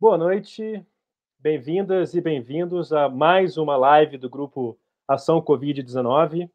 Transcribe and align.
Boa 0.00 0.16
noite, 0.16 0.80
bem-vindas 1.40 2.14
e 2.14 2.20
bem-vindos 2.20 2.92
a 2.92 3.08
mais 3.08 3.56
uma 3.58 3.76
live 3.76 4.16
do 4.16 4.30
grupo 4.30 4.78
Ação 5.08 5.42
Covid-19, 5.42 6.48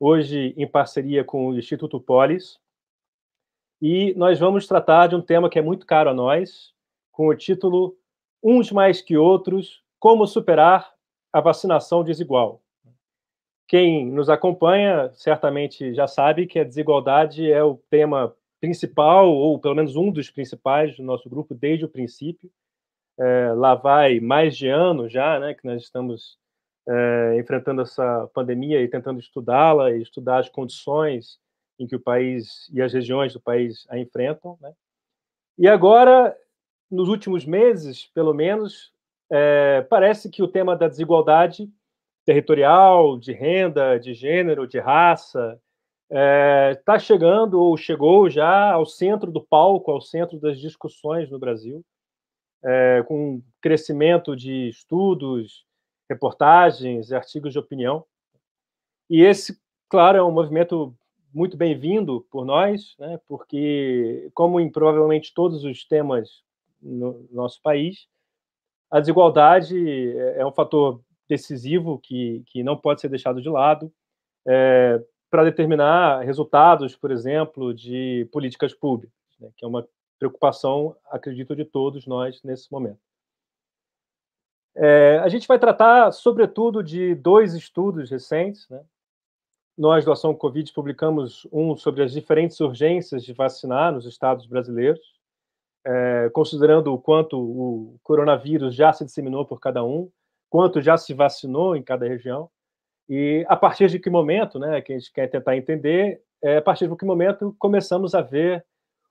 hoje 0.00 0.52
em 0.56 0.66
parceria 0.66 1.22
com 1.22 1.46
o 1.46 1.56
Instituto 1.56 2.00
Polis. 2.00 2.58
E 3.80 4.12
nós 4.14 4.40
vamos 4.40 4.66
tratar 4.66 5.06
de 5.06 5.14
um 5.14 5.22
tema 5.22 5.48
que 5.48 5.56
é 5.56 5.62
muito 5.62 5.86
caro 5.86 6.10
a 6.10 6.14
nós, 6.14 6.74
com 7.12 7.28
o 7.28 7.36
título 7.36 7.96
Uns 8.42 8.72
Mais 8.72 9.00
Que 9.00 9.16
Outros: 9.16 9.84
Como 10.00 10.26
Superar 10.26 10.92
a 11.32 11.40
Vacinação 11.40 12.02
Desigual. 12.02 12.60
Quem 13.68 14.04
nos 14.04 14.28
acompanha 14.28 15.12
certamente 15.12 15.94
já 15.94 16.08
sabe 16.08 16.44
que 16.44 16.58
a 16.58 16.64
desigualdade 16.64 17.52
é 17.52 17.62
o 17.62 17.76
tema 17.88 18.34
principal, 18.60 19.30
ou 19.32 19.60
pelo 19.60 19.76
menos 19.76 19.94
um 19.94 20.10
dos 20.10 20.28
principais 20.28 20.96
do 20.96 21.04
nosso 21.04 21.30
grupo 21.30 21.54
desde 21.54 21.84
o 21.84 21.88
princípio 21.88 22.50
é, 23.20 23.52
lá 23.52 23.74
vai 23.74 24.18
mais 24.18 24.56
de 24.56 24.68
ano 24.68 25.08
já, 25.08 25.38
né, 25.38 25.52
que 25.52 25.66
nós 25.66 25.82
estamos 25.82 26.38
é, 26.88 27.36
enfrentando 27.38 27.82
essa 27.82 28.28
pandemia 28.32 28.80
e 28.80 28.88
tentando 28.88 29.20
estudá-la 29.20 29.92
e 29.92 30.00
estudar 30.00 30.38
as 30.38 30.48
condições 30.48 31.38
em 31.78 31.86
que 31.86 31.94
o 31.94 32.00
país 32.00 32.70
e 32.72 32.80
as 32.80 32.92
regiões 32.92 33.32
do 33.34 33.40
país 33.40 33.86
a 33.90 33.98
enfrentam. 33.98 34.56
Né? 34.60 34.72
E 35.58 35.68
agora, 35.68 36.34
nos 36.90 37.08
últimos 37.08 37.44
meses, 37.44 38.06
pelo 38.14 38.32
menos, 38.32 38.92
é, 39.30 39.82
parece 39.82 40.30
que 40.30 40.42
o 40.42 40.48
tema 40.48 40.74
da 40.74 40.88
desigualdade 40.88 41.70
territorial, 42.24 43.18
de 43.18 43.32
renda, 43.32 43.98
de 43.98 44.14
gênero, 44.14 44.66
de 44.66 44.78
raça, 44.78 45.60
está 46.10 46.94
é, 46.94 46.98
chegando 46.98 47.60
ou 47.60 47.76
chegou 47.76 48.28
já 48.28 48.72
ao 48.72 48.84
centro 48.84 49.30
do 49.30 49.40
palco, 49.40 49.90
ao 49.90 50.00
centro 50.00 50.38
das 50.38 50.58
discussões 50.58 51.30
no 51.30 51.38
Brasil 51.38 51.84
é, 52.64 53.02
com 53.06 53.42
crescimento 53.60 54.36
de 54.36 54.68
estudos, 54.68 55.64
reportagens, 56.08 57.12
artigos 57.12 57.52
de 57.52 57.58
opinião. 57.58 58.04
E 59.08 59.22
esse, 59.22 59.58
claro, 59.88 60.18
é 60.18 60.22
um 60.22 60.32
movimento 60.32 60.94
muito 61.32 61.56
bem-vindo 61.56 62.26
por 62.30 62.44
nós, 62.44 62.96
né, 62.98 63.20
porque, 63.28 64.30
como 64.34 64.58
em 64.58 64.70
provavelmente 64.70 65.32
todos 65.32 65.64
os 65.64 65.84
temas 65.84 66.42
no 66.82 67.26
nosso 67.30 67.60
país, 67.62 68.08
a 68.90 68.98
desigualdade 68.98 69.76
é, 70.18 70.40
é 70.40 70.46
um 70.46 70.52
fator 70.52 71.00
decisivo 71.28 72.00
que, 72.02 72.42
que 72.46 72.62
não 72.62 72.76
pode 72.76 73.00
ser 73.00 73.08
deixado 73.08 73.40
de 73.40 73.48
lado 73.48 73.92
é, 74.46 75.00
para 75.30 75.44
determinar 75.44 76.24
resultados, 76.24 76.96
por 76.96 77.12
exemplo, 77.12 77.72
de 77.72 78.28
políticas 78.32 78.74
públicas, 78.74 79.14
né, 79.38 79.50
que 79.56 79.64
é 79.64 79.68
uma 79.68 79.86
preocupação, 80.20 80.94
acredito, 81.10 81.56
de 81.56 81.64
todos 81.64 82.06
nós 82.06 82.42
nesse 82.44 82.70
momento. 82.70 83.00
É, 84.76 85.18
a 85.18 85.28
gente 85.28 85.48
vai 85.48 85.58
tratar, 85.58 86.12
sobretudo, 86.12 86.82
de 86.82 87.14
dois 87.14 87.54
estudos 87.54 88.10
recentes. 88.10 88.68
Né? 88.68 88.80
Nós, 89.76 90.04
do 90.04 90.12
Ação 90.12 90.34
Covid, 90.34 90.72
publicamos 90.72 91.48
um 91.50 91.74
sobre 91.74 92.02
as 92.02 92.12
diferentes 92.12 92.60
urgências 92.60 93.24
de 93.24 93.32
vacinar 93.32 93.92
nos 93.92 94.04
estados 94.04 94.46
brasileiros, 94.46 95.00
é, 95.84 96.30
considerando 96.34 96.92
o 96.92 96.98
quanto 97.00 97.40
o 97.40 97.98
coronavírus 98.02 98.74
já 98.74 98.92
se 98.92 99.04
disseminou 99.04 99.46
por 99.46 99.58
cada 99.58 99.82
um, 99.82 100.10
quanto 100.50 100.82
já 100.82 100.98
se 100.98 101.14
vacinou 101.14 101.74
em 101.74 101.82
cada 101.82 102.06
região, 102.06 102.50
e 103.08 103.44
a 103.48 103.56
partir 103.56 103.88
de 103.88 103.98
que 103.98 104.10
momento, 104.10 104.58
né, 104.58 104.80
que 104.82 104.92
a 104.92 104.98
gente 104.98 105.12
quer 105.12 105.28
tentar 105.28 105.56
entender, 105.56 106.22
é, 106.42 106.58
a 106.58 106.62
partir 106.62 106.86
de 106.86 106.96
que 106.96 107.04
momento 107.04 107.56
começamos 107.58 108.14
a 108.14 108.20
ver 108.20 108.64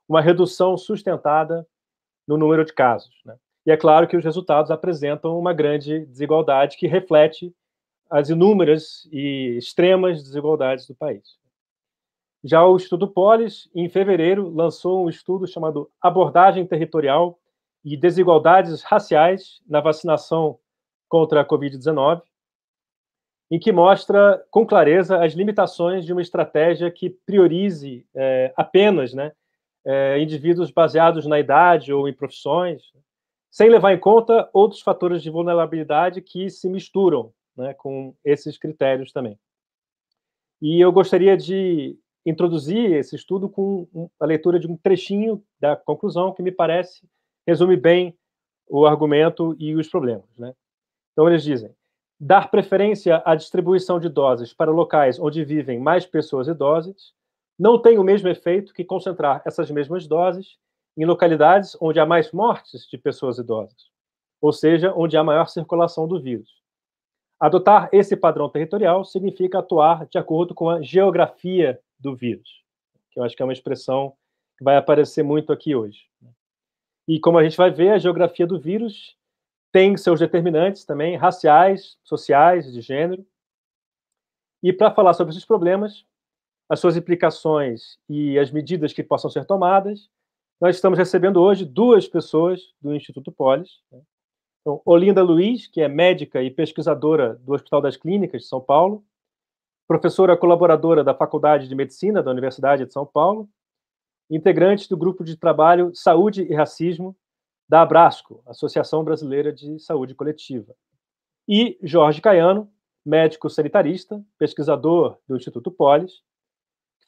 uma 0.10 0.22
redução 0.22 0.76
sustentada 0.76 1.66
no 2.28 2.36
número 2.36 2.66
de 2.66 2.74
casos. 2.74 3.14
Né? 3.24 3.38
E 3.68 3.72
é 3.72 3.78
claro 3.78 4.08
que 4.08 4.18
os 4.18 4.26
resultados 4.26 4.72
apresentam 4.72 5.38
uma 5.38 5.54
grande 5.54 6.06
desigualdade 6.08 6.76
que 6.76 6.88
reflete 6.88 7.54
as 8.10 8.30
inúmeras 8.30 9.08
e 9.12 9.56
extremas 9.58 10.24
desigualdades 10.24 10.88
do 10.88 10.96
país. 10.96 11.38
Já 12.44 12.66
o 12.66 12.76
Estudo 12.76 13.08
Polis, 13.08 13.70
em 13.76 13.88
fevereiro, 13.88 14.50
lançou 14.50 15.06
um 15.06 15.10
estudo 15.10 15.46
chamado 15.46 15.92
Abordagem 16.02 16.66
Territorial 16.66 17.38
e 17.86 17.96
Desigualdades 17.96 18.82
Raciais 18.82 19.62
na 19.68 19.80
Vacinação 19.80 20.58
contra 21.08 21.42
a 21.42 21.46
Covid-19, 21.46 22.22
em 23.52 23.60
que 23.60 23.72
mostra 23.72 24.44
com 24.50 24.66
clareza 24.66 25.24
as 25.24 25.34
limitações 25.34 26.06
de 26.06 26.14
uma 26.14 26.22
estratégia 26.22 26.90
que 26.90 27.10
priorize 27.10 28.08
é, 28.16 28.54
apenas 28.56 29.14
né, 29.14 29.34
é, 29.86 30.20
indivíduos 30.20 30.72
baseados 30.72 31.26
na 31.26 31.40
idade 31.40 31.94
ou 31.94 32.08
em 32.08 32.14
profissões, 32.14 32.82
sem 33.50 33.70
levar 33.70 33.94
em 33.94 34.00
conta 34.00 34.50
outros 34.54 34.82
fatores 34.82 35.22
de 35.24 35.30
vulnerabilidade 35.30 36.22
que 36.22 36.50
se 36.50 36.70
misturam 36.70 37.34
né, 37.56 37.74
com 37.74 38.16
esses 38.24 38.58
critérios 38.58 39.12
também. 39.12 39.38
E 40.62 40.80
eu 40.80 40.92
gostaria 40.92 41.36
de 41.38 41.98
introduzir 42.26 42.94
esse 42.94 43.16
estudo 43.16 43.50
com 43.50 44.10
a 44.20 44.26
leitura 44.26 44.60
de 44.60 44.68
um 44.68 44.78
trechinho 44.78 45.44
da 45.60 45.76
conclusão 45.76 46.34
que 46.34 46.44
me 46.44 46.52
parece 46.52 47.08
resume 47.48 47.76
bem 47.76 48.16
o 48.68 48.86
argumento 48.86 49.56
e 49.58 49.74
os 49.74 49.88
problemas. 49.88 50.30
Né? 50.38 50.54
Então, 51.12 51.28
eles 51.28 51.44
dizem: 51.44 51.74
dar 52.20 52.52
preferência 52.52 53.22
à 53.26 53.36
distribuição 53.36 54.00
de 54.00 54.10
doses 54.10 54.54
para 54.54 54.72
locais 54.72 55.20
onde 55.20 55.44
vivem 55.44 55.80
mais 55.80 56.06
pessoas 56.06 56.48
idosas 56.48 57.14
não 57.60 57.78
tem 57.78 58.00
o 58.00 58.04
mesmo 58.04 58.30
efeito 58.30 58.74
que 58.74 58.86
concentrar 58.86 59.42
essas 59.46 59.70
mesmas 59.70 60.08
doses 60.08 60.58
em 60.96 61.06
localidades 61.06 61.78
onde 61.82 62.00
há 62.00 62.06
mais 62.06 62.32
mortes 62.32 62.88
de 62.90 62.98
pessoas 62.98 63.38
idosas, 63.38 63.92
ou 64.42 64.54
seja, 64.54 64.94
onde 64.96 65.18
há 65.18 65.24
maior 65.24 65.48
circulação 65.48 66.08
do 66.08 66.22
vírus. 66.22 66.50
Adotar 67.38 67.90
esse 67.92 68.16
padrão 68.16 68.50
territorial 68.50 69.04
significa 69.04 69.60
atuar 69.60 70.06
de 70.08 70.18
acordo 70.18 70.56
com 70.56 70.70
a 70.70 70.82
geografia 70.82 71.80
do 72.00 72.16
vírus, 72.16 72.64
que 73.12 73.20
eu 73.20 73.24
acho 73.24 73.36
que 73.36 73.42
é 73.42 73.46
uma 73.46 73.54
expressão 73.54 74.14
que 74.58 74.64
vai 74.64 74.78
aparecer 74.78 75.24
muito 75.24 75.52
aqui 75.52 75.76
hoje. 75.76 76.10
E 77.08 77.20
como 77.20 77.38
a 77.38 77.44
gente 77.44 77.58
vai 77.58 77.72
ver, 77.72 77.92
a 77.92 77.98
geografia 77.98 78.46
do 78.46 78.60
vírus 78.60 79.18
tem 79.72 79.96
seus 79.98 80.20
determinantes 80.20 80.86
também 80.86 81.16
raciais, 81.16 81.98
sociais, 82.04 82.72
de 82.72 82.82
gênero. 82.82 83.26
E 84.62 84.74
para 84.74 84.92
falar 84.92 85.14
sobre 85.14 85.32
esses 85.32 85.46
problemas, 85.46 86.06
as 86.70 86.80
suas 86.80 86.96
implicações 86.96 87.98
e 88.08 88.38
as 88.38 88.52
medidas 88.52 88.94
que 88.94 89.04
possam 89.04 89.30
ser 89.30 89.44
tomadas, 89.46 90.10
nós 90.62 90.76
estamos 90.76 91.00
recebendo 91.00 91.42
hoje 91.42 91.66
duas 91.66 92.08
pessoas 92.08 92.62
do 92.80 92.94
Instituto 92.94 93.32
Polis. 93.32 93.82
Né? 93.92 94.00
Então, 94.62 94.82
Olinda 94.86 95.24
Luiz, 95.24 95.68
que 95.68 95.82
é 95.82 95.88
médica 95.88 96.44
e 96.44 96.52
pesquisadora 96.52 97.36
do 97.36 97.54
Hospital 97.54 97.82
das 97.82 97.98
Clínicas 97.98 98.44
de 98.44 98.48
São 98.48 98.62
Paulo, 98.62 99.04
professora 99.88 100.38
colaboradora 100.38 101.04
da 101.04 101.16
Faculdade 101.16 101.68
de 101.68 101.74
Medicina 101.74 102.22
da 102.22 102.30
Universidade 102.30 102.86
de 102.86 102.94
São 102.94 103.06
Paulo, 103.06 103.50
integrante 104.30 104.88
do 104.88 104.96
grupo 104.96 105.24
de 105.24 105.36
trabalho 105.36 105.92
Saúde 105.96 106.44
e 106.44 106.54
Racismo 106.54 107.18
da 107.68 107.82
Abrasco, 107.82 108.44
Associação 108.46 109.04
Brasileira 109.04 109.52
de 109.52 109.80
Saúde 109.80 110.14
Coletiva. 110.14 110.76
E 111.48 111.80
Jorge 111.82 112.22
Caiano, 112.22 112.72
médico 113.04 113.50
sanitarista, 113.50 114.24
pesquisador 114.38 115.18
do 115.28 115.36
Instituto 115.36 115.72
Polis, 115.72 116.22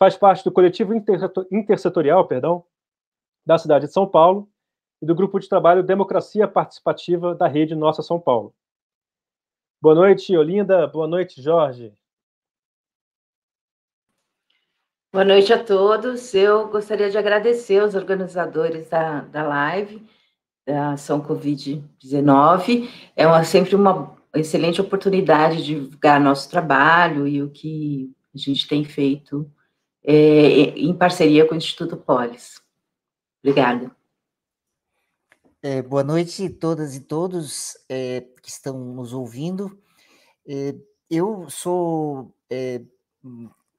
faz 0.02 0.18
parte 0.18 0.44
do 0.44 0.52
coletivo 0.52 0.96
intersetorial 1.52 2.28
perdão, 2.28 2.66
da 3.46 3.56
cidade 3.60 3.86
de 3.86 3.94
São 3.94 4.08
Paulo 4.08 4.50
e 5.00 5.06
do 5.06 5.14
grupo 5.14 5.40
de 5.40 5.48
trabalho 5.48 5.84
Democracia 5.84 6.48
Participativa 6.48 7.36
da 7.36 7.48
Rede 7.48 7.76
Nossa 7.76 8.02
São 8.02 8.20
Paulo. 8.20 8.52
Boa 9.80 9.94
noite, 9.94 10.36
Olinda. 10.36 10.88
Boa 10.88 11.08
noite, 11.08 11.40
Jorge. 11.40 11.94
Boa 15.14 15.24
noite 15.24 15.54
a 15.54 15.64
todos. 15.64 16.34
Eu 16.34 16.68
gostaria 16.70 17.12
de 17.12 17.18
agradecer 17.20 17.84
os 17.84 17.94
organizadores 17.94 18.90
da, 18.90 19.22
da 19.22 19.44
live, 19.44 20.04
da 20.66 20.94
Ação 20.94 21.22
Covid-19. 21.22 22.90
É 23.16 23.28
uma, 23.28 23.44
sempre 23.44 23.76
uma 23.76 24.18
excelente 24.34 24.82
oportunidade 24.82 25.58
de 25.58 25.76
divulgar 25.76 26.20
nosso 26.20 26.50
trabalho 26.50 27.28
e 27.28 27.44
o 27.44 27.52
que 27.52 28.12
a 28.34 28.38
gente 28.40 28.68
tem 28.68 28.84
feito 28.84 29.48
é, 30.04 30.14
em 30.14 30.96
parceria 30.96 31.48
com 31.48 31.54
o 31.54 31.58
Instituto 31.58 31.98
Polis. 31.98 32.62
Obrigada. 33.44 33.96
É, 35.64 35.82
boa 35.82 36.04
noite 36.04 36.46
a 36.46 36.60
todas 36.60 36.96
e 36.96 37.02
todos 37.02 37.78
é, 37.88 38.22
que 38.42 38.50
estão 38.50 38.78
nos 38.80 39.14
ouvindo. 39.14 39.80
É, 40.48 40.76
eu 41.10 41.50
sou 41.50 42.34
é, 42.50 42.82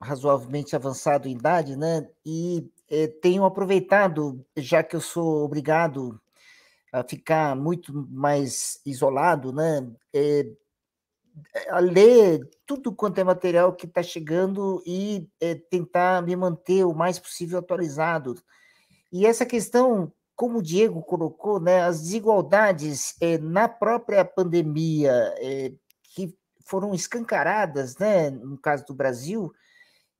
razoavelmente 0.00 0.76
avançado 0.76 1.26
em 1.26 1.32
idade, 1.32 1.76
né? 1.76 2.08
E 2.24 2.70
é, 2.88 3.06
tenho 3.06 3.44
aproveitado, 3.44 4.44
já 4.56 4.82
que 4.82 4.94
eu 4.94 5.00
sou 5.00 5.44
obrigado 5.44 6.20
a 6.92 7.02
ficar 7.02 7.56
muito 7.56 7.92
mais 8.10 8.80
isolado, 8.84 9.52
né? 9.52 9.90
a 10.14 10.61
ler 11.80 12.48
tudo 12.66 12.94
quanto 12.94 13.18
é 13.18 13.24
material 13.24 13.74
que 13.74 13.86
está 13.86 14.02
chegando 14.02 14.82
e 14.86 15.28
é, 15.40 15.54
tentar 15.54 16.22
me 16.22 16.34
manter 16.36 16.84
o 16.84 16.94
mais 16.94 17.18
possível 17.18 17.58
atualizado. 17.58 18.34
E 19.12 19.26
essa 19.26 19.44
questão 19.44 20.12
como 20.34 20.58
o 20.58 20.62
Diego 20.62 21.02
colocou, 21.02 21.60
né, 21.60 21.82
as 21.82 22.00
desigualdades 22.00 23.14
é, 23.20 23.38
na 23.38 23.68
própria 23.68 24.24
pandemia 24.24 25.12
é, 25.38 25.72
que 26.14 26.36
foram 26.64 26.94
escancaradas, 26.94 27.96
né, 27.98 28.30
no 28.30 28.58
caso 28.58 28.84
do 28.86 28.94
Brasil, 28.94 29.52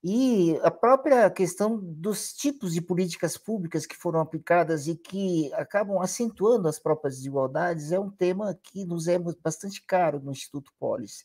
e 0.05 0.59
a 0.63 0.71
própria 0.71 1.31
questão 1.31 1.79
dos 1.81 2.33
tipos 2.33 2.75
de 2.75 2.81
políticas 2.81 3.37
públicas 3.37 3.87
que 3.87 3.95
foram 3.95 4.19
aplicadas 4.19 4.89
e 4.89 4.97
que 4.97 5.53
acabam 5.55 6.01
acentuando 6.01 6.67
as 6.67 6.79
próprias 6.79 7.17
desigualdades 7.17 7.93
é 7.93 8.01
um 8.01 8.11
tema 8.11 8.59
que 8.61 8.85
nos 8.85 9.07
é 9.07 9.17
bastante 9.19 9.81
caro 9.87 10.19
no 10.19 10.33
Instituto 10.33 10.73
Polis. 10.77 11.25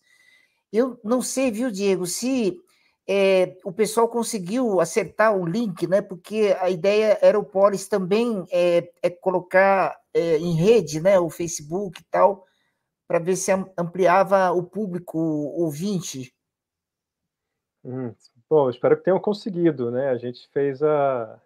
Eu 0.72 1.00
não 1.04 1.24
sei, 1.24 1.50
viu, 1.50 1.72
Diego, 1.72 2.06
se 2.06 2.56
é, 3.08 3.58
o 3.64 3.72
pessoal 3.72 4.08
conseguiu 4.08 4.80
acertar 4.80 5.36
o 5.36 5.46
link, 5.46 5.88
né? 5.88 6.02
Porque 6.02 6.56
a 6.60 6.70
ideia 6.70 7.18
era 7.20 7.40
o 7.40 7.46
Polis 7.46 7.88
também 7.88 8.46
é, 8.52 8.92
é 9.02 9.10
colocar 9.10 9.98
é, 10.14 10.38
em 10.38 10.54
rede, 10.54 11.00
né? 11.00 11.18
O 11.18 11.32
Facebook 11.32 12.02
e 12.02 12.06
tal, 12.12 12.46
para 13.08 13.18
ver 13.18 13.38
se 13.38 13.52
ampliava 13.78 14.52
o 14.52 14.62
público 14.62 15.18
ouvinte. 15.18 16.32
Hum, 17.84 18.14
bom, 18.50 18.70
espero 18.70 18.98
que 18.98 19.04
tenham 19.04 19.20
conseguido, 19.20 19.92
né? 19.92 20.10
A 20.10 20.18
gente 20.18 20.48
fez 20.50 20.82
a, 20.82 21.42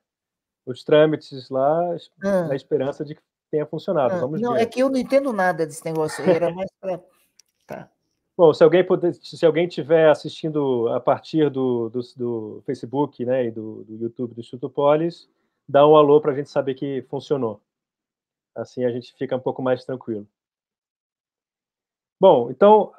os 0.66 0.84
trâmites 0.84 1.50
lá 1.50 1.96
ah. 2.24 2.48
na 2.48 2.56
esperança 2.56 3.04
de 3.04 3.16
que 3.16 3.22
tenha 3.50 3.66
funcionado. 3.66 4.16
Ah. 4.16 4.20
Vamos 4.20 4.42
não, 4.42 4.54
ver. 4.54 4.62
é 4.62 4.66
que 4.66 4.80
eu 4.80 4.90
não 4.90 4.98
entendo 4.98 5.34
nada 5.34 5.66
desse 5.66 5.84
negócio. 5.86 6.24
Era 6.30 6.52
mais 6.54 6.70
para. 6.80 7.02
Tá. 7.68 7.90
Bom, 8.36 8.54
se 8.54 8.64
alguém 8.64 8.84
puder, 8.84 9.14
se 9.14 9.46
alguém 9.46 9.66
estiver 9.68 10.10
assistindo 10.10 10.90
a 10.90 11.00
partir 11.00 11.50
do, 11.50 11.90
do, 11.90 12.02
do, 12.18 12.64
Facebook 12.66 13.24
né, 13.24 13.46
e 13.46 13.52
do, 13.52 13.84
do 13.84 13.96
YouTube 13.96 14.34
do 14.34 14.42
Instituto 14.42 14.70
Polis, 14.70 15.30
dá 15.70 15.88
um 15.88 15.96
alô 15.96 16.20
para 16.20 16.32
a 16.32 16.36
gente 16.36 16.50
saber 16.50 16.74
que 16.74 17.04
funcionou. 17.04 17.62
Assim 18.56 18.84
a 18.84 18.92
gente 18.92 19.14
fica 19.14 19.36
um 19.36 19.40
pouco 19.40 19.62
mais 19.62 19.86
tranquilo. 19.86 20.28
Bom, 22.20 22.52
então, 22.52 22.92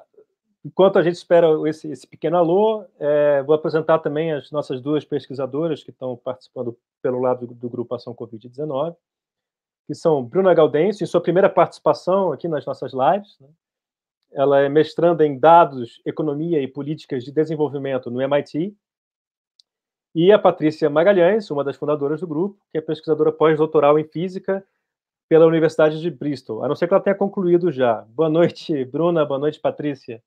enquanto 0.64 0.98
a 0.98 1.02
gente 1.02 1.14
espera 1.14 1.48
esse, 1.68 1.90
esse 1.90 2.06
pequeno 2.06 2.36
alô, 2.36 2.84
é, 2.98 3.42
vou 3.42 3.54
apresentar 3.54 3.98
também 3.98 4.32
as 4.32 4.50
nossas 4.50 4.80
duas 4.80 5.04
pesquisadoras 5.04 5.82
que 5.82 5.90
estão 5.90 6.16
participando 6.16 6.76
pelo 7.02 7.20
lado 7.20 7.46
do, 7.46 7.54
do 7.54 7.68
Grupo 7.68 7.94
Ação 7.94 8.14
Covid-19, 8.14 8.96
que 9.86 9.94
são 9.94 10.24
Bruna 10.24 10.54
Gaudense, 10.54 11.02
em 11.02 11.06
sua 11.06 11.20
primeira 11.20 11.50
participação 11.50 12.32
aqui 12.32 12.46
nas 12.46 12.64
nossas 12.64 12.92
lives, 12.92 13.36
né? 13.40 13.48
Ela 14.34 14.60
é 14.60 14.68
mestranda 14.68 15.26
em 15.26 15.38
dados, 15.38 16.00
economia 16.06 16.58
e 16.62 16.66
políticas 16.66 17.22
de 17.22 17.30
desenvolvimento 17.30 18.10
no 18.10 18.22
MIT. 18.22 18.74
E 20.14 20.32
a 20.32 20.38
Patrícia 20.38 20.88
Magalhães, 20.88 21.50
uma 21.50 21.62
das 21.62 21.76
fundadoras 21.76 22.20
do 22.20 22.26
grupo, 22.26 22.58
que 22.70 22.78
é 22.78 22.80
pesquisadora 22.80 23.30
pós-doutoral 23.30 23.98
em 23.98 24.04
física 24.04 24.66
pela 25.28 25.44
Universidade 25.44 26.00
de 26.00 26.10
Bristol, 26.10 26.64
a 26.64 26.68
não 26.68 26.74
ser 26.74 26.88
que 26.88 26.94
ela 26.94 27.02
tenha 27.02 27.16
concluído 27.16 27.70
já. 27.70 28.02
Boa 28.08 28.30
noite, 28.30 28.84
Bruna. 28.86 29.24
Boa 29.24 29.38
noite, 29.38 29.60
Patrícia. 29.60 30.22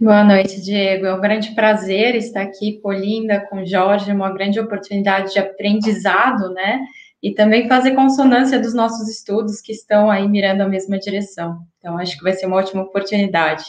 Boa 0.00 0.24
noite, 0.24 0.60
Diego. 0.62 1.04
É 1.04 1.14
um 1.14 1.20
grande 1.20 1.54
prazer 1.54 2.14
estar 2.14 2.40
aqui 2.42 2.80
com 2.80 2.90
Linda, 2.90 3.46
com 3.48 3.66
Jorge, 3.66 4.10
uma 4.10 4.32
grande 4.32 4.58
oportunidade 4.58 5.32
de 5.32 5.38
aprendizado, 5.38 6.54
né? 6.54 6.80
e 7.22 7.34
também 7.34 7.68
fazer 7.68 7.94
consonância 7.94 8.58
dos 8.58 8.72
nossos 8.72 9.08
estudos 9.08 9.60
que 9.60 9.72
estão 9.72 10.10
aí 10.10 10.26
mirando 10.26 10.62
a 10.62 10.68
mesma 10.68 10.98
direção. 10.98 11.66
Então, 11.78 11.98
acho 11.98 12.16
que 12.16 12.22
vai 12.22 12.32
ser 12.32 12.46
uma 12.46 12.56
ótima 12.56 12.82
oportunidade. 12.82 13.64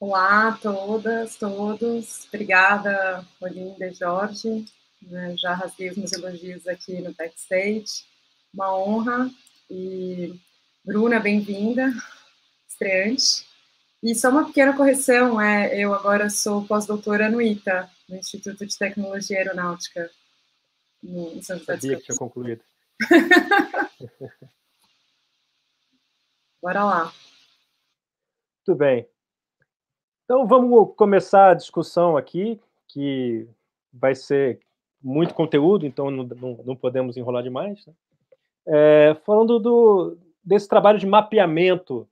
Olá 0.00 0.48
a 0.48 0.52
todas, 0.52 1.36
todos. 1.36 2.26
Obrigada, 2.26 3.24
Olinda 3.40 3.86
e 3.86 3.94
Jorge. 3.94 4.64
Né, 5.02 5.36
já 5.36 5.54
rasguei 5.54 5.90
os 5.90 5.96
meus 5.96 6.12
elogios 6.12 6.66
aqui 6.66 7.00
no 7.00 7.14
backstage. 7.14 8.04
Uma 8.52 8.76
honra. 8.76 9.30
E, 9.70 10.34
Bruna, 10.84 11.20
bem-vinda, 11.20 11.92
estreante. 12.68 13.53
E 14.04 14.14
só 14.14 14.28
uma 14.28 14.44
pequena 14.44 14.76
correção, 14.76 15.40
é, 15.40 15.74
eu 15.78 15.94
agora 15.94 16.28
sou 16.28 16.66
pós-doutora 16.66 17.30
no 17.30 17.40
ITA, 17.40 17.88
no 18.06 18.16
Instituto 18.16 18.66
de 18.66 18.76
Tecnologia 18.78 19.38
Aeronáutica 19.38 20.10
no 21.02 21.42
São 21.42 21.58
José 21.58 21.72
Sabia 21.72 21.96
que 21.96 22.02
tinha 22.02 22.18
concluído. 22.18 22.62
Bora 26.60 26.84
lá. 26.84 27.12
Muito 28.66 28.78
bem. 28.78 29.08
Então 30.24 30.46
vamos 30.46 30.94
começar 30.96 31.52
a 31.52 31.54
discussão 31.54 32.14
aqui, 32.14 32.60
que 32.88 33.48
vai 33.90 34.14
ser 34.14 34.60
muito 35.02 35.32
conteúdo, 35.32 35.86
então 35.86 36.10
não, 36.10 36.24
não, 36.24 36.62
não 36.62 36.76
podemos 36.76 37.16
enrolar 37.16 37.42
demais. 37.42 37.86
Né? 37.86 37.94
É, 38.66 39.16
falando 39.24 39.58
do, 39.58 40.18
desse 40.44 40.68
trabalho 40.68 40.98
de 40.98 41.06
mapeamento 41.06 42.06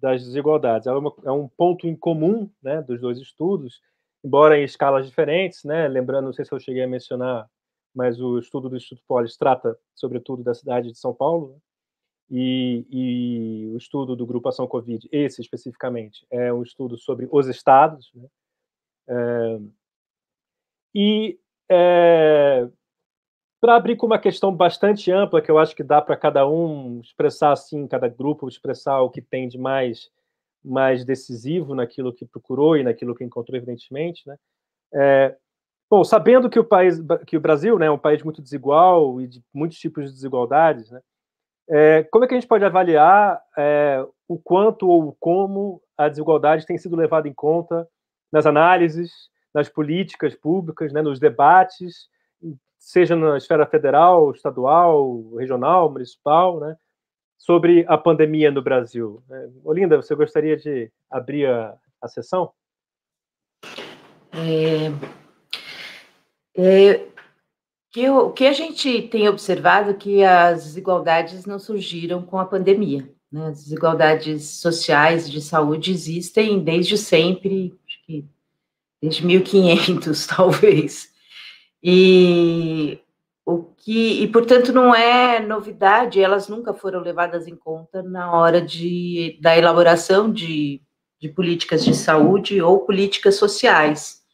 das 0.00 0.24
desigualdades. 0.24 0.86
É, 0.86 0.92
uma, 0.92 1.12
é, 1.24 1.30
um 1.30 1.48
ponto 1.48 1.86
em 1.86 1.96
comum 1.96 2.50
né, 2.62 2.82
dos 2.82 3.00
dois 3.00 3.18
estudos, 3.18 3.80
embora 4.24 4.58
em 4.58 4.64
escalas 4.64 5.06
diferentes. 5.06 5.64
Né? 5.64 5.88
Lembrando, 5.88 6.26
não 6.26 6.32
sei 6.32 6.44
se 6.44 6.52
eu 6.52 6.60
cheguei 6.60 6.82
a 6.82 6.88
mencionar 6.88 7.48
mas 7.96 8.20
o 8.20 8.38
estudo 8.38 8.68
do 8.68 8.76
Instituto 8.76 9.02
Polis 9.08 9.38
trata, 9.38 9.74
sobretudo, 9.94 10.44
da 10.44 10.52
cidade 10.52 10.92
de 10.92 10.98
São 10.98 11.14
Paulo, 11.14 11.54
né? 11.54 11.58
e, 12.30 12.86
e, 12.90 13.72
o 13.72 13.78
estudo 13.78 14.14
do 14.14 14.26
Grupo 14.26 14.50
Ação 14.50 14.66
Covid, 14.66 15.08
esse 15.10 15.40
especificamente, 15.40 16.26
é 16.30 16.52
um 16.52 16.62
estudo 16.62 16.98
sobre 16.98 17.26
os 17.32 17.48
estados. 17.48 18.12
Né? 18.14 18.28
É, 19.08 19.60
e 20.94 21.40
é, 21.70 22.68
para 23.60 23.76
abrir 23.76 23.96
com 23.96 24.06
uma 24.06 24.18
questão 24.18 24.54
bastante 24.54 25.10
ampla, 25.10 25.40
que 25.40 25.50
eu 25.50 25.58
acho 25.58 25.74
que 25.74 25.82
dá 25.82 26.00
para 26.00 26.16
cada 26.16 26.46
um 26.46 27.00
expressar 27.00 27.52
assim, 27.52 27.86
cada 27.86 28.08
grupo 28.08 28.48
expressar 28.48 29.00
o 29.00 29.10
que 29.10 29.22
tem 29.22 29.48
de 29.48 29.58
mais 29.58 30.10
mais 30.64 31.04
decisivo 31.04 31.76
naquilo 31.76 32.12
que 32.12 32.26
procurou 32.26 32.76
e 32.76 32.82
naquilo 32.82 33.14
que 33.14 33.22
encontrou, 33.22 33.56
evidentemente, 33.56 34.26
né? 34.26 34.36
É, 34.92 35.36
Bom, 35.88 36.02
sabendo 36.02 36.50
que 36.50 36.58
o 36.58 36.64
país, 36.64 37.00
que 37.26 37.36
o 37.36 37.40
Brasil, 37.40 37.78
né, 37.78 37.86
é 37.86 37.90
um 37.90 37.98
país 37.98 38.20
muito 38.22 38.42
desigual 38.42 39.20
e 39.20 39.28
de 39.28 39.42
muitos 39.54 39.78
tipos 39.78 40.06
de 40.06 40.12
desigualdades, 40.12 40.90
né, 40.90 41.00
é, 41.68 42.02
como 42.10 42.24
é 42.24 42.28
que 42.28 42.34
a 42.34 42.36
gente 42.36 42.48
pode 42.48 42.64
avaliar 42.64 43.40
é, 43.56 44.04
o 44.26 44.36
quanto 44.36 44.88
ou 44.88 45.16
como 45.20 45.80
a 45.96 46.08
desigualdade 46.08 46.66
tem 46.66 46.76
sido 46.76 46.96
levada 46.96 47.28
em 47.28 47.32
conta 47.32 47.88
nas 48.32 48.46
análises, 48.46 49.12
nas 49.54 49.68
políticas 49.68 50.34
públicas, 50.34 50.92
né, 50.92 51.02
nos 51.02 51.20
debates, 51.20 52.08
seja 52.78 53.16
na 53.16 53.36
esfera 53.36 53.66
federal, 53.66 54.32
estadual, 54.32 55.34
regional, 55.36 55.90
municipal, 55.90 56.60
né, 56.60 56.76
sobre 57.38 57.84
a 57.88 57.98
pandemia 57.98 58.50
no 58.50 58.62
Brasil? 58.62 59.22
É, 59.30 59.48
Olinda, 59.64 59.96
você 59.96 60.14
gostaria 60.14 60.56
de 60.56 60.90
abrir 61.10 61.46
a, 61.46 61.76
a 62.00 62.08
sessão? 62.08 62.52
É, 64.32 64.92
é, 66.56 67.06
que 67.90 68.10
o 68.10 68.30
que 68.30 68.46
a 68.46 68.52
gente 68.52 69.08
tem 69.08 69.26
observado 69.28 69.90
é 69.90 69.94
que 69.94 70.22
as 70.22 70.64
desigualdades 70.64 71.46
não 71.46 71.58
surgiram 71.58 72.22
com 72.22 72.38
a 72.38 72.44
pandemia. 72.44 73.10
Né? 73.32 73.46
As 73.46 73.64
desigualdades 73.64 74.44
sociais 74.44 75.30
de 75.30 75.40
saúde 75.40 75.92
existem 75.92 76.62
desde 76.62 76.98
sempre, 76.98 77.74
acho 77.86 78.04
que 78.04 78.24
desde 79.00 79.24
1500, 79.24 80.26
talvez. 80.28 81.15
E 81.88 82.98
o 83.44 83.62
que 83.62 84.24
e 84.24 84.26
portanto 84.26 84.72
não 84.72 84.92
é 84.92 85.38
novidade, 85.38 86.20
elas 86.20 86.48
nunca 86.48 86.74
foram 86.74 86.98
levadas 87.00 87.46
em 87.46 87.54
conta 87.54 88.02
na 88.02 88.32
hora 88.32 88.60
de, 88.60 89.38
da 89.40 89.56
elaboração 89.56 90.32
de, 90.32 90.82
de 91.20 91.28
políticas 91.28 91.84
de 91.84 91.94
saúde 91.94 92.60
ou 92.60 92.80
políticas 92.80 93.36
sociais 93.36 94.26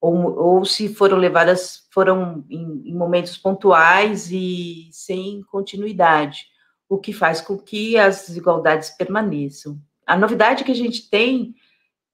ou, 0.00 0.38
ou 0.38 0.64
se 0.64 0.94
foram 0.94 1.16
levadas, 1.16 1.86
foram 1.90 2.44
em, 2.48 2.90
em 2.90 2.94
momentos 2.94 3.36
pontuais 3.36 4.30
e 4.30 4.88
sem 4.92 5.42
continuidade, 5.50 6.46
o 6.88 6.98
que 6.98 7.12
faz 7.12 7.40
com 7.40 7.56
que 7.58 7.98
as 7.98 8.26
desigualdades 8.26 8.90
permaneçam. 8.90 9.78
A 10.06 10.16
novidade 10.18 10.64
que 10.64 10.72
a 10.72 10.76
gente 10.76 11.08
tem 11.08 11.54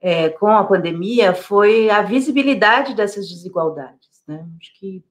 é, 0.01 0.29
com 0.29 0.49
a 0.49 0.65
pandemia 0.65 1.33
foi 1.33 1.89
a 1.89 2.03
visibilidade 2.03 2.95
dessas 2.95 3.29
desigualdades. 3.29 4.06
Né? 4.27 4.47
Acho 4.61 4.79
que 4.79 5.05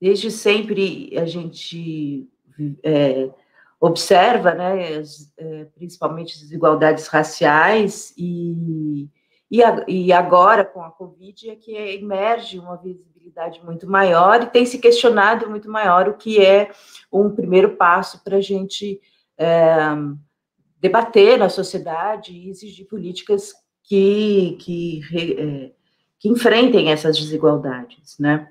desde 0.00 0.30
sempre 0.30 1.16
a 1.18 1.24
gente 1.24 2.28
é, 2.82 3.30
observa, 3.80 4.54
né, 4.54 4.96
as, 4.96 5.32
é, 5.36 5.64
principalmente 5.74 6.38
desigualdades 6.38 7.06
raciais 7.06 8.14
e 8.16 9.08
e, 9.50 9.62
a, 9.62 9.84
e 9.86 10.12
agora, 10.12 10.64
com 10.64 10.82
a 10.82 10.90
Covid, 10.90 11.50
é 11.50 11.56
que 11.56 11.72
emerge 11.72 12.58
uma 12.58 12.76
visibilidade 12.76 13.64
muito 13.64 13.88
maior 13.88 14.42
e 14.42 14.46
tem 14.46 14.66
se 14.66 14.78
questionado 14.78 15.48
muito 15.48 15.70
maior 15.70 16.08
o 16.08 16.16
que 16.16 16.44
é 16.44 16.70
um 17.12 17.30
primeiro 17.30 17.76
passo 17.76 18.22
para 18.24 18.38
a 18.38 18.40
gente 18.40 19.00
é, 19.38 19.76
debater 20.80 21.38
na 21.38 21.48
sociedade 21.48 22.32
e 22.32 22.50
exigir 22.50 22.86
políticas 22.88 23.52
que, 23.84 24.56
que, 24.60 25.00
é, 25.38 25.72
que 26.18 26.28
enfrentem 26.28 26.90
essas 26.90 27.16
desigualdades, 27.18 28.18
né? 28.18 28.48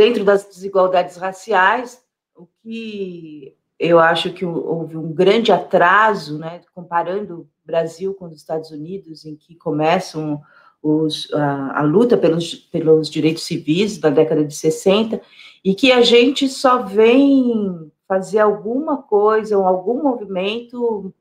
dentro 0.00 0.24
das 0.24 0.46
desigualdades 0.46 1.18
raciais, 1.18 2.02
o 2.34 2.48
que 2.62 3.54
eu 3.78 3.98
acho 3.98 4.32
que 4.32 4.46
houve 4.46 4.96
um 4.96 5.12
grande 5.12 5.52
atraso, 5.52 6.38
né, 6.38 6.62
comparando 6.74 7.40
o 7.40 7.48
Brasil 7.62 8.14
com 8.14 8.24
os 8.24 8.34
Estados 8.34 8.70
Unidos, 8.70 9.26
em 9.26 9.36
que 9.36 9.54
começam 9.54 10.40
os, 10.82 11.30
a, 11.34 11.80
a, 11.80 11.82
luta 11.82 12.16
pelos, 12.16 12.54
pelos 12.54 13.10
direitos 13.10 13.42
civis 13.42 13.98
da 13.98 14.08
década 14.08 14.42
de 14.42 14.54
60, 14.54 15.20
e 15.62 15.74
que 15.74 15.92
a 15.92 16.00
gente 16.00 16.48
só 16.48 16.82
vem 16.82 17.92
fazer 18.08 18.38
alguma 18.38 19.02
coisa, 19.02 19.58
ou 19.58 19.66
algum 19.66 20.02
movimento 20.02 21.12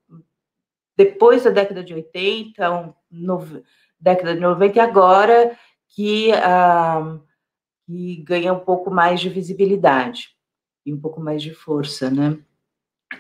depois 0.96 1.44
da 1.44 1.50
década 1.50 1.84
de 1.84 1.94
80, 1.94 2.72
um, 2.72 2.94
no, 3.12 3.62
década 4.00 4.34
de 4.34 4.40
90, 4.40 4.78
e 4.78 4.80
agora 4.80 5.58
que, 5.90 6.32
ah, 6.34 7.20
que 7.86 8.18
ganha 8.24 8.54
um 8.54 8.60
pouco 8.60 8.92
mais 8.92 9.20
de 9.20 9.30
visibilidade 9.30 10.30
e 10.86 10.94
um 10.94 11.00
pouco 11.00 11.20
mais 11.20 11.42
de 11.42 11.54
força, 11.54 12.10
né? 12.10 12.38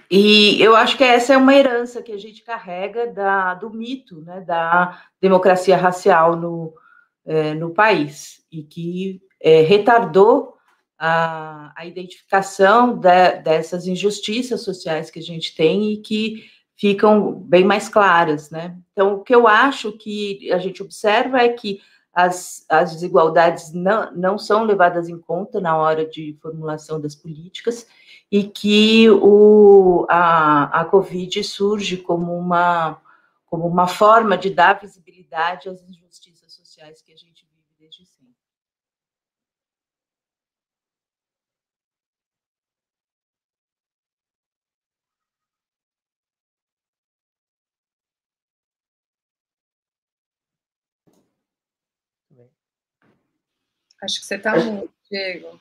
E 0.09 0.61
eu 0.61 0.75
acho 0.75 0.97
que 0.97 1.03
essa 1.03 1.33
é 1.33 1.37
uma 1.37 1.55
herança 1.55 2.01
que 2.01 2.11
a 2.11 2.17
gente 2.17 2.43
carrega 2.43 3.07
da, 3.07 3.55
do 3.55 3.71
mito 3.71 4.21
né, 4.21 4.41
da 4.41 5.03
democracia 5.19 5.75
racial 5.75 6.35
no, 6.35 6.73
é, 7.25 7.53
no 7.55 7.71
país 7.71 8.45
e 8.51 8.63
que 8.63 9.21
é, 9.41 9.61
retardou 9.61 10.55
a, 10.97 11.73
a 11.75 11.85
identificação 11.85 12.97
de, 12.97 13.39
dessas 13.41 13.87
injustiças 13.87 14.61
sociais 14.61 15.09
que 15.09 15.19
a 15.19 15.23
gente 15.23 15.55
tem 15.55 15.93
e 15.93 15.97
que 15.97 16.43
ficam 16.79 17.33
bem 17.33 17.65
mais 17.65 17.89
claras, 17.89 18.49
né? 18.49 18.77
Então, 18.93 19.15
o 19.15 19.19
que 19.23 19.35
eu 19.35 19.47
acho 19.47 19.91
que 19.91 20.49
a 20.53 20.57
gente 20.57 20.81
observa 20.81 21.39
é 21.39 21.49
que 21.49 21.81
as, 22.13 22.65
as 22.69 22.93
desigualdades 22.93 23.73
não, 23.73 24.11
não 24.15 24.37
são 24.39 24.63
levadas 24.63 25.09
em 25.09 25.19
conta 25.19 25.59
na 25.59 25.77
hora 25.77 26.05
de 26.05 26.37
formulação 26.41 26.99
das 26.99 27.15
políticas 27.15 27.85
e 28.31 28.43
que 28.45 29.09
o, 29.09 30.05
a, 30.09 30.81
a 30.81 30.85
Covid 30.85 31.43
surge 31.43 31.97
como 31.97 32.33
uma, 32.37 33.01
como 33.45 33.67
uma 33.67 33.87
forma 33.87 34.37
de 34.37 34.49
dar 34.49 34.79
visibilidade 34.79 35.67
às 35.67 35.81
injustiças 35.83 36.53
sociais 36.53 37.01
que 37.01 37.11
a 37.11 37.17
gente 37.17 37.45
vive 37.45 37.75
desde 37.77 38.05
sempre. 38.05 38.19
Acho 54.01 54.19
que 54.19 54.25
você 54.25 54.35
está 54.35 54.55
muito, 54.55 54.93
Diego. 55.09 55.59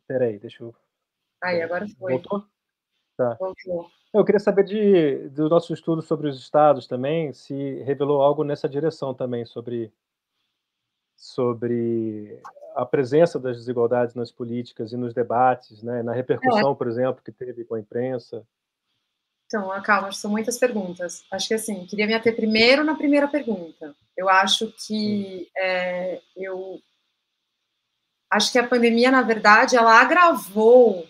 Espera 0.00 0.26
aí, 0.26 0.38
deixa 0.38 0.62
eu 0.62 0.74
Aí, 1.42 1.62
agora 1.62 1.86
foi. 1.98 2.12
Voltou? 2.12 2.44
Tá. 3.16 3.34
Voltou. 3.34 3.90
Eu 4.12 4.24
queria 4.24 4.38
saber 4.38 4.64
de, 4.64 5.28
do 5.30 5.48
nosso 5.48 5.74
estudo 5.74 6.00
sobre 6.00 6.28
os 6.28 6.38
estados 6.38 6.86
também, 6.86 7.32
se 7.32 7.82
revelou 7.82 8.22
algo 8.22 8.44
nessa 8.44 8.68
direção 8.68 9.12
também, 9.12 9.44
sobre, 9.44 9.92
sobre 11.16 12.40
a 12.76 12.86
presença 12.86 13.38
das 13.38 13.56
desigualdades 13.56 14.14
nas 14.14 14.30
políticas 14.30 14.92
e 14.92 14.96
nos 14.96 15.12
debates, 15.12 15.82
né, 15.82 16.02
na 16.02 16.12
repercussão, 16.12 16.72
é. 16.72 16.74
por 16.74 16.88
exemplo, 16.88 17.22
que 17.22 17.32
teve 17.32 17.64
com 17.64 17.74
a 17.74 17.80
imprensa. 17.80 18.46
Então, 19.46 19.68
calma, 19.82 20.10
são 20.12 20.30
muitas 20.30 20.58
perguntas. 20.58 21.24
Acho 21.30 21.48
que 21.48 21.54
assim, 21.54 21.84
queria 21.86 22.06
me 22.06 22.14
ater 22.14 22.34
primeiro 22.34 22.82
na 22.82 22.94
primeira 22.94 23.28
pergunta. 23.28 23.94
Eu 24.16 24.28
acho 24.28 24.72
que 24.86 25.48
é, 25.56 26.20
eu 26.36 26.80
acho 28.34 28.50
que 28.50 28.58
a 28.58 28.66
pandemia, 28.66 29.10
na 29.10 29.22
verdade, 29.22 29.76
ela 29.76 30.00
agravou 30.00 31.06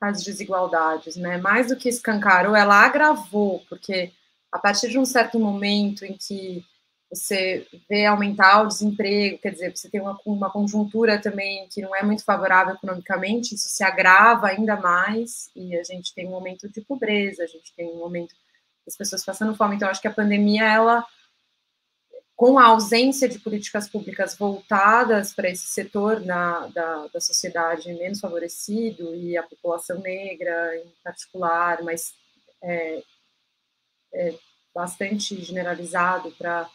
as 0.00 0.22
desigualdades, 0.22 1.14
né? 1.16 1.36
Mais 1.36 1.68
do 1.68 1.76
que 1.76 1.88
escancarou, 1.88 2.56
ela 2.56 2.84
agravou, 2.84 3.62
porque 3.68 4.12
a 4.50 4.58
partir 4.58 4.88
de 4.88 4.98
um 4.98 5.04
certo 5.04 5.38
momento 5.38 6.04
em 6.04 6.14
que 6.14 6.64
você 7.10 7.66
vê 7.88 8.06
aumentar 8.06 8.62
o 8.62 8.66
desemprego, 8.66 9.38
quer 9.38 9.50
dizer, 9.50 9.76
você 9.76 9.90
tem 9.90 10.00
uma, 10.00 10.18
uma 10.24 10.50
conjuntura 10.50 11.20
também 11.20 11.68
que 11.68 11.82
não 11.82 11.94
é 11.94 12.02
muito 12.02 12.24
favorável 12.24 12.74
economicamente, 12.74 13.54
isso 13.54 13.68
se 13.68 13.84
agrava 13.84 14.48
ainda 14.48 14.76
mais, 14.76 15.50
e 15.54 15.76
a 15.76 15.82
gente 15.84 16.14
tem 16.14 16.26
um 16.26 16.30
momento 16.30 16.68
de 16.68 16.80
pobreza, 16.80 17.44
a 17.44 17.46
gente 17.46 17.72
tem 17.76 17.86
um 17.86 17.98
momento 17.98 18.34
das 18.86 18.96
pessoas 18.96 19.24
passando 19.24 19.54
fome, 19.54 19.76
então 19.76 19.88
acho 19.88 20.00
que 20.00 20.08
a 20.08 20.12
pandemia, 20.12 20.64
ela 20.64 21.04
com 22.36 22.58
a 22.58 22.66
ausência 22.66 23.28
de 23.28 23.38
políticas 23.38 23.88
públicas 23.88 24.36
voltadas 24.36 25.32
para 25.32 25.48
esse 25.48 25.66
setor 25.66 26.20
na, 26.20 26.66
da, 26.68 27.06
da 27.06 27.20
sociedade 27.20 27.92
menos 27.94 28.20
favorecido 28.20 29.14
e 29.14 29.36
a 29.36 29.42
população 29.42 30.00
negra 30.00 30.76
em 30.76 30.92
particular, 31.02 31.82
mas 31.82 32.14
é, 32.62 33.02
é 34.12 34.34
bastante 34.74 35.40
generalizado 35.42 36.32
para 36.32 36.62
a 36.62 36.70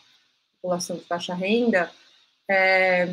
população 0.62 0.98
de 0.98 1.06
baixa 1.06 1.34
renda, 1.34 1.92
é, 2.50 3.08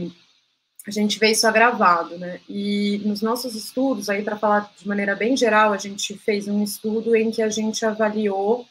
a 0.87 0.91
gente 0.91 1.19
vê 1.19 1.33
isso 1.33 1.47
agravado, 1.47 2.17
né? 2.17 2.41
E 2.49 3.03
nos 3.05 3.21
nossos 3.21 3.57
estudos, 3.57 4.09
aí 4.09 4.23
para 4.23 4.37
falar 4.37 4.73
de 4.79 4.87
maneira 4.87 5.17
bem 5.17 5.37
geral, 5.37 5.73
a 5.73 5.79
gente 5.79 6.17
fez 6.17 6.47
um 6.47 6.63
estudo 6.63 7.17
em 7.17 7.31
que 7.31 7.43
a 7.43 7.49
gente 7.49 7.85
avaliou 7.85 8.65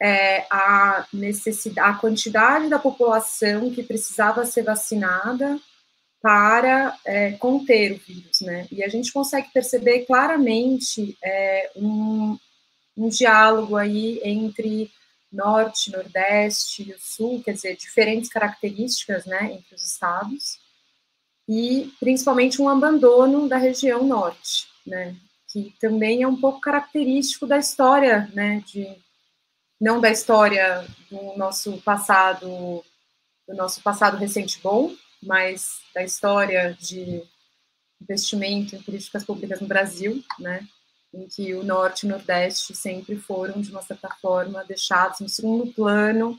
é, 0.00 0.46
a 0.50 1.06
necessidade, 1.12 1.88
a 1.88 1.98
quantidade 1.98 2.68
da 2.68 2.78
população 2.78 3.70
que 3.70 3.82
precisava 3.82 4.46
ser 4.46 4.62
vacinada 4.62 5.60
para 6.22 6.96
é, 7.04 7.32
conter 7.32 7.92
o 7.92 7.98
vírus, 7.98 8.40
né? 8.40 8.66
E 8.70 8.82
a 8.82 8.88
gente 8.88 9.12
consegue 9.12 9.48
perceber 9.52 10.00
claramente 10.00 11.16
é, 11.22 11.70
um, 11.76 12.38
um 12.96 13.08
diálogo 13.08 13.76
aí 13.76 14.20
entre 14.24 14.90
norte, 15.32 15.92
nordeste 15.92 16.90
e 16.90 16.96
sul, 16.98 17.42
quer 17.42 17.52
dizer, 17.52 17.76
diferentes 17.76 18.28
características, 18.28 19.26
né, 19.26 19.52
entre 19.52 19.74
os 19.76 19.84
estados, 19.84 20.58
e 21.48 21.92
principalmente 22.00 22.60
um 22.60 22.68
abandono 22.68 23.48
da 23.48 23.56
região 23.56 24.04
norte, 24.04 24.66
né, 24.84 25.14
que 25.52 25.72
também 25.80 26.22
é 26.22 26.28
um 26.28 26.40
pouco 26.40 26.60
característico 26.60 27.46
da 27.46 27.58
história, 27.58 28.28
né, 28.34 28.62
de 28.66 28.88
não 29.80 30.00
da 30.00 30.10
história 30.10 30.86
do 31.10 31.36
nosso 31.38 31.80
passado, 31.80 32.84
do 33.48 33.54
nosso 33.54 33.82
passado 33.82 34.18
recente 34.18 34.60
bom, 34.62 34.94
mas 35.22 35.80
da 35.94 36.04
história 36.04 36.76
de 36.78 37.22
investimento 38.00 38.76
em 38.76 38.82
políticas 38.82 39.24
públicas 39.24 39.60
no 39.60 39.66
Brasil, 39.66 40.22
né, 40.38 40.66
em 41.12 41.26
que 41.26 41.54
o 41.54 41.62
Norte 41.62 42.04
e 42.04 42.06
o 42.06 42.10
Nordeste 42.10 42.74
sempre 42.74 43.16
foram, 43.16 43.60
de 43.60 43.70
uma 43.70 43.82
certa 43.82 44.08
forma, 44.20 44.64
deixados 44.64 45.20
no 45.20 45.28
segundo 45.28 45.72
plano 45.72 46.38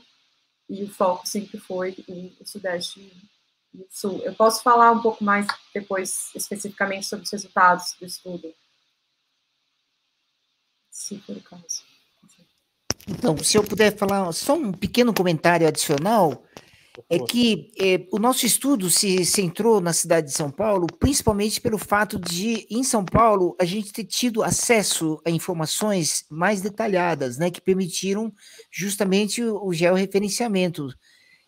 e 0.68 0.84
o 0.84 0.88
foco 0.88 1.28
sempre 1.28 1.58
foi 1.58 1.96
o, 2.08 2.46
Sudeste 2.46 3.00
e 3.74 3.78
o 3.78 3.86
Sul. 3.90 4.22
Eu 4.22 4.34
posso 4.34 4.62
falar 4.62 4.90
um 4.92 5.02
pouco 5.02 5.22
mais 5.22 5.46
depois, 5.74 6.30
especificamente, 6.34 7.06
sobre 7.06 7.24
os 7.24 7.30
resultados 7.30 7.94
do 7.98 8.06
estudo, 8.06 8.54
se 10.90 11.18
for 11.20 11.36
o 11.36 11.42
caso. 11.42 11.91
Então, 13.08 13.36
se 13.38 13.56
eu 13.56 13.64
puder 13.64 13.96
falar 13.96 14.30
só 14.32 14.54
um 14.54 14.72
pequeno 14.72 15.12
comentário 15.12 15.66
adicional, 15.66 16.44
é 17.08 17.18
que 17.18 17.72
é, 17.80 18.06
o 18.12 18.18
nosso 18.18 18.44
estudo 18.44 18.90
se 18.90 19.24
centrou 19.24 19.80
na 19.80 19.92
cidade 19.92 20.28
de 20.28 20.34
São 20.34 20.50
Paulo, 20.50 20.86
principalmente 20.98 21.60
pelo 21.60 21.78
fato 21.78 22.18
de, 22.18 22.66
em 22.70 22.84
São 22.84 23.04
Paulo, 23.04 23.56
a 23.58 23.64
gente 23.64 23.92
ter 23.92 24.04
tido 24.04 24.42
acesso 24.42 25.20
a 25.24 25.30
informações 25.30 26.24
mais 26.30 26.60
detalhadas, 26.60 27.38
né, 27.38 27.50
que 27.50 27.60
permitiram 27.60 28.32
justamente 28.70 29.42
o, 29.42 29.66
o 29.66 29.72
georreferenciamento. 29.72 30.88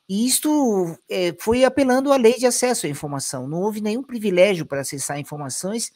E 0.08 0.26
isto 0.26 0.98
é, 1.08 1.34
foi 1.38 1.64
apelando 1.64 2.12
à 2.12 2.16
lei 2.16 2.34
de 2.34 2.46
acesso 2.46 2.86
à 2.86 2.88
informação. 2.88 3.46
Não 3.46 3.60
houve 3.60 3.80
nenhum 3.80 4.02
privilégio 4.02 4.66
para 4.66 4.80
acessar 4.80 5.18
informações, 5.18 5.92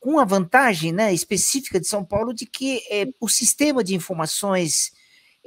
com 0.00 0.18
a 0.18 0.24
vantagem 0.24 0.92
né, 0.92 1.12
específica 1.12 1.80
de 1.80 1.86
São 1.86 2.04
Paulo 2.04 2.32
de 2.32 2.46
que 2.46 2.80
é, 2.90 3.06
o 3.20 3.28
sistema 3.28 3.82
de 3.82 3.94
informações 3.94 4.92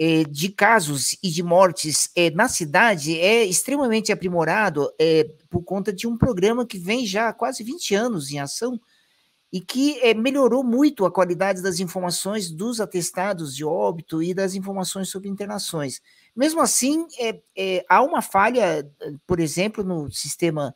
é, 0.04 0.24
de 0.24 0.50
casos 0.50 1.16
e 1.22 1.30
de 1.30 1.44
mortes 1.44 2.10
é, 2.16 2.32
na 2.32 2.50
cidade 2.50 3.20
é 3.20 3.46
extremamente 3.46 4.12
aprimorado 4.12 4.92
é, 5.00 5.26
por 5.48 5.64
conta 5.64 5.94
de 5.94 6.08
um 6.08 6.18
programa 6.18 6.66
que 6.66 6.80
vem 6.80 7.06
já 7.06 7.30
há 7.30 7.34
quase 7.34 7.64
20 7.64 7.94
anos 7.94 8.32
em 8.32 8.40
ação 8.40 8.82
e 9.54 9.62
que 9.62 10.00
melhorou 10.16 10.64
muito 10.64 11.06
a 11.06 11.12
qualidade 11.12 11.62
das 11.62 11.80
informações 11.80 12.50
dos 12.50 12.82
atestados 12.82 13.56
de 13.56 13.64
óbito 13.64 14.24
e 14.24 14.34
das 14.34 14.56
informações 14.56 15.10
sobre 15.10 15.28
internações. 15.28 16.02
Mesmo 16.34 16.62
assim, 16.62 17.06
há 17.90 18.02
uma 18.02 18.22
falha, 18.22 18.90
por 19.28 19.42
exemplo, 19.42 19.84
no 19.84 20.10
sistema 20.10 20.74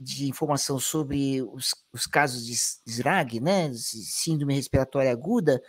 de 0.00 0.26
informação 0.26 0.78
sobre 0.80 1.42
os, 1.42 1.74
os 1.92 2.06
casos 2.06 2.46
de 2.46 2.54
SRAG, 2.90 3.38
né, 3.38 3.70
síndrome 3.74 4.54
respiratória 4.54 5.12
aguda, 5.12 5.62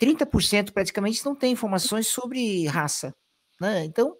30% 0.00 0.72
praticamente 0.72 1.24
não 1.24 1.34
tem 1.34 1.52
informações 1.52 2.08
sobre 2.08 2.66
raça. 2.66 3.14
Né? 3.60 3.84
Então, 3.84 4.14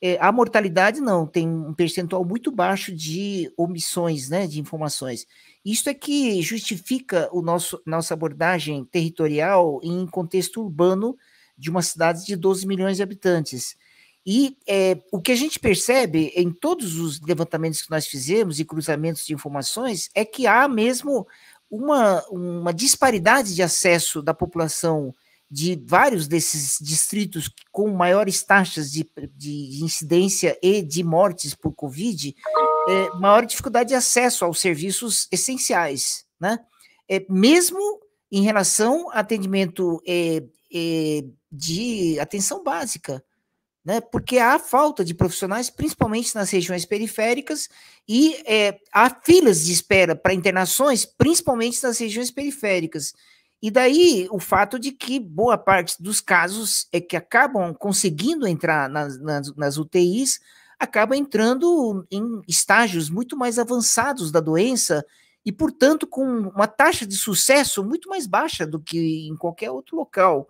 É, 0.00 0.16
a 0.20 0.30
mortalidade 0.30 1.00
não, 1.00 1.26
tem 1.26 1.48
um 1.48 1.74
percentual 1.74 2.24
muito 2.24 2.52
baixo 2.52 2.94
de 2.94 3.52
omissões 3.56 4.28
né, 4.28 4.46
de 4.46 4.60
informações. 4.60 5.26
Isso 5.64 5.88
é 5.90 5.94
que 5.94 6.40
justifica 6.40 7.28
o 7.32 7.42
nosso 7.42 7.82
nossa 7.84 8.14
abordagem 8.14 8.84
territorial 8.84 9.80
em 9.82 10.06
contexto 10.06 10.62
urbano 10.62 11.16
de 11.56 11.68
uma 11.68 11.82
cidade 11.82 12.24
de 12.24 12.36
12 12.36 12.64
milhões 12.66 12.98
de 12.98 13.02
habitantes. 13.02 13.76
E 14.24 14.56
é, 14.68 15.00
o 15.10 15.20
que 15.20 15.32
a 15.32 15.36
gente 15.36 15.58
percebe 15.58 16.32
em 16.36 16.52
todos 16.52 16.96
os 16.98 17.20
levantamentos 17.20 17.82
que 17.82 17.90
nós 17.90 18.06
fizemos 18.06 18.60
e 18.60 18.64
cruzamentos 18.64 19.24
de 19.24 19.34
informações 19.34 20.10
é 20.14 20.24
que 20.24 20.46
há 20.46 20.68
mesmo 20.68 21.26
uma, 21.70 22.24
uma 22.28 22.72
disparidade 22.72 23.54
de 23.54 23.62
acesso 23.62 24.22
da 24.22 24.32
população 24.32 25.14
de 25.50 25.82
vários 25.86 26.28
desses 26.28 26.78
distritos 26.80 27.50
com 27.72 27.90
maiores 27.90 28.42
taxas 28.42 28.90
de, 28.90 29.08
de 29.34 29.82
incidência 29.82 30.58
e 30.62 30.82
de 30.82 31.02
mortes 31.02 31.54
por 31.54 31.72
Covid, 31.72 32.34
é, 32.88 33.10
maior 33.18 33.46
dificuldade 33.46 33.90
de 33.90 33.94
acesso 33.94 34.44
aos 34.44 34.60
serviços 34.60 35.26
essenciais, 35.32 36.26
né? 36.38 36.58
É, 37.08 37.24
mesmo 37.30 37.78
em 38.30 38.42
relação 38.42 39.10
a 39.10 39.20
atendimento 39.20 40.02
é, 40.06 40.42
é, 40.72 41.24
de 41.50 42.20
atenção 42.20 42.62
básica, 42.62 43.24
né? 43.84 44.00
Porque 44.00 44.38
há 44.38 44.58
falta 44.58 45.04
de 45.04 45.14
profissionais, 45.14 45.70
principalmente 45.70 46.34
nas 46.34 46.50
regiões 46.50 46.84
periféricas, 46.84 47.68
e 48.08 48.36
é, 48.46 48.78
há 48.92 49.08
filas 49.10 49.64
de 49.64 49.72
espera 49.72 50.14
para 50.14 50.34
internações, 50.34 51.04
principalmente 51.04 51.82
nas 51.82 51.98
regiões 51.98 52.30
periféricas. 52.30 53.14
E 53.60 53.70
daí 53.70 54.28
o 54.30 54.38
fato 54.38 54.78
de 54.78 54.92
que 54.92 55.18
boa 55.18 55.58
parte 55.58 56.00
dos 56.00 56.20
casos 56.20 56.86
é 56.92 57.00
que 57.00 57.16
acabam 57.16 57.74
conseguindo 57.74 58.46
entrar 58.46 58.88
nas, 58.88 59.18
nas, 59.18 59.54
nas 59.56 59.76
UTIs, 59.76 60.40
acaba 60.78 61.16
entrando 61.16 62.06
em 62.10 62.40
estágios 62.46 63.10
muito 63.10 63.36
mais 63.36 63.58
avançados 63.58 64.30
da 64.30 64.38
doença 64.38 65.04
e, 65.44 65.50
portanto, 65.50 66.06
com 66.06 66.24
uma 66.24 66.68
taxa 66.68 67.06
de 67.06 67.16
sucesso 67.16 67.82
muito 67.82 68.08
mais 68.08 68.26
baixa 68.26 68.66
do 68.66 68.78
que 68.78 69.26
em 69.26 69.36
qualquer 69.36 69.70
outro 69.70 69.96
local. 69.96 70.48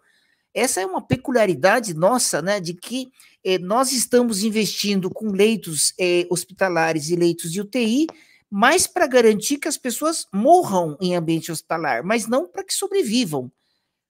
Essa 0.54 0.80
é 0.80 0.86
uma 0.86 1.06
peculiaridade 1.06 1.94
nossa, 1.94 2.42
né, 2.42 2.60
de 2.60 2.74
que 2.74 3.08
eh, 3.44 3.58
nós 3.58 3.92
estamos 3.92 4.42
investindo 4.42 5.10
com 5.10 5.30
leitos 5.30 5.92
eh, 5.98 6.26
hospitalares 6.30 7.10
e 7.10 7.16
leitos 7.16 7.52
de 7.52 7.60
UTI, 7.60 8.06
mas 8.50 8.86
para 8.86 9.06
garantir 9.06 9.58
que 9.58 9.68
as 9.68 9.76
pessoas 9.76 10.26
morram 10.32 10.96
em 11.00 11.14
ambiente 11.14 11.52
hospitalar, 11.52 12.02
mas 12.02 12.26
não 12.26 12.48
para 12.48 12.64
que 12.64 12.72
sobrevivam. 12.72 13.50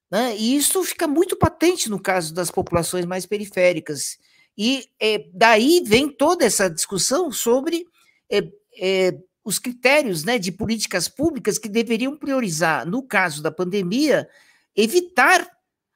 Né? 0.09 0.35
E 0.37 0.55
isso 0.55 0.83
fica 0.83 1.07
muito 1.07 1.35
patente 1.35 1.89
no 1.89 1.99
caso 1.99 2.33
das 2.33 2.49
populações 2.49 3.05
mais 3.05 3.25
periféricas. 3.25 4.17
E 4.57 4.85
é, 4.99 5.25
daí 5.33 5.81
vem 5.85 6.09
toda 6.09 6.45
essa 6.45 6.69
discussão 6.69 7.31
sobre 7.31 7.85
é, 8.29 8.49
é, 8.77 9.17
os 9.43 9.59
critérios 9.59 10.23
né, 10.23 10.39
de 10.39 10.51
políticas 10.51 11.07
públicas 11.07 11.57
que 11.57 11.69
deveriam 11.69 12.17
priorizar, 12.17 12.85
no 12.85 13.03
caso 13.03 13.41
da 13.41 13.51
pandemia, 13.51 14.27
evitar 14.75 15.47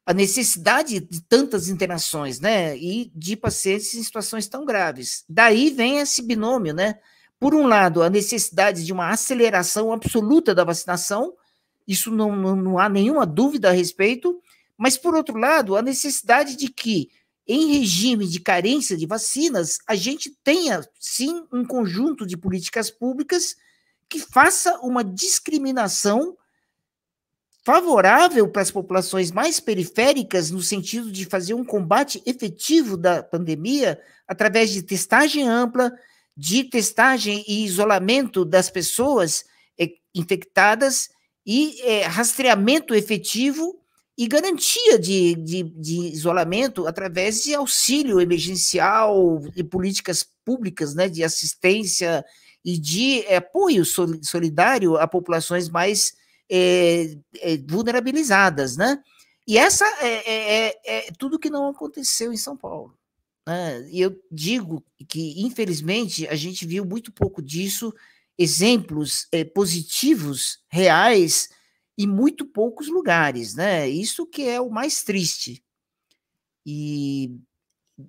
a 0.06 0.14
necessidade 0.14 1.00
de 1.00 1.22
tantas 1.22 1.70
internações, 1.70 2.40
né, 2.40 2.78
e 2.78 3.12
de 3.16 3.36
pacientes 3.38 3.94
em 3.94 4.04
situações 4.04 4.48
tão 4.48 4.66
graves. 4.66 5.24
Daí 5.30 5.70
vem 5.70 6.00
esse 6.00 6.22
binômio, 6.22 6.74
né, 6.74 7.00
por 7.40 7.54
um 7.54 7.68
lado, 7.68 8.02
a 8.04 8.10
necessidade 8.10 8.86
de 8.86 8.94
uma 8.94 9.10
aceleração 9.10 9.92
absoluta 9.92 10.56
da 10.56 10.64
vacinação, 10.64 11.34
isso 11.88 12.10
não, 12.10 12.36
não, 12.36 12.56
não 12.56 12.80
há 12.80 12.88
nenhuma 12.88 13.26
dúvida 13.26 13.70
a 13.70 13.74
respeito, 13.74 14.42
mas, 14.78 14.98
por 14.98 15.14
outro 15.14 15.38
lado, 15.38 15.76
a 15.76 15.82
necessidade 15.82 16.56
de 16.56 16.70
que, 16.70 17.10
em 17.46 17.78
regime 17.78 18.28
de 18.28 18.40
carência 18.40 18.96
de 18.96 19.06
vacinas, 19.06 19.80
a 19.88 19.96
gente 19.96 20.30
tenha, 20.44 20.82
sim, 21.00 21.46
um 21.52 21.66
conjunto 21.66 22.26
de 22.26 22.38
políticas 22.38 22.90
públicas 22.90 23.56
que 24.08 24.20
faça 24.20 24.80
uma 24.80 25.04
discriminação 25.04 26.38
favorável 27.64 28.48
para 28.48 28.62
as 28.62 28.72
populações 28.72 29.32
mais 29.32 29.60
periféricas, 29.60 30.52
no 30.52 30.62
sentido 30.62 31.12
de 31.12 31.26
fazer 31.26 31.54
um 31.54 31.64
combate 31.64 32.22
efetivo 32.26 32.98
da 32.98 33.24
pandemia 33.24 34.00
através 34.28 34.72
de 34.72 34.84
testagem 34.84 35.48
ampla, 35.48 35.92
de 36.36 36.64
testagem 36.66 37.44
e 37.48 37.64
isolamento 37.64 38.44
das 38.44 38.70
pessoas 38.70 39.46
é, 39.80 39.90
infectadas 40.14 41.10
e 41.46 41.82
é, 41.82 42.04
rastreamento 42.06 42.94
efetivo 42.94 43.80
e 44.18 44.28
garantia 44.28 45.00
de, 45.00 45.36
de, 45.36 45.64
de, 45.64 46.00
isolamento 46.10 46.86
através 46.86 47.44
de 47.44 47.54
auxílio 47.56 48.20
emergencial 48.20 49.42
e 49.56 49.64
políticas 49.64 50.26
públicas 50.46 50.94
né, 50.94 51.08
de 51.08 51.24
assistência 51.24 52.24
e 52.64 52.78
de 52.78 53.22
é, 53.22 53.38
apoio 53.38 53.84
solidário 53.86 54.98
a 54.98 55.08
populações 55.08 55.70
mais 55.70 56.14
é, 56.56 57.18
é, 57.40 57.58
vulnerabilizadas, 57.68 58.78
né? 58.78 59.02
E 59.48 59.58
essa 59.58 59.86
é, 60.06 60.68
é, 60.68 60.80
é, 60.86 61.12
tudo 61.18 61.40
que 61.40 61.50
não 61.50 61.68
aconteceu 61.68 62.32
em 62.32 62.38
São 62.38 62.56
Paulo. 62.56 62.96
Né? 63.48 63.90
E 63.90 64.00
eu 64.00 64.16
digo 64.32 64.86
que, 65.10 65.42
infelizmente, 65.42 66.28
a 66.28 66.36
gente 66.36 66.66
viu 66.66 66.86
muito 66.86 67.12
pouco 67.12 67.42
disso, 67.42 67.92
exemplos 68.38 69.28
é, 69.32 69.44
positivos, 69.44 70.60
reais, 70.70 71.50
em 71.98 72.06
muito 72.06 72.46
poucos 72.46 72.88
lugares. 72.88 73.56
Né? 73.56 73.90
Isso 73.90 74.28
que 74.28 74.48
é 74.48 74.62
o 74.62 74.70
mais 74.70 75.04
triste. 75.04 75.64
E 76.64 77.36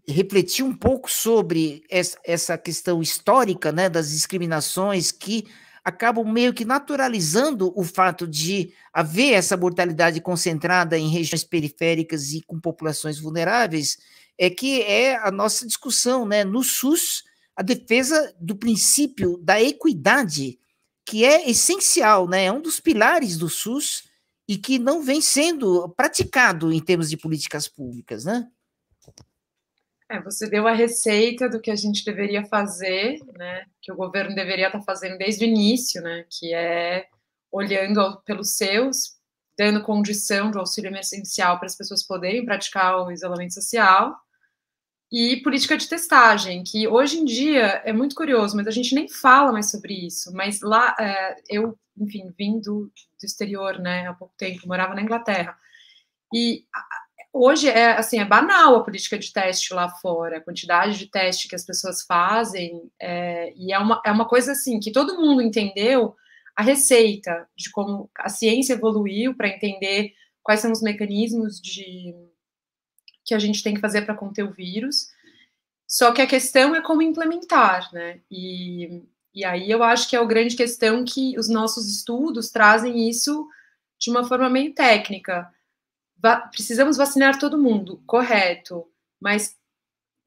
refletir 0.07 0.63
um 0.63 0.77
pouco 0.77 1.11
sobre 1.11 1.83
essa 1.89 2.59
questão 2.59 3.01
histórica 3.03 3.73
né, 3.73 3.89
das 3.89 4.11
discriminações 4.11 5.11
que 5.11 5.47
acabam 5.85 6.25
meio 6.25 6.55
que 6.55 6.65
naturalizando 6.65 7.73
o 7.79 7.85
fato 7.85 8.27
de 8.27 8.73
haver 8.93 9.35
essa 9.35 9.57
mortalidade 9.57 10.21
concentrada 10.21 10.99
em 10.99 11.11
regiões 11.11 11.45
periféricas 11.45 12.33
e 12.33 12.41
com 12.41 12.59
populações 12.59 13.21
vulneráveis, 13.21 13.99
é 14.39 14.49
que 14.49 14.81
é 14.83 15.17
a 15.17 15.31
nossa 15.31 15.67
discussão, 15.67 16.25
né? 16.25 16.43
No 16.43 16.63
SUS, 16.63 17.23
a 17.55 17.63
defesa 17.63 18.35
do 18.41 18.57
princípio 18.57 19.39
da 19.39 19.63
equidade, 19.63 20.59
que 21.05 21.25
é 21.25 21.49
essencial, 21.51 22.27
né? 22.27 22.47
É 22.47 22.53
um 22.53 22.63
dos 22.63 22.81
pilares 22.81 23.37
do 23.37 23.49
SUS 23.49 24.05
e 24.49 24.57
que 24.57 24.79
não 24.79 25.03
vem 25.03 25.21
sendo 25.21 25.89
praticado 25.91 26.73
em 26.73 26.81
termos 26.81 27.11
de 27.11 27.17
políticas 27.17 27.69
públicas, 27.69 28.25
né? 28.25 28.49
É, 30.11 30.21
você 30.21 30.49
deu 30.49 30.69
a 30.69 30.73
receita 30.73 31.49
do 31.49 31.61
que 31.61 31.71
a 31.71 31.77
gente 31.77 32.05
deveria 32.05 32.45
fazer, 32.45 33.19
né? 33.37 33.65
Que 33.81 33.91
o 33.91 33.97
governo 33.97 34.35
deveria 34.35 34.67
estar 34.67 34.83
fazendo 34.83 35.17
desde 35.17 35.45
o 35.45 35.49
início, 35.49 36.03
né? 36.03 36.25
Que 36.31 36.53
é 36.55 37.07
olhando 37.51 38.21
pelos 38.23 38.57
seus, 38.57 39.17
dando 39.57 39.83
condição 39.83 40.51
do 40.51 40.59
auxílio 40.59 40.89
emergencial 40.91 41.59
para 41.59 41.67
as 41.67 41.77
pessoas 41.77 42.03
poderem 42.03 42.45
praticar 42.45 42.99
o 42.99 43.11
isolamento 43.11 43.55
social 43.55 44.15
e 45.13 45.37
política 45.43 45.77
de 45.77 45.89
testagem, 45.89 46.65
que 46.65 46.89
hoje 46.89 47.21
em 47.21 47.25
dia 47.25 47.81
é 47.85 47.93
muito 47.93 48.17
curioso, 48.17 48.57
mas 48.57 48.67
a 48.67 48.73
gente 48.73 48.95
nem 48.95 49.09
fala 49.09 49.53
mais 49.53 49.71
sobre 49.71 49.95
isso. 49.95 50.33
Mas 50.33 50.61
lá, 50.61 50.95
é, 50.99 51.37
eu, 51.49 51.79
enfim, 51.97 52.35
vim 52.37 52.59
do, 52.59 52.87
do, 52.87 53.25
exterior, 53.25 53.79
né, 53.79 54.09
há 54.09 54.15
pouco 54.15 54.35
tempo, 54.37 54.67
morava 54.67 54.95
na 54.95 55.03
Inglaterra. 55.03 55.57
E 56.35 56.67
hoje 57.35 57.69
é 57.69 57.99
assim, 57.99 58.21
é 58.21 58.25
banal 58.25 58.77
a 58.77 58.85
política 58.85 59.19
de 59.19 59.33
teste 59.33 59.75
lá 59.75 59.89
fora, 59.89 60.39
a 60.39 60.41
quantidade 60.41 60.97
de 60.97 61.07
teste 61.07 61.49
que 61.49 61.57
as 61.57 61.65
pessoas 61.65 62.03
fazem, 62.03 62.89
é, 63.01 63.53
e 63.57 63.73
é 63.73 63.79
uma, 63.79 64.01
é 64.07 64.13
uma 64.13 64.27
coisa 64.27 64.53
assim 64.53 64.79
que 64.79 64.93
todo 64.93 65.21
mundo 65.21 65.43
entendeu 65.43 66.15
a 66.55 66.63
receita 66.63 67.49
de 67.57 67.71
como 67.71 68.09
a 68.17 68.29
ciência 68.29 68.75
evoluiu 68.75 69.35
para 69.35 69.49
entender 69.49 70.15
quais 70.43 70.61
são 70.61 70.71
os 70.71 70.81
mecanismos 70.81 71.61
de 71.61 72.15
que 73.25 73.35
a 73.35 73.39
gente 73.39 73.63
tem 73.63 73.75
que 73.75 73.81
fazer 73.81 74.03
para 74.03 74.15
conter 74.15 74.45
o 74.45 74.53
vírus. 74.53 75.09
Só 75.89 76.13
que 76.13 76.23
a 76.23 76.27
questão 76.27 76.75
é 76.75 76.83
como 76.83 77.03
implementar, 77.03 77.93
né? 77.93 78.21
E, 78.31 79.03
e 79.35 79.45
aí 79.45 79.71
eu 79.71 79.83
acho 79.83 80.09
que 80.09 80.15
é 80.15 80.19
a 80.19 80.25
grande 80.25 80.55
questão 80.55 81.05
que 81.05 81.37
os 81.39 81.49
nossos 81.49 81.89
estudos 81.89 82.51
trazem 82.51 83.09
isso 83.09 83.49
de 83.99 84.11
uma 84.11 84.25
forma 84.25 84.49
meio 84.49 84.75
técnica. 84.75 85.51
Va 86.23 86.37
precisamos 86.37 86.97
vacinar 86.97 87.39
todo 87.39 87.59
mundo, 87.59 88.03
correto, 88.07 88.87
mas 89.21 89.57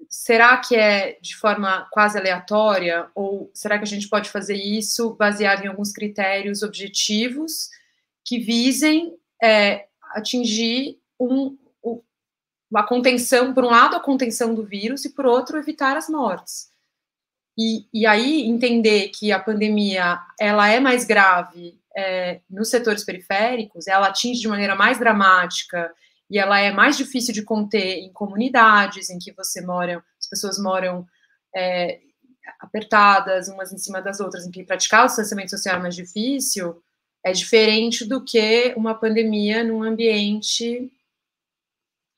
será 0.09 0.57
que 0.57 0.75
é 0.75 1.17
de 1.21 1.35
forma 1.35 1.87
quase 1.91 2.17
aleatória? 2.17 3.09
Ou 3.15 3.49
será 3.53 3.77
que 3.77 3.83
a 3.83 3.87
gente 3.87 4.07
pode 4.07 4.29
fazer 4.29 4.55
isso 4.55 5.15
baseado 5.15 5.63
em 5.63 5.67
alguns 5.67 5.91
critérios 5.91 6.61
objetivos 6.61 7.69
que 8.23 8.39
visem 8.39 9.17
é, 9.41 9.87
atingir 10.13 10.99
um, 11.19 11.57
a 12.75 12.83
contenção, 12.83 13.53
por 13.53 13.63
um 13.63 13.69
lado, 13.69 13.95
a 13.95 13.99
contenção 13.99 14.53
do 14.53 14.63
vírus 14.63 15.05
e, 15.05 15.09
por 15.09 15.25
outro, 15.25 15.57
evitar 15.57 15.95
as 15.95 16.09
mortes. 16.09 16.69
E, 17.57 17.87
e 17.93 18.05
aí 18.05 18.43
entender 18.43 19.09
que 19.09 19.31
a 19.31 19.39
pandemia 19.39 20.19
ela 20.39 20.67
é 20.67 20.79
mais 20.79 21.05
grave 21.05 21.79
é, 21.97 22.41
nos 22.47 22.69
setores 22.69 23.03
periféricos, 23.03 23.87
ela 23.87 24.07
atinge 24.07 24.39
de 24.39 24.47
maneira 24.47 24.75
mais 24.75 24.99
dramática 24.99 25.91
e 26.29 26.37
ela 26.37 26.59
é 26.59 26.71
mais 26.71 26.95
difícil 26.95 27.33
de 27.33 27.41
conter 27.41 27.99
em 27.99 28.13
comunidades 28.13 29.09
em 29.09 29.17
que 29.17 29.31
você 29.31 29.61
mora, 29.61 30.03
as 30.19 30.27
pessoas 30.29 30.59
moram 30.59 31.07
é, 31.55 31.99
apertadas, 32.59 33.47
umas 33.47 33.73
em 33.73 33.79
cima 33.79 33.99
das 33.99 34.19
outras, 34.19 34.45
em 34.45 34.51
que 34.51 34.63
praticar 34.63 35.05
o 35.05 35.07
distanciamento 35.07 35.49
social 35.49 35.77
é 35.77 35.79
mais 35.79 35.95
difícil, 35.95 36.83
é 37.25 37.31
diferente 37.31 38.05
do 38.05 38.23
que 38.23 38.75
uma 38.77 38.93
pandemia 38.93 39.63
num 39.63 39.81
ambiente, 39.81 40.91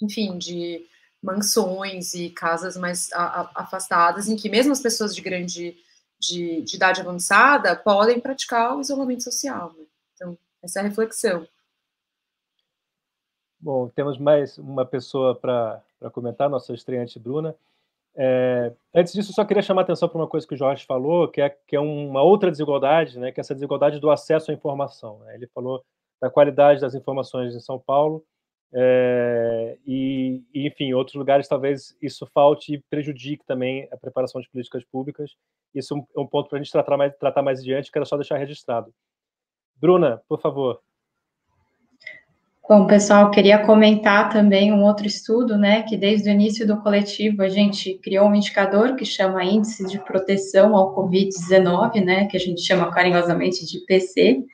enfim, 0.02 0.38
de 0.38 0.86
mansões 1.24 2.14
e 2.14 2.30
casas 2.32 2.76
mais 2.76 3.10
afastadas, 3.56 4.28
em 4.28 4.36
que 4.36 4.50
mesmo 4.50 4.74
as 4.74 4.82
pessoas 4.82 5.16
de 5.16 5.22
grande 5.22 5.78
de, 6.20 6.62
de 6.62 6.76
idade 6.76 7.02
avançada 7.02 7.76
podem 7.76 8.20
praticar 8.20 8.76
o 8.76 8.82
isolamento 8.82 9.24
social. 9.24 9.74
Né? 9.78 9.86
Então, 10.16 10.38
essa 10.62 10.80
é 10.80 10.82
a 10.82 10.88
reflexão. 10.88 11.48
Bom, 13.60 13.90
temos 13.90 14.18
mais 14.18 14.58
uma 14.58 14.86
pessoa 14.86 15.36
para 15.36 15.82
comentar, 16.12 16.50
nossa 16.50 16.74
estreante 16.74 17.20
Bruna. 17.20 17.56
É, 18.16 18.74
antes 18.94 19.14
disso, 19.14 19.34
só 19.34 19.46
queria 19.46 19.62
chamar 19.62 19.82
a 19.82 19.84
atenção 19.84 20.10
para 20.10 20.18
uma 20.18 20.28
coisa 20.28 20.48
que 20.48 20.54
o 20.54 20.58
Jorge 20.58 20.86
falou, 20.86 21.28
que 21.28 21.42
é, 21.42 21.50
que 21.50 21.76
é 21.76 21.80
uma 21.80 22.22
outra 22.22 22.52
desigualdade, 22.52 23.20
né, 23.20 23.32
que 23.32 23.40
é 23.40 23.42
essa 23.42 23.54
desigualdade 23.54 24.00
do 24.00 24.10
acesso 24.10 24.52
à 24.52 24.54
informação. 24.54 25.20
Né? 25.20 25.36
Ele 25.36 25.48
falou 25.48 25.84
da 26.22 26.30
qualidade 26.30 26.82
das 26.82 26.96
informações 26.96 27.56
em 27.56 27.60
São 27.60 27.80
Paulo, 27.80 28.24
é, 28.74 29.78
e, 29.86 30.44
e, 30.54 30.68
enfim, 30.68 30.94
outros 30.94 31.16
lugares 31.16 31.48
talvez 31.48 31.96
isso 32.02 32.28
falte 32.34 32.74
e 32.74 32.84
prejudique 32.90 33.46
também 33.46 33.88
a 33.92 33.98
preparação 33.98 34.40
de 34.40 34.50
políticas 34.50 34.84
públicas. 34.86 35.36
Isso 35.74 35.96
é 36.16 36.20
um 36.20 36.28
ponto 36.28 36.50
para 36.50 36.60
a 36.60 36.62
gente 36.62 36.72
tratar 36.72 36.98
mais, 36.98 37.16
tratar 37.18 37.42
mais 37.42 37.60
adiante, 37.60 37.92
que 37.92 37.98
era 37.98 38.06
só 38.06 38.16
deixar 38.16 38.38
registrado. 38.38 38.94
Bruna, 39.76 40.22
por 40.28 40.40
favor. 40.40 40.82
Bom, 42.68 42.86
pessoal, 42.86 43.32
queria 43.32 43.66
comentar 43.66 44.30
também 44.32 44.72
um 44.72 44.84
outro 44.84 45.08
estudo, 45.08 45.58
né, 45.58 45.82
que 45.82 45.98
desde 45.98 46.30
o 46.30 46.32
início 46.32 46.68
do 46.68 46.80
coletivo 46.84 47.42
a 47.42 47.50
gente 47.50 47.96
criou 47.96 48.28
um 48.28 48.36
indicador 48.36 48.96
que 48.96 49.04
chama 49.04 49.44
Índice 49.44 49.88
de 49.88 49.98
Proteção 49.98 50.76
ao 50.76 50.96
Covid-19, 50.96 52.06
né, 52.06 52.28
que 52.28 52.38
a 52.38 52.40
gente 52.40 52.62
chama 52.62 52.92
carinhosamente 52.92 53.66
de 53.66 53.80
IPC, 53.80 54.46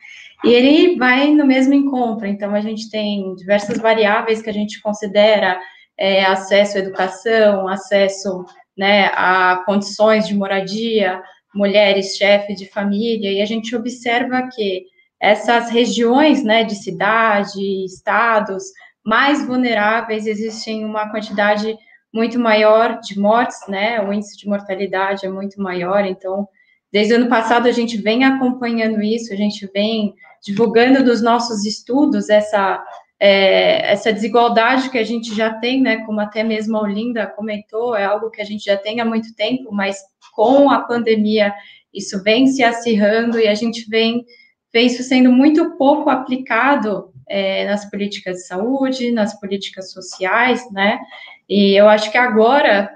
e 0.46 0.54
ele 0.54 0.96
vai 0.96 1.32
no 1.32 1.46
mesmo 1.46 1.74
encontro, 1.74 2.28
então 2.28 2.54
a 2.54 2.62
gente 2.62 2.90
tem 2.92 3.34
diversas 3.36 3.80
variáveis 3.80 4.44
que 4.44 4.50
a 4.50 4.54
gente 4.54 4.80
considera 4.80 5.60
é, 5.98 6.24
acesso 6.24 6.78
à 6.78 6.82
educação, 6.82 7.68
acesso 7.68 8.46
né, 8.78 9.08
a 9.16 9.64
condições 9.66 10.28
de 10.28 10.36
moradia, 10.36 11.20
mulheres 11.54 12.16
chefe 12.16 12.54
de 12.54 12.70
família, 12.70 13.32
e 13.32 13.42
a 13.42 13.46
gente 13.46 13.76
observa 13.76 14.48
que 14.54 14.84
essas 15.20 15.72
regiões, 15.72 16.44
né, 16.44 16.64
de 16.64 16.76
cidade, 16.76 17.86
estados 17.86 18.66
mais 19.04 19.44
vulneráveis, 19.46 20.28
existem 20.28 20.86
uma 20.86 21.10
quantidade 21.10 21.76
muito 22.14 22.38
maior 22.38 23.00
de 23.00 23.20
mortes, 23.20 23.58
né, 23.68 24.00
o 24.02 24.14
índice 24.14 24.38
de 24.38 24.48
mortalidade 24.48 25.26
é 25.26 25.30
muito 25.30 25.60
maior, 25.60 26.06
então, 26.06 26.48
desde 26.92 27.14
o 27.14 27.18
ano 27.18 27.30
passado 27.30 27.68
a 27.68 27.72
gente 27.72 27.98
vem 27.98 28.24
acompanhando 28.24 29.02
isso, 29.02 29.34
a 29.34 29.36
gente 29.36 29.68
vem 29.74 30.14
divulgando 30.46 31.04
dos 31.04 31.22
nossos 31.22 31.66
estudos 31.66 32.30
essa, 32.30 32.84
é, 33.20 33.92
essa 33.92 34.14
desigualdade 34.14 34.90
que 34.90 34.98
a 34.98 35.04
gente 35.04 35.34
já 35.34 35.52
tem, 35.54 35.82
né, 35.82 35.98
como 36.06 36.20
até 36.20 36.44
mesmo 36.44 36.78
a 36.78 36.82
Olinda 36.82 37.26
comentou, 37.26 37.96
é 37.96 38.06
algo 38.06 38.30
que 38.30 38.42
a 38.42 38.46
gente 38.46 38.64
já 38.64 38.78
tem 38.78 39.00
há 39.00 39.06
muito 39.06 39.36
tempo, 39.36 39.74
mas 39.74 39.98
com 40.34 40.70
a 40.70 40.82
pandemia 40.82 41.54
isso 41.92 42.22
vem 42.22 42.46
se 42.46 42.64
acirrando 42.64 43.40
e 43.40 43.48
a 43.48 43.56
gente 43.56 43.90
vem 43.90 44.24
vê 44.72 44.82
isso 44.82 45.04
sendo 45.04 45.32
muito 45.32 45.78
pouco 45.78 46.10
aplicado 46.10 47.10
é, 47.30 47.66
nas 47.66 47.90
políticas 47.90 48.38
de 48.38 48.48
saúde, 48.48 49.12
nas 49.12 49.40
políticas 49.40 49.94
sociais, 49.94 50.70
né? 50.70 51.00
E 51.48 51.80
eu 51.80 51.88
acho 51.88 52.12
que 52.12 52.18
agora, 52.18 52.92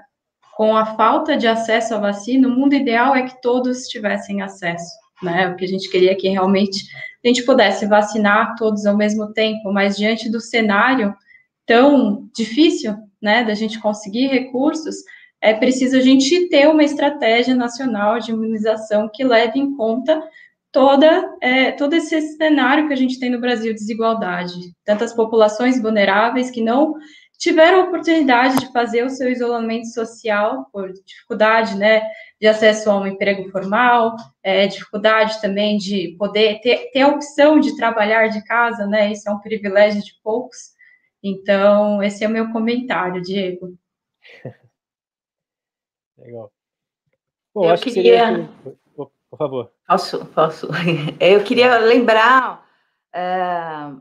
com 0.56 0.76
a 0.76 0.84
falta 0.84 1.38
de 1.38 1.46
acesso 1.46 1.94
à 1.94 1.98
vacina, 1.98 2.46
o 2.46 2.50
mundo 2.50 2.74
ideal 2.74 3.16
é 3.16 3.22
que 3.22 3.40
todos 3.40 3.88
tivessem 3.88 4.42
acesso, 4.42 4.92
né? 5.22 5.48
O 5.48 5.56
que 5.56 5.64
a 5.64 5.68
gente 5.68 5.88
queria 5.88 6.14
que 6.14 6.28
realmente 6.28 6.84
a 7.24 7.28
gente 7.28 7.44
pudesse 7.44 7.86
vacinar 7.86 8.54
todos 8.56 8.86
ao 8.86 8.96
mesmo 8.96 9.32
tempo, 9.32 9.72
mas 9.72 9.96
diante 9.96 10.30
do 10.30 10.40
cenário 10.40 11.14
tão 11.66 12.28
difícil, 12.34 12.96
né, 13.20 13.44
da 13.44 13.54
gente 13.54 13.78
conseguir 13.78 14.26
recursos, 14.26 14.96
é 15.40 15.54
preciso 15.54 15.96
a 15.96 16.00
gente 16.00 16.48
ter 16.48 16.68
uma 16.68 16.84
estratégia 16.84 17.54
nacional 17.54 18.18
de 18.18 18.30
imunização 18.30 19.10
que 19.12 19.24
leve 19.24 19.58
em 19.58 19.74
conta 19.76 20.22
toda, 20.72 21.34
é, 21.40 21.72
todo 21.72 21.94
esse 21.94 22.20
cenário 22.36 22.86
que 22.86 22.92
a 22.92 22.96
gente 22.96 23.18
tem 23.18 23.30
no 23.30 23.40
Brasil, 23.40 23.72
desigualdade, 23.72 24.54
tantas 24.84 25.12
populações 25.12 25.80
vulneráveis 25.80 26.50
que 26.50 26.62
não 26.62 26.94
tiveram 27.38 27.84
oportunidade 27.84 28.58
de 28.58 28.72
fazer 28.72 29.04
o 29.04 29.10
seu 29.10 29.30
isolamento 29.30 29.86
social 29.86 30.68
por 30.72 30.92
dificuldade, 30.92 31.76
né, 31.76 32.02
de 32.40 32.46
acesso 32.46 32.90
a 32.90 32.98
um 32.98 33.06
emprego 33.06 33.50
formal, 33.50 34.16
é, 34.42 34.66
dificuldade 34.66 35.40
também 35.40 35.76
de 35.76 36.16
poder 36.18 36.60
ter, 36.60 36.90
ter 36.90 37.02
a 37.02 37.08
opção 37.08 37.60
de 37.60 37.76
trabalhar 37.76 38.28
de 38.28 38.42
casa, 38.44 38.86
né, 38.86 39.12
isso 39.12 39.28
é 39.28 39.32
um 39.32 39.40
privilégio 39.40 40.02
de 40.02 40.14
poucos. 40.22 40.74
Então, 41.22 42.02
esse 42.02 42.24
é 42.24 42.28
o 42.28 42.30
meu 42.30 42.50
comentário, 42.50 43.20
Diego. 43.20 43.76
Legal. 46.16 46.50
Bom, 47.54 47.70
Eu 47.70 47.78
queria... 47.78 48.26
Seria... 48.26 48.48
Por 49.30 49.38
favor. 49.38 49.72
Posso, 49.86 50.26
posso. 50.26 50.68
Eu 51.20 51.44
queria 51.44 51.78
lembrar, 51.78 52.66
é, 53.14 53.92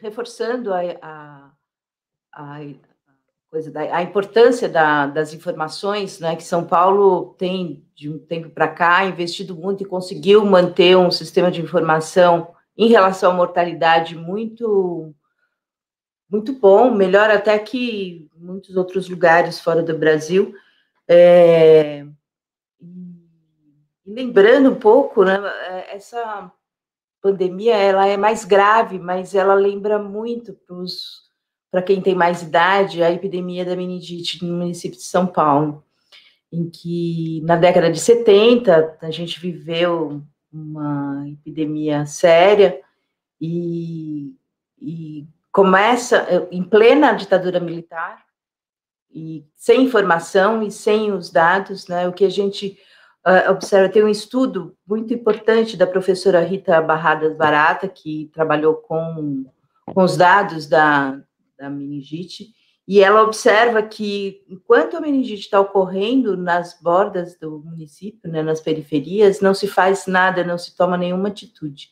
reforçando 0.00 0.72
a, 0.72 0.80
a, 1.02 1.52
a, 2.32 2.58
coisa 3.50 3.70
da, 3.70 3.80
a 3.96 4.02
importância 4.02 4.68
da, 4.68 5.06
das 5.06 5.32
informações, 5.32 6.20
né, 6.20 6.36
que 6.36 6.44
São 6.44 6.66
Paulo 6.66 7.34
tem, 7.38 7.84
de 7.94 8.10
um 8.10 8.18
tempo 8.18 8.50
para 8.50 8.68
cá, 8.68 9.04
investido 9.04 9.54
muito 9.54 9.82
e 9.82 9.86
conseguiu 9.86 10.44
manter 10.44 10.96
um 10.96 11.10
sistema 11.10 11.50
de 11.50 11.60
informação 11.62 12.54
em 12.76 12.88
relação 12.88 13.32
à 13.32 13.34
mortalidade 13.34 14.14
muito 14.14 15.14
muito 16.30 16.52
bom, 16.52 16.90
melhor 16.90 17.30
até 17.30 17.58
que 17.58 18.28
muitos 18.36 18.76
outros 18.76 19.08
lugares 19.08 19.58
fora 19.58 19.82
do 19.82 19.96
Brasil. 19.96 20.54
É, 21.08 22.04
lembrando 24.06 24.70
um 24.70 24.74
pouco, 24.74 25.24
né, 25.24 25.40
é, 25.70 25.96
essa 25.96 26.52
pandemia 27.22 27.76
ela 27.76 28.06
é 28.06 28.18
mais 28.18 28.44
grave, 28.44 28.98
mas 28.98 29.34
ela 29.34 29.54
lembra 29.54 29.98
muito 29.98 30.52
para 30.52 30.76
quem 31.84 32.00
tem 32.00 32.14
mais 32.14 32.42
idade 32.42 33.02
a 33.02 33.10
epidemia 33.10 33.64
da 33.64 33.76
meningite 33.76 34.44
no 34.44 34.56
município 34.56 34.98
de 34.98 35.04
São 35.04 35.26
Paulo, 35.26 35.84
em 36.50 36.68
que 36.68 37.42
na 37.44 37.56
década 37.56 37.90
de 37.90 38.00
70 38.00 38.98
a 39.02 39.10
gente 39.10 39.38
viveu 39.38 40.22
uma 40.52 41.28
epidemia 41.28 42.06
séria 42.06 42.80
e, 43.40 44.34
e 44.80 45.26
começa 45.52 46.48
em 46.50 46.62
plena 46.62 47.12
ditadura 47.12 47.60
militar 47.60 48.24
e 49.10 49.44
sem 49.54 49.84
informação 49.84 50.62
e 50.62 50.70
sem 50.70 51.12
os 51.12 51.30
dados, 51.30 51.86
né? 51.88 52.08
O 52.08 52.12
que 52.12 52.24
a 52.24 52.30
gente 52.30 52.78
uh, 53.26 53.50
observa, 53.50 53.88
tem 53.88 54.04
um 54.04 54.08
estudo 54.08 54.76
muito 54.86 55.12
importante 55.12 55.76
da 55.76 55.86
professora 55.86 56.40
Rita 56.40 56.80
Barradas 56.80 57.36
Barata, 57.36 57.88
que 57.88 58.30
trabalhou 58.32 58.74
com, 58.74 59.46
com 59.86 60.02
os 60.02 60.16
dados 60.16 60.66
da, 60.66 61.18
da 61.58 61.68
meningite, 61.68 62.54
e 62.88 63.00
ela 63.00 63.22
observa 63.22 63.82
que, 63.82 64.42
enquanto 64.48 64.96
a 64.96 65.00
meningite 65.00 65.42
está 65.42 65.60
ocorrendo 65.60 66.38
nas 66.38 66.80
bordas 66.80 67.38
do 67.38 67.58
município, 67.58 68.30
né, 68.30 68.42
nas 68.42 68.62
periferias, 68.62 69.42
não 69.42 69.52
se 69.52 69.68
faz 69.68 70.06
nada, 70.06 70.42
não 70.42 70.56
se 70.56 70.74
toma 70.74 70.96
nenhuma 70.96 71.28
atitude. 71.28 71.90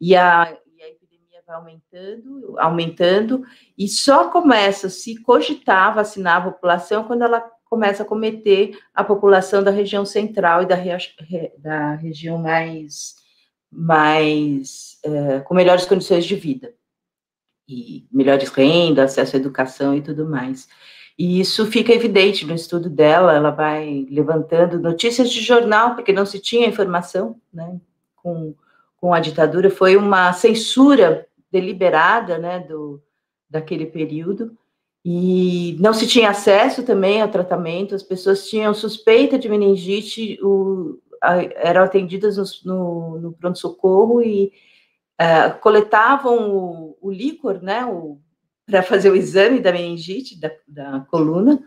E 0.00 0.16
a, 0.16 0.56
e 0.74 0.82
a 0.82 0.88
epidemia 0.88 1.42
vai 1.46 1.54
aumentando, 1.54 2.58
aumentando, 2.58 3.44
e 3.76 3.86
só 3.88 4.30
começa 4.30 4.86
a 4.86 4.90
se 4.90 5.20
cogitar 5.20 5.94
vacinar 5.94 6.38
a 6.38 6.50
população 6.50 7.04
quando 7.04 7.24
ela 7.24 7.40
começa 7.66 8.02
a 8.02 8.06
cometer 8.06 8.78
a 8.94 9.04
população 9.04 9.62
da 9.62 9.70
região 9.70 10.06
central 10.06 10.62
e 10.62 10.66
da, 10.66 10.76
da 11.58 11.94
região 11.96 12.38
mais, 12.38 13.16
mais 13.70 14.98
é, 15.04 15.40
com 15.40 15.52
melhores 15.52 15.84
condições 15.84 16.24
de 16.24 16.34
vida 16.34 16.77
e 17.68 18.06
melhores 18.10 18.48
renda, 18.48 19.04
acesso 19.04 19.36
à 19.36 19.38
educação 19.38 19.94
e 19.94 20.00
tudo 20.00 20.26
mais. 20.26 20.68
E 21.18 21.40
isso 21.40 21.66
fica 21.66 21.92
evidente 21.92 22.46
no 22.46 22.54
estudo 22.54 22.88
dela, 22.88 23.34
ela 23.34 23.50
vai 23.50 24.06
levantando 24.08 24.78
notícias 24.78 25.28
de 25.30 25.40
jornal, 25.40 25.94
porque 25.94 26.12
não 26.12 26.24
se 26.24 26.38
tinha 26.38 26.68
informação, 26.68 27.36
né, 27.52 27.80
com, 28.16 28.54
com 28.96 29.12
a 29.12 29.18
ditadura, 29.18 29.68
foi 29.68 29.96
uma 29.96 30.32
censura 30.32 31.26
deliberada, 31.50 32.38
né, 32.38 32.60
do, 32.60 33.02
daquele 33.50 33.84
período, 33.84 34.56
e 35.04 35.76
não 35.80 35.92
se 35.92 36.06
tinha 36.06 36.30
acesso 36.30 36.84
também 36.84 37.20
ao 37.20 37.28
tratamento, 37.28 37.94
as 37.94 38.02
pessoas 38.02 38.48
tinham 38.48 38.72
suspeita 38.72 39.36
de 39.36 39.48
meningite, 39.48 40.38
o, 40.40 41.00
a, 41.20 41.42
eram 41.56 41.82
atendidas 41.82 42.36
no, 42.64 42.74
no, 42.74 43.20
no 43.20 43.32
pronto-socorro 43.32 44.22
e 44.22 44.52
uh, 45.20 45.58
coletavam 45.60 46.50
o, 46.50 46.98
o, 47.00 47.10
líquor, 47.10 47.62
né, 47.62 47.82
para 48.66 48.82
fazer 48.82 49.10
o 49.10 49.16
exame 49.16 49.60
da 49.60 49.72
meningite, 49.72 50.38
da, 50.38 50.50
da 50.66 51.00
coluna, 51.00 51.62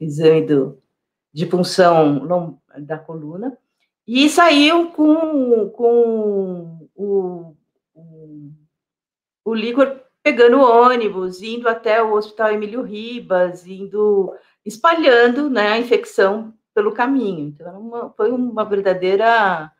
exame 0.00 0.42
do, 0.42 0.82
de 1.32 1.46
punção 1.46 2.26
da 2.78 2.98
coluna, 2.98 3.56
e 4.06 4.28
saiu 4.28 4.90
com, 4.90 5.70
com 5.70 6.88
o, 6.94 7.56
o, 7.94 8.52
o 9.44 9.54
líquor 9.54 10.00
pegando 10.22 10.60
ônibus, 10.60 11.42
indo 11.42 11.68
até 11.68 12.02
o 12.02 12.14
Hospital 12.14 12.52
Emílio 12.52 12.82
Ribas, 12.82 13.66
indo 13.66 14.34
espalhando 14.64 15.50
né, 15.50 15.72
a 15.72 15.78
infecção 15.78 16.54
pelo 16.74 16.92
caminho. 16.92 17.48
Então, 17.48 17.78
uma, 17.78 18.10
foi 18.10 18.30
uma 18.30 18.64
verdadeira 18.64 19.70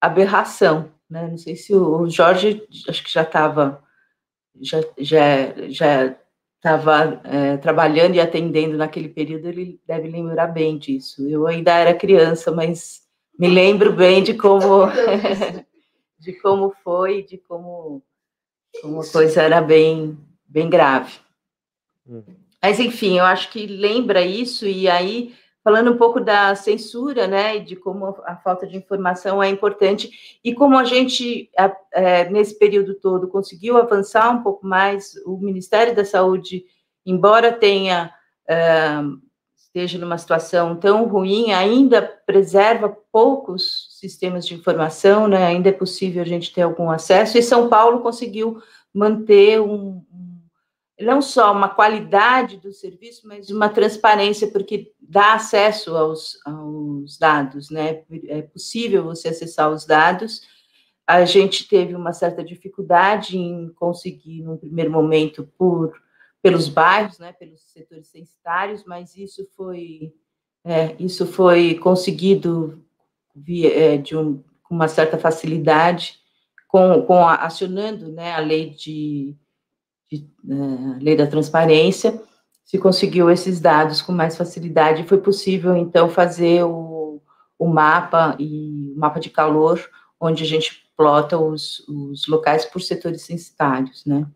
aberração. 0.00 0.92
Né? 1.08 1.28
Não 1.28 1.38
sei 1.38 1.56
se 1.56 1.74
o, 1.74 2.08
Jorge, 2.08 2.66
acho 2.88 3.02
que 3.02 3.12
já 3.12 3.22
estava 3.22 3.82
já, 4.60 4.80
já, 4.98 5.68
já 5.68 6.16
estava 6.56 7.20
é, 7.24 7.56
trabalhando 7.56 8.16
e 8.16 8.20
atendendo 8.20 8.76
naquele 8.76 9.08
período, 9.08 9.46
ele 9.46 9.80
deve 9.86 10.08
lembrar 10.08 10.48
bem 10.48 10.76
disso. 10.76 11.28
Eu 11.28 11.46
ainda 11.46 11.72
era 11.72 11.94
criança, 11.94 12.50
mas 12.50 13.02
me 13.38 13.48
lembro 13.48 13.92
bem 13.92 14.22
de 14.22 14.34
como 14.34 14.86
de 16.18 16.32
como 16.40 16.74
foi, 16.82 17.22
de 17.22 17.38
como, 17.38 18.02
como 18.82 19.00
a 19.00 19.06
coisa 19.06 19.42
era 19.42 19.60
bem 19.60 20.18
bem 20.46 20.68
grave. 20.68 21.12
Uhum. 22.06 22.24
Mas 22.60 22.80
enfim, 22.80 23.18
eu 23.18 23.24
acho 23.24 23.50
que 23.50 23.66
lembra 23.66 24.22
isso 24.22 24.66
e 24.66 24.88
aí 24.88 25.34
falando 25.68 25.92
um 25.92 25.98
pouco 25.98 26.18
da 26.18 26.54
censura, 26.54 27.26
né, 27.26 27.58
e 27.58 27.60
de 27.60 27.76
como 27.76 28.16
a 28.24 28.36
falta 28.36 28.66
de 28.66 28.74
informação 28.74 29.42
é 29.42 29.50
importante 29.50 30.40
e 30.42 30.54
como 30.54 30.78
a 30.78 30.84
gente, 30.84 31.50
é, 31.92 32.26
nesse 32.30 32.58
período 32.58 32.94
todo, 32.94 33.28
conseguiu 33.28 33.76
avançar 33.76 34.30
um 34.30 34.42
pouco 34.42 34.66
mais. 34.66 35.14
O 35.26 35.36
Ministério 35.36 35.94
da 35.94 36.06
Saúde, 36.06 36.64
embora 37.04 37.52
tenha 37.52 38.10
é, 38.48 39.02
esteja 39.58 39.98
numa 39.98 40.16
situação 40.16 40.74
tão 40.74 41.06
ruim, 41.06 41.52
ainda 41.52 42.00
preserva 42.00 42.96
poucos 43.12 43.88
sistemas 44.00 44.46
de 44.46 44.54
informação, 44.54 45.28
né? 45.28 45.44
Ainda 45.48 45.68
é 45.68 45.72
possível 45.72 46.22
a 46.22 46.26
gente 46.26 46.50
ter 46.50 46.62
algum 46.62 46.90
acesso. 46.90 47.36
E 47.36 47.42
São 47.42 47.68
Paulo 47.68 48.00
conseguiu 48.00 48.56
manter 48.94 49.60
um, 49.60 50.02
não 51.00 51.22
só 51.22 51.52
uma 51.52 51.68
qualidade 51.68 52.56
do 52.56 52.72
serviço, 52.72 53.26
mas 53.26 53.50
uma 53.50 53.68
transparência, 53.68 54.50
porque 54.50 54.92
dá 55.00 55.34
acesso 55.34 55.96
aos, 55.96 56.38
aos 56.44 57.18
dados, 57.18 57.70
né? 57.70 58.02
É 58.26 58.42
possível 58.42 59.04
você 59.04 59.28
acessar 59.28 59.70
os 59.70 59.86
dados. 59.86 60.42
A 61.06 61.24
gente 61.24 61.68
teve 61.68 61.94
uma 61.94 62.12
certa 62.12 62.44
dificuldade 62.44 63.38
em 63.38 63.70
conseguir, 63.74 64.42
num 64.42 64.56
primeiro 64.56 64.90
momento, 64.90 65.48
por 65.56 65.92
pelos 66.40 66.68
bairros, 66.68 67.18
né, 67.18 67.32
pelos 67.32 67.60
setores 67.72 68.08
censitários, 68.08 68.84
mas 68.84 69.16
isso 69.16 69.46
foi 69.56 70.12
é, 70.64 70.94
isso 70.98 71.26
foi 71.26 71.74
conseguido 71.74 72.84
via, 73.34 73.74
é, 73.76 73.96
de 73.96 74.16
um, 74.16 74.42
com 74.62 74.74
uma 74.74 74.88
certa 74.88 75.18
facilidade, 75.18 76.18
com, 76.68 77.02
com 77.02 77.26
a, 77.26 77.36
acionando 77.36 78.12
né, 78.12 78.32
a 78.34 78.38
lei 78.38 78.70
de 78.70 79.34
de, 80.10 80.28
uh, 80.44 80.98
lei 81.00 81.16
da 81.16 81.26
transparência, 81.26 82.20
se 82.64 82.78
conseguiu 82.78 83.30
esses 83.30 83.60
dados 83.60 84.02
com 84.02 84.12
mais 84.12 84.36
facilidade, 84.36 85.08
foi 85.08 85.18
possível, 85.18 85.76
então, 85.76 86.08
fazer 86.08 86.64
o, 86.64 87.22
o 87.58 87.66
mapa 87.66 88.36
e 88.38 88.92
o 88.94 88.98
mapa 88.98 89.18
de 89.18 89.30
calor, 89.30 89.80
onde 90.20 90.44
a 90.44 90.46
gente 90.46 90.86
plota 90.96 91.38
os, 91.38 91.80
os 91.88 92.26
locais 92.26 92.64
por 92.64 92.80
setores 92.80 93.22
censitários, 93.22 94.04
né? 94.04 94.28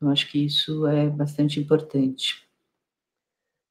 Eu 0.00 0.08
acho 0.08 0.30
que 0.30 0.44
isso 0.44 0.86
é 0.86 1.08
bastante 1.08 1.60
importante. 1.60 2.48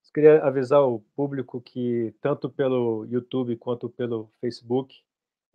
Eu 0.06 0.14
queria 0.14 0.44
avisar 0.44 0.82
o 0.82 1.00
público 1.16 1.60
que, 1.62 2.14
tanto 2.22 2.50
pelo 2.50 3.06
YouTube 3.06 3.56
quanto 3.58 3.90
pelo 3.90 4.30
Facebook, 4.40 4.96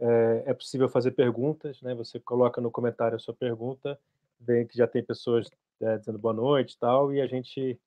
é, 0.01 0.43
é 0.47 0.55
possível 0.55 0.89
fazer 0.89 1.13
perguntas, 1.13 1.81
né? 1.83 1.95
Você 1.95 2.19
coloca 2.21 2.61
no 2.61 2.71
comentário 2.71 3.17
a 3.17 3.19
sua 3.19 3.35
pergunta, 3.35 3.99
vê 4.45 4.65
que 4.65 4.77
já 4.77 4.87
tem 4.87 5.03
pessoas 5.03 5.51
é, 5.81 5.99
dizendo 5.99 6.19
boa 6.19 6.35
noite 6.35 6.75
e 6.75 6.79
tal, 6.79 7.13
e 7.13 7.21
a 7.21 7.27
gente 7.27 7.79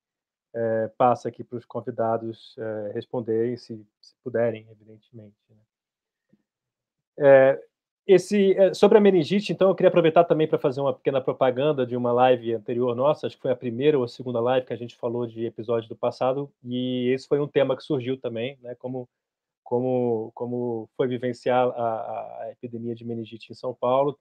é, 0.53 0.87
passa 0.97 1.29
aqui 1.29 1.43
para 1.43 1.57
os 1.57 1.65
convidados 1.65 2.55
é, 2.57 2.91
responderem, 2.93 3.57
se, 3.57 3.75
se, 4.01 4.13
puderem, 4.23 4.67
evidentemente. 4.69 5.35
Né? 5.49 5.55
esse, 8.07 8.55
sobre 8.73 8.97
a 8.97 9.01
meningite, 9.01 9.51
então, 9.51 9.69
eu 9.69 9.75
queria 9.75 9.87
aproveitar 9.87 10.25
também 10.25 10.47
para 10.47 10.59
fazer 10.59 10.81
uma 10.81 10.93
pequena 10.93 11.21
propaganda 11.21 11.85
de 11.85 11.95
uma 11.95 12.11
live 12.11 12.53
anterior 12.53 12.93
nossa, 12.93 13.25
acho 13.25 13.37
que 13.37 13.41
foi 13.41 13.51
a 13.51 13.55
primeira 13.55 13.97
ou 13.97 14.03
a 14.03 14.07
segunda 14.07 14.39
live 14.39 14.67
que 14.67 14.73
a 14.73 14.77
gente 14.77 14.95
falou 14.95 15.25
de 15.25 15.45
episódio 15.45 15.89
do 15.89 15.95
passado, 15.95 16.51
e 16.63 17.09
esse 17.09 17.27
foi 17.27 17.39
um 17.39 17.47
tema 17.47 17.75
que 17.75 17.83
surgiu 17.83 18.19
também, 18.19 18.59
né, 18.61 18.75
como, 18.75 19.09
como, 19.63 20.31
como 20.35 20.89
foi 20.95 21.07
vivenciar 21.07 21.67
a, 21.69 22.43
a 22.43 22.51
epidemia 22.51 22.93
de 22.93 23.05
meningite 23.05 23.51
em 23.51 23.55
São 23.55 23.73
Paulo, 23.73 24.19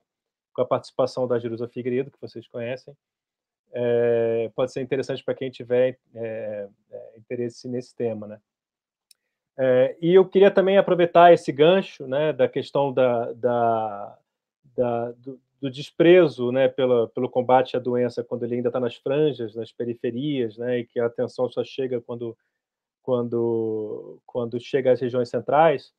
com 0.55 0.61
a 0.61 0.65
participação 0.65 1.27
da 1.27 1.37
Jerusa 1.37 1.67
Figueiredo, 1.67 2.09
que 2.09 2.21
vocês 2.21 2.47
conhecem, 2.47 2.95
é, 3.73 4.49
pode 4.55 4.71
ser 4.71 4.81
interessante 4.81 5.23
para 5.23 5.35
quem 5.35 5.51
tiver 5.51 5.99
é, 6.15 6.69
é, 6.89 7.17
interesse 7.17 7.67
nesse 7.67 7.93
tema, 7.93 8.25
né? 8.25 8.39
É, 9.57 9.97
e 10.01 10.13
eu 10.13 10.27
queria 10.27 10.49
também 10.51 10.77
aproveitar 10.77 11.33
esse 11.33 11.51
gancho, 11.51 12.05
né, 12.07 12.33
da 12.33 12.47
questão 12.47 12.91
da, 12.91 13.31
da, 13.33 14.17
da 14.75 15.11
do, 15.13 15.39
do, 15.61 15.71
desprezo, 15.71 16.51
né, 16.51 16.67
pelo, 16.67 17.07
pelo 17.09 17.29
combate 17.29 17.77
à 17.77 17.79
doença 17.79 18.21
quando 18.21 18.43
ele 18.43 18.55
ainda 18.55 18.67
está 18.67 18.81
nas 18.81 18.95
franjas, 18.95 19.55
nas 19.55 19.71
periferias, 19.71 20.57
né, 20.57 20.79
e 20.79 20.85
que 20.85 20.99
a 20.99 21.05
atenção 21.05 21.49
só 21.49 21.63
chega 21.63 22.01
quando 22.01 22.37
quando 23.01 24.19
quando 24.25 24.59
chega 24.59 24.91
às 24.91 24.99
regiões 24.99 25.29
centrais, 25.29 25.93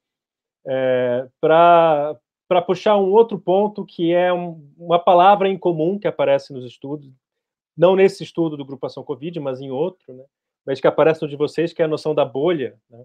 é, 0.66 1.26
para 1.40 2.18
para 2.48 2.62
puxar 2.62 2.96
um 2.96 3.10
outro 3.10 3.38
ponto 3.38 3.84
que 3.84 4.12
é 4.12 4.32
um, 4.32 4.72
uma 4.76 4.98
palavra 4.98 5.48
em 5.48 5.58
comum 5.58 5.98
que 5.98 6.06
aparece 6.06 6.52
nos 6.52 6.64
estudos 6.64 7.12
não 7.76 7.94
nesse 7.94 8.24
estudo 8.24 8.56
do 8.56 8.64
Grupação 8.64 9.04
Covid, 9.04 9.38
mas 9.38 9.60
em 9.60 9.70
outro, 9.70 10.14
né? 10.14 10.24
mas 10.64 10.80
que 10.80 10.86
aparece 10.86 11.22
no 11.22 11.28
de 11.28 11.36
vocês, 11.36 11.72
que 11.72 11.82
é 11.82 11.84
a 11.84 11.88
noção 11.88 12.14
da 12.14 12.24
bolha. 12.24 12.80
Né? 12.88 13.04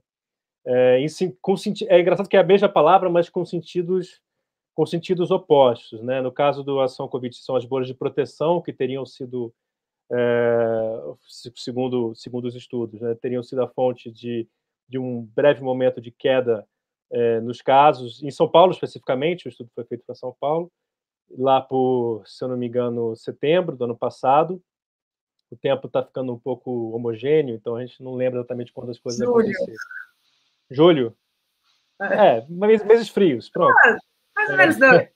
É, 0.65 0.99
em, 0.99 1.07
com, 1.41 1.55
é 1.89 1.99
engraçado 1.99 2.29
que 2.29 2.37
é 2.37 2.39
a 2.39 2.43
mesma 2.43 2.69
palavra, 2.69 3.09
mas 3.09 3.29
com 3.29 3.43
sentidos 3.45 4.21
com 4.73 4.85
sentidos 4.85 5.31
opostos. 5.31 6.01
Né? 6.01 6.21
No 6.21 6.31
caso 6.31 6.63
do 6.63 6.79
Ação 6.79 7.07
Covid, 7.07 7.35
são 7.35 7.57
as 7.57 7.65
bolhas 7.65 7.87
de 7.87 7.93
proteção 7.93 8.61
que 8.61 8.71
teriam 8.71 9.05
sido, 9.05 9.53
é, 10.09 11.01
segundo, 11.55 12.15
segundo 12.15 12.45
os 12.45 12.55
estudos, 12.55 13.01
né? 13.01 13.13
teriam 13.15 13.43
sido 13.43 13.61
a 13.61 13.67
fonte 13.67 14.09
de, 14.09 14.47
de 14.87 14.97
um 14.97 15.23
breve 15.35 15.61
momento 15.61 15.99
de 15.99 16.09
queda 16.09 16.65
é, 17.11 17.41
nos 17.41 17.61
casos, 17.61 18.23
em 18.23 18.31
São 18.31 18.47
Paulo 18.47 18.71
especificamente, 18.71 19.47
o 19.47 19.49
estudo 19.49 19.69
foi 19.75 19.83
feito 19.83 20.05
para 20.05 20.15
São 20.15 20.35
Paulo, 20.39 20.71
lá 21.37 21.61
por, 21.61 22.23
se 22.25 22.43
eu 22.43 22.47
não 22.47 22.57
me 22.57 22.67
engano, 22.67 23.15
setembro 23.15 23.75
do 23.75 23.83
ano 23.83 23.95
passado. 23.95 24.61
O 25.49 25.55
tempo 25.55 25.87
está 25.87 26.01
ficando 26.01 26.33
um 26.33 26.39
pouco 26.39 26.91
homogêneo, 26.91 27.53
então 27.53 27.75
a 27.75 27.85
gente 27.85 28.01
não 28.01 28.15
lembra 28.15 28.39
exatamente 28.39 28.71
quando 28.71 28.91
as 28.91 28.99
coisas 28.99 29.19
Julho. 29.19 29.31
aconteceram. 29.31 29.77
Julho? 30.69 31.17
É, 32.01 32.37
é 32.37 32.45
meses, 32.47 32.87
meses 32.87 33.09
frios, 33.09 33.49
pronto. 33.49 33.75
Ah, 33.77 33.97
mais 34.35 34.49
ou 34.49 34.57
menos 34.57 34.77
não. 34.77 35.07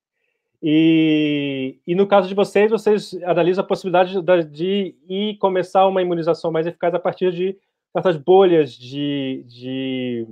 E, 0.62 1.80
e, 1.86 1.94
no 1.94 2.08
caso 2.08 2.28
de 2.28 2.34
vocês, 2.34 2.72
vocês 2.72 3.14
analisam 3.24 3.64
a 3.64 3.68
possibilidade 3.68 4.20
de, 4.20 4.44
de 4.44 4.96
ir 5.08 5.38
começar 5.38 5.86
uma 5.86 6.02
imunização 6.02 6.52
mais 6.52 6.66
eficaz 6.66 6.96
a 6.96 7.00
partir 7.00 7.32
de 7.32 7.56
essas 7.98 8.18
bolhas 8.18 8.72
de, 8.72 9.44
de, 9.48 10.28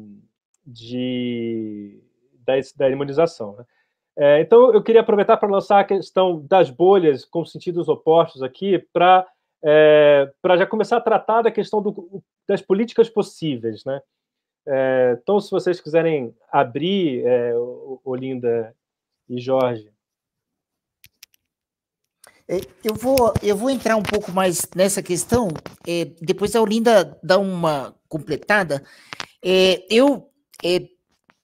de 0.65 1.99
da, 2.45 2.53
da 2.75 2.89
imunização. 2.89 3.55
Né? 3.55 3.65
É, 4.17 4.41
então, 4.41 4.73
eu 4.73 4.81
queria 4.81 5.01
aproveitar 5.01 5.37
para 5.37 5.49
lançar 5.49 5.79
a 5.79 5.83
questão 5.83 6.45
das 6.45 6.69
bolhas 6.69 7.25
com 7.25 7.43
sentidos 7.43 7.89
opostos 7.89 8.41
aqui, 8.43 8.79
para 8.93 9.27
é, 9.63 10.31
já 10.57 10.65
começar 10.65 10.97
a 10.97 11.01
tratar 11.01 11.41
da 11.41 11.51
questão 11.51 11.81
do, 11.81 12.23
das 12.47 12.61
políticas 12.61 13.09
possíveis. 13.09 13.83
Né? 13.83 14.01
É, 14.67 15.17
então, 15.21 15.39
se 15.39 15.51
vocês 15.51 15.81
quiserem 15.81 16.35
abrir, 16.51 17.25
é, 17.25 17.53
Olinda 18.03 18.75
e 19.27 19.39
Jorge. 19.39 19.91
É, 22.47 22.61
eu 22.83 22.93
vou, 22.93 23.33
eu 23.41 23.57
vou 23.57 23.69
entrar 23.69 23.95
um 23.95 24.03
pouco 24.03 24.31
mais 24.31 24.61
nessa 24.75 25.01
questão, 25.01 25.47
é, 25.87 26.05
depois 26.21 26.55
a 26.55 26.61
Olinda 26.61 27.17
dá 27.23 27.39
uma 27.39 27.95
completada. 28.07 28.83
eu 29.89 30.29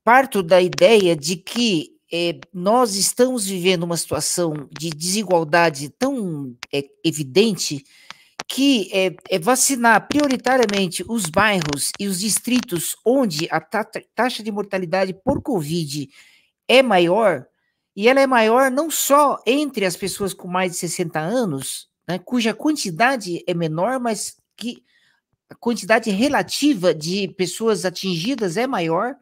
parto 0.04 0.42
da 0.42 0.62
ideia 0.62 1.16
de 1.16 1.36
que 1.36 1.92
é, 2.12 2.40
nós 2.54 2.96
estamos 2.96 3.46
vivendo 3.46 3.84
uma 3.84 3.96
situação 3.96 4.68
de 4.78 4.90
desigualdade 4.90 5.90
tão 5.90 6.56
é, 6.74 6.84
evidente 7.06 7.86
que 8.48 8.90
é, 8.92 9.16
é, 9.30 9.40
vacinar 9.40 10.08
prioritariamente 10.10 11.06
os 11.08 11.28
bairros 11.28 11.92
e 11.98 12.08
os 12.08 12.20
distritos 12.20 12.98
onde 13.06 13.48
a 13.50 13.62
taxa 13.62 14.44
de 14.44 14.52
mortalidade 14.52 15.14
por 15.14 15.42
Covid 15.42 16.10
é 16.68 16.84
maior, 16.84 17.46
e 17.96 18.08
ela 18.08 18.22
é 18.22 18.28
maior 18.28 18.72
não 18.72 18.90
só 18.90 19.42
entre 19.46 19.86
as 19.86 19.96
pessoas 19.96 20.34
com 20.34 20.48
mais 20.48 20.72
de 20.72 20.78
60 20.78 21.20
anos, 21.20 21.90
né, 22.08 22.20
cuja 22.20 22.54
quantidade 22.54 23.44
é 23.46 23.54
menor, 23.54 24.00
mas 24.00 24.38
que 24.56 24.84
a 25.50 25.56
quantidade 25.56 26.10
relativa 26.10 26.94
de 26.94 27.28
pessoas 27.30 27.84
atingidas 27.84 28.56
é 28.56 28.66
maior, 28.66 29.16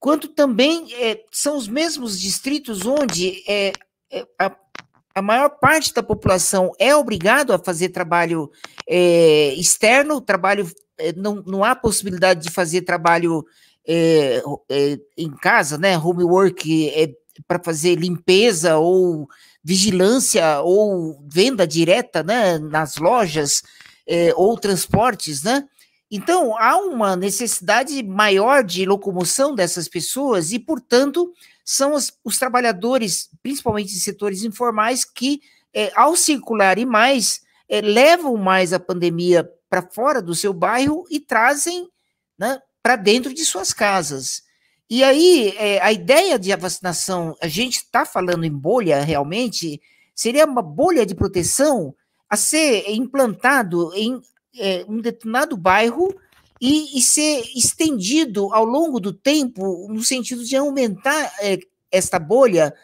quanto 0.00 0.28
também 0.28 0.92
é, 0.94 1.22
são 1.30 1.56
os 1.56 1.68
mesmos 1.68 2.18
distritos 2.18 2.86
onde 2.86 3.44
é, 3.46 3.72
é, 4.10 4.26
a, 4.38 4.56
a, 5.14 5.20
maior 5.20 5.50
parte 5.50 5.92
da 5.92 6.02
população 6.02 6.72
é 6.78 6.96
obrigado 6.96 7.52
a 7.52 7.58
fazer 7.58 7.90
trabalho 7.90 8.50
é, 8.88 9.52
externo, 9.54 10.20
trabalho 10.20 10.70
é, 10.96 11.12
não, 11.12 11.42
não 11.46 11.62
há 11.62 11.74
possibilidade 11.74 12.42
de 12.42 12.50
fazer 12.50 12.82
trabalho 12.82 13.44
é, 13.86 14.42
em 15.16 15.30
casa, 15.30 15.76
né, 15.76 15.98
homework 15.98 16.90
para 17.46 17.62
fazer 17.62 17.96
limpeza 17.96 18.76
ou 18.76 19.28
vigilância 19.62 20.60
ou 20.60 21.22
venda 21.30 21.66
direta, 21.66 22.22
né, 22.22 22.58
nas 22.58 22.96
lojas 22.96 23.62
ou 24.36 24.58
transportes, 24.58 25.42
né? 25.42 25.68
Então, 26.10 26.56
há 26.56 26.78
uma 26.78 27.14
necessidade 27.14 28.02
maior 28.02 28.64
de 28.64 28.86
locomoção 28.86 29.54
dessas 29.54 29.88
pessoas 29.88 30.52
e, 30.52 30.58
portanto, 30.58 31.32
são 31.62 31.92
os, 31.94 32.10
os 32.24 32.38
trabalhadores, 32.38 33.28
principalmente 33.42 33.92
em 33.94 33.98
setores 33.98 34.42
informais, 34.42 35.04
que, 35.04 35.42
é, 35.74 35.92
ao 35.94 36.16
circularem 36.16 36.86
mais, 36.86 37.42
é, 37.68 37.82
levam 37.82 38.38
mais 38.38 38.72
a 38.72 38.80
pandemia 38.80 39.46
para 39.68 39.82
fora 39.82 40.22
do 40.22 40.34
seu 40.34 40.54
bairro 40.54 41.04
e 41.10 41.20
trazem 41.20 41.86
né, 42.38 42.58
para 42.82 42.96
dentro 42.96 43.34
de 43.34 43.44
suas 43.44 43.74
casas. 43.74 44.42
E 44.90 45.04
aí, 45.04 45.54
é, 45.58 45.82
a 45.82 45.92
ideia 45.92 46.38
de 46.38 46.50
a 46.50 46.56
vacinação, 46.56 47.36
a 47.42 47.48
gente 47.48 47.76
está 47.76 48.06
falando 48.06 48.44
em 48.44 48.50
bolha 48.50 49.02
realmente, 49.02 49.80
seria 50.14 50.46
uma 50.46 50.62
bolha 50.62 51.04
de 51.04 51.14
proteção 51.14 51.94
a 52.28 52.36
ser 52.36 52.90
implantado 52.90 53.92
em 53.94 54.20
é, 54.58 54.84
um 54.88 54.98
determinado 55.00 55.56
bairro 55.58 56.08
e, 56.60 56.98
e, 56.98 57.02
ser 57.02 57.44
estendido 57.54 58.52
ao 58.52 58.64
longo 58.64 58.98
do 58.98 59.12
tempo, 59.12 59.86
no 59.88 60.02
sentido 60.02 60.42
de 60.42 60.56
aumentar 60.56 61.32
é, 61.40 61.58
esta 61.92 62.18
bolha, 62.18 62.74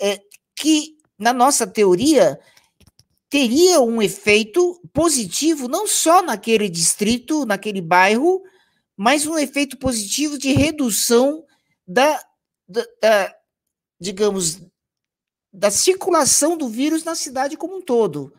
é, 0.00 0.18
que, 0.56 0.96
na 1.18 1.32
nossa 1.32 1.66
teoria, 1.66 2.40
teria 3.28 3.80
um 3.80 4.00
efeito 4.00 4.80
positivo 4.92 5.68
não 5.68 5.86
só 5.86 6.22
naquele 6.22 6.68
distrito, 6.68 7.44
naquele 7.44 7.80
bairro, 7.80 8.42
mas 8.96 9.26
um 9.26 9.38
efeito 9.38 9.78
positivo 9.78 10.36
de 10.36 10.52
redução 10.52 11.44
da, 11.90 12.22
da, 12.68 12.86
da 13.02 13.34
digamos, 14.00 14.62
da 15.52 15.70
circulação 15.70 16.56
do 16.56 16.68
vírus 16.68 17.02
na 17.02 17.16
cidade 17.16 17.56
como 17.56 17.76
um 17.76 17.82
todo. 17.82 18.32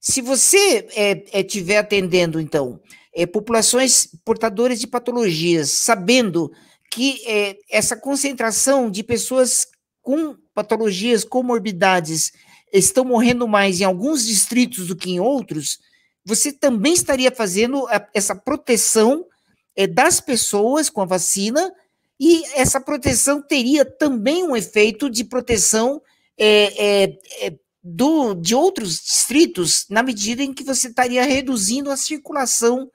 Se 0.00 0.22
você 0.22 0.88
é, 0.94 1.40
é, 1.40 1.76
atendendo, 1.76 2.40
então, 2.40 2.80
é, 3.14 3.26
populações 3.26 4.08
portadoras 4.24 4.80
de 4.80 4.86
patologias, 4.86 5.70
sabendo 5.70 6.50
que 6.90 7.22
é, 7.26 7.58
essa 7.70 7.96
concentração 7.96 8.90
de 8.90 9.02
pessoas 9.02 9.66
com 10.00 10.34
patologias, 10.54 11.22
comorbidades, 11.22 12.32
estão 12.72 13.04
morrendo 13.04 13.46
mais 13.46 13.80
em 13.80 13.84
alguns 13.84 14.24
distritos 14.24 14.86
do 14.86 14.96
que 14.96 15.10
em 15.10 15.20
outros, 15.20 15.78
você 16.24 16.50
também 16.50 16.94
estaria 16.94 17.30
fazendo 17.30 17.86
a, 17.88 18.08
essa 18.14 18.34
proteção 18.34 19.26
é, 19.74 19.86
das 19.86 20.20
pessoas 20.20 20.88
com 20.88 21.02
a 21.02 21.06
vacina, 21.06 21.70
e 22.18 22.44
essa 22.54 22.80
proteção 22.80 23.42
teria 23.42 23.84
também 23.84 24.44
um 24.44 24.56
efeito 24.56 25.10
de 25.10 25.24
proteção 25.24 26.00
é, 26.38 27.04
é, 27.04 27.18
é 27.46 27.54
do, 27.82 28.34
de 28.34 28.54
outros 28.54 29.00
distritos 29.00 29.86
na 29.88 30.02
medida 30.02 30.42
em 30.42 30.52
que 30.52 30.64
você 30.64 30.88
estaria 30.88 31.24
reduzindo 31.24 31.90
a 31.90 31.96
circulação 31.96 32.90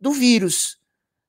do 0.00 0.12
vírus. 0.12 0.78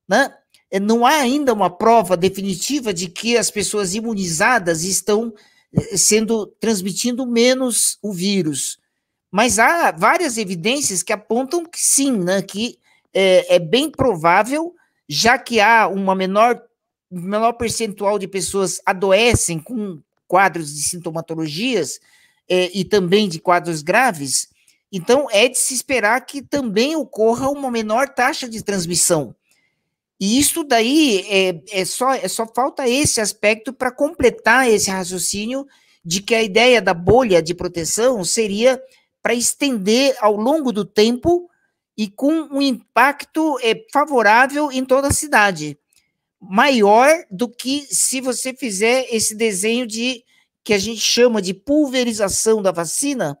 Né? 0.08 0.32
É, 0.70 0.78
não 0.78 1.04
há 1.04 1.16
ainda 1.16 1.52
uma 1.52 1.70
prova 1.70 2.16
definitiva 2.16 2.94
de 2.94 3.08
que 3.08 3.36
as 3.36 3.50
pessoas 3.50 3.94
imunizadas 3.94 4.84
estão 4.84 5.34
eh, 5.74 5.96
sendo 5.96 6.46
transmitindo 6.60 7.26
menos 7.26 7.98
o 8.02 8.12
vírus. 8.12 8.78
Mas 9.30 9.58
há 9.58 9.90
várias 9.90 10.38
evidências 10.38 11.02
que 11.02 11.12
apontam 11.12 11.64
que 11.64 11.80
sim, 11.80 12.12
né, 12.12 12.40
que 12.40 12.78
é, 13.12 13.56
é 13.56 13.58
bem 13.58 13.90
provável, 13.90 14.74
já 15.08 15.38
que 15.38 15.60
há 15.60 15.88
uma 15.88 16.14
menor, 16.14 16.62
menor 17.10 17.52
percentual 17.54 18.18
de 18.18 18.28
pessoas 18.28 18.80
adoecem 18.84 19.58
com 19.58 20.00
quadros 20.26 20.74
de 20.74 20.82
sintomatologias, 20.82 22.00
é, 22.48 22.70
e 22.72 22.84
também 22.84 23.28
de 23.28 23.38
quadros 23.38 23.82
graves, 23.82 24.48
então 24.90 25.28
é 25.30 25.48
de 25.48 25.58
se 25.58 25.74
esperar 25.74 26.24
que 26.24 26.40
também 26.40 26.96
ocorra 26.96 27.50
uma 27.50 27.70
menor 27.70 28.08
taxa 28.08 28.48
de 28.48 28.62
transmissão. 28.62 29.34
E 30.18 30.38
isso 30.38 30.64
daí 30.64 31.26
é, 31.28 31.80
é 31.80 31.84
só, 31.84 32.14
é 32.14 32.26
só 32.26 32.46
falta 32.46 32.88
esse 32.88 33.20
aspecto 33.20 33.72
para 33.72 33.92
completar 33.92 34.68
esse 34.68 34.90
raciocínio 34.90 35.66
de 36.04 36.22
que 36.22 36.34
a 36.34 36.42
ideia 36.42 36.80
da 36.80 36.94
bolha 36.94 37.42
de 37.42 37.54
proteção 37.54 38.24
seria 38.24 38.82
para 39.22 39.34
estender 39.34 40.16
ao 40.20 40.34
longo 40.34 40.72
do 40.72 40.84
tempo 40.84 41.48
e 41.96 42.08
com 42.08 42.32
um 42.50 42.62
impacto 42.62 43.58
é, 43.62 43.74
favorável 43.92 44.72
em 44.72 44.84
toda 44.84 45.08
a 45.08 45.12
cidade, 45.12 45.78
maior 46.40 47.10
do 47.30 47.48
que 47.48 47.82
se 47.90 48.20
você 48.20 48.54
fizer 48.54 49.06
esse 49.10 49.34
desenho 49.34 49.86
de 49.86 50.24
que 50.62 50.72
a 50.72 50.78
gente 50.78 51.00
chama 51.00 51.40
de 51.40 51.54
pulverização 51.54 52.60
da 52.62 52.70
vacina, 52.70 53.38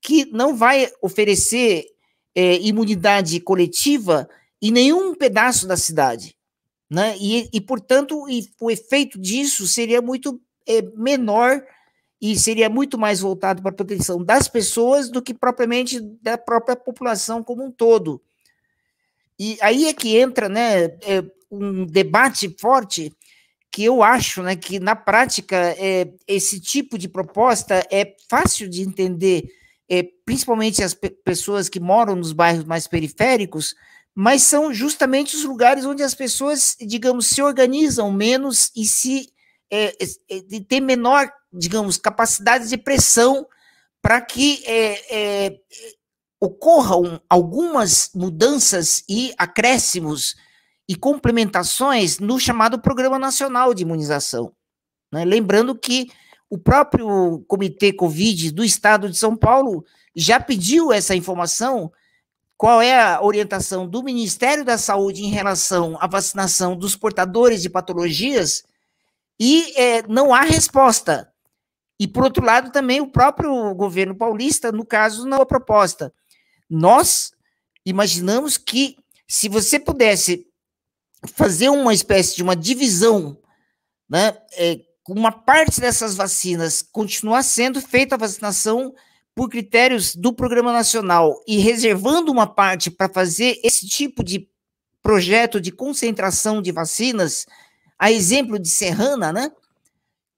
que 0.00 0.24
não 0.26 0.56
vai 0.56 0.90
oferecer 1.02 1.86
é, 2.34 2.56
imunidade 2.58 3.38
coletiva 3.40 4.28
em 4.62 4.70
nenhum 4.70 5.14
pedaço 5.14 5.66
da 5.66 5.76
cidade. 5.76 6.36
Né? 6.88 7.16
E, 7.20 7.48
e 7.52 7.60
portanto, 7.60 8.28
e, 8.28 8.48
o 8.60 8.70
efeito 8.70 9.18
disso 9.18 9.66
seria 9.66 10.02
muito 10.02 10.40
é, 10.66 10.82
menor 10.96 11.62
e 12.20 12.36
seria 12.38 12.68
muito 12.68 12.98
mais 12.98 13.20
voltado 13.20 13.62
para 13.62 13.70
a 13.70 13.74
proteção 13.74 14.22
das 14.22 14.48
pessoas 14.48 15.08
do 15.08 15.22
que 15.22 15.32
propriamente 15.32 16.00
da 16.00 16.36
própria 16.36 16.76
população 16.76 17.42
como 17.42 17.64
um 17.64 17.70
todo. 17.70 18.20
E 19.38 19.56
aí 19.62 19.86
é 19.86 19.94
que 19.94 20.18
entra 20.18 20.48
né, 20.48 20.84
é, 21.02 21.24
um 21.50 21.84
debate 21.84 22.54
forte 22.58 23.12
que 23.70 23.84
eu 23.84 24.02
acho 24.02 24.42
né, 24.42 24.56
que, 24.56 24.80
na 24.80 24.96
prática, 24.96 25.56
é, 25.78 26.08
esse 26.26 26.60
tipo 26.60 26.98
de 26.98 27.08
proposta 27.08 27.86
é 27.90 28.16
fácil 28.28 28.68
de 28.68 28.82
entender, 28.82 29.44
é, 29.88 30.02
principalmente 30.24 30.82
as 30.82 30.92
pe 30.92 31.10
pessoas 31.10 31.68
que 31.68 31.78
moram 31.78 32.16
nos 32.16 32.32
bairros 32.32 32.64
mais 32.64 32.86
periféricos, 32.88 33.74
mas 34.14 34.42
são 34.42 34.74
justamente 34.74 35.36
os 35.36 35.44
lugares 35.44 35.84
onde 35.84 36.02
as 36.02 36.14
pessoas, 36.14 36.76
digamos, 36.80 37.28
se 37.28 37.40
organizam 37.40 38.10
menos 38.10 38.72
e 38.74 38.84
se 38.84 39.28
é, 39.70 39.96
é, 40.28 40.60
tem 40.68 40.80
menor, 40.80 41.30
digamos, 41.52 41.96
capacidade 41.96 42.68
de 42.68 42.76
pressão 42.76 43.46
para 44.02 44.20
que 44.20 44.62
é, 44.66 45.46
é, 45.46 45.60
ocorram 46.40 47.20
algumas 47.28 48.10
mudanças 48.14 49.04
e 49.08 49.32
acréscimos 49.38 50.34
e 50.90 50.96
complementações 50.96 52.18
no 52.18 52.40
chamado 52.40 52.76
Programa 52.76 53.16
Nacional 53.16 53.72
de 53.72 53.84
Imunização. 53.84 54.52
Né? 55.12 55.24
Lembrando 55.24 55.72
que 55.72 56.10
o 56.50 56.58
próprio 56.58 57.44
Comitê 57.46 57.92
Covid 57.92 58.50
do 58.50 58.64
Estado 58.64 59.08
de 59.08 59.16
São 59.16 59.36
Paulo 59.36 59.84
já 60.16 60.40
pediu 60.40 60.92
essa 60.92 61.14
informação, 61.14 61.92
qual 62.56 62.82
é 62.82 63.00
a 63.00 63.22
orientação 63.22 63.86
do 63.86 64.02
Ministério 64.02 64.64
da 64.64 64.76
Saúde 64.76 65.22
em 65.22 65.30
relação 65.30 65.96
à 66.00 66.08
vacinação 66.08 66.76
dos 66.76 66.96
portadores 66.96 67.62
de 67.62 67.70
patologias, 67.70 68.64
e 69.38 69.72
é, 69.80 70.02
não 70.08 70.34
há 70.34 70.40
resposta. 70.40 71.32
E, 72.00 72.08
por 72.08 72.24
outro 72.24 72.44
lado, 72.44 72.72
também 72.72 73.00
o 73.00 73.12
próprio 73.12 73.72
governo 73.76 74.16
paulista, 74.16 74.72
no 74.72 74.84
caso, 74.84 75.24
não 75.24 75.40
há 75.40 75.46
proposta. 75.46 76.12
Nós 76.68 77.30
imaginamos 77.86 78.58
que, 78.58 78.96
se 79.28 79.48
você 79.48 79.78
pudesse 79.78 80.49
fazer 81.34 81.68
uma 81.68 81.92
espécie 81.92 82.36
de 82.36 82.42
uma 82.42 82.56
divisão, 82.56 83.38
né, 84.08 84.36
é, 84.52 84.80
uma 85.08 85.32
parte 85.32 85.80
dessas 85.80 86.14
vacinas 86.14 86.82
continuar 86.82 87.42
sendo 87.42 87.80
feita 87.80 88.14
a 88.14 88.18
vacinação 88.18 88.94
por 89.34 89.48
critérios 89.48 90.14
do 90.14 90.32
Programa 90.32 90.72
Nacional 90.72 91.40
e 91.46 91.58
reservando 91.58 92.30
uma 92.30 92.46
parte 92.46 92.90
para 92.90 93.08
fazer 93.08 93.60
esse 93.62 93.86
tipo 93.86 94.22
de 94.22 94.48
projeto 95.02 95.60
de 95.60 95.72
concentração 95.72 96.60
de 96.60 96.72
vacinas, 96.72 97.46
a 97.98 98.10
exemplo 98.10 98.58
de 98.58 98.68
Serrana, 98.68 99.32
né, 99.32 99.50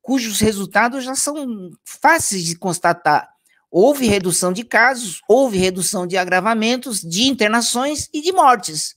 cujos 0.01 0.41
resultados 0.41 1.05
já 1.05 1.15
são 1.15 1.71
fáceis 1.85 2.45
de 2.45 2.57
constatar. 2.57 3.29
Houve 3.71 4.07
redução 4.07 4.53
de 4.53 4.65
casos, 4.65 5.23
houve 5.27 5.57
redução 5.59 6.07
de 6.07 6.17
agravamentos, 6.17 7.01
de 7.01 7.23
internações 7.25 8.09
e 8.13 8.21
de 8.21 8.33
mortes. 8.33 8.95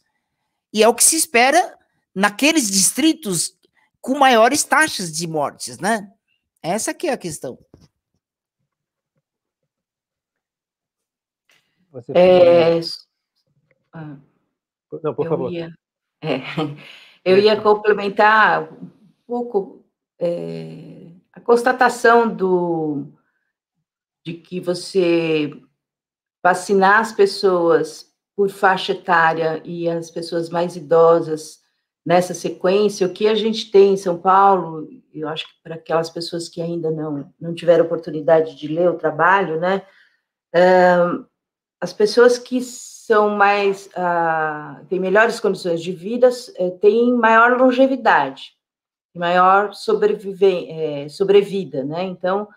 E 0.73 0.83
é 0.83 0.87
o 0.87 0.93
que 0.93 1.03
se 1.03 1.15
espera 1.15 1.74
naqueles 2.15 2.71
distritos 2.71 3.59
com 3.99 4.17
maiores 4.17 4.63
taxas 4.63 5.11
de 5.11 5.27
mortes, 5.27 5.77
né? 5.77 6.09
Essa 6.63 6.93
que 6.93 7.07
é 7.07 7.13
a 7.13 7.17
questão. 7.17 7.59
Você 11.91 12.11
é... 12.15 12.79
Ah. 13.91 14.17
Não, 15.03 15.13
por 15.13 15.25
eu 15.25 15.29
favor. 15.29 15.51
Ia, 15.51 15.73
é, 16.21 16.39
eu 17.25 17.37
ia 17.37 17.59
complementar 17.61 18.71
um 18.71 18.89
pouco 19.27 19.85
é, 20.17 21.11
a 21.33 21.41
constatação 21.41 22.33
do, 22.33 23.07
de 24.25 24.33
que 24.33 24.59
você 24.59 25.51
vacinar 26.43 26.99
as 26.99 27.11
pessoas 27.11 28.13
por 28.35 28.49
faixa 28.49 28.91
etária 28.91 29.61
e 29.65 29.89
as 29.89 30.11
pessoas 30.11 30.49
mais 30.49 30.75
idosas 30.75 31.64
nessa 32.05 32.33
sequência, 32.33 33.07
o 33.07 33.11
que 33.11 33.27
a 33.27 33.33
gente 33.33 33.71
tem 33.71 33.93
em 33.93 33.97
São 33.97 34.17
Paulo, 34.17 34.87
eu 35.11 35.27
acho 35.27 35.45
que 35.47 35.53
para 35.63 35.75
aquelas 35.75 36.09
pessoas 36.09 36.47
que 36.47 36.61
ainda 36.61 36.91
não, 36.91 37.33
não 37.39 37.55
tiveram 37.55 37.85
oportunidade 37.85 38.55
de 38.55 38.67
ler 38.67 38.89
o 38.89 38.97
trabalho, 38.97 39.59
né, 39.59 39.81
uh, 40.55 41.25
as 41.81 41.91
pessoas 41.91 42.37
que 42.37 42.61
são 42.61 43.29
mais, 43.31 43.87
uh, 43.87 44.85
têm 44.87 44.99
melhores 44.99 45.39
condições 45.39 45.81
de 45.81 45.91
vida, 45.91 46.29
uh, 46.29 46.77
têm 46.79 47.13
maior 47.13 47.57
longevidade, 47.57 48.53
maior 49.15 49.73
sobrevive, 49.73 50.69
é, 50.69 51.09
sobrevida, 51.09 51.83
né, 51.83 52.03
então, 52.03 52.47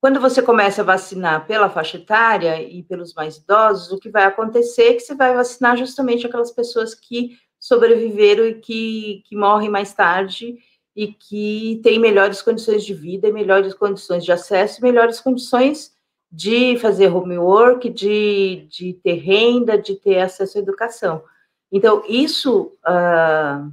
quando 0.00 0.20
você 0.20 0.40
começa 0.40 0.82
a 0.82 0.84
vacinar 0.84 1.46
pela 1.46 1.68
faixa 1.68 1.98
etária 1.98 2.62
e 2.62 2.84
pelos 2.84 3.14
mais 3.14 3.36
idosos, 3.36 3.90
o 3.90 3.98
que 3.98 4.08
vai 4.08 4.24
acontecer 4.24 4.90
é 4.90 4.94
que 4.94 5.00
você 5.00 5.14
vai 5.14 5.34
vacinar 5.34 5.76
justamente 5.76 6.24
aquelas 6.24 6.52
pessoas 6.52 6.94
que 6.94 7.36
sobreviveram 7.68 8.46
e 8.46 8.54
que, 8.54 9.22
que 9.26 9.36
morrem 9.36 9.68
mais 9.68 9.92
tarde 9.92 10.56
e 10.96 11.08
que 11.08 11.80
têm 11.84 11.98
melhores 11.98 12.42
condições 12.42 12.84
de 12.84 12.92
vida, 12.92 13.30
melhores 13.30 13.74
condições 13.74 14.24
de 14.24 14.32
acesso, 14.32 14.82
melhores 14.82 15.20
condições 15.20 15.92
de 16.30 16.76
fazer 16.78 17.14
homework, 17.14 17.88
de, 17.88 18.66
de 18.68 18.94
ter 18.94 19.14
renda, 19.14 19.78
de 19.78 19.94
ter 19.94 20.18
acesso 20.18 20.58
à 20.58 20.60
educação. 20.60 21.22
Então, 21.70 22.02
isso, 22.08 22.72
uh, 22.86 23.72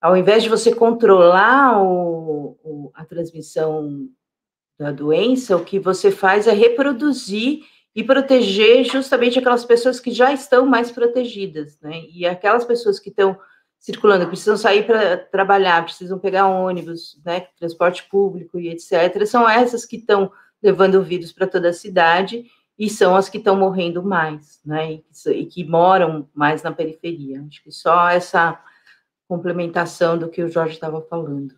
ao 0.00 0.16
invés 0.16 0.42
de 0.42 0.48
você 0.48 0.74
controlar 0.74 1.82
o, 1.82 2.56
o, 2.64 2.90
a 2.94 3.04
transmissão 3.04 4.08
da 4.78 4.90
doença, 4.90 5.56
o 5.56 5.64
que 5.64 5.78
você 5.78 6.10
faz 6.10 6.46
é 6.46 6.52
reproduzir 6.52 7.64
e 7.94 8.02
proteger 8.02 8.84
justamente 8.84 9.38
aquelas 9.38 9.64
pessoas 9.64 10.00
que 10.00 10.10
já 10.10 10.32
estão 10.32 10.66
mais 10.66 10.90
protegidas, 10.90 11.78
né? 11.80 12.02
E 12.10 12.26
aquelas 12.26 12.64
pessoas 12.64 12.98
que 12.98 13.10
estão 13.10 13.38
circulando, 13.78 14.26
precisam 14.26 14.56
sair 14.56 14.86
para 14.86 15.16
trabalhar, 15.16 15.84
precisam 15.84 16.18
pegar 16.18 16.46
ônibus, 16.46 17.20
né, 17.22 17.40
transporte 17.58 18.08
público 18.08 18.58
e 18.58 18.70
etc. 18.70 19.26
São 19.26 19.46
essas 19.46 19.84
que 19.84 19.96
estão 19.96 20.32
levando 20.62 20.94
o 20.94 21.02
vírus 21.02 21.32
para 21.32 21.46
toda 21.46 21.68
a 21.68 21.72
cidade 21.74 22.46
e 22.78 22.88
são 22.88 23.14
as 23.14 23.28
que 23.28 23.36
estão 23.36 23.54
morrendo 23.54 24.02
mais, 24.02 24.58
né, 24.64 25.00
e, 25.26 25.44
que 25.44 25.62
moram 25.64 26.26
mais 26.32 26.62
na 26.62 26.72
periferia. 26.72 27.44
Acho 27.46 27.62
que 27.62 27.70
só 27.70 28.08
essa 28.08 28.58
complementação 29.28 30.16
do 30.18 30.30
que 30.30 30.42
o 30.42 30.48
Jorge 30.48 30.72
estava 30.72 31.02
falando. 31.02 31.54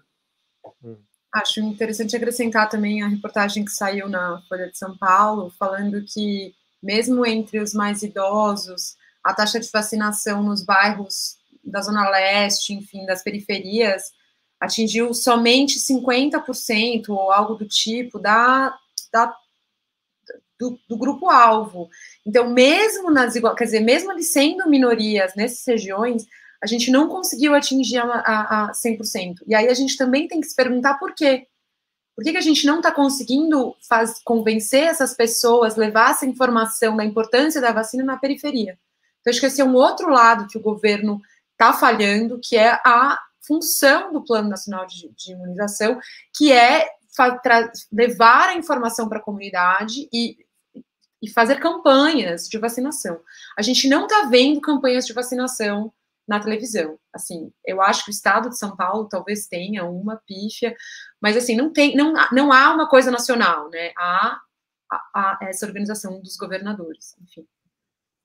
Acho 1.36 1.60
interessante 1.60 2.16
acrescentar 2.16 2.66
também 2.66 3.02
a 3.02 3.08
reportagem 3.08 3.62
que 3.62 3.70
saiu 3.70 4.08
na 4.08 4.40
Folha 4.48 4.70
de 4.70 4.78
São 4.78 4.96
Paulo, 4.96 5.52
falando 5.58 6.02
que, 6.02 6.54
mesmo 6.82 7.26
entre 7.26 7.60
os 7.60 7.74
mais 7.74 8.02
idosos, 8.02 8.96
a 9.22 9.34
taxa 9.34 9.60
de 9.60 9.68
vacinação 9.70 10.42
nos 10.42 10.64
bairros 10.64 11.36
da 11.62 11.82
Zona 11.82 12.08
Leste, 12.08 12.72
enfim, 12.72 13.04
das 13.04 13.22
periferias, 13.22 14.04
atingiu 14.58 15.12
somente 15.12 15.78
50% 15.78 17.10
ou 17.10 17.30
algo 17.30 17.54
do 17.54 17.66
tipo 17.66 18.18
da, 18.18 18.74
da 19.12 19.36
do, 20.58 20.80
do 20.88 20.96
grupo-alvo. 20.96 21.90
Então, 22.24 22.48
mesmo 22.48 23.10
nas 23.10 23.34
quer 23.34 23.64
dizer, 23.64 23.80
mesmo 23.80 24.10
eles 24.10 24.32
sendo 24.32 24.66
minorias 24.70 25.34
nessas 25.34 25.66
regiões, 25.66 26.26
a 26.62 26.66
gente 26.66 26.90
não 26.90 27.08
conseguiu 27.08 27.54
atingir 27.54 27.98
a, 27.98 28.04
a, 28.04 28.64
a 28.66 28.72
100%. 28.72 29.42
E 29.46 29.54
aí 29.54 29.68
a 29.68 29.74
gente 29.74 29.96
também 29.96 30.26
tem 30.26 30.40
que 30.40 30.48
se 30.48 30.54
perguntar 30.54 30.94
por 30.98 31.14
quê. 31.14 31.46
Por 32.14 32.24
que, 32.24 32.32
que 32.32 32.38
a 32.38 32.42
gente 32.42 32.66
não 32.66 32.78
está 32.78 32.90
conseguindo 32.90 33.76
faz, 33.86 34.20
convencer 34.24 34.84
essas 34.84 35.14
pessoas, 35.14 35.76
levar 35.76 36.12
essa 36.12 36.24
informação 36.24 36.96
da 36.96 37.04
importância 37.04 37.60
da 37.60 37.72
vacina 37.72 38.02
na 38.02 38.16
periferia? 38.16 38.78
Então, 39.20 39.30
acho 39.30 39.40
que 39.40 39.46
esse 39.46 39.60
é 39.60 39.64
um 39.64 39.74
outro 39.74 40.08
lado 40.08 40.46
que 40.46 40.56
o 40.56 40.62
governo 40.62 41.20
está 41.52 41.74
falhando, 41.74 42.40
que 42.42 42.56
é 42.56 42.70
a 42.84 43.18
função 43.46 44.12
do 44.12 44.24
Plano 44.24 44.48
Nacional 44.48 44.86
de, 44.86 45.10
de 45.10 45.32
Imunização, 45.32 46.00
que 46.34 46.50
é 46.50 46.88
levar 47.92 48.48
a 48.48 48.54
informação 48.54 49.08
para 49.08 49.18
a 49.18 49.22
comunidade 49.22 50.08
e, 50.12 50.36
e 51.22 51.30
fazer 51.30 51.60
campanhas 51.60 52.48
de 52.48 52.58
vacinação. 52.58 53.20
A 53.58 53.62
gente 53.62 53.88
não 53.88 54.04
está 54.04 54.24
vendo 54.24 54.60
campanhas 54.60 55.06
de 55.06 55.12
vacinação 55.12 55.92
na 56.26 56.40
televisão. 56.40 56.98
Assim, 57.12 57.52
eu 57.64 57.80
acho 57.80 58.04
que 58.04 58.10
o 58.10 58.12
estado 58.12 58.48
de 58.48 58.58
São 58.58 58.76
Paulo 58.76 59.08
talvez 59.08 59.46
tenha 59.46 59.84
uma 59.84 60.16
pífia, 60.26 60.74
mas 61.20 61.36
assim, 61.36 61.56
não 61.56 61.72
tem, 61.72 61.94
não, 61.94 62.12
não 62.32 62.52
há 62.52 62.72
uma 62.72 62.88
coisa 62.88 63.10
nacional, 63.10 63.70
né? 63.70 63.92
Há, 63.96 64.40
há, 64.90 65.02
há 65.14 65.38
essa 65.42 65.66
organização 65.66 66.20
dos 66.20 66.36
governadores, 66.36 67.16
enfim. 67.22 67.46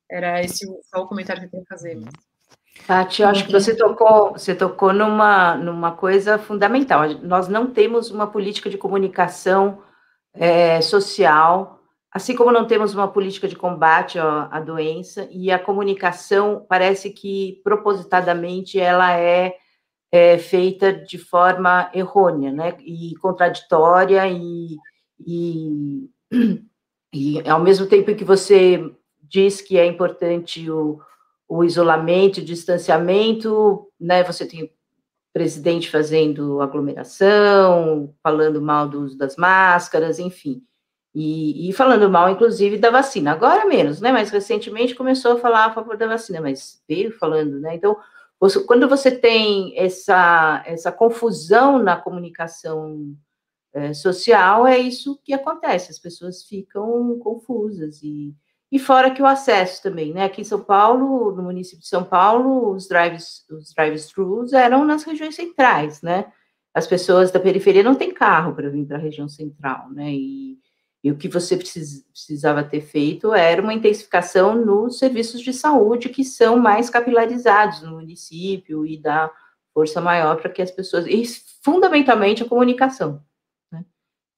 Era 0.10 0.41
esse 0.41 0.66
só 0.84 1.04
o 1.04 1.08
comentário 1.08 1.41
que 1.41 1.47
eu 1.47 1.52
tenho 1.52 1.64
que 1.64 1.70
fazer. 1.70 1.95
Mas... 1.95 2.12
Tati, 2.86 3.22
eu 3.22 3.28
acho 3.28 3.45
que 3.45 3.52
você 3.52 3.76
tocou, 3.76 4.32
você 4.32 4.56
tocou 4.56 4.91
numa, 4.91 5.56
numa 5.56 5.91
coisa 5.91 6.38
fundamental. 6.38 7.08
Nós 7.22 7.47
não 7.47 7.72
temos 7.72 8.10
uma 8.10 8.28
política 8.28 8.70
de 8.70 8.78
comunicação 8.78 9.84
é, 10.34 10.82
social 10.82 11.81
Assim 12.14 12.36
como 12.36 12.51
não 12.51 12.68
temos 12.68 12.93
uma 12.93 13.07
política 13.07 13.47
de 13.47 13.55
combate 13.55 14.20
à 14.20 14.59
doença 14.59 15.30
e 15.32 15.49
a 15.49 15.57
comunicação 15.57 16.66
parece 16.68 17.09
que 17.09 17.62
propositadamente 17.64 18.78
ela 18.78 19.18
é, 19.18 19.55
é 20.12 20.38
feita 20.38 20.91
de 20.91 21.18
forma 21.18 21.89
errônea, 21.93 22.51
né, 22.51 22.76
e 22.82 23.16
contraditória 23.22 24.28
e, 24.28 24.76
e, 25.26 26.09
e 27.14 27.49
ao 27.49 27.62
mesmo 27.62 27.88
tempo 27.88 28.14
que 28.14 28.26
você 28.26 28.93
diz 29.22 29.62
que 29.62 29.78
é 29.78 29.86
importante 29.86 30.70
o, 30.70 30.99
o 31.47 31.64
isolamento, 31.64 32.41
o 32.41 32.45
distanciamento, 32.45 33.88
né, 33.97 34.22
você 34.22 34.45
tem 34.45 34.64
o 34.64 34.70
presidente 35.32 35.89
fazendo 35.89 36.59
aglomeração, 36.59 38.14
falando 38.22 38.62
mal 38.62 38.89
do 38.89 38.99
uso 38.99 39.18
das 39.18 39.38
máscaras, 39.38 40.20
enfim. 40.20 40.62
E, 41.14 41.70
e, 41.70 41.74
falando 41.74 42.09
mal, 42.09 42.30
inclusive, 42.30 42.78
da 42.78 42.89
vacina. 42.89 43.32
Agora 43.34 43.66
menos, 43.66 43.99
né? 43.99 44.12
Mas 44.12 44.30
recentemente 44.30 44.95
começou 44.95 45.34
a 45.34 45.39
falar 45.39 45.66
a 45.66 45.74
favor 45.74 45.97
da 45.97 46.07
vacina, 46.07 46.39
mas 46.39 46.82
veio 46.88 47.12
falando, 47.18 47.59
né? 47.59 47.76
Então, 47.76 47.97
você, 48.39 48.64
quando 48.64 48.88
você 48.88 49.12
tem 49.12 49.78
essa, 49.78 50.64
essa 50.66 50.91
confusão 50.91 51.78
na 51.78 51.97
comunicação 51.97 53.14
é, 53.74 53.93
social, 53.93 54.66
é 54.66 54.78
isso 54.78 55.20
que 55.24 55.34
acontece, 55.34 55.91
as 55.91 55.99
pessoas 55.99 56.43
ficam 56.43 57.20
confusas. 57.20 58.01
E, 58.01 58.34
e 58.72 58.80
fora 58.80 59.12
que 59.12 59.22
o 59.22 59.28
acesso 59.28 59.84
também, 59.84 60.14
né? 60.14 60.24
Aqui 60.24 60.41
em 60.41 60.45
São 60.45 60.64
Paulo, 60.64 61.36
no 61.36 61.43
município 61.43 61.82
de 61.82 61.88
São 61.88 62.05
Paulo, 62.05 62.72
os 62.74 62.88
drives, 62.88 63.45
os 63.51 63.74
drive-thrus 63.74 64.53
eram 64.53 64.86
nas 64.86 65.03
regiões 65.03 65.36
centrais, 65.36 66.01
né? 66.01 66.32
As 66.74 66.88
pessoas 66.88 67.32
da 67.32 67.39
periferia 67.39 67.84
não 67.84 67.95
têm 67.95 68.14
carro 68.14 68.55
para 68.55 68.70
vir 68.70 68.86
para 68.86 68.95
a 68.95 68.99
região 68.99 69.28
central, 69.28 69.89
né? 69.91 70.09
E, 70.14 70.57
e 71.04 71.10
o 71.10 71.18
que 71.18 71.28
você 71.28 71.58
precisava 71.58 72.64
ter 72.64 72.82
feito 72.82 73.34
era 73.34 73.62
uma 73.62 73.74
intensificação 73.74 74.56
nos 74.56 74.99
serviços 74.99 75.41
de 75.41 75.52
saúde, 75.52 76.10
que 76.10 76.24
são 76.24 76.60
mais 76.60 76.89
capilarizados 76.89 77.82
no 77.82 77.93
município 77.93 78.86
e 78.86 78.97
dá 78.97 79.32
força 79.74 79.99
maior 79.99 80.39
para 80.39 80.52
que 80.52 80.62
as 80.62 80.70
pessoas. 80.70 81.08
E 81.08 81.26
fundamentalmente 81.64 82.43
a 82.43 82.47
comunicação. 82.47 83.24
Né? 83.72 83.84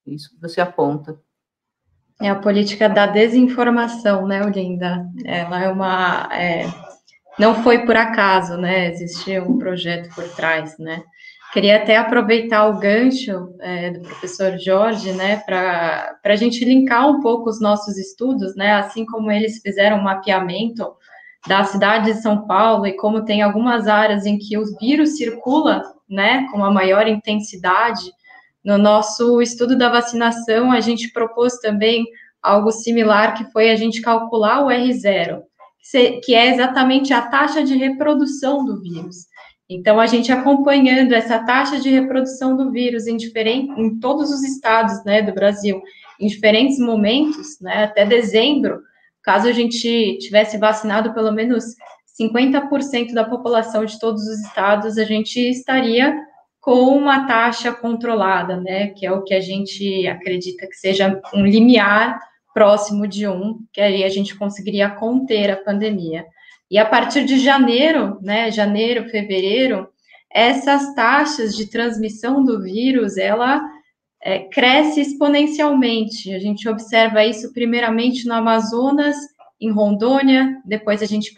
Isso 0.07 0.29
que 0.29 0.39
você 0.39 0.61
aponta. 0.61 1.19
É 2.21 2.29
a 2.29 2.35
política 2.35 2.87
da 2.87 3.07
desinformação, 3.07 4.25
né, 4.25 4.45
Olinda? 4.45 5.05
Ela 5.25 5.63
é 5.63 5.69
uma. 5.69 6.29
É, 6.31 6.65
não 7.37 7.61
foi 7.61 7.85
por 7.85 7.97
acaso, 7.97 8.55
né? 8.55 8.89
Existia 8.89 9.43
um 9.43 9.57
projeto 9.57 10.13
por 10.15 10.23
trás, 10.29 10.77
né? 10.77 11.03
Queria 11.53 11.77
até 11.77 11.97
aproveitar 11.97 12.65
o 12.67 12.79
gancho 12.79 13.55
é, 13.61 13.91
do 13.91 14.01
professor 14.01 14.57
Jorge, 14.57 15.11
né, 15.11 15.37
para 15.45 16.17
a 16.23 16.35
gente 16.35 16.65
linkar 16.65 17.07
um 17.07 17.21
pouco 17.21 17.47
os 17.47 17.61
nossos 17.61 17.95
estudos, 17.95 18.55
né, 18.55 18.73
assim 18.73 19.05
como 19.05 19.31
eles 19.31 19.61
fizeram 19.61 19.99
um 19.99 20.03
mapeamento 20.03 20.91
da 21.47 21.63
cidade 21.63 22.11
de 22.11 22.21
São 22.23 22.47
Paulo 22.47 22.87
e 22.87 22.97
como 22.97 23.23
tem 23.23 23.43
algumas 23.43 23.87
áreas 23.87 24.25
em 24.25 24.39
que 24.39 24.57
o 24.57 24.65
vírus 24.79 25.15
circula, 25.15 25.83
né, 26.09 26.47
com 26.49 26.57
uma 26.57 26.71
maior 26.71 27.07
intensidade. 27.07 28.11
No 28.65 28.79
nosso 28.79 29.39
estudo 29.39 29.77
da 29.77 29.89
vacinação, 29.89 30.71
a 30.71 30.79
gente 30.79 31.13
propôs 31.13 31.59
também 31.59 32.03
algo 32.41 32.71
similar, 32.71 33.35
que 33.35 33.51
foi 33.51 33.69
a 33.69 33.75
gente 33.75 34.01
calcular 34.01 34.65
o 34.65 34.69
R0, 34.69 35.43
que 36.23 36.33
é 36.33 36.51
exatamente 36.51 37.13
a 37.13 37.21
taxa 37.21 37.63
de 37.63 37.75
reprodução 37.75 38.65
do 38.65 38.81
vírus. 38.81 39.27
Então, 39.69 39.99
a 39.99 40.05
gente 40.05 40.31
acompanhando 40.31 41.13
essa 41.13 41.39
taxa 41.39 41.79
de 41.79 41.89
reprodução 41.89 42.55
do 42.55 42.71
vírus 42.71 43.07
em, 43.07 43.15
diferente, 43.15 43.71
em 43.79 43.99
todos 43.99 44.29
os 44.29 44.43
estados 44.43 45.03
né, 45.05 45.21
do 45.21 45.33
Brasil, 45.33 45.81
em 46.19 46.27
diferentes 46.27 46.77
momentos, 46.79 47.59
né, 47.61 47.85
até 47.85 48.05
dezembro, 48.05 48.81
caso 49.21 49.47
a 49.47 49.53
gente 49.53 50.17
tivesse 50.19 50.57
vacinado 50.57 51.13
pelo 51.13 51.31
menos 51.31 51.63
50% 52.19 53.13
da 53.13 53.23
população 53.23 53.85
de 53.85 53.97
todos 53.99 54.21
os 54.23 54.41
estados, 54.41 54.97
a 54.97 55.05
gente 55.05 55.39
estaria 55.39 56.15
com 56.59 56.95
uma 56.95 57.25
taxa 57.25 57.71
controlada, 57.73 58.57
né, 58.57 58.87
que 58.87 59.05
é 59.05 59.11
o 59.11 59.23
que 59.23 59.33
a 59.33 59.41
gente 59.41 60.07
acredita 60.07 60.67
que 60.67 60.75
seja 60.75 61.21
um 61.33 61.45
limiar 61.45 62.19
próximo 62.53 63.07
de 63.07 63.27
um, 63.27 63.59
que 63.73 63.81
aí 63.81 64.03
a 64.03 64.09
gente 64.09 64.37
conseguiria 64.37 64.89
conter 64.89 65.49
a 65.49 65.57
pandemia. 65.57 66.25
E 66.73 66.77
a 66.79 66.85
partir 66.85 67.23
de 67.25 67.37
janeiro, 67.37 68.17
né, 68.19 68.49
janeiro, 68.49 69.07
fevereiro, 69.07 69.87
essas 70.27 70.95
taxas 70.95 71.55
de 71.55 71.67
transmissão 71.67 72.43
do 72.43 72.63
vírus, 72.63 73.15
ela 73.15 73.61
é, 74.19 74.39
cresce 74.39 74.99
exponencialmente. 74.99 76.33
A 76.33 76.39
gente 76.39 76.67
observa 76.67 77.23
isso 77.23 77.53
primeiramente 77.53 78.25
no 78.25 78.33
Amazonas, 78.33 79.15
em 79.61 79.69
Rondônia, 79.71 80.59
depois 80.65 81.03
a 81.03 81.05
gente 81.05 81.31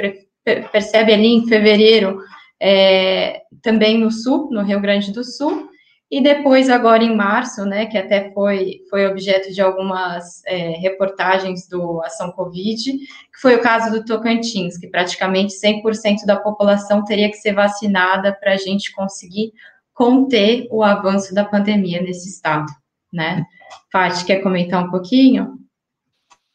percebe 0.72 1.12
ali 1.12 1.28
em 1.28 1.46
fevereiro 1.46 2.18
é, 2.58 3.42
também 3.62 3.98
no 3.98 4.12
sul, 4.12 4.48
no 4.50 4.64
Rio 4.64 4.80
Grande 4.80 5.12
do 5.12 5.26
Sul, 5.26 5.68
e 6.10 6.22
depois 6.22 6.70
agora 6.70 7.04
em 7.04 7.16
março, 7.16 7.66
né, 7.66 7.88
que 7.88 7.98
até 7.98 8.32
foi, 8.32 8.82
foi 8.90 9.08
objeto 9.08 9.52
de 9.52 9.62
algumas 9.62 10.44
é, 10.46 10.70
reportagens 10.78 11.68
do 11.68 12.02
Ação 12.04 12.32
Covid, 12.32 12.92
que 12.92 13.42
foi 13.42 13.56
o 13.56 13.62
caso 13.62 13.92
do 13.92 14.06
Tocantins, 14.06 14.78
que 14.78 14.88
praticamente 14.88 15.54
100% 15.54 16.26
da 16.26 16.38
população 16.38 17.04
teria 17.04 17.30
que 17.30 17.38
ser 17.38 17.54
vacinada 17.54 18.32
para 18.34 18.54
a 18.54 18.58
gente 18.58 18.94
conseguir 18.94 19.52
conter 19.94 20.68
o 20.70 20.84
avanço 20.84 21.34
da 21.34 21.44
pandemia 21.44 22.02
nesse 22.02 22.30
estado, 22.30 22.72
né? 23.12 23.44
Fati, 23.92 24.26
quer 24.26 24.42
comentar 24.42 24.84
um 24.84 24.92
pouquinho? 24.92 25.58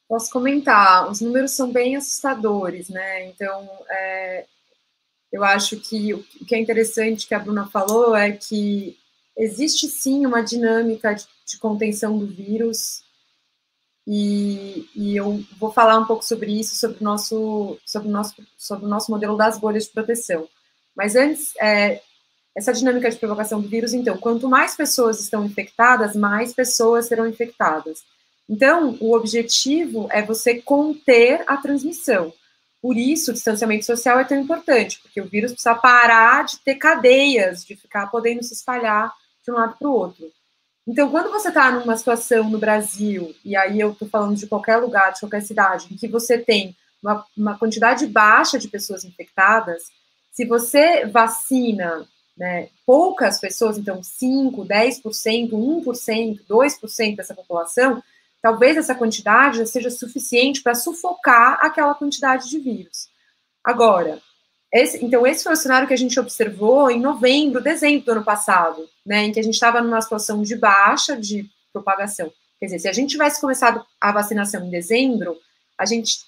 Posso 0.08 0.30
comentar, 0.30 1.10
os 1.10 1.20
números 1.20 1.52
são 1.52 1.72
bem 1.72 1.96
assustadores, 1.96 2.88
né? 2.88 3.26
Então, 3.26 3.68
é, 3.88 4.44
eu 5.32 5.42
acho 5.42 5.76
que 5.80 6.14
o 6.14 6.22
que 6.46 6.54
é 6.54 6.58
interessante 6.58 7.26
que 7.26 7.34
a 7.34 7.38
Bruna 7.38 7.66
falou 7.66 8.14
é 8.14 8.30
que 8.32 8.99
existe 9.40 9.88
sim 9.88 10.26
uma 10.26 10.42
dinâmica 10.42 11.14
de, 11.14 11.26
de 11.46 11.58
contenção 11.58 12.18
do 12.18 12.26
vírus, 12.26 13.02
e, 14.06 14.88
e, 14.94 15.16
eu 15.16 15.44
vou 15.58 15.72
falar 15.72 15.98
um 15.98 16.04
pouco 16.04 16.24
sobre 16.24 16.58
isso, 16.58 16.74
sobre 16.74 16.98
o 17.00 17.04
nosso, 17.04 17.78
sobre 17.86 18.08
o 18.08 18.10
nosso, 18.10 18.34
sobre 18.58 18.84
o 18.84 18.88
nosso 18.88 19.10
modelo 19.10 19.36
das 19.36 19.58
bolhas 19.58 19.84
de 19.84 19.90
proteção. 19.90 20.48
Mas 20.96 21.14
antes, 21.14 21.54
é, 21.60 22.02
essa 22.56 22.72
dinâmica 22.72 23.10
de 23.10 23.18
provocação 23.18 23.60
do 23.60 23.68
vírus, 23.68 23.94
então, 23.94 24.16
quanto 24.16 24.48
mais 24.48 24.74
pessoas 24.74 25.20
estão 25.20 25.44
infectadas, 25.44 26.16
mais 26.16 26.52
pessoas 26.52 27.06
serão 27.06 27.26
infectadas. 27.26 28.02
Então, 28.48 28.96
o 29.00 29.14
objetivo 29.14 30.08
é 30.10 30.22
você 30.22 30.60
conter 30.60 31.44
a 31.46 31.56
transmissão. 31.56 32.32
Por 32.82 32.96
isso, 32.96 33.30
o 33.30 33.34
distanciamento 33.34 33.84
social 33.84 34.18
é 34.18 34.24
tão 34.24 34.40
importante, 34.40 34.98
porque 35.00 35.20
o 35.20 35.28
vírus 35.28 35.52
precisa 35.52 35.74
parar 35.74 36.44
de 36.44 36.58
ter 36.60 36.74
cadeias, 36.76 37.64
de 37.64 37.76
ficar 37.76 38.08
podendo 38.08 38.42
se 38.42 38.54
espalhar 38.54 39.12
de 39.42 39.50
um 39.50 39.54
lado 39.54 39.76
para 39.78 39.88
o 39.88 39.92
outro. 39.92 40.30
Então, 40.86 41.10
quando 41.10 41.30
você 41.30 41.48
está 41.48 41.70
numa 41.70 41.96
situação 41.96 42.48
no 42.48 42.58
Brasil, 42.58 43.34
e 43.44 43.54
aí 43.54 43.78
eu 43.78 43.92
estou 43.92 44.08
falando 44.08 44.36
de 44.36 44.46
qualquer 44.46 44.76
lugar, 44.78 45.12
de 45.12 45.20
qualquer 45.20 45.42
cidade, 45.42 45.86
em 45.90 45.96
que 45.96 46.08
você 46.08 46.38
tem 46.38 46.74
uma, 47.02 47.24
uma 47.36 47.58
quantidade 47.58 48.06
baixa 48.06 48.58
de 48.58 48.68
pessoas 48.68 49.04
infectadas, 49.04 49.84
se 50.32 50.44
você 50.44 51.06
vacina 51.06 52.06
né, 52.36 52.68
poucas 52.86 53.38
pessoas, 53.38 53.76
então 53.76 54.02
5, 54.02 54.64
10%, 54.64 55.50
1%, 55.50 56.40
2% 56.48 57.16
dessa 57.16 57.34
população, 57.34 58.02
talvez 58.40 58.76
essa 58.76 58.94
quantidade 58.94 59.58
já 59.58 59.66
seja 59.66 59.90
suficiente 59.90 60.62
para 60.62 60.74
sufocar 60.74 61.58
aquela 61.60 61.94
quantidade 61.94 62.48
de 62.48 62.58
vírus. 62.58 63.10
Agora, 63.62 64.20
esse, 64.72 65.04
então, 65.04 65.26
esse 65.26 65.42
foi 65.42 65.52
o 65.52 65.56
cenário 65.56 65.88
que 65.88 65.94
a 65.94 65.98
gente 65.98 66.18
observou 66.18 66.90
em 66.90 67.00
novembro, 67.00 67.62
dezembro 67.62 68.04
do 68.04 68.12
ano 68.12 68.24
passado, 68.24 68.88
né, 69.04 69.24
em 69.24 69.32
que 69.32 69.40
a 69.40 69.42
gente 69.42 69.54
estava 69.54 69.80
numa 69.80 70.00
situação 70.00 70.42
de 70.42 70.54
baixa 70.54 71.16
de 71.16 71.48
propagação. 71.72 72.32
Quer 72.58 72.66
dizer, 72.66 72.78
se 72.80 72.88
a 72.88 72.92
gente 72.92 73.10
tivesse 73.10 73.40
começado 73.40 73.84
a 74.00 74.12
vacinação 74.12 74.64
em 74.64 74.70
dezembro, 74.70 75.36
a 75.76 75.84
gente, 75.84 76.20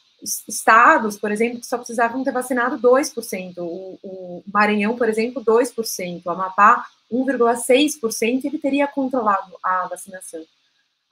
estados, 0.48 1.16
por 1.18 1.30
exemplo, 1.30 1.60
que 1.60 1.66
só 1.66 1.76
precisavam 1.76 2.24
ter 2.24 2.32
vacinado 2.32 2.78
2%, 2.78 3.58
o, 3.58 3.98
o 4.02 4.42
Maranhão, 4.52 4.96
por 4.96 5.08
exemplo, 5.08 5.44
2%, 5.44 6.22
o 6.24 6.30
Amapá, 6.30 6.86
1,6%, 7.12 8.44
ele 8.44 8.58
teria 8.58 8.88
controlado 8.88 9.52
a 9.62 9.86
vacinação. 9.86 10.42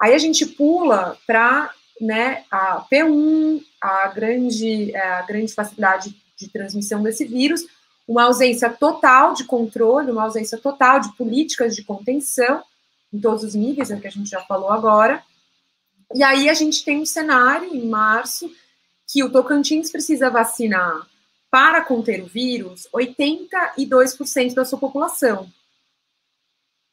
Aí 0.00 0.14
a 0.14 0.18
gente 0.18 0.46
pula 0.46 1.16
para 1.26 1.70
né, 2.00 2.44
a 2.50 2.84
P1, 2.90 3.62
a 3.80 4.08
grande, 4.08 4.96
é, 4.96 5.00
a 5.00 5.22
grande 5.22 5.52
facilidade 5.52 6.16
de 6.40 6.48
transmissão 6.48 7.02
desse 7.02 7.24
vírus, 7.24 7.66
uma 8.08 8.24
ausência 8.24 8.68
total 8.70 9.34
de 9.34 9.44
controle, 9.44 10.10
uma 10.10 10.24
ausência 10.24 10.58
total 10.58 10.98
de 10.98 11.12
políticas 11.16 11.76
de 11.76 11.84
contenção 11.84 12.62
em 13.12 13.20
todos 13.20 13.44
os 13.44 13.54
níveis, 13.54 13.90
é 13.90 14.00
que 14.00 14.06
a 14.06 14.10
gente 14.10 14.30
já 14.30 14.40
falou 14.40 14.70
agora. 14.70 15.22
E 16.14 16.22
aí 16.22 16.48
a 16.48 16.54
gente 16.54 16.84
tem 16.84 17.00
um 17.00 17.06
cenário 17.06 17.72
em 17.72 17.86
março 17.88 18.50
que 19.06 19.22
o 19.22 19.30
Tocantins 19.30 19.90
precisa 19.90 20.30
vacinar 20.30 21.06
para 21.50 21.82
conter 21.82 22.22
o 22.22 22.26
vírus 22.26 22.88
82% 22.94 24.54
da 24.54 24.64
sua 24.64 24.78
população. 24.78 25.48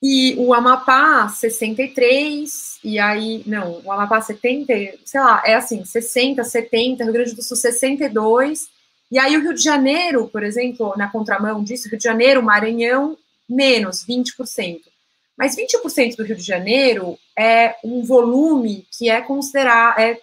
E 0.01 0.35
o 0.37 0.53
Amapá, 0.53 1.27
63, 1.27 2.79
e 2.83 2.99
aí, 2.99 3.43
não, 3.47 3.81
o 3.83 3.91
Amapá 3.91 4.21
70, 4.21 4.99
sei 5.03 5.19
lá, 5.19 5.41
é 5.43 5.55
assim, 5.55 5.83
60, 5.83 6.43
70, 6.43 7.03
Rio 7.03 7.13
Grande 7.13 7.33
do 7.33 7.41
Sul 7.41 7.57
62, 7.57 8.69
e 9.11 9.17
aí 9.17 9.37
o 9.37 9.41
Rio 9.41 9.53
de 9.53 9.61
Janeiro, 9.61 10.27
por 10.27 10.43
exemplo, 10.43 10.93
na 10.97 11.09
contramão 11.09 11.63
disso, 11.63 11.89
Rio 11.89 11.97
de 11.97 12.03
Janeiro, 12.03 12.43
Maranhão, 12.43 13.17
menos 13.49 14.05
20%. 14.05 14.81
Mas 15.37 15.55
20% 15.55 16.15
do 16.15 16.23
Rio 16.23 16.35
de 16.35 16.41
Janeiro 16.41 17.17
é 17.37 17.75
um 17.83 18.03
volume 18.03 18.87
que 18.91 19.09
é 19.09 19.21
considerar, 19.21 19.99
é 19.99 20.19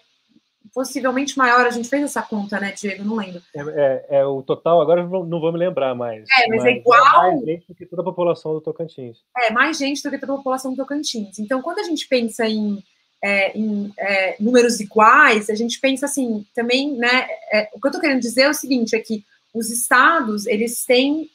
possivelmente 0.73 1.37
maior. 1.37 1.65
A 1.65 1.69
gente 1.69 1.87
fez 1.87 2.03
essa 2.03 2.21
conta, 2.21 2.59
né, 2.59 2.73
Diego? 2.73 3.05
Não 3.05 3.15
lembro. 3.15 3.41
É, 3.55 3.61
é, 3.61 4.17
é 4.19 4.25
o 4.25 4.43
total, 4.43 4.81
agora 4.81 5.03
não 5.03 5.39
vou 5.39 5.53
me 5.53 5.57
lembrar 5.57 5.95
mais. 5.95 6.25
É, 6.37 6.47
mas, 6.49 6.59
é 6.59 6.63
mas 6.63 6.65
é 6.65 6.71
igual. 6.71 6.99
É 7.01 7.31
mais 7.31 7.45
gente 7.45 7.67
do 7.67 7.75
que 7.75 7.85
toda 7.85 8.01
a 8.01 8.05
população 8.05 8.53
do 8.53 8.61
Tocantins. 8.61 9.17
É, 9.37 9.51
mais 9.53 9.77
gente 9.77 10.03
do 10.03 10.11
que 10.11 10.19
toda 10.19 10.33
a 10.33 10.37
população 10.37 10.71
do 10.71 10.77
Tocantins. 10.77 11.39
Então, 11.39 11.61
quando 11.61 11.79
a 11.79 11.83
gente 11.83 12.05
pensa 12.07 12.45
em, 12.45 12.83
é, 13.25 13.57
em 13.57 13.91
é, 13.97 14.35
números 14.39 14.79
iguais, 14.79 15.49
a 15.49 15.55
gente 15.55 15.79
pensa 15.79 16.05
assim, 16.05 16.45
também, 16.53 16.95
né? 16.95 17.27
É, 17.51 17.69
o 17.73 17.81
que 17.81 17.87
eu 17.87 17.89
estou 17.89 17.99
querendo 17.99 18.21
dizer 18.21 18.43
é 18.43 18.49
o 18.49 18.53
seguinte: 18.53 18.95
é 18.95 18.99
que 18.99 19.25
os 19.51 19.71
estados, 19.71 20.45
eles 20.45 20.85
têm 20.85 21.27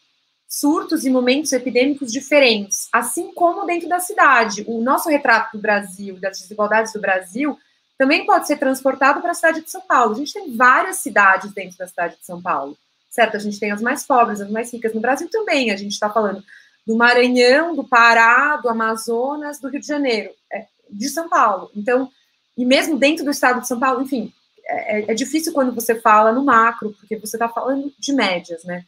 surtos 0.49 1.05
e 1.05 1.11
momentos 1.11 1.53
epidêmicos 1.53 2.13
diferentes, 2.13 2.89
assim 2.93 3.35
como 3.35 3.67
dentro 3.67 3.89
da 3.89 3.99
cidade. 3.99 4.65
O 4.69 4.81
nosso 4.81 5.09
retrato 5.09 5.57
do 5.57 5.61
Brasil, 5.61 6.17
das 6.21 6.39
desigualdades 6.39 6.93
do 6.93 7.01
Brasil, 7.01 7.59
também 7.99 8.25
pode 8.25 8.47
ser 8.47 8.57
transportado 8.57 9.21
para 9.21 9.33
a 9.33 9.35
cidade 9.35 9.61
de 9.61 9.71
São 9.71 9.81
Paulo. 9.81 10.13
A 10.13 10.19
gente 10.19 10.33
tem 10.33 10.57
várias 10.57 10.99
cidades 10.99 11.53
dentro 11.53 11.77
da 11.77 11.89
cidade 11.89 12.17
de 12.17 12.25
São 12.25 12.41
Paulo, 12.41 12.79
certo? 13.11 13.37
A 13.37 13.41
gente 13.41 13.59
tem 13.59 13.73
as 13.73 13.83
mais 13.83 14.07
pobres, 14.07 14.41
as 14.41 14.51
mais 14.51 14.73
ricas. 14.73 14.95
No 14.95 15.01
Brasil 15.01 15.29
também, 15.29 15.73
a 15.73 15.77
gente 15.77 15.93
está 15.93 16.09
falando 16.09 16.41
do 16.87 16.97
Maranhão, 16.97 17.75
do 17.75 17.83
Pará, 17.83 18.57
do 18.59 18.69
Amazonas, 18.69 19.59
do 19.59 19.69
Rio 19.69 19.81
de 19.81 19.87
Janeiro, 19.89 20.31
é, 20.53 20.67
de 20.93 21.09
São 21.09 21.29
Paulo. 21.29 21.71
Então, 21.75 22.11
e 22.57 22.65
mesmo 22.65 22.99
dentro 22.99 23.25
do 23.25 23.31
estado 23.31 23.61
de 23.61 23.69
São 23.69 23.79
Paulo, 23.79 24.03
enfim, 24.03 24.33
é, 24.65 25.01
é, 25.01 25.11
é 25.11 25.15
difícil 25.15 25.53
quando 25.53 25.75
você 25.75 26.01
fala 26.01 26.33
no 26.33 26.45
macro, 26.45 26.95
porque 26.99 27.17
você 27.17 27.37
está 27.37 27.49
falando 27.49 27.93
de 27.99 28.13
médias, 28.13 28.65
né? 28.65 28.85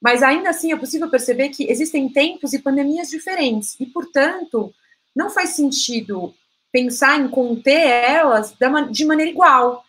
Mas 0.00 0.22
ainda 0.22 0.50
assim 0.50 0.72
é 0.72 0.76
possível 0.76 1.08
perceber 1.08 1.50
que 1.50 1.70
existem 1.70 2.08
tempos 2.08 2.52
e 2.52 2.58
pandemias 2.58 3.08
diferentes, 3.08 3.78
e, 3.78 3.86
portanto, 3.86 4.74
não 5.14 5.30
faz 5.30 5.50
sentido 5.50 6.34
pensar 6.72 7.20
em 7.20 7.28
conter 7.28 7.80
elas 7.80 8.54
de 8.90 9.04
maneira 9.04 9.30
igual. 9.30 9.84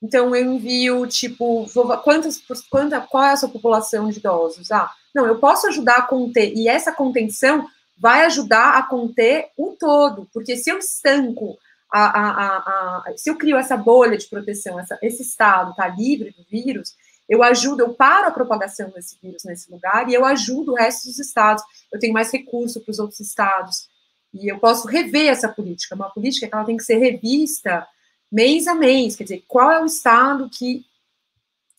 Então, 0.00 0.34
eu 0.34 0.54
envio, 0.54 1.06
tipo, 1.06 1.66
quantas, 2.04 2.40
quanta, 2.70 3.00
qual 3.00 3.24
é 3.24 3.32
a 3.32 3.36
sua 3.36 3.48
população 3.48 4.08
de 4.08 4.18
idosos? 4.18 4.70
Ah, 4.70 4.90
não, 5.14 5.26
eu 5.26 5.38
posso 5.38 5.66
ajudar 5.66 5.96
a 5.96 6.02
conter, 6.02 6.54
e 6.54 6.68
essa 6.68 6.92
contenção 6.92 7.66
vai 7.98 8.24
ajudar 8.26 8.78
a 8.78 8.82
conter 8.82 9.48
o 9.56 9.76
todo, 9.78 10.28
porque 10.32 10.56
se 10.56 10.70
eu 10.70 10.78
estanco, 10.78 11.58
a, 11.90 12.04
a, 12.04 12.56
a, 12.58 13.12
se 13.16 13.30
eu 13.30 13.36
crio 13.36 13.56
essa 13.56 13.76
bolha 13.76 14.16
de 14.16 14.26
proteção, 14.26 14.78
essa, 14.78 14.98
esse 15.02 15.22
estado 15.22 15.70
está 15.70 15.88
livre 15.88 16.30
do 16.30 16.44
vírus, 16.48 16.94
eu 17.28 17.42
ajudo, 17.42 17.82
eu 17.82 17.92
paro 17.92 18.28
a 18.28 18.30
propagação 18.30 18.90
desse 18.90 19.18
vírus 19.22 19.44
nesse 19.44 19.70
lugar 19.70 20.08
e 20.08 20.14
eu 20.14 20.24
ajudo 20.24 20.72
o 20.72 20.74
resto 20.74 21.06
dos 21.06 21.18
estados. 21.18 21.62
Eu 21.92 22.00
tenho 22.00 22.14
mais 22.14 22.32
recurso 22.32 22.80
para 22.80 22.90
os 22.90 22.98
outros 22.98 23.20
estados. 23.20 23.86
E 24.32 24.50
eu 24.50 24.58
posso 24.58 24.88
rever 24.88 25.28
essa 25.28 25.48
política, 25.48 25.94
uma 25.94 26.08
política 26.08 26.46
que 26.46 26.54
ela 26.54 26.64
tem 26.64 26.76
que 26.76 26.84
ser 26.84 26.96
revista 26.96 27.86
mês 28.32 28.66
a 28.66 28.74
mês, 28.74 29.16
quer 29.16 29.24
dizer, 29.24 29.44
qual 29.46 29.70
é 29.70 29.82
o 29.82 29.86
estado 29.86 30.48
que 30.50 30.84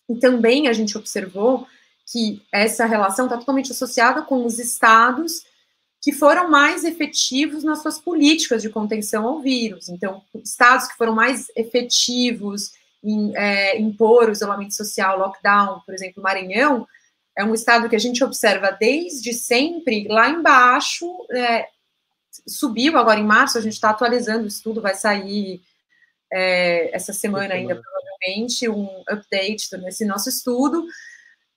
e 0.09 0.15
também 0.15 0.67
a 0.67 0.74
gente 0.74 0.97
observou 0.97 1.67
que 2.11 2.41
essa 2.51 2.88
relação 2.88 3.26
está 3.26 3.38
totalmente 3.38 3.72
associada 3.72 4.24
com 4.24 4.43
os 4.43 4.57
estados 4.57 5.43
que 6.02 6.14
foram 6.14 6.50
mais 6.50 6.84
efetivos 6.84 7.64
nas 7.64 7.82
suas 7.82 8.00
políticas 8.00 8.62
de 8.62 8.70
contenção 8.70 9.28
ao 9.28 9.41
vírus. 9.41 9.89
Então, 9.89 10.22
estados 10.43 10.88
que 10.88 10.97
foram 10.97 11.14
mais 11.14 11.47
efetivos 11.56 12.72
em, 13.04 13.36
é, 13.36 13.78
impor 13.80 14.30
o 14.30 14.32
isolamento 14.32 14.74
social, 14.74 15.20
lockdown, 15.20 15.82
por 15.86 15.93
exemplo, 15.93 16.24
Maranhão, 16.24 16.88
é 17.38 17.43
um 17.43 17.54
estado 17.54 17.89
que 17.89 17.95
a 17.95 18.00
gente 18.00 18.24
observa 18.24 18.72
desde 18.72 19.34
sempre 19.34 20.08
lá 20.08 20.30
embaixo, 20.30 21.06
é, 21.32 21.68
subiu 22.47 22.97
agora 22.97 23.20
em 23.20 23.26
março, 23.26 23.58
a 23.58 23.62
gente 23.62 23.74
está 23.74 23.89
atualizando 23.89 24.43
o 24.43 24.47
estudo, 24.47 24.82
vai 24.82 24.95
sair 24.95 25.62
é, 26.32 26.95
essa 26.95 27.14
semana 27.14 27.54
ainda, 27.54 27.76
provavelmente, 27.76 28.70
um 28.70 29.04
update 29.08 29.76
nesse 29.78 30.06
nosso 30.06 30.30
estudo, 30.30 30.86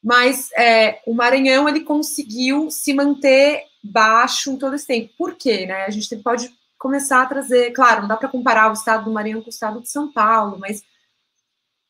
mas 0.03 0.51
é, 0.53 1.01
o 1.07 1.14
Maranhão 1.14 1.68
ele 1.68 1.80
conseguiu 1.80 2.70
se 2.70 2.93
manter 2.93 3.64
baixo 3.82 4.50
em 4.50 4.56
todo 4.56 4.74
esse 4.74 4.86
tempo. 4.86 5.12
Por 5.16 5.34
quê? 5.34 5.66
Né? 5.66 5.84
A 5.84 5.90
gente 5.90 6.14
pode 6.16 6.52
começar 6.78 7.22
a 7.22 7.26
trazer, 7.26 7.72
claro, 7.72 8.02
não 8.02 8.08
dá 8.08 8.16
para 8.16 8.28
comparar 8.28 8.70
o 8.70 8.74
estado 8.74 9.04
do 9.04 9.12
Maranhão 9.12 9.40
com 9.40 9.46
o 9.46 9.50
estado 9.50 9.80
de 9.80 9.88
São 9.88 10.12
Paulo, 10.12 10.58
mas 10.58 10.82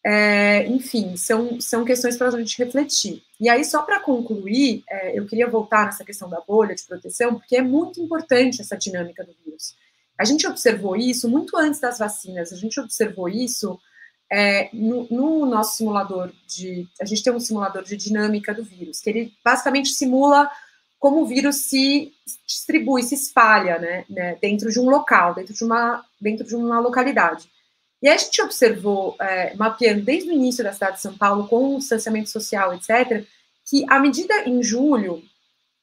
é, 0.05 0.67
enfim, 0.67 1.17
são, 1.17 1.61
são 1.61 1.85
questões 1.85 2.17
para 2.17 2.29
a 2.29 2.31
gente 2.31 2.59
refletir. 2.63 3.23
E 3.41 3.49
aí, 3.49 3.65
só 3.65 3.83
para 3.83 4.01
concluir, 4.01 4.83
é, 4.89 5.19
eu 5.19 5.27
queria 5.27 5.49
voltar 5.49 5.87
nessa 5.87 6.05
questão 6.05 6.29
da 6.29 6.41
bolha 6.41 6.75
de 6.75 6.83
proteção, 6.83 7.35
porque 7.37 7.57
é 7.57 7.63
muito 7.63 8.01
importante 8.01 8.61
essa 8.61 8.77
dinâmica 8.77 9.25
do 9.25 9.35
vírus. 9.45 9.75
A 10.19 10.25
gente 10.25 10.47
observou 10.47 10.97
isso 10.97 11.29
muito 11.29 11.57
antes 11.57 11.81
das 11.81 11.99
vacinas, 11.99 12.53
a 12.53 12.57
gente 12.57 12.79
observou 12.81 13.29
isso 13.29 13.79
é, 14.31 14.71
no, 14.73 15.07
no, 15.11 15.47
nosso 15.47 15.77
simulador 15.77 16.33
de. 16.47 16.89
A 17.01 17.05
gente 17.05 17.23
tem 17.23 17.33
um 17.33 17.41
simulador 17.41 17.83
de 17.83 17.97
dinâmica 17.97 18.55
do 18.55 18.65
vírus, 18.65 19.01
que 19.01 19.11
ele 19.11 19.33
basicamente 19.45 19.91
simula 19.91 20.51
como 21.03 21.23
o 21.23 21.27
vírus 21.27 21.57
se 21.57 22.13
distribui, 22.47 23.03
se 23.03 23.17
espalha 23.17 23.77
né, 23.81 24.05
né, 24.09 24.37
dentro 24.41 24.71
de 24.71 24.79
um 24.79 24.89
local, 24.89 25.35
dentro 25.35 25.53
de 25.53 25.65
uma, 25.65 26.05
dentro 26.21 26.47
de 26.47 26.55
uma 26.55 26.79
localidade. 26.79 27.51
E 28.01 28.09
a 28.09 28.17
gente 28.17 28.41
observou, 28.41 29.17
é, 29.21 29.53
mapeando 29.57 30.03
desde 30.03 30.31
o 30.31 30.33
início 30.33 30.63
da 30.63 30.73
cidade 30.73 30.99
de 30.99 31.03
São 31.03 31.19
Paulo, 31.19 31.49
com 31.49 31.75
o 31.75 31.79
distanciamento 31.81 32.31
social, 32.31 32.73
etc., 32.73 33.27
que 33.69 33.85
à 33.91 33.99
medida 33.99 34.49
em 34.49 34.63
julho, 34.63 35.21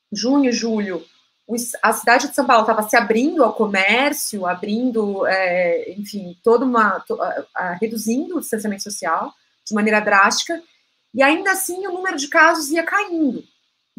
junho, 0.09 0.53
julho, 0.53 1.05
a 1.83 1.91
cidade 1.91 2.29
de 2.29 2.35
São 2.35 2.45
Paulo 2.45 2.61
estava 2.61 2.87
se 2.87 2.95
abrindo 2.95 3.43
ao 3.43 3.53
comércio, 3.53 4.45
abrindo, 4.45 5.27
é, 5.27 5.91
enfim, 5.97 6.37
toda 6.41 6.63
uma. 6.63 7.01
To, 7.01 7.21
a, 7.21 7.45
a, 7.55 7.73
reduzindo 7.73 8.37
o 8.37 8.39
distanciamento 8.39 8.83
social 8.83 9.33
de 9.67 9.75
maneira 9.75 9.99
drástica, 9.99 10.63
e 11.13 11.21
ainda 11.21 11.51
assim 11.51 11.85
o 11.87 11.91
número 11.91 12.15
de 12.15 12.29
casos 12.29 12.71
ia 12.71 12.83
caindo. 12.83 13.43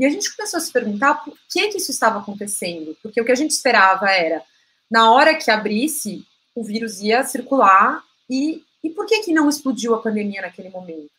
E 0.01 0.07
a 0.07 0.09
gente 0.09 0.34
começou 0.34 0.57
a 0.57 0.61
se 0.62 0.72
perguntar 0.72 1.16
por 1.16 1.36
que, 1.51 1.68
que 1.68 1.76
isso 1.76 1.90
estava 1.90 2.20
acontecendo, 2.20 2.96
porque 3.03 3.20
o 3.20 3.24
que 3.24 3.32
a 3.32 3.34
gente 3.34 3.51
esperava 3.51 4.11
era, 4.11 4.42
na 4.90 5.12
hora 5.12 5.34
que 5.34 5.51
abrisse, 5.51 6.24
o 6.55 6.64
vírus 6.64 7.03
ia 7.03 7.22
circular, 7.22 8.03
e, 8.28 8.64
e 8.82 8.88
por 8.88 9.05
que, 9.05 9.20
que 9.20 9.30
não 9.30 9.46
explodiu 9.46 9.94
a 9.94 10.01
pandemia 10.01 10.40
naquele 10.40 10.70
momento? 10.70 11.11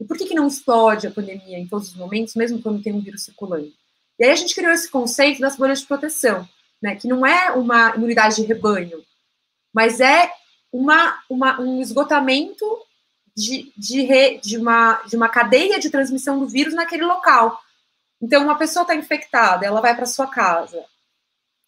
E 0.00 0.04
por 0.04 0.18
que, 0.18 0.26
que 0.26 0.34
não 0.34 0.48
explode 0.48 1.06
a 1.06 1.12
pandemia 1.12 1.56
em 1.56 1.68
todos 1.68 1.90
os 1.90 1.94
momentos, 1.94 2.34
mesmo 2.34 2.60
quando 2.60 2.82
tem 2.82 2.92
um 2.92 3.00
vírus 3.00 3.22
circulando? 3.22 3.72
E 4.18 4.24
aí 4.24 4.32
a 4.32 4.36
gente 4.36 4.52
criou 4.52 4.72
esse 4.72 4.90
conceito 4.90 5.40
das 5.40 5.56
bolhas 5.56 5.82
de 5.82 5.86
proteção, 5.86 6.48
né, 6.82 6.96
que 6.96 7.06
não 7.06 7.24
é 7.24 7.52
uma 7.52 7.94
imunidade 7.94 8.34
de 8.34 8.42
rebanho, 8.42 9.00
mas 9.72 10.00
é 10.00 10.28
uma, 10.72 11.20
uma 11.30 11.60
um 11.60 11.80
esgotamento 11.80 12.66
de, 13.36 13.72
de, 13.76 14.02
re, 14.02 14.38
de, 14.38 14.58
uma, 14.58 15.00
de 15.06 15.14
uma 15.14 15.28
cadeia 15.28 15.78
de 15.78 15.88
transmissão 15.88 16.40
do 16.40 16.48
vírus 16.48 16.74
naquele 16.74 17.04
local. 17.04 17.62
Então, 18.20 18.42
uma 18.42 18.56
pessoa 18.56 18.82
está 18.82 18.94
infectada, 18.94 19.66
ela 19.66 19.80
vai 19.80 19.94
para 19.94 20.06
sua 20.06 20.26
casa, 20.26 20.84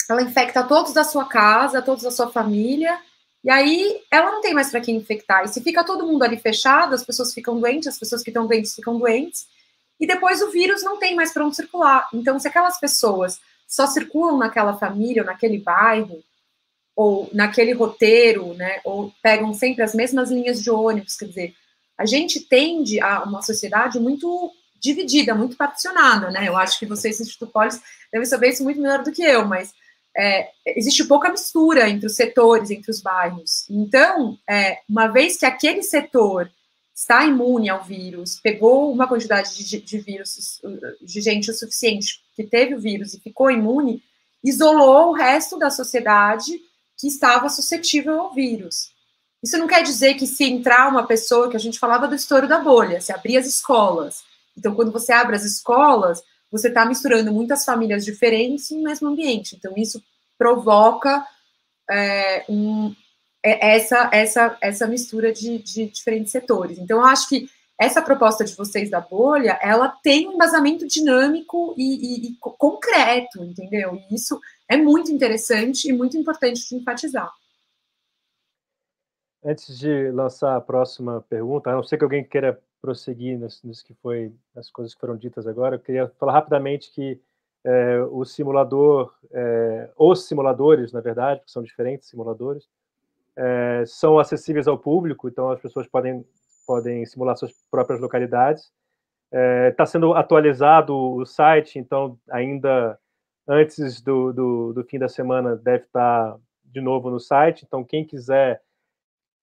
ela 0.09 0.23
infecta 0.23 0.63
todos 0.63 0.93
da 0.93 1.05
sua 1.05 1.25
casa, 1.27 1.83
todos 1.83 2.05
da 2.05 2.11
sua 2.11 2.31
família, 2.31 2.99
e 3.45 3.51
aí 3.51 4.01
ela 4.11 4.33
não 4.33 4.41
tem 4.41 4.55
mais 4.55 4.71
para 4.71 4.81
quem 4.81 4.97
infectar. 4.97 5.45
E 5.45 5.49
se 5.49 5.63
fica 5.63 5.85
todo 5.85 6.07
mundo 6.07 6.23
ali 6.23 6.37
fechado, 6.37 6.95
as 6.95 7.05
pessoas 7.05 7.35
ficam 7.35 7.61
doentes, 7.61 7.89
as 7.89 7.99
pessoas 7.99 8.23
que 8.23 8.31
estão 8.31 8.47
doentes 8.47 8.75
ficam 8.75 8.99
doentes, 8.99 9.47
e 9.99 10.07
depois 10.07 10.43
o 10.43 10.51
vírus 10.51 10.83
não 10.83 10.99
tem 10.99 11.15
mais 11.15 11.33
para 11.33 11.45
onde 11.45 11.57
circular. 11.57 12.09
Então, 12.13 12.39
se 12.39 12.49
aquelas 12.49 12.79
pessoas 12.79 13.41
só 13.67 13.87
circulam 13.87 14.39
naquela 14.39 14.77
família, 14.77 15.23
ou 15.23 15.27
naquele 15.27 15.59
bairro, 15.59 16.23
ou 16.95 17.29
naquele 17.33 17.73
roteiro, 17.73 18.55
né, 18.55 18.81
ou 18.85 19.13
pegam 19.23 19.53
sempre 19.53 19.83
as 19.83 19.95
mesmas 19.95 20.31
linhas 20.31 20.63
de 20.63 20.71
ônibus, 20.71 21.17
quer 21.17 21.27
dizer, 21.27 21.55
a 21.99 22.07
gente 22.07 22.41
tende 22.41 23.01
a 23.01 23.23
uma 23.23 23.43
sociedade 23.43 24.01
muito 24.01 24.53
dividida, 24.81 25.35
muito 25.35 25.57
particionada, 25.57 26.31
né? 26.31 26.49
Eu 26.49 26.57
acho 26.57 26.79
que 26.79 26.87
vocês, 26.87 27.21
Instituto 27.21 27.53
Polis, 27.53 27.81
devem 28.13 28.27
saber 28.27 28.51
isso 28.51 28.65
muito 28.65 28.81
melhor 28.81 29.03
do 29.03 29.13
que 29.13 29.23
eu, 29.23 29.45
mas 29.45 29.73
é, 30.17 30.51
existe 30.67 31.05
pouca 31.05 31.29
mistura 31.29 31.89
entre 31.89 32.07
os 32.07 32.17
setores, 32.17 32.71
entre 32.71 32.91
os 32.91 33.01
bairros. 33.01 33.67
Então, 33.69 34.39
é, 34.49 34.79
uma 34.89 35.09
vez 35.09 35.37
que 35.37 35.45
aquele 35.45 35.83
setor 35.83 36.51
está 36.95 37.27
imune 37.27 37.69
ao 37.69 37.85
vírus, 37.85 38.41
pegou 38.43 38.91
uma 38.91 39.07
quantidade 39.07 39.55
de, 39.55 39.81
de 39.81 39.99
vírus, 39.99 40.61
de 41.03 41.21
gente 41.21 41.51
o 41.51 41.55
suficiente 41.55 42.23
que 42.35 42.45
teve 42.45 42.75
o 42.75 42.81
vírus 42.81 43.13
e 43.13 43.21
ficou 43.21 43.51
imune, 43.51 44.03
isolou 44.43 45.11
o 45.11 45.13
resto 45.13 45.59
da 45.59 45.69
sociedade 45.69 46.59
que 46.97 47.07
estava 47.07 47.51
suscetível 47.51 48.19
ao 48.19 48.33
vírus. 48.33 48.91
Isso 49.43 49.59
não 49.59 49.67
quer 49.67 49.83
dizer 49.83 50.15
que 50.15 50.27
se 50.27 50.45
entrar 50.45 50.89
uma 50.89 51.07
pessoa, 51.07 51.51
que 51.51 51.57
a 51.57 51.61
gente 51.61 51.79
falava 51.79 52.09
do 52.09 52.15
estouro 52.15 52.49
da 52.49 52.59
bolha, 52.59 53.01
se 53.01 53.13
abrir 53.13 53.37
as 53.37 53.47
escolas. 53.47 54.25
Então, 54.57 54.75
quando 54.75 54.93
você 54.93 55.13
abre 55.13 55.37
as 55.37 55.45
escolas, 55.45 56.23
você 56.51 56.69
está 56.69 56.85
misturando 56.87 57.33
muitas 57.33 57.65
famílias 57.65 58.05
diferentes 58.05 58.71
no 58.71 58.83
mesmo 58.83 59.09
ambiente. 59.09 59.57
Então, 59.57 59.75
isso 59.77 60.03
provoca 60.39 61.27
é, 61.91 62.45
um, 62.49 62.95
é 63.43 63.77
essa, 63.77 64.11
essa, 64.13 64.59
essa 64.61 64.87
mistura 64.87 65.33
de, 65.33 65.59
de 65.59 65.87
diferentes 65.87 66.33
setores. 66.33 66.79
Então, 66.79 66.99
eu 66.99 67.05
acho 67.05 67.29
que 67.29 67.49
essa 67.79 68.01
proposta 68.01 68.43
de 68.43 68.55
vocês 68.55 68.91
da 68.91 69.01
bolha, 69.01 69.59
ela 69.63 69.89
tem 70.03 70.29
um 70.29 70.33
embasamento 70.33 70.87
dinâmico 70.87 71.75
e, 71.77 72.27
e, 72.27 72.31
e 72.31 72.37
concreto, 72.41 73.45
entendeu? 73.45 74.01
E 74.11 74.15
isso 74.15 74.41
é 74.69 74.77
muito 74.77 75.13
interessante 75.13 75.89
e 75.89 75.93
muito 75.93 76.17
importante 76.17 76.67
de 76.67 76.75
enfatizar. 76.75 77.31
Antes 79.45 79.79
de 79.79 80.11
lançar 80.11 80.57
a 80.57 80.61
próxima 80.61 81.25
pergunta, 81.29 81.71
a 81.71 81.75
não 81.75 81.83
ser 81.83 81.99
que 81.99 82.05
alguém 82.05 82.25
queira 82.25 82.61
prosseguir 82.87 83.37
nisso 83.39 83.85
que 83.85 83.95
foi 83.95 84.33
as 84.55 84.71
coisas 84.71 84.95
que 84.95 85.01
foram 85.01 85.17
ditas 85.17 85.45
agora, 85.45 85.75
eu 85.75 85.81
queria 85.81 86.09
falar 86.21 86.35
rapidamente 86.35 86.93
que 86.93 87.21
é, 87.65 88.01
o 88.13 88.25
simulador, 88.25 89.13
é, 89.33 89.91
os 89.99 90.29
simuladores, 90.29 90.93
na 90.93 91.01
verdade, 91.01 91.41
que 91.45 91.51
são 91.51 91.65
diferentes 91.65 92.09
simuladores, 92.09 92.69
é, 93.37 93.83
são 93.87 94.21
acessíveis 94.21 94.69
ao 94.69 94.79
público, 94.79 95.29
então 95.29 95.51
as 95.51 95.61
pessoas 95.61 95.89
podem, 95.89 96.25
podem 96.65 97.05
simular 97.05 97.37
suas 97.37 97.53
próprias 97.69 98.01
localidades. 98.01 98.71
Está 99.69 99.83
é, 99.83 99.87
sendo 99.87 100.15
atualizado 100.15 100.97
o 100.97 101.27
site, 101.27 101.77
então 101.81 102.17
ainda 102.31 102.97
antes 103.49 104.01
do, 104.01 104.33
do, 104.33 104.73
do, 104.73 104.85
fim 104.85 104.99
da 104.99 105.09
semana 105.09 105.57
deve 105.57 105.87
estar 105.87 106.37
de 106.65 106.81
novo 106.81 107.11
no 107.11 107.19
site. 107.19 107.65
Então, 107.67 107.83
quem 107.83 108.05
quiser, 108.05 108.63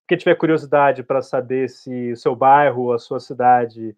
quem 0.08 0.18
tiver 0.18 0.36
curiosidade 0.36 1.04
para 1.04 1.22
saber 1.22 1.70
se 1.70 2.12
o 2.12 2.18
seu 2.18 2.36
bairro, 2.36 2.91
a 2.91 2.99
sua 2.99 3.20
cidade 3.20 3.95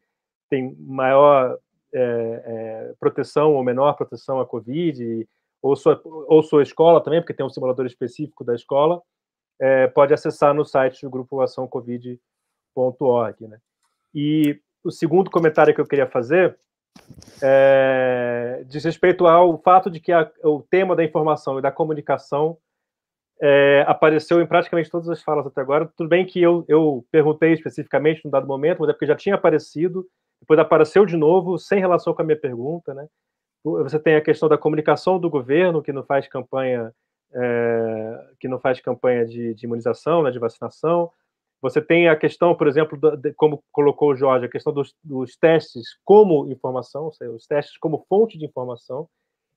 tem 0.50 0.76
maior 0.80 1.58
é, 1.94 2.02
é, 2.02 2.94
proteção 3.00 3.54
ou 3.54 3.64
menor 3.64 3.94
proteção 3.94 4.40
à 4.40 4.46
Covid, 4.46 5.28
ou 5.62 5.76
sua, 5.76 6.00
ou 6.04 6.44
sua 6.44 6.62
escola 6.62 7.02
também, 7.02 7.22
porque 7.22 7.34
tem 7.34 7.46
um 7.46 7.50
simulador 7.50 7.86
específico 7.86 8.44
da 8.44 8.54
escola, 8.54 9.02
é, 9.60 9.88
pode 9.88 10.14
acessar 10.14 10.54
no 10.54 10.66
site 10.66 11.02
do 11.02 11.10
Grupo 11.10 11.42
Ação 11.42 11.68
Covid.org. 11.68 13.48
Né? 13.48 13.58
E 14.14 14.60
o 14.84 14.92
segundo 14.92 15.32
comentário 15.32 15.74
que 15.74 15.82
eu 15.82 15.88
queria 15.88 16.06
fazer 16.06 16.58
é, 17.42 18.64
diz 18.68 18.84
respeito 18.84 19.26
ao 19.26 19.58
fato 19.58 19.90
de 19.90 20.00
que 20.00 20.12
a, 20.12 20.32
o 20.44 20.62
tema 20.62 20.96
da 20.96 21.04
informação 21.04 21.58
e 21.58 21.62
da 21.62 21.72
comunicação 21.72 22.58
é, 23.42 23.84
apareceu 23.88 24.42
em 24.42 24.48
praticamente 24.48 24.90
todas 24.90 25.10
as 25.10 25.22
falas 25.22 25.46
até 25.46 25.62
agora. 25.62 25.92
Tudo 25.96 26.08
bem 26.08 26.26
que 26.26 26.42
eu, 26.42 26.64
eu 26.68 27.06
perguntei 27.12 27.54
especificamente 27.54 28.22
num 28.24 28.32
dado 28.32 28.48
momento, 28.48 28.80
mas 28.80 28.90
é 28.90 28.94
porque 28.94 29.06
já 29.06 29.16
tinha 29.16 29.36
aparecido, 29.36 30.08
depois 30.42 30.60
apareceu 30.60 31.06
de 31.06 31.18
novo, 31.18 31.58
sem 31.58 31.80
relação 31.80 32.14
com 32.14 32.22
a 32.22 32.26
minha 32.26 32.40
pergunta. 32.40 32.94
Né? 32.94 33.08
Você 33.64 34.00
tem 34.00 34.16
a 34.16 34.22
questão 34.22 34.48
da 34.48 34.58
comunicação 34.58 35.20
do 35.20 35.30
governo, 35.30 35.82
que 35.82 35.92
não 35.92 36.04
faz 36.04 36.28
campanha 36.28 36.94
é, 37.36 38.28
que 38.40 38.48
não 38.48 38.60
faz 38.60 38.80
campanha 38.80 39.26
de, 39.26 39.54
de 39.54 39.66
imunização, 39.66 40.24
né, 40.24 40.32
de 40.32 40.40
vacinação. 40.40 41.12
Você 41.62 41.82
tem 41.82 42.08
a 42.08 42.16
questão, 42.16 42.56
por 42.56 42.68
exemplo, 42.68 42.98
de, 43.18 43.34
como 43.34 43.64
colocou 43.72 44.12
o 44.12 44.16
Jorge, 44.16 44.46
a 44.46 44.50
questão 44.50 44.72
dos, 44.72 44.96
dos 45.04 45.36
testes 45.36 45.98
como 46.04 46.48
informação, 46.48 47.06
ou 47.06 47.14
seja, 47.14 47.32
os 47.32 47.46
testes 47.46 47.78
como 47.78 48.06
fonte 48.08 48.38
de 48.38 48.46
informação, 48.46 49.10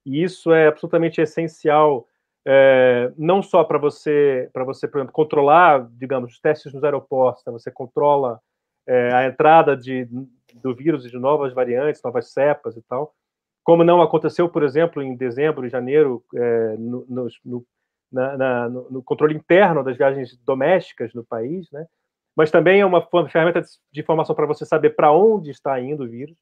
e 0.04 0.22
isso 0.22 0.52
é 0.52 0.66
absolutamente 0.66 1.20
essencial, 1.20 2.06
é, 2.46 3.12
não 3.16 3.42
só 3.42 3.64
para 3.64 3.78
você, 3.78 4.48
para 4.52 4.64
você, 4.64 4.88
por 4.88 4.98
exemplo, 4.98 5.12
controlar, 5.12 5.88
digamos, 5.92 6.32
os 6.32 6.40
testes 6.40 6.72
nos 6.72 6.84
aeroportos, 6.84 7.44
né, 7.44 7.52
você 7.52 7.70
controla 7.70 8.40
é, 8.86 9.12
a 9.12 9.26
entrada 9.26 9.76
de, 9.76 10.08
do 10.54 10.74
vírus 10.74 11.04
e 11.04 11.10
de 11.10 11.18
novas 11.18 11.52
variantes, 11.52 12.02
novas 12.02 12.32
cepas 12.32 12.76
e 12.76 12.82
tal, 12.82 13.14
como 13.62 13.84
não 13.84 14.00
aconteceu, 14.00 14.48
por 14.48 14.62
exemplo, 14.62 15.02
em 15.02 15.14
dezembro 15.14 15.66
e 15.66 15.68
janeiro, 15.68 16.24
é, 16.34 16.76
no, 16.78 17.04
no, 17.44 17.66
na, 18.10 18.36
na, 18.36 18.68
no, 18.68 19.02
controle 19.02 19.34
interno 19.34 19.84
das 19.84 19.96
viagens 19.96 20.34
domésticas 20.38 21.12
no 21.12 21.22
país, 21.22 21.70
né? 21.70 21.86
mas 22.34 22.50
também 22.50 22.80
é 22.80 22.86
uma 22.86 23.06
ferramenta 23.28 23.60
de 23.92 24.00
informação 24.00 24.34
para 24.34 24.46
você 24.46 24.64
saber 24.64 24.96
para 24.96 25.12
onde 25.12 25.50
está 25.50 25.78
indo 25.80 26.04
o 26.04 26.08
vírus. 26.08 26.36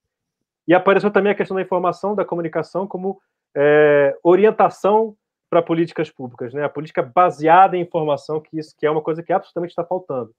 E 0.68 0.74
apareceu 0.74 1.10
também 1.10 1.32
a 1.32 1.34
questão 1.34 1.56
da 1.56 1.62
informação, 1.62 2.14
da 2.14 2.24
comunicação, 2.24 2.86
como 2.86 3.20
é, 3.56 4.16
orientação 4.22 5.16
para 5.48 5.62
políticas 5.62 6.10
públicas, 6.10 6.52
né? 6.52 6.64
A 6.64 6.68
política 6.68 7.02
baseada 7.02 7.76
em 7.76 7.82
informação, 7.82 8.40
que 8.40 8.58
isso 8.58 8.74
que 8.76 8.86
é 8.86 8.90
uma 8.90 9.02
coisa 9.02 9.22
que 9.22 9.32
absolutamente 9.32 9.70
está 9.70 9.84
faltando. 9.84 10.34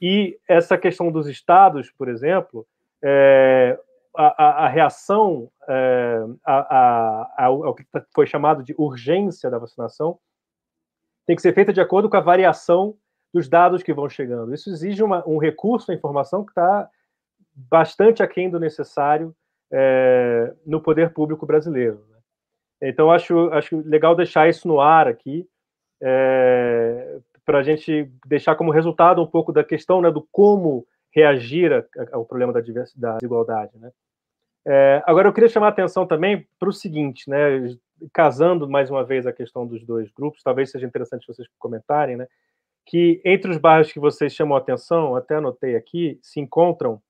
E 0.00 0.38
essa 0.48 0.76
questão 0.76 1.10
dos 1.10 1.26
estados, 1.26 1.90
por 1.90 2.08
exemplo, 2.08 2.66
é, 3.02 3.78
a, 4.14 4.64
a, 4.64 4.68
reação 4.68 5.50
é, 5.68 6.24
a, 6.44 7.44
ao 7.44 7.74
que 7.74 7.84
foi 8.14 8.26
chamado 8.26 8.62
de 8.62 8.74
urgência 8.78 9.50
da 9.50 9.58
vacinação 9.58 10.18
tem 11.26 11.36
que 11.36 11.42
ser 11.42 11.52
feita 11.54 11.72
de 11.72 11.80
acordo 11.80 12.08
com 12.08 12.16
a 12.16 12.20
variação 12.20 12.96
dos 13.32 13.48
dados 13.48 13.82
que 13.82 13.92
vão 13.92 14.08
chegando. 14.08 14.54
Isso 14.54 14.70
exige 14.70 15.02
uma, 15.02 15.26
um 15.28 15.38
recurso 15.38 15.90
à 15.90 15.94
informação 15.94 16.44
que 16.44 16.52
está 16.52 16.88
bastante 17.54 18.22
aquém 18.22 18.48
do 18.48 18.60
necessário 18.60 19.34
é, 19.70 20.54
no 20.64 20.80
poder 20.80 21.12
público 21.12 21.44
brasileiro. 21.44 22.04
Então, 22.80 23.10
acho, 23.10 23.50
acho 23.52 23.82
legal 23.86 24.14
deixar 24.14 24.48
isso 24.48 24.68
no 24.68 24.80
ar 24.80 25.08
aqui, 25.08 25.48
é, 26.00 27.18
para 27.44 27.58
a 27.58 27.62
gente 27.62 28.10
deixar 28.26 28.54
como 28.54 28.70
resultado 28.70 29.22
um 29.22 29.26
pouco 29.26 29.52
da 29.52 29.64
questão 29.64 30.02
né, 30.02 30.10
do 30.10 30.26
como 30.30 30.86
reagir 31.10 31.86
ao 32.12 32.24
problema 32.24 32.52
da, 32.52 32.60
da 32.96 33.14
desigualdade. 33.14 33.78
Né? 33.78 33.90
É, 34.66 35.02
agora, 35.06 35.28
eu 35.28 35.32
queria 35.32 35.48
chamar 35.48 35.68
a 35.68 35.70
atenção 35.70 36.06
também 36.06 36.46
para 36.58 36.68
o 36.68 36.72
seguinte, 36.72 37.30
né, 37.30 37.74
casando 38.12 38.68
mais 38.68 38.90
uma 38.90 39.04
vez 39.04 39.26
a 39.26 39.32
questão 39.32 39.66
dos 39.66 39.82
dois 39.84 40.10
grupos, 40.10 40.42
talvez 40.42 40.70
seja 40.70 40.86
interessante 40.86 41.26
vocês 41.26 41.48
comentarem, 41.58 42.16
né, 42.16 42.26
que 42.84 43.20
entre 43.24 43.50
os 43.50 43.58
bairros 43.58 43.90
que 43.90 43.98
vocês 43.98 44.32
chamam 44.32 44.56
a 44.56 44.60
atenção, 44.60 45.16
até 45.16 45.36
anotei 45.36 45.76
aqui, 45.76 46.18
se 46.22 46.40
encontram 46.40 47.00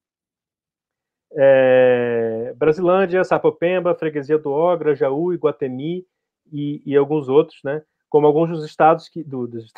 é, 1.32 2.54
Brasilândia, 2.56 3.24
Sapopemba, 3.24 3.94
Freguesia 3.94 4.38
do 4.38 4.50
Ogra, 4.50 4.94
Jaú, 4.94 5.32
Iguatemi 5.32 6.06
e, 6.52 6.82
e 6.84 6.96
alguns 6.96 7.28
outros, 7.28 7.60
né, 7.64 7.82
como 8.08 8.26
alguns 8.26 8.50
dos 8.50 8.64
estados, 8.64 9.08
que, 9.08 9.22
do, 9.22 9.46
dos, 9.46 9.72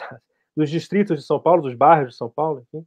dos 0.57 0.71
distritos 0.71 1.19
de 1.19 1.25
São 1.25 1.41
Paulo, 1.41 1.63
dos 1.63 1.75
bairros 1.75 2.11
de 2.11 2.17
São 2.17 2.29
Paulo, 2.29 2.61
enfim, 2.61 2.87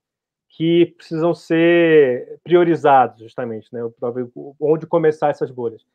que 0.49 0.87
precisam 0.97 1.33
ser 1.33 2.39
priorizados, 2.43 3.19
justamente, 3.19 3.67
né, 3.73 3.81
onde 4.59 4.85
começar 4.85 5.29
essas 5.29 5.49
bolhas. 5.49 5.85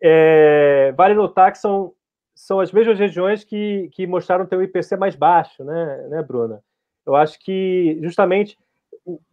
É, 0.00 0.92
vale 0.96 1.14
notar 1.14 1.50
que 1.50 1.58
são, 1.58 1.92
são 2.34 2.60
as 2.60 2.70
mesmas 2.70 2.98
regiões 2.98 3.42
que, 3.42 3.88
que 3.92 4.06
mostraram 4.06 4.46
ter 4.46 4.56
o 4.56 4.62
IPC 4.62 4.96
mais 4.96 5.16
baixo, 5.16 5.64
né, 5.64 6.06
né 6.08 6.22
Bruna? 6.22 6.62
Eu 7.04 7.16
acho 7.16 7.38
que, 7.40 7.98
justamente, 8.02 8.56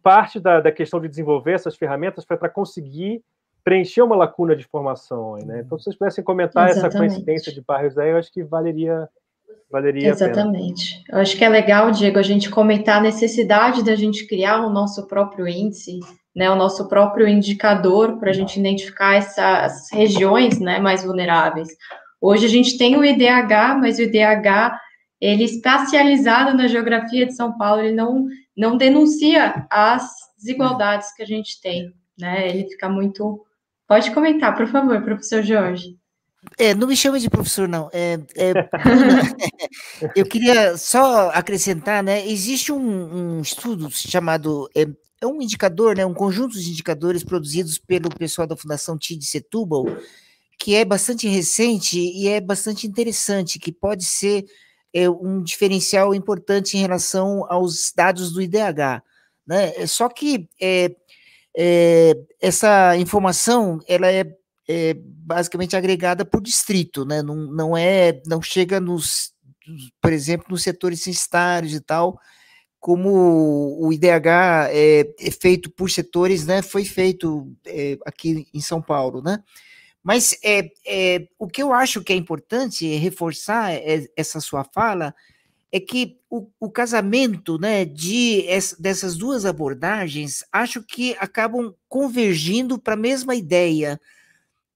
parte 0.02 0.40
da, 0.40 0.60
da 0.60 0.72
questão 0.72 1.00
de 1.00 1.08
desenvolver 1.08 1.52
essas 1.52 1.76
ferramentas 1.76 2.24
foi 2.24 2.36
para 2.36 2.48
conseguir 2.48 3.22
preencher 3.64 4.02
uma 4.02 4.14
lacuna 4.14 4.54
de 4.54 4.64
formação. 4.64 5.36
Né? 5.44 5.62
Então, 5.64 5.76
se 5.76 5.84
vocês 5.84 5.96
pudessem 5.96 6.22
comentar 6.22 6.68
Exatamente. 6.68 6.86
essa 6.86 6.98
coincidência 6.98 7.52
de 7.52 7.60
bairros 7.60 7.98
aí, 7.98 8.10
eu 8.10 8.16
acho 8.16 8.32
que 8.32 8.42
valeria 8.44 9.08
valeria 9.70 10.08
Exatamente. 10.08 11.02
Eu 11.10 11.18
acho 11.18 11.36
que 11.36 11.44
é 11.44 11.48
legal, 11.48 11.90
Diego, 11.90 12.18
a 12.18 12.22
gente 12.22 12.48
comentar 12.48 12.98
a 12.98 13.02
necessidade 13.02 13.84
da 13.84 13.96
gente 13.96 14.26
criar 14.26 14.64
o 14.64 14.70
nosso 14.70 15.06
próprio 15.08 15.48
índice, 15.48 15.98
né, 16.34 16.48
o 16.50 16.54
nosso 16.54 16.88
próprio 16.88 17.26
indicador 17.26 18.18
para 18.18 18.30
a 18.30 18.32
gente 18.32 18.60
identificar 18.60 19.16
essas 19.16 19.90
regiões, 19.92 20.60
né, 20.60 20.78
mais 20.78 21.04
vulneráveis. 21.04 21.68
Hoje 22.20 22.46
a 22.46 22.48
gente 22.48 22.78
tem 22.78 22.96
o 22.96 23.04
IDH, 23.04 23.78
mas 23.80 23.98
o 23.98 24.02
IDH 24.02 24.78
ele 25.20 25.44
espacializado 25.44 26.56
na 26.56 26.66
geografia 26.66 27.26
de 27.26 27.34
São 27.34 27.56
Paulo, 27.56 27.82
ele 27.82 27.94
não 27.94 28.26
não 28.56 28.76
denuncia 28.76 29.66
as 29.70 30.10
desigualdades 30.38 31.14
que 31.14 31.22
a 31.22 31.26
gente 31.26 31.60
tem, 31.60 31.92
né? 32.18 32.48
Ele 32.48 32.68
fica 32.68 32.88
muito 32.88 33.46
Pode 33.86 34.10
comentar, 34.10 34.56
por 34.56 34.66
favor, 34.66 35.00
professor 35.02 35.42
Jorge. 35.42 35.96
É, 36.58 36.74
não 36.74 36.88
me 36.88 36.96
chame 36.96 37.20
de 37.20 37.30
professor, 37.30 37.68
não. 37.68 37.88
É, 37.92 38.18
é, 38.36 38.52
eu 40.14 40.24
queria 40.26 40.76
só 40.76 41.30
acrescentar, 41.30 42.02
né? 42.02 42.26
Existe 42.26 42.72
um, 42.72 43.36
um 43.38 43.40
estudo 43.40 43.88
chamado 43.90 44.68
é, 44.74 44.86
é, 45.20 45.26
um 45.26 45.40
indicador, 45.40 45.96
né? 45.96 46.04
Um 46.04 46.14
conjunto 46.14 46.58
de 46.58 46.70
indicadores 46.70 47.22
produzidos 47.22 47.78
pelo 47.78 48.08
pessoal 48.10 48.46
da 48.46 48.56
Fundação 48.56 48.98
TID 48.98 49.24
Setúbal, 49.24 49.86
que 50.58 50.74
é 50.74 50.84
bastante 50.84 51.28
recente 51.28 51.98
e 51.98 52.28
é 52.28 52.40
bastante 52.40 52.86
interessante, 52.86 53.58
que 53.58 53.70
pode 53.70 54.04
ser 54.04 54.44
é, 54.96 55.10
um 55.10 55.42
diferencial 55.42 56.14
importante 56.14 56.76
em 56.76 56.80
relação 56.80 57.44
aos 57.50 57.92
dados 57.94 58.32
do 58.32 58.40
IDH, 58.40 59.02
né? 59.46 59.86
Só 59.86 60.08
que 60.08 60.48
é, 60.60 60.90
é, 61.54 62.16
essa 62.40 62.96
informação 62.96 63.78
ela 63.86 64.10
é 64.10 64.24
é 64.68 64.94
basicamente 64.98 65.76
agregada 65.76 66.24
por 66.24 66.42
distrito, 66.42 67.04
né? 67.04 67.22
Não, 67.22 67.36
não 67.36 67.76
é, 67.76 68.20
não 68.26 68.42
chega 68.42 68.80
nos, 68.80 69.32
por 70.02 70.12
exemplo, 70.12 70.46
nos 70.50 70.64
setores 70.64 71.02
censitários 71.02 71.72
e 71.72 71.80
tal, 71.80 72.18
como 72.80 73.78
o 73.80 73.92
IDH 73.92 74.70
é, 74.70 75.14
é 75.20 75.30
feito 75.30 75.70
por 75.70 75.88
setores, 75.88 76.46
né? 76.46 76.62
Foi 76.62 76.84
feito 76.84 77.48
é, 77.64 77.96
aqui 78.04 78.48
em 78.52 78.60
São 78.60 78.82
Paulo, 78.82 79.22
né? 79.22 79.38
Mas 80.06 80.38
é, 80.40 80.70
é, 80.86 81.26
o 81.36 81.48
que 81.48 81.60
eu 81.60 81.72
acho 81.72 82.00
que 82.00 82.12
é 82.12 82.16
importante 82.16 82.86
reforçar 82.94 83.72
é, 83.72 84.06
essa 84.16 84.38
sua 84.38 84.62
fala 84.62 85.12
é 85.72 85.80
que 85.80 86.20
o, 86.30 86.48
o 86.60 86.70
casamento 86.70 87.58
né, 87.58 87.84
de, 87.84 88.46
dessas 88.78 89.16
duas 89.16 89.44
abordagens 89.44 90.44
acho 90.52 90.80
que 90.80 91.16
acabam 91.18 91.74
convergindo 91.88 92.78
para 92.78 92.94
a 92.94 92.96
mesma 92.96 93.34
ideia, 93.34 94.00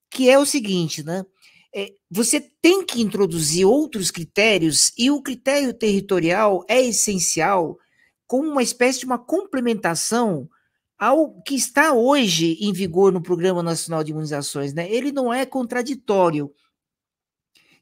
que 0.09 0.29
é 0.29 0.37
o 0.37 0.45
seguinte, 0.45 1.01
né? 1.01 1.25
É, 1.73 1.93
você 2.09 2.41
tem 2.61 2.85
que 2.85 3.01
introduzir 3.01 3.65
outros 3.65 4.11
critérios 4.11 4.91
e 4.97 5.09
o 5.09 5.21
critério 5.21 5.73
territorial 5.73 6.65
é 6.67 6.81
essencial 6.81 7.79
como 8.27 8.49
uma 8.49 8.61
espécie 8.61 8.99
de 8.99 9.05
uma 9.05 9.17
complementação 9.17 10.49
ao 11.01 11.41
que 11.41 11.55
está 11.55 11.93
hoje 11.93 12.59
em 12.61 12.71
vigor 12.71 13.11
no 13.11 13.23
Programa 13.23 13.63
Nacional 13.63 14.03
de 14.03 14.11
Imunizações, 14.11 14.71
né? 14.71 14.87
Ele 14.87 15.11
não 15.11 15.33
é 15.33 15.47
contraditório. 15.47 16.53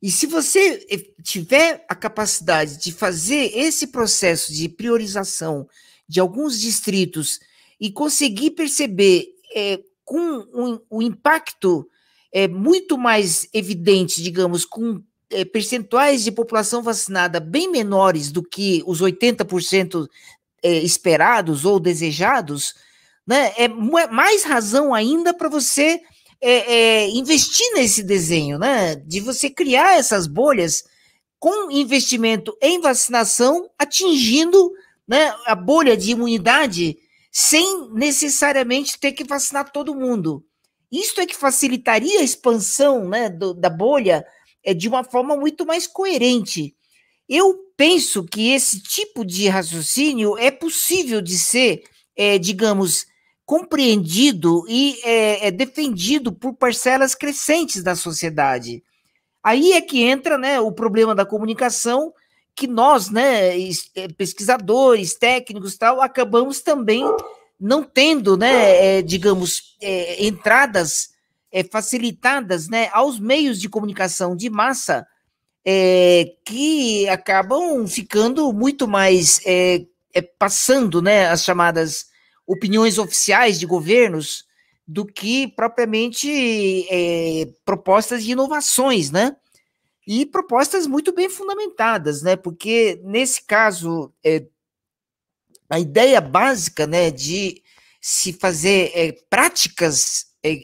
E 0.02 0.10
se 0.10 0.26
você 0.26 0.88
eh, 0.90 1.22
tiver 1.22 1.86
a 1.90 1.96
capacidade 1.96 2.78
de 2.78 2.94
fazer 2.94 3.52
esse 3.58 3.88
processo 3.88 4.54
de 4.54 4.70
priorização 4.70 5.68
de 6.08 6.22
alguns 6.22 6.58
distritos 6.62 7.42
e 7.78 7.92
conseguir 7.92 8.52
perceber 8.52 9.26
é, 9.54 9.82
com 10.06 10.40
o, 10.54 10.82
o 10.90 11.02
impacto 11.02 11.86
é, 12.32 12.48
muito 12.48 12.98
mais 12.98 13.50
evidente, 13.54 14.24
digamos, 14.24 14.64
com 14.64 15.04
é, 15.30 15.44
percentuais 15.44 16.24
de 16.24 16.32
população 16.32 16.82
vacinada 16.82 17.42
bem 17.42 17.70
menores 17.70 18.32
do 18.32 18.42
que 18.42 18.82
os 18.88 19.02
80% 19.02 20.08
é, 20.64 20.78
esperados 20.78 21.66
ou 21.66 21.82
desejados, 21.82 22.76
né, 23.30 23.54
é 23.58 23.68
mais 23.68 24.44
razão 24.44 24.92
ainda 24.92 25.36
para 25.36 25.48
você 25.48 26.02
é, 26.42 26.74
é, 26.74 27.10
investir 27.10 27.76
nesse 27.76 28.02
desenho, 28.02 28.58
né, 28.58 28.96
de 28.96 29.20
você 29.20 29.52
criar 29.52 30.00
essas 30.00 30.26
bolhas 30.26 30.84
com 31.38 31.72
investimento 31.72 32.58
em 32.60 32.82
vacinação, 32.82 33.70
atingindo 33.78 34.72
né, 35.08 35.32
a 35.46 35.54
bolha 35.54 35.96
de 35.96 36.10
imunidade 36.10 36.98
sem 37.32 37.92
necessariamente 37.92 39.00
ter 39.00 39.12
que 39.12 39.24
vacinar 39.24 39.72
todo 39.72 39.94
mundo. 39.94 40.44
Isto 40.92 41.22
é 41.22 41.28
que 41.28 41.36
facilitaria 41.36 42.22
a 42.22 42.24
expansão 42.24 43.08
né, 43.08 43.30
do, 43.30 43.54
da 43.54 43.70
bolha 43.70 44.26
é, 44.64 44.74
de 44.74 44.88
uma 44.88 45.04
forma 45.04 45.38
muito 45.38 45.68
mais 45.68 45.86
coerente. 45.86 46.76
Eu 47.30 47.60
penso 47.78 48.24
que 48.24 48.50
esse 48.54 48.82
tipo 48.82 49.24
de 49.24 49.48
raciocínio 49.48 50.36
é 50.36 50.50
possível 50.50 51.22
de 51.22 51.38
ser, 51.38 51.84
é, 52.16 52.40
digamos, 52.40 53.06
compreendido 53.50 54.64
e 54.68 55.00
é, 55.04 55.48
é, 55.48 55.50
defendido 55.50 56.32
por 56.32 56.54
parcelas 56.54 57.16
crescentes 57.16 57.82
da 57.82 57.96
sociedade. 57.96 58.84
Aí 59.44 59.72
é 59.72 59.82
que 59.82 60.04
entra 60.04 60.38
né, 60.38 60.60
o 60.60 60.72
problema 60.72 61.16
da 61.16 61.26
comunicação, 61.26 62.14
que 62.54 62.68
nós, 62.68 63.10
né, 63.10 63.58
é, 63.96 64.08
pesquisadores, 64.16 65.16
técnicos 65.16 65.76
tal, 65.76 66.00
acabamos 66.00 66.62
também 66.62 67.04
não 67.60 67.82
tendo, 67.82 68.38
né, 68.38 69.00
é, 69.00 69.02
digamos, 69.02 69.76
é, 69.82 70.24
entradas 70.24 71.10
é, 71.52 71.64
facilitadas 71.64 72.68
né, 72.68 72.88
aos 72.94 73.20
meios 73.20 73.60
de 73.60 73.68
comunicação 73.68 74.36
de 74.36 74.48
massa 74.48 75.08
é, 75.66 76.36
que 76.46 77.10
acabam 77.10 77.88
ficando 77.88 78.54
muito 78.54 78.88
mais 78.88 79.42
é, 79.44 79.88
passando 80.38 81.02
né, 81.02 81.26
as 81.30 81.44
chamadas 81.44 82.10
opiniões 82.52 82.98
oficiais 82.98 83.60
de 83.60 83.66
governos 83.66 84.46
do 84.88 85.06
que 85.06 85.48
propriamente 85.48 86.88
propostas 87.64 88.24
de 88.24 88.32
inovações, 88.32 89.12
né? 89.12 89.36
E 90.08 90.26
propostas 90.26 90.88
muito 90.88 91.14
bem 91.14 91.30
fundamentadas, 91.30 92.24
né? 92.24 92.36
Porque 92.36 93.00
nesse 93.04 93.46
caso 93.46 94.12
a 95.70 95.80
ideia 95.80 96.20
básica 96.20 96.88
né, 96.88 97.12
de 97.12 97.62
se 98.02 98.34
fazer 98.34 98.92
é, 98.96 99.12
práticas 99.30 100.28
é, 100.44 100.62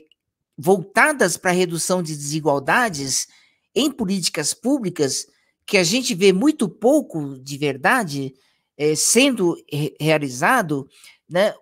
voltadas 0.58 1.38
para 1.38 1.52
a 1.52 1.54
redução 1.54 2.02
de 2.02 2.16
desigualdades 2.16 3.28
em 3.76 3.92
políticas 3.92 4.54
públicas, 4.54 5.28
que 5.66 5.78
a 5.78 5.84
gente 5.84 6.16
vê 6.16 6.34
muito 6.34 6.68
pouco 6.68 7.38
de 7.40 7.58
verdade 7.58 8.34
é, 8.78 8.96
sendo 8.96 9.56
re 9.72 9.96
realizado, 10.00 10.88
né, 11.30 11.54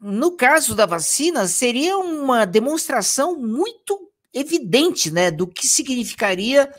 no 0.00 0.32
caso 0.32 0.74
da 0.74 0.86
vacina, 0.86 1.46
seria 1.48 1.98
uma 1.98 2.44
demonstração 2.44 3.36
muito 3.36 4.08
evidente 4.32 5.10
né, 5.10 5.30
do 5.30 5.46
que 5.46 5.66
significaria 5.66 6.72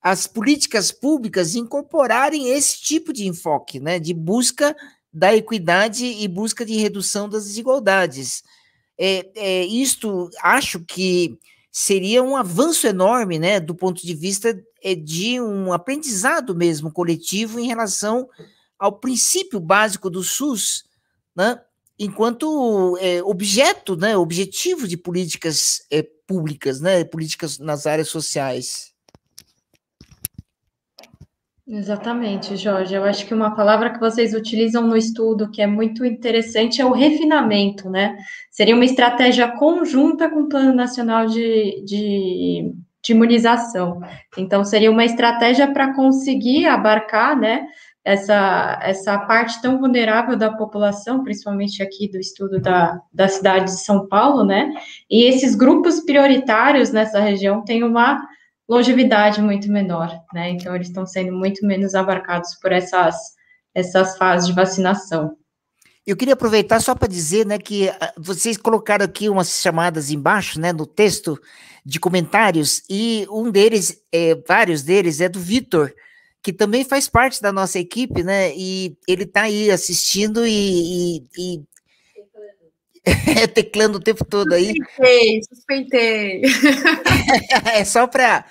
as 0.00 0.26
políticas 0.26 0.92
públicas 0.92 1.54
incorporarem 1.54 2.50
esse 2.50 2.80
tipo 2.80 3.12
de 3.12 3.26
enfoque, 3.26 3.80
né, 3.80 3.98
de 3.98 4.12
busca 4.12 4.76
da 5.12 5.34
equidade 5.34 6.04
e 6.04 6.26
busca 6.26 6.64
de 6.64 6.76
redução 6.76 7.28
das 7.28 7.44
desigualdades. 7.44 8.42
É, 8.98 9.30
é, 9.34 9.64
isto 9.64 10.28
acho 10.42 10.80
que 10.80 11.38
seria 11.70 12.22
um 12.22 12.36
avanço 12.36 12.86
enorme, 12.86 13.38
né, 13.38 13.60
do 13.60 13.74
ponto 13.74 14.04
de 14.06 14.14
vista 14.14 14.56
é, 14.82 14.94
de 14.94 15.40
um 15.40 15.72
aprendizado 15.72 16.54
mesmo 16.54 16.92
coletivo 16.92 17.58
em 17.58 17.66
relação 17.66 18.28
ao 18.78 18.98
princípio 18.98 19.58
básico 19.58 20.08
do 20.10 20.22
SUS, 20.22 20.84
né, 21.34 21.60
enquanto 21.98 22.96
é, 23.00 23.22
objeto, 23.22 23.96
né, 23.96 24.16
objetivo 24.16 24.88
de 24.88 24.96
políticas 24.96 25.86
é, 25.90 26.04
públicas, 26.26 26.80
né, 26.80 27.04
políticas 27.04 27.58
nas 27.58 27.86
áreas 27.86 28.08
sociais. 28.08 28.94
Exatamente, 31.66 32.56
Jorge. 32.58 32.94
Eu 32.94 33.04
acho 33.04 33.26
que 33.26 33.32
uma 33.32 33.54
palavra 33.54 33.90
que 33.90 33.98
vocês 33.98 34.34
utilizam 34.34 34.86
no 34.86 34.96
estudo 34.96 35.50
que 35.50 35.62
é 35.62 35.66
muito 35.66 36.04
interessante 36.04 36.82
é 36.82 36.84
o 36.84 36.92
refinamento, 36.92 37.88
né? 37.88 38.18
Seria 38.50 38.74
uma 38.74 38.84
estratégia 38.84 39.48
conjunta 39.48 40.28
com 40.28 40.42
o 40.42 40.48
Plano 40.48 40.74
Nacional 40.74 41.24
de, 41.26 41.82
de, 41.86 42.70
de 43.02 43.12
Imunização. 43.12 44.02
Então, 44.36 44.62
seria 44.62 44.90
uma 44.90 45.06
estratégia 45.06 45.72
para 45.72 45.94
conseguir 45.94 46.66
abarcar, 46.66 47.34
né, 47.34 47.66
essa, 48.04 48.78
essa 48.82 49.18
parte 49.20 49.62
tão 49.62 49.78
vulnerável 49.78 50.36
da 50.36 50.52
população, 50.52 51.24
principalmente 51.24 51.82
aqui 51.82 52.06
do 52.06 52.18
estudo 52.18 52.60
da, 52.60 53.00
da 53.10 53.26
cidade 53.28 53.72
de 53.72 53.80
São 53.80 54.06
Paulo, 54.06 54.44
né? 54.44 54.74
E 55.10 55.24
esses 55.24 55.54
grupos 55.54 56.00
prioritários 56.00 56.90
nessa 56.90 57.18
região 57.18 57.64
têm 57.64 57.82
uma 57.82 58.22
longevidade 58.68 59.40
muito 59.40 59.72
menor, 59.72 60.14
né? 60.34 60.50
Então, 60.50 60.74
eles 60.74 60.88
estão 60.88 61.06
sendo 61.06 61.32
muito 61.32 61.66
menos 61.66 61.94
abarcados 61.94 62.54
por 62.60 62.72
essas, 62.72 63.16
essas 63.74 64.18
fases 64.18 64.48
de 64.48 64.52
vacinação. 64.52 65.36
Eu 66.06 66.16
queria 66.16 66.34
aproveitar 66.34 66.80
só 66.80 66.94
para 66.94 67.08
dizer, 67.08 67.46
né, 67.46 67.56
que 67.58 67.88
ah, 67.88 68.12
vocês 68.18 68.58
colocaram 68.58 69.06
aqui 69.06 69.30
umas 69.30 69.62
chamadas 69.62 70.10
embaixo, 70.10 70.60
né, 70.60 70.70
no 70.70 70.84
texto 70.84 71.40
de 71.82 71.98
comentários, 71.98 72.82
e 72.90 73.26
um 73.30 73.50
deles, 73.50 74.02
é, 74.12 74.34
vários 74.46 74.82
deles, 74.82 75.22
é 75.22 75.28
do 75.30 75.40
Vitor, 75.40 75.90
que 76.44 76.52
também 76.52 76.84
faz 76.84 77.08
parte 77.08 77.40
da 77.40 77.50
nossa 77.50 77.78
equipe, 77.78 78.22
né, 78.22 78.54
e 78.54 78.94
ele 79.08 79.22
está 79.24 79.44
aí 79.44 79.70
assistindo 79.70 80.46
e, 80.46 81.24
e, 81.38 81.56
e... 81.56 81.62
teclando 83.54 83.96
o 83.96 84.00
tempo 84.00 84.22
todo 84.26 84.52
aí. 84.52 84.74
Suspeitei, 84.76 85.40
suspeitei. 85.48 86.42
é 87.72 87.84
só 87.84 88.06
para 88.06 88.44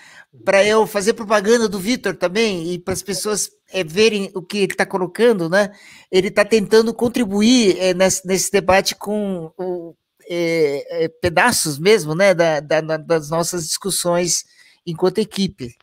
para 0.44 0.66
eu 0.66 0.88
fazer 0.88 1.14
propaganda 1.14 1.70
do 1.70 1.78
Vitor 1.78 2.16
também 2.16 2.74
e 2.74 2.80
para 2.80 2.96
as 2.96 3.04
pessoas 3.04 3.52
é, 3.72 3.84
verem 3.84 4.32
o 4.34 4.42
que 4.42 4.58
ele 4.58 4.74
está 4.74 4.84
colocando, 4.84 5.48
né? 5.48 5.72
Ele 6.12 6.30
está 6.30 6.44
tentando 6.44 6.92
contribuir 6.92 7.78
é, 7.80 7.94
nesse, 7.94 8.26
nesse, 8.26 8.52
debate 8.52 8.96
com 8.96 9.52
o, 9.56 9.96
é, 10.28 11.08
pedaços 11.22 11.78
mesmo, 11.78 12.16
né, 12.16 12.34
da, 12.34 12.60
da, 12.60 12.82
das 12.98 13.30
nossas 13.30 13.68
discussões 13.68 14.44
enquanto 14.84 15.20
equipe. 15.20 15.76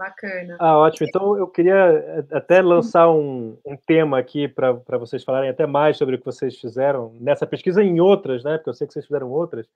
Bacana. 0.00 0.56
Ah, 0.58 0.78
ótimo. 0.78 1.06
Então 1.06 1.36
eu 1.36 1.46
queria 1.46 2.24
até 2.32 2.62
lançar 2.62 3.10
um, 3.10 3.58
um 3.66 3.76
tema 3.76 4.18
aqui 4.18 4.48
para 4.48 4.96
vocês 4.98 5.22
falarem 5.22 5.50
até 5.50 5.66
mais 5.66 5.98
sobre 5.98 6.16
o 6.16 6.18
que 6.18 6.24
vocês 6.24 6.58
fizeram 6.58 7.14
nessa 7.20 7.46
pesquisa 7.46 7.82
e 7.82 7.86
em 7.86 8.00
outras, 8.00 8.42
né? 8.42 8.56
Porque 8.56 8.70
eu 8.70 8.74
sei 8.74 8.86
que 8.86 8.94
vocês 8.94 9.04
fizeram 9.04 9.30
outras 9.30 9.68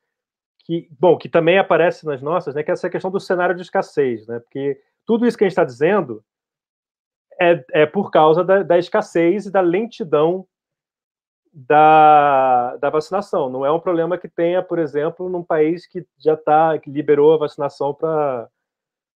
que, 0.64 0.89
bom, 0.99 1.16
que 1.16 1.29
também 1.29 1.59
aparece 1.59 2.07
nas 2.07 2.22
nossas, 2.22 2.55
né, 2.55 2.62
que 2.62 2.70
é 2.70 2.72
essa 2.72 2.89
questão 2.89 3.11
do 3.11 3.20
cenário 3.20 3.55
de 3.55 3.62
escassez, 3.62 4.27
né, 4.27 4.41
porque 4.41 4.81
tudo 5.05 5.27
isso 5.27 5.37
que 5.37 5.45
a 5.45 5.47
gente 5.47 5.53
está 5.53 5.64
dizendo 5.64 6.25
é, 7.39 7.64
é 7.72 7.87
por 7.87 8.11
causa 8.11 8.43
da, 8.43 8.62
da, 8.62 8.79
escassez 8.79 9.45
e 9.45 9.51
da 9.51 9.61
lentidão 9.61 10.47
da, 11.53 12.77
da 12.77 12.89
vacinação. 12.89 13.51
Não 13.51 13.66
é 13.66 13.70
um 13.70 13.81
problema 13.81 14.16
que 14.16 14.29
tenha, 14.29 14.62
por 14.62 14.79
exemplo, 14.79 15.29
num 15.29 15.43
país 15.43 15.87
que 15.87 16.07
já 16.18 16.35
está, 16.35 16.79
que 16.79 16.91
liberou 16.91 17.35
a 17.35 17.39
vacinação 17.39 17.93
para 17.93 18.49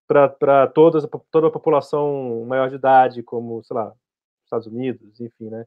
para 0.08 0.66
toda 0.68 1.46
a 1.46 1.50
população 1.50 2.44
maior 2.46 2.70
de 2.70 2.76
idade, 2.76 3.22
como, 3.22 3.62
sei 3.62 3.76
lá, 3.76 3.92
Estados 4.42 4.66
Unidos, 4.66 5.20
enfim, 5.20 5.50
né? 5.50 5.66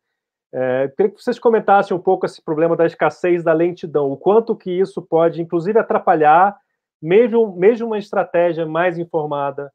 É, 0.53 0.87
queria 0.89 1.11
que 1.11 1.21
vocês 1.23 1.39
comentassem 1.39 1.95
um 1.95 2.01
pouco 2.01 2.25
esse 2.25 2.41
problema 2.41 2.75
da 2.75 2.85
escassez 2.85 3.41
da 3.43 3.53
lentidão, 3.53 4.11
o 4.11 4.17
quanto 4.17 4.55
que 4.55 4.69
isso 4.69 5.01
pode, 5.01 5.41
inclusive, 5.41 5.79
atrapalhar 5.79 6.59
mesmo, 7.01 7.55
mesmo 7.55 7.87
uma 7.87 7.97
estratégia 7.97 8.65
mais 8.65 8.97
informada 8.97 9.71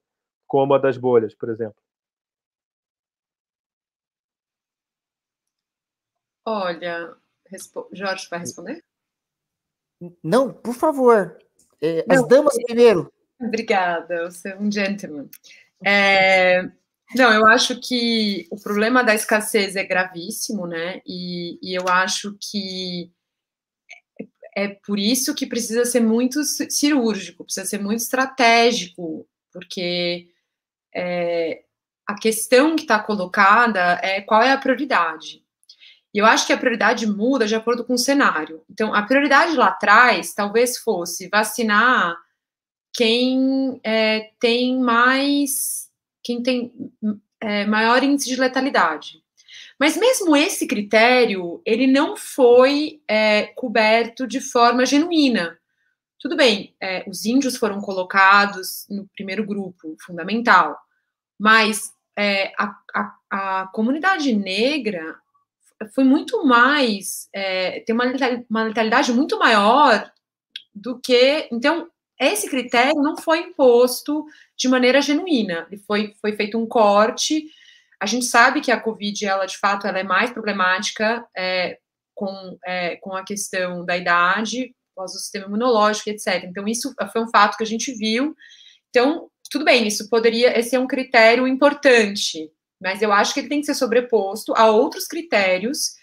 como 0.47 0.75
a 0.75 0.79
das 0.79 0.99
bolhas, 0.99 1.35
por 1.35 1.49
exemplo. 1.49 1.81
Olha, 6.45 7.17
Jorge 7.93 8.29
vai 8.29 8.41
responder? 8.41 8.85
Não, 10.23 10.53
por 10.53 10.75
favor. 10.75 11.39
É, 11.81 12.05
as 12.09 12.21
Não, 12.21 12.29
damas 12.29 12.55
primeiro. 12.65 13.13
Obrigada, 13.41 14.31
você 14.31 14.51
é 14.51 14.59
um 14.59 14.71
gentleman. 14.71 15.29
É, 15.85 16.63
não, 17.15 17.33
eu 17.33 17.47
acho 17.47 17.81
que 17.81 18.47
o 18.51 18.61
problema 18.61 19.05
da 19.05 19.15
escassez 19.15 19.77
é 19.77 19.85
gravíssimo, 19.85 20.67
né? 20.67 21.01
E, 21.07 21.59
e 21.63 21.75
eu 21.75 21.87
acho 21.89 22.37
que 22.41 23.13
é, 24.55 24.65
é 24.65 24.69
por 24.69 24.99
isso 24.99 25.35
que 25.35 25.47
precisa 25.47 25.85
ser 25.85 26.01
muito 26.01 26.43
cirúrgico, 26.45 27.45
precisa 27.45 27.67
ser 27.67 27.79
muito 27.79 28.01
estratégico, 28.01 29.29
porque 29.53 30.29
é, 30.95 31.63
a 32.07 32.15
questão 32.15 32.75
que 32.75 32.83
está 32.83 32.99
colocada 32.99 34.01
é 34.03 34.21
qual 34.21 34.43
é 34.43 34.53
a 34.53 34.59
prioridade. 34.59 35.45
E 36.15 36.19
eu 36.19 36.27
acho 36.27 36.47
que 36.47 36.53
a 36.53 36.57
prioridade 36.57 37.07
muda 37.07 37.47
de 37.47 37.55
acordo 37.55 37.85
com 37.85 37.95
o 37.95 37.99
cenário. 37.99 38.63
Então, 38.71 38.95
a 38.95 39.03
prioridade 39.03 39.55
lá 39.55 39.67
atrás 39.69 40.33
talvez 40.33 40.79
fosse 40.79 41.29
vacinar 41.29 42.17
quem 42.97 43.79
é, 43.85 44.31
tem 44.41 44.79
mais 44.81 45.87
quem 46.23 46.43
tem 46.43 46.73
é, 47.41 47.65
maior 47.67 48.03
índice 48.03 48.29
de 48.29 48.41
letalidade. 48.41 49.23
Mas 49.79 49.97
mesmo 49.97 50.35
esse 50.35 50.67
critério, 50.67 51.63
ele 51.65 51.87
não 51.87 52.17
foi 52.17 53.01
é, 53.07 53.45
coberto 53.55 54.27
de 54.27 54.41
forma 54.41 54.85
genuína. 54.85 55.57
Tudo 56.19 56.35
bem, 56.35 56.75
é, 56.81 57.05
os 57.09 57.25
índios 57.25 57.57
foram 57.57 57.81
colocados 57.81 58.87
no 58.91 59.07
primeiro 59.15 59.47
grupo, 59.47 59.95
fundamental, 60.05 60.77
mas 61.39 61.93
é, 62.19 62.53
a, 62.59 62.75
a, 62.95 63.17
a, 63.31 63.67
comunidade 63.69 64.35
negra 64.35 65.17
foi 65.95 66.05
muito 66.05 66.45
mais, 66.45 67.29
é, 67.33 67.81
tem 67.81 67.95
uma, 67.95 68.07
uma 68.49 68.65
letalidade 68.65 69.13
muito 69.13 69.39
maior 69.39 70.11
do 70.75 70.99
que. 70.99 71.49
Então, 71.53 71.89
esse 72.19 72.49
critério 72.49 73.03
não 73.03 73.17
foi 73.17 73.41
imposto 73.41 74.25
de 74.57 74.69
maneira 74.69 75.03
genuína. 75.03 75.69
Foi, 75.87 76.15
foi 76.21 76.33
feito 76.33 76.59
um 76.59 76.67
corte. 76.67 77.45
A 78.01 78.07
gente 78.07 78.25
sabe 78.25 78.61
que 78.61 78.71
a 78.71 78.81
Covid, 78.81 79.27
ela 79.27 79.47
de 79.47 79.59
fato, 79.59 79.87
ela 79.87 79.99
é 79.99 80.03
mais 80.03 80.31
problemática 80.31 81.27
é, 81.37 81.79
com, 82.15 82.59
é, 82.65 82.97
com 82.97 83.15
a 83.15 83.25
questão 83.25 83.85
da 83.85 83.97
idade, 83.97 84.75
o 84.97 85.09
sistema 85.09 85.47
imunológico, 85.47 86.09
etc. 86.09 86.45
Então, 86.45 86.67
isso 86.67 86.95
foi 87.13 87.23
um 87.23 87.29
fato 87.29 87.57
que 87.57 87.63
a 87.63 87.67
gente 87.67 87.93
viu. 87.93 88.35
Então, 88.89 89.29
tudo 89.51 89.65
bem, 89.65 89.87
isso 89.87 90.09
poderia 90.09 90.61
ser 90.63 90.79
um 90.79 90.87
critério 90.87 91.47
importante, 91.47 92.51
mas 92.81 93.03
eu 93.03 93.13
acho 93.13 93.35
que 93.35 93.41
ele 93.41 93.49
tem 93.49 93.61
que 93.61 93.67
ser 93.67 93.75
sobreposto 93.75 94.55
a 94.57 94.71
outros 94.71 95.07
critérios. 95.07 95.95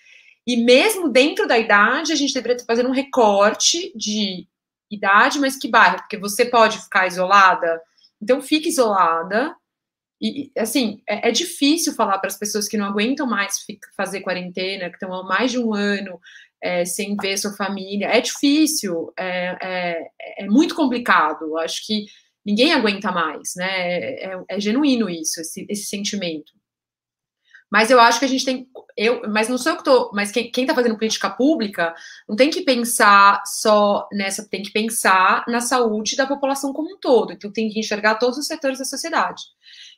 E 0.45 0.57
mesmo 0.57 1.09
dentro 1.09 1.47
da 1.47 1.57
idade, 1.57 2.11
a 2.11 2.15
gente 2.15 2.33
deveria 2.33 2.63
fazer 2.65 2.85
um 2.85 2.91
recorte 2.91 3.91
de 3.95 4.47
idade, 4.95 5.39
mas 5.39 5.57
que 5.57 5.67
bairro, 5.67 5.97
porque 5.97 6.17
você 6.17 6.45
pode 6.45 6.81
ficar 6.81 7.07
isolada, 7.07 7.81
então 8.21 8.41
fique 8.41 8.69
isolada. 8.69 9.55
E, 10.21 10.51
assim, 10.57 11.01
é, 11.07 11.29
é 11.29 11.31
difícil 11.31 11.93
falar 11.93 12.17
para 12.17 12.29
as 12.29 12.39
pessoas 12.39 12.67
que 12.67 12.77
não 12.77 12.85
aguentam 12.85 13.27
mais 13.27 13.57
fazer 13.97 14.21
quarentena, 14.21 14.89
que 14.89 14.95
estão 14.95 15.13
há 15.13 15.23
mais 15.23 15.51
de 15.51 15.59
um 15.59 15.73
ano 15.73 16.19
é, 16.63 16.85
sem 16.85 17.15
ver 17.17 17.37
sua 17.37 17.51
família. 17.53 18.07
É 18.07 18.21
difícil, 18.21 19.11
é, 19.19 19.57
é, 19.61 20.07
é 20.39 20.45
muito 20.45 20.75
complicado. 20.75 21.57
Acho 21.57 21.85
que 21.85 22.05
ninguém 22.45 22.71
aguenta 22.71 23.11
mais, 23.11 23.53
né? 23.57 23.69
É, 23.69 24.25
é, 24.27 24.43
é 24.49 24.59
genuíno 24.59 25.09
isso, 25.09 25.41
esse, 25.41 25.65
esse 25.69 25.85
sentimento. 25.85 26.53
Mas 27.73 27.89
eu 27.89 27.99
acho 27.99 28.19
que 28.19 28.25
a 28.25 28.27
gente 28.27 28.45
tem. 28.45 28.67
Eu, 28.95 29.27
mas 29.27 29.49
não 29.49 29.57
sou 29.57 29.71
eu 29.71 29.75
que 29.77 29.81
estou. 29.81 30.11
Mas 30.13 30.31
quem 30.31 30.51
está 30.55 30.75
fazendo 30.75 30.95
política 30.95 31.27
pública 31.27 31.91
não 32.29 32.35
tem 32.35 32.51
que 32.51 32.61
pensar 32.61 33.41
só 33.47 34.07
nessa, 34.13 34.47
tem 34.47 34.61
que 34.61 34.71
pensar 34.71 35.43
na 35.47 35.59
saúde 35.59 36.15
da 36.15 36.27
população 36.27 36.71
como 36.71 36.93
um 36.93 36.99
todo. 36.99 37.33
Então 37.33 37.51
tem 37.51 37.69
que 37.69 37.79
enxergar 37.79 38.19
todos 38.19 38.37
os 38.37 38.45
setores 38.45 38.77
da 38.77 38.85
sociedade. 38.85 39.41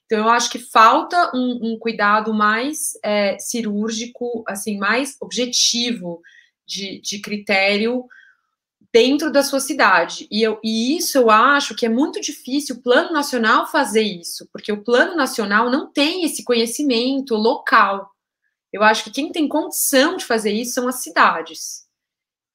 Então 0.06 0.20
eu 0.20 0.30
acho 0.30 0.50
que 0.50 0.58
falta 0.58 1.32
um, 1.36 1.74
um 1.74 1.78
cuidado 1.78 2.34
mais 2.34 2.94
é, 3.04 3.38
cirúrgico, 3.40 4.46
assim, 4.48 4.78
mais 4.78 5.18
objetivo 5.20 6.22
de, 6.66 7.02
de 7.02 7.20
critério 7.20 8.06
dentro 8.96 9.30
da 9.30 9.44
sua 9.44 9.60
cidade. 9.60 10.26
E, 10.32 10.42
eu, 10.42 10.58
e 10.64 10.96
isso 10.96 11.18
eu 11.18 11.30
acho 11.30 11.76
que 11.76 11.86
é 11.86 11.90
muito 11.90 12.22
difícil 12.22 12.78
o 12.78 12.82
plano 12.82 13.12
nacional 13.12 13.68
fazer 13.68 14.04
isso, 14.04 14.48
porque 14.54 14.72
o 14.72 14.86
plano 14.86 15.18
nacional 15.18 15.70
não 15.70 15.92
tem 15.92 16.24
esse 16.24 16.46
conhecimento 16.46 17.36
local. 17.36 18.10
Eu 18.72 18.82
acho 18.84 19.04
que 19.04 19.12
quem 19.12 19.34
tem 19.34 19.50
condição 19.50 20.16
de 20.16 20.24
fazer 20.24 20.54
isso 20.54 20.76
são 20.76 20.88
as 20.88 21.04
cidades. 21.04 21.86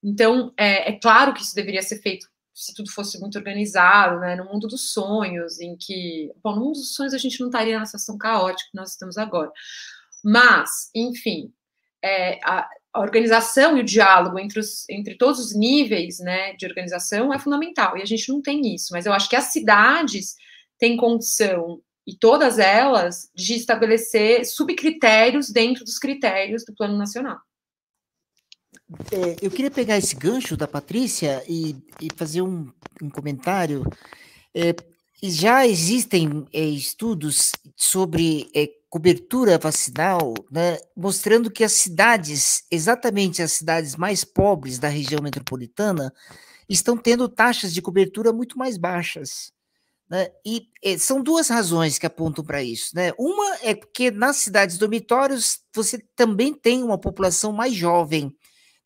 Então, 0.03 0.51
é, 0.57 0.93
é 0.93 0.99
claro 0.99 1.34
que 1.34 1.43
isso 1.43 1.55
deveria 1.55 1.82
ser 1.82 2.01
feito 2.01 2.26
se 2.55 2.72
tudo 2.72 2.91
fosse 2.91 3.20
muito 3.20 3.36
organizado, 3.36 4.18
né, 4.18 4.34
no 4.34 4.47
mundo 4.47 4.66
dos 4.66 4.95
sonhos, 4.95 5.61
em 5.61 5.76
que, 5.76 6.32
bom, 6.43 6.55
no 6.55 6.61
mundo 6.61 6.76
dos 6.76 6.95
sonhos 6.95 7.12
a 7.12 7.18
gente 7.18 7.38
não 7.38 7.49
estaria 7.49 7.78
na 7.78 7.84
situação 7.84 8.16
caótica 8.16 8.70
que 8.70 8.78
nós 8.78 8.93
estamos 8.93 9.18
agora. 9.18 9.53
Mas, 10.24 10.91
enfim, 10.95 11.53
é, 12.03 12.38
a, 12.43 12.66
a 12.93 13.01
organização 13.01 13.76
e 13.76 13.80
o 13.80 13.84
diálogo 13.84 14.38
entre, 14.38 14.59
os, 14.59 14.88
entre 14.88 15.16
todos 15.16 15.38
os 15.38 15.55
níveis 15.55 16.18
né, 16.18 16.55
de 16.55 16.66
organização 16.66 17.32
é 17.32 17.38
fundamental, 17.38 17.97
e 17.97 18.03
a 18.03 18.07
gente 18.07 18.28
não 18.28 18.43
tem 18.43 18.74
isso, 18.74 18.88
mas 18.93 19.07
eu 19.07 19.12
acho 19.12 19.28
que 19.28 19.36
as 19.36 19.53
cidades 19.53 20.34
têm 20.78 20.97
condição, 20.97 21.80
e 22.07 22.16
todas 22.16 22.59
elas, 22.59 23.30
de 23.34 23.55
estabelecer 23.55 24.45
subcritérios 24.45 25.51
dentro 25.51 25.84
dos 25.84 25.99
critérios 25.99 26.64
do 26.64 26.74
Plano 26.74 26.97
Nacional. 26.97 27.38
É, 29.12 29.36
eu 29.41 29.51
queria 29.51 29.70
pegar 29.70 29.97
esse 29.97 30.16
gancho 30.16 30.57
da 30.57 30.66
Patrícia 30.66 31.45
e, 31.49 31.76
e 32.01 32.09
fazer 32.16 32.43
um, 32.43 32.68
um 33.01 33.09
comentário. 33.09 33.84
É, 34.53 34.74
já 35.22 35.66
existem 35.66 36.47
é, 36.53 36.64
estudos 36.64 37.53
sobre 37.76 38.51
é, 38.55 38.68
cobertura 38.91 39.57
vacinal, 39.57 40.34
né, 40.51 40.76
mostrando 40.97 41.49
que 41.49 41.62
as 41.62 41.72
cidades, 41.72 42.64
exatamente 42.68 43.41
as 43.41 43.53
cidades 43.53 43.95
mais 43.95 44.24
pobres 44.24 44.80
da 44.80 44.88
região 44.88 45.22
metropolitana, 45.22 46.12
estão 46.68 46.97
tendo 46.97 47.28
taxas 47.28 47.72
de 47.72 47.80
cobertura 47.80 48.32
muito 48.32 48.59
mais 48.59 48.76
baixas. 48.76 49.53
Né? 50.09 50.28
E 50.45 50.66
é, 50.82 50.99
são 50.99 51.22
duas 51.22 51.49
razões 51.49 51.99
que 51.99 52.07
apontam 52.07 52.45
para 52.45 52.64
isso. 52.64 52.91
Né? 52.97 53.12
Uma 53.16 53.59
é 53.62 53.76
porque 53.76 54.11
nas 54.11 54.38
cidades 54.38 54.76
dormitórios 54.76 55.61
você 55.72 55.99
também 56.16 56.53
tem 56.53 56.82
uma 56.82 56.99
população 56.99 57.53
mais 57.53 57.72
jovem, 57.72 58.36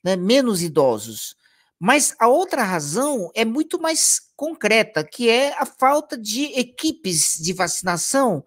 né, 0.02 0.16
menos 0.16 0.62
idosos. 0.62 1.34
Mas 1.80 2.14
a 2.18 2.28
outra 2.28 2.62
razão 2.62 3.30
é 3.34 3.44
muito 3.44 3.80
mais 3.80 4.20
concreta, 4.36 5.02
que 5.02 5.30
é 5.30 5.54
a 5.58 5.64
falta 5.64 6.16
de 6.16 6.44
equipes 6.58 7.38
de 7.40 7.54
vacinação 7.54 8.44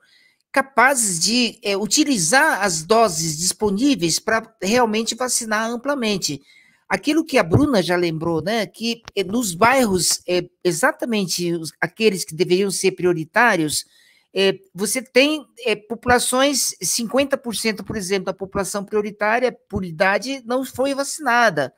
capazes 0.52 1.20
de 1.20 1.60
é, 1.64 1.78
utilizar 1.78 2.64
as 2.64 2.84
doses 2.84 3.38
disponíveis 3.38 4.20
para 4.20 4.56
realmente 4.62 5.16
vacinar 5.16 5.70
amplamente. 5.70 6.42
Aquilo 6.90 7.26
que 7.26 7.38
a 7.38 7.44
Bruna 7.44 7.84
já 7.84 7.96
lembrou, 7.96 8.42
né, 8.42 8.66
que 8.66 9.02
é, 9.16 9.24
nos 9.24 9.54
bairros, 9.54 10.22
é, 10.28 10.48
exatamente 10.64 11.54
os, 11.54 11.72
aqueles 11.82 12.24
que 12.24 12.34
deveriam 12.34 12.72
ser 12.72 12.92
prioritários, 12.94 13.86
é, 14.34 14.58
você 14.74 15.02
tem 15.02 15.46
é, 15.66 15.76
populações, 15.76 16.76
50%, 16.82 17.84
por 17.84 17.98
exemplo, 17.98 18.26
da 18.26 18.34
população 18.34 18.86
prioritária 18.86 19.52
por 19.68 19.84
idade 19.84 20.42
não 20.46 20.64
foi 20.64 20.94
vacinada. 20.94 21.74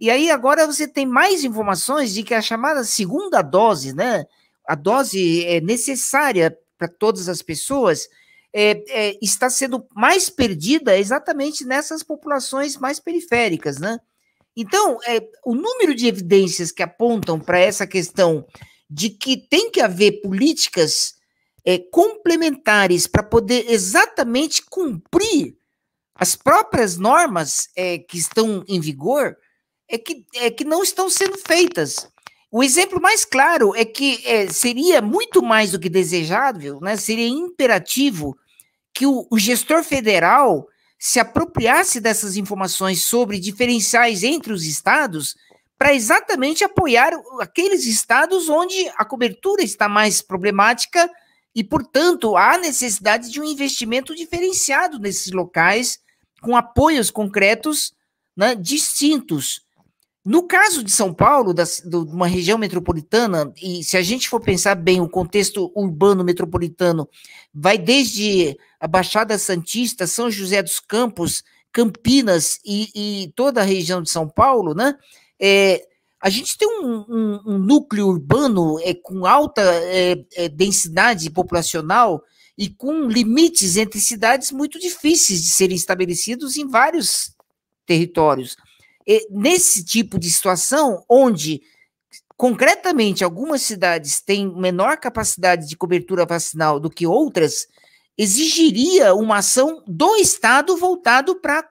E 0.00 0.10
aí 0.10 0.30
agora 0.30 0.66
você 0.66 0.86
tem 0.86 1.06
mais 1.06 1.42
informações 1.44 2.12
de 2.14 2.22
que 2.22 2.34
a 2.34 2.42
chamada 2.42 2.84
segunda 2.84 3.42
dose, 3.42 3.92
né, 3.94 4.24
a 4.66 4.74
dose 4.74 5.44
é 5.44 5.60
necessária 5.60 6.56
para 6.78 6.88
todas 6.88 7.28
as 7.28 7.42
pessoas, 7.42 8.08
é, 8.52 8.82
é, 8.88 9.18
está 9.20 9.50
sendo 9.50 9.86
mais 9.94 10.30
perdida 10.30 10.98
exatamente 10.98 11.64
nessas 11.64 12.02
populações 12.02 12.76
mais 12.76 12.98
periféricas, 12.98 13.78
né? 13.78 13.98
Então, 14.56 14.98
é, 15.06 15.20
o 15.44 15.54
número 15.54 15.94
de 15.94 16.06
evidências 16.06 16.72
que 16.72 16.82
apontam 16.82 17.38
para 17.38 17.58
essa 17.58 17.86
questão 17.86 18.46
de 18.88 19.10
que 19.10 19.36
tem 19.36 19.70
que 19.70 19.80
haver 19.80 20.22
políticas 20.22 21.16
é, 21.64 21.78
complementares 21.78 23.06
para 23.06 23.22
poder 23.22 23.70
exatamente 23.70 24.62
cumprir 24.62 25.58
as 26.14 26.34
próprias 26.34 26.96
normas 26.96 27.68
é, 27.76 27.98
que 27.98 28.16
estão 28.16 28.64
em 28.66 28.80
vigor 28.80 29.36
é 29.88 29.98
que, 29.98 30.24
é 30.34 30.50
que 30.50 30.64
não 30.64 30.82
estão 30.82 31.10
sendo 31.10 31.36
feitas. 31.36 32.08
O 32.50 32.62
exemplo 32.62 33.00
mais 33.00 33.24
claro 33.24 33.74
é 33.74 33.84
que 33.84 34.22
é, 34.24 34.48
seria 34.48 35.02
muito 35.02 35.42
mais 35.42 35.72
do 35.72 35.80
que 35.80 35.88
desejável, 35.88 36.80
né, 36.80 36.96
seria 36.96 37.28
imperativo 37.28 38.36
que 38.94 39.04
o, 39.04 39.26
o 39.30 39.38
gestor 39.38 39.82
federal 39.82 40.66
se 40.98 41.20
apropriasse 41.20 42.00
dessas 42.00 42.36
informações 42.36 43.04
sobre 43.04 43.38
diferenciais 43.38 44.22
entre 44.22 44.52
os 44.52 44.64
estados 44.64 45.34
para 45.76 45.92
exatamente 45.92 46.64
apoiar 46.64 47.12
aqueles 47.40 47.84
estados 47.84 48.48
onde 48.48 48.90
a 48.96 49.04
cobertura 49.04 49.62
está 49.62 49.88
mais 49.88 50.22
problemática 50.22 51.10
e, 51.54 51.62
portanto, 51.62 52.36
há 52.36 52.56
necessidade 52.56 53.30
de 53.30 53.40
um 53.40 53.44
investimento 53.44 54.14
diferenciado 54.14 54.98
nesses 54.98 55.32
locais, 55.32 55.98
com 56.40 56.56
apoios 56.56 57.10
concretos 57.10 57.92
né, 58.36 58.54
distintos 58.54 59.65
no 60.26 60.42
caso 60.42 60.82
de 60.82 60.90
São 60.90 61.14
Paulo, 61.14 61.54
de 61.54 61.96
uma 61.96 62.26
região 62.26 62.58
metropolitana, 62.58 63.52
e 63.62 63.84
se 63.84 63.96
a 63.96 64.02
gente 64.02 64.28
for 64.28 64.40
pensar 64.40 64.74
bem, 64.74 65.00
o 65.00 65.08
contexto 65.08 65.70
urbano 65.72 66.24
metropolitano 66.24 67.08
vai 67.54 67.78
desde 67.78 68.58
a 68.80 68.88
Baixada 68.88 69.38
Santista, 69.38 70.04
São 70.04 70.28
José 70.28 70.60
dos 70.64 70.80
Campos, 70.80 71.44
Campinas 71.70 72.58
e, 72.64 72.90
e 72.92 73.32
toda 73.36 73.60
a 73.60 73.64
região 73.64 74.02
de 74.02 74.10
São 74.10 74.28
Paulo, 74.28 74.74
né? 74.74 74.96
É, 75.40 75.86
a 76.20 76.28
gente 76.28 76.58
tem 76.58 76.66
um, 76.66 77.04
um, 77.08 77.40
um 77.46 77.58
núcleo 77.58 78.08
urbano 78.08 78.80
é, 78.80 78.94
com 78.94 79.26
alta 79.26 79.62
é, 79.62 80.16
é, 80.34 80.48
densidade 80.48 81.30
populacional 81.30 82.20
e 82.58 82.68
com 82.68 83.06
limites 83.06 83.76
entre 83.76 84.00
cidades 84.00 84.50
muito 84.50 84.76
difíceis 84.80 85.40
de 85.40 85.52
serem 85.52 85.76
estabelecidos 85.76 86.56
em 86.56 86.66
vários 86.66 87.30
territórios 87.86 88.56
nesse 89.30 89.84
tipo 89.84 90.18
de 90.18 90.30
situação, 90.30 91.04
onde 91.08 91.62
concretamente 92.36 93.24
algumas 93.24 93.62
cidades 93.62 94.20
têm 94.20 94.52
menor 94.54 94.98
capacidade 94.98 95.66
de 95.68 95.76
cobertura 95.76 96.26
vacinal 96.26 96.78
do 96.78 96.90
que 96.90 97.06
outras, 97.06 97.66
exigiria 98.18 99.14
uma 99.14 99.38
ação 99.38 99.82
do 99.86 100.16
Estado 100.16 100.76
voltado 100.76 101.40
para 101.40 101.66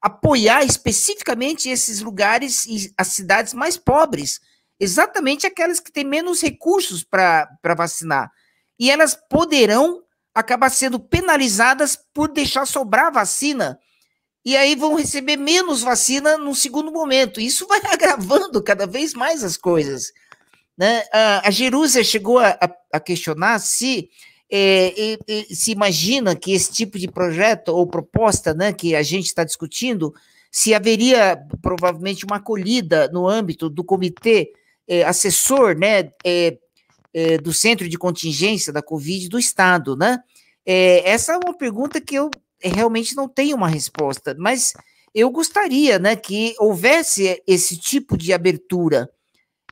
apoiar 0.00 0.64
especificamente 0.64 1.68
esses 1.68 2.00
lugares 2.00 2.66
e 2.66 2.92
as 2.96 3.08
cidades 3.08 3.54
mais 3.54 3.76
pobres, 3.76 4.40
exatamente 4.78 5.46
aquelas 5.46 5.80
que 5.80 5.90
têm 5.90 6.04
menos 6.04 6.42
recursos 6.42 7.02
para 7.02 7.48
vacinar. 7.76 8.30
E 8.78 8.90
elas 8.90 9.16
poderão 9.30 10.02
acabar 10.34 10.68
sendo 10.68 11.00
penalizadas 11.00 11.96
por 12.12 12.28
deixar 12.28 12.66
sobrar 12.66 13.12
vacina 13.12 13.78
e 14.44 14.56
aí 14.56 14.74
vão 14.74 14.94
receber 14.94 15.36
menos 15.36 15.82
vacina 15.82 16.36
no 16.36 16.54
segundo 16.54 16.92
momento. 16.92 17.40
Isso 17.40 17.66
vai 17.66 17.80
agravando 17.90 18.62
cada 18.62 18.86
vez 18.86 19.14
mais 19.14 19.42
as 19.42 19.56
coisas. 19.56 20.12
Né? 20.76 21.02
A, 21.12 21.48
a 21.48 21.50
Jerusa 21.50 22.02
chegou 22.04 22.38
a, 22.38 22.58
a, 22.92 23.00
questionar 23.00 23.58
se 23.60 24.10
é, 24.50 25.18
se 25.50 25.72
imagina 25.72 26.36
que 26.36 26.52
esse 26.52 26.70
tipo 26.70 26.98
de 26.98 27.08
projeto 27.08 27.70
ou 27.70 27.86
proposta 27.86 28.52
né, 28.52 28.72
que 28.72 28.94
a 28.94 29.02
gente 29.02 29.26
está 29.26 29.42
discutindo, 29.42 30.14
se 30.50 30.72
haveria 30.72 31.36
provavelmente 31.60 32.24
uma 32.24 32.36
acolhida 32.36 33.08
no 33.08 33.26
âmbito 33.26 33.68
do 33.68 33.82
comitê 33.82 34.52
é, 34.86 35.02
assessor 35.02 35.76
né, 35.76 36.10
é, 36.24 36.58
é, 37.12 37.38
do 37.38 37.52
centro 37.52 37.88
de 37.88 37.98
contingência 37.98 38.72
da 38.72 38.82
Covid 38.82 39.28
do 39.28 39.38
Estado. 39.38 39.96
Né? 39.96 40.20
É, 40.64 41.10
essa 41.10 41.32
é 41.32 41.36
uma 41.38 41.56
pergunta 41.56 42.00
que 42.00 42.14
eu 42.14 42.30
realmente 42.68 43.14
não 43.16 43.28
tem 43.28 43.52
uma 43.54 43.68
resposta, 43.68 44.34
mas 44.38 44.72
eu 45.14 45.30
gostaria 45.30 45.98
né, 45.98 46.16
que 46.16 46.54
houvesse 46.58 47.42
esse 47.46 47.76
tipo 47.76 48.16
de 48.16 48.32
abertura. 48.32 49.08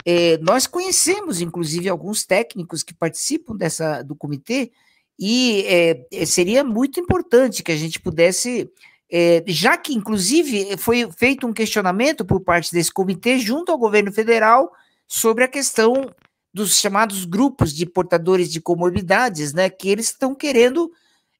É, 0.04 0.38
nós 0.38 0.66
conhecemos, 0.66 1.40
inclusive, 1.40 1.88
alguns 1.88 2.24
técnicos 2.24 2.82
que 2.82 2.94
participam 2.94 3.56
dessa, 3.56 4.02
do 4.02 4.14
comitê, 4.14 4.70
e 5.18 5.64
é 6.10 6.26
seria 6.26 6.64
muito 6.64 6.98
importante 6.98 7.62
que 7.62 7.70
a 7.70 7.76
gente 7.76 8.00
pudesse, 8.00 8.70
é, 9.10 9.44
já 9.46 9.76
que, 9.76 9.94
inclusive, 9.94 10.76
foi 10.76 11.08
feito 11.12 11.46
um 11.46 11.52
questionamento 11.52 12.24
por 12.24 12.40
parte 12.40 12.72
desse 12.72 12.92
comitê 12.92 13.38
junto 13.38 13.70
ao 13.70 13.78
governo 13.78 14.12
federal 14.12 14.72
sobre 15.06 15.44
a 15.44 15.48
questão 15.48 16.10
dos 16.52 16.78
chamados 16.78 17.24
grupos 17.24 17.72
de 17.72 17.86
portadores 17.86 18.50
de 18.50 18.60
comorbidades, 18.60 19.52
né, 19.52 19.70
que 19.70 19.88
eles 19.88 20.06
estão 20.06 20.34
querendo 20.34 20.90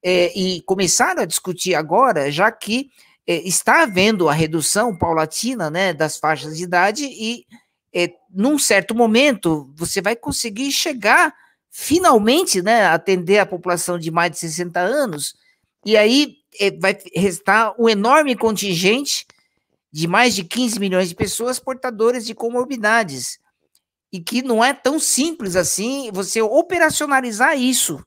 é, 0.03 0.37
e 0.37 0.61
começaram 0.63 1.23
a 1.23 1.27
discutir 1.27 1.75
agora, 1.75 2.31
já 2.31 2.51
que 2.51 2.91
é, 3.27 3.37
está 3.47 3.83
havendo 3.83 4.29
a 4.29 4.33
redução 4.33 4.97
paulatina 4.97 5.71
né, 5.71 5.93
das 5.93 6.17
faixas 6.17 6.57
de 6.57 6.65
idade 6.65 7.05
e, 7.05 7.47
é, 7.95 8.13
num 8.31 8.59
certo 8.59 8.95
momento, 8.95 9.71
você 9.77 10.01
vai 10.01 10.17
conseguir 10.17 10.73
chegar 10.73 11.33
finalmente, 11.71 12.61
né, 12.61 12.87
atender 12.87 13.39
a 13.39 13.47
população 13.47 13.99
de 13.99 14.11
mais 14.11 14.33
de 14.33 14.39
60 14.39 14.79
anos, 14.79 15.35
e 15.87 15.97
aí 15.97 16.37
é, 16.61 16.71
vai 16.71 16.99
restar 17.15 17.75
um 17.79 17.89
enorme 17.89 18.37
contingente 18.37 19.27
de 19.91 20.07
mais 20.07 20.35
de 20.35 20.45
15 20.45 20.79
milhões 20.79 21.09
de 21.09 21.15
pessoas 21.15 21.59
portadoras 21.59 22.27
de 22.27 22.35
comorbidades, 22.35 23.39
e 24.13 24.21
que 24.21 24.43
não 24.43 24.63
é 24.63 24.75
tão 24.75 24.99
simples 24.99 25.57
assim 25.57 26.11
você 26.13 26.43
operacionalizar 26.43 27.59
isso, 27.59 28.05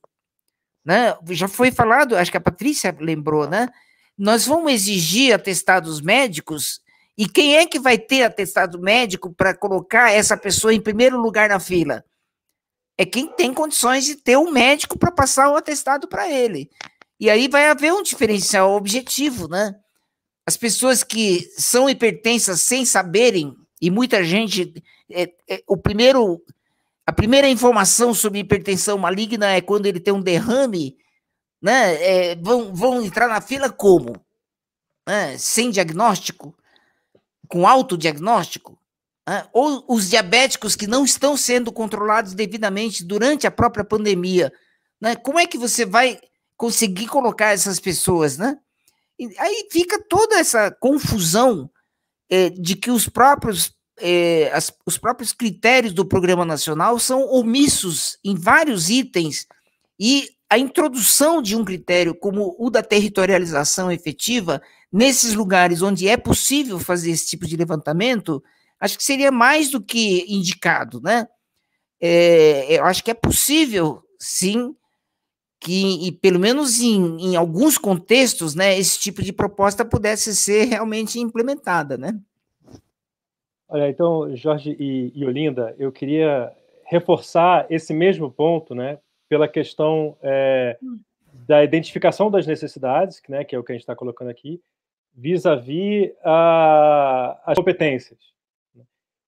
né? 0.85 1.15
Já 1.31 1.47
foi 1.47 1.71
falado, 1.71 2.15
acho 2.15 2.31
que 2.31 2.37
a 2.37 2.41
Patrícia 2.41 2.95
lembrou, 2.99 3.49
né? 3.49 3.69
Nós 4.17 4.45
vamos 4.45 4.71
exigir 4.71 5.33
atestados 5.33 5.99
médicos 5.99 6.81
e 7.17 7.27
quem 7.27 7.57
é 7.57 7.65
que 7.65 7.79
vai 7.79 7.97
ter 7.97 8.23
atestado 8.23 8.79
médico 8.79 9.33
para 9.33 9.53
colocar 9.53 10.11
essa 10.11 10.37
pessoa 10.37 10.73
em 10.73 10.81
primeiro 10.81 11.19
lugar 11.19 11.49
na 11.49 11.59
fila? 11.59 12.03
É 12.97 13.05
quem 13.05 13.27
tem 13.27 13.53
condições 13.53 14.05
de 14.05 14.15
ter 14.15 14.37
um 14.37 14.51
médico 14.51 14.97
para 14.97 15.11
passar 15.11 15.49
o 15.49 15.55
atestado 15.55 16.07
para 16.07 16.29
ele. 16.29 16.69
E 17.19 17.29
aí 17.29 17.47
vai 17.47 17.67
haver 17.67 17.91
um 17.91 18.03
diferencial 18.03 18.73
objetivo, 18.73 19.47
né? 19.47 19.75
As 20.45 20.55
pessoas 20.55 21.03
que 21.03 21.49
são 21.57 21.89
hipertensas 21.89 22.61
sem 22.61 22.85
saberem, 22.85 23.55
e 23.81 23.91
muita 23.91 24.23
gente. 24.23 24.73
É, 25.11 25.31
é, 25.47 25.63
o 25.67 25.77
primeiro 25.77 26.41
a 27.05 27.13
primeira 27.13 27.47
informação 27.47 28.13
sobre 28.13 28.39
hipertensão 28.39 28.97
maligna 28.97 29.51
é 29.51 29.61
quando 29.61 29.85
ele 29.85 29.99
tem 29.99 30.13
um 30.13 30.21
derrame, 30.21 30.97
né? 31.61 31.93
É, 32.03 32.35
vão, 32.35 32.73
vão 32.73 33.01
entrar 33.01 33.27
na 33.27 33.39
fila 33.39 33.69
como? 33.69 34.15
Né? 35.07 35.37
Sem 35.37 35.69
diagnóstico? 35.69 36.57
Com 37.47 37.67
autodiagnóstico? 37.67 38.79
Né? 39.27 39.47
Ou 39.53 39.85
os 39.87 40.09
diabéticos 40.09 40.75
que 40.75 40.87
não 40.87 41.05
estão 41.05 41.37
sendo 41.37 41.71
controlados 41.71 42.33
devidamente 42.33 43.03
durante 43.03 43.45
a 43.45 43.51
própria 43.51 43.85
pandemia? 43.85 44.51
Né? 44.99 45.15
Como 45.15 45.39
é 45.39 45.45
que 45.45 45.57
você 45.57 45.85
vai 45.85 46.19
conseguir 46.57 47.07
colocar 47.07 47.51
essas 47.51 47.79
pessoas, 47.79 48.37
né? 48.37 48.57
E 49.19 49.29
aí 49.37 49.67
fica 49.71 50.01
toda 50.09 50.39
essa 50.39 50.71
confusão 50.71 51.69
é, 52.29 52.49
de 52.49 52.75
que 52.75 52.89
os 52.89 53.07
próprios 53.07 53.74
é, 53.99 54.51
as, 54.53 54.73
os 54.85 54.97
próprios 54.97 55.31
critérios 55.31 55.93
do 55.93 56.05
Programa 56.05 56.45
Nacional 56.45 56.99
são 56.99 57.25
omissos 57.29 58.17
em 58.23 58.35
vários 58.35 58.89
itens 58.89 59.47
e 59.99 60.29
a 60.49 60.57
introdução 60.57 61.41
de 61.41 61.55
um 61.55 61.65
critério 61.65 62.13
como 62.13 62.55
o 62.59 62.69
da 62.69 62.83
territorialização 62.83 63.91
efetiva 63.91 64.61
nesses 64.91 65.33
lugares 65.33 65.81
onde 65.81 66.07
é 66.07 66.17
possível 66.17 66.79
fazer 66.79 67.11
esse 67.11 67.27
tipo 67.27 67.45
de 67.45 67.57
levantamento, 67.57 68.43
acho 68.79 68.97
que 68.97 69.03
seria 69.03 69.31
mais 69.31 69.69
do 69.69 69.81
que 69.81 70.25
indicado, 70.27 71.01
né? 71.01 71.27
É, 71.99 72.77
eu 72.77 72.85
acho 72.85 73.03
que 73.03 73.11
é 73.11 73.13
possível, 73.13 74.03
sim, 74.19 74.75
que, 75.59 76.07
e 76.07 76.11
pelo 76.11 76.39
menos 76.39 76.79
em, 76.79 77.17
em 77.19 77.35
alguns 77.35 77.77
contextos, 77.77 78.53
né, 78.53 78.77
esse 78.77 78.99
tipo 78.99 79.23
de 79.23 79.33
proposta 79.33 79.83
pudesse 79.83 80.35
ser 80.35 80.65
realmente 80.65 81.19
implementada, 81.19 81.97
né? 81.97 82.13
Olha, 83.75 83.89
então, 83.89 84.33
Jorge 84.37 84.73
e, 84.79 85.11
e 85.13 85.25
Olinda, 85.25 85.75
eu 85.77 85.91
queria 85.91 86.49
reforçar 86.85 87.65
esse 87.69 87.93
mesmo 87.93 88.31
ponto, 88.31 88.73
né, 88.73 88.99
pela 89.27 89.49
questão 89.49 90.15
é, 90.23 90.77
da 91.45 91.61
identificação 91.61 92.31
das 92.31 92.47
necessidades, 92.47 93.21
né, 93.27 93.43
que 93.43 93.53
é 93.53 93.59
o 93.59 93.63
que 93.65 93.73
a 93.73 93.75
gente 93.75 93.81
está 93.81 93.93
colocando 93.93 94.29
aqui, 94.29 94.61
vis-à-vis 95.13 96.07
-vis 96.07 97.39
as 97.43 97.57
competências. 97.57 98.17
Né. 98.73 98.85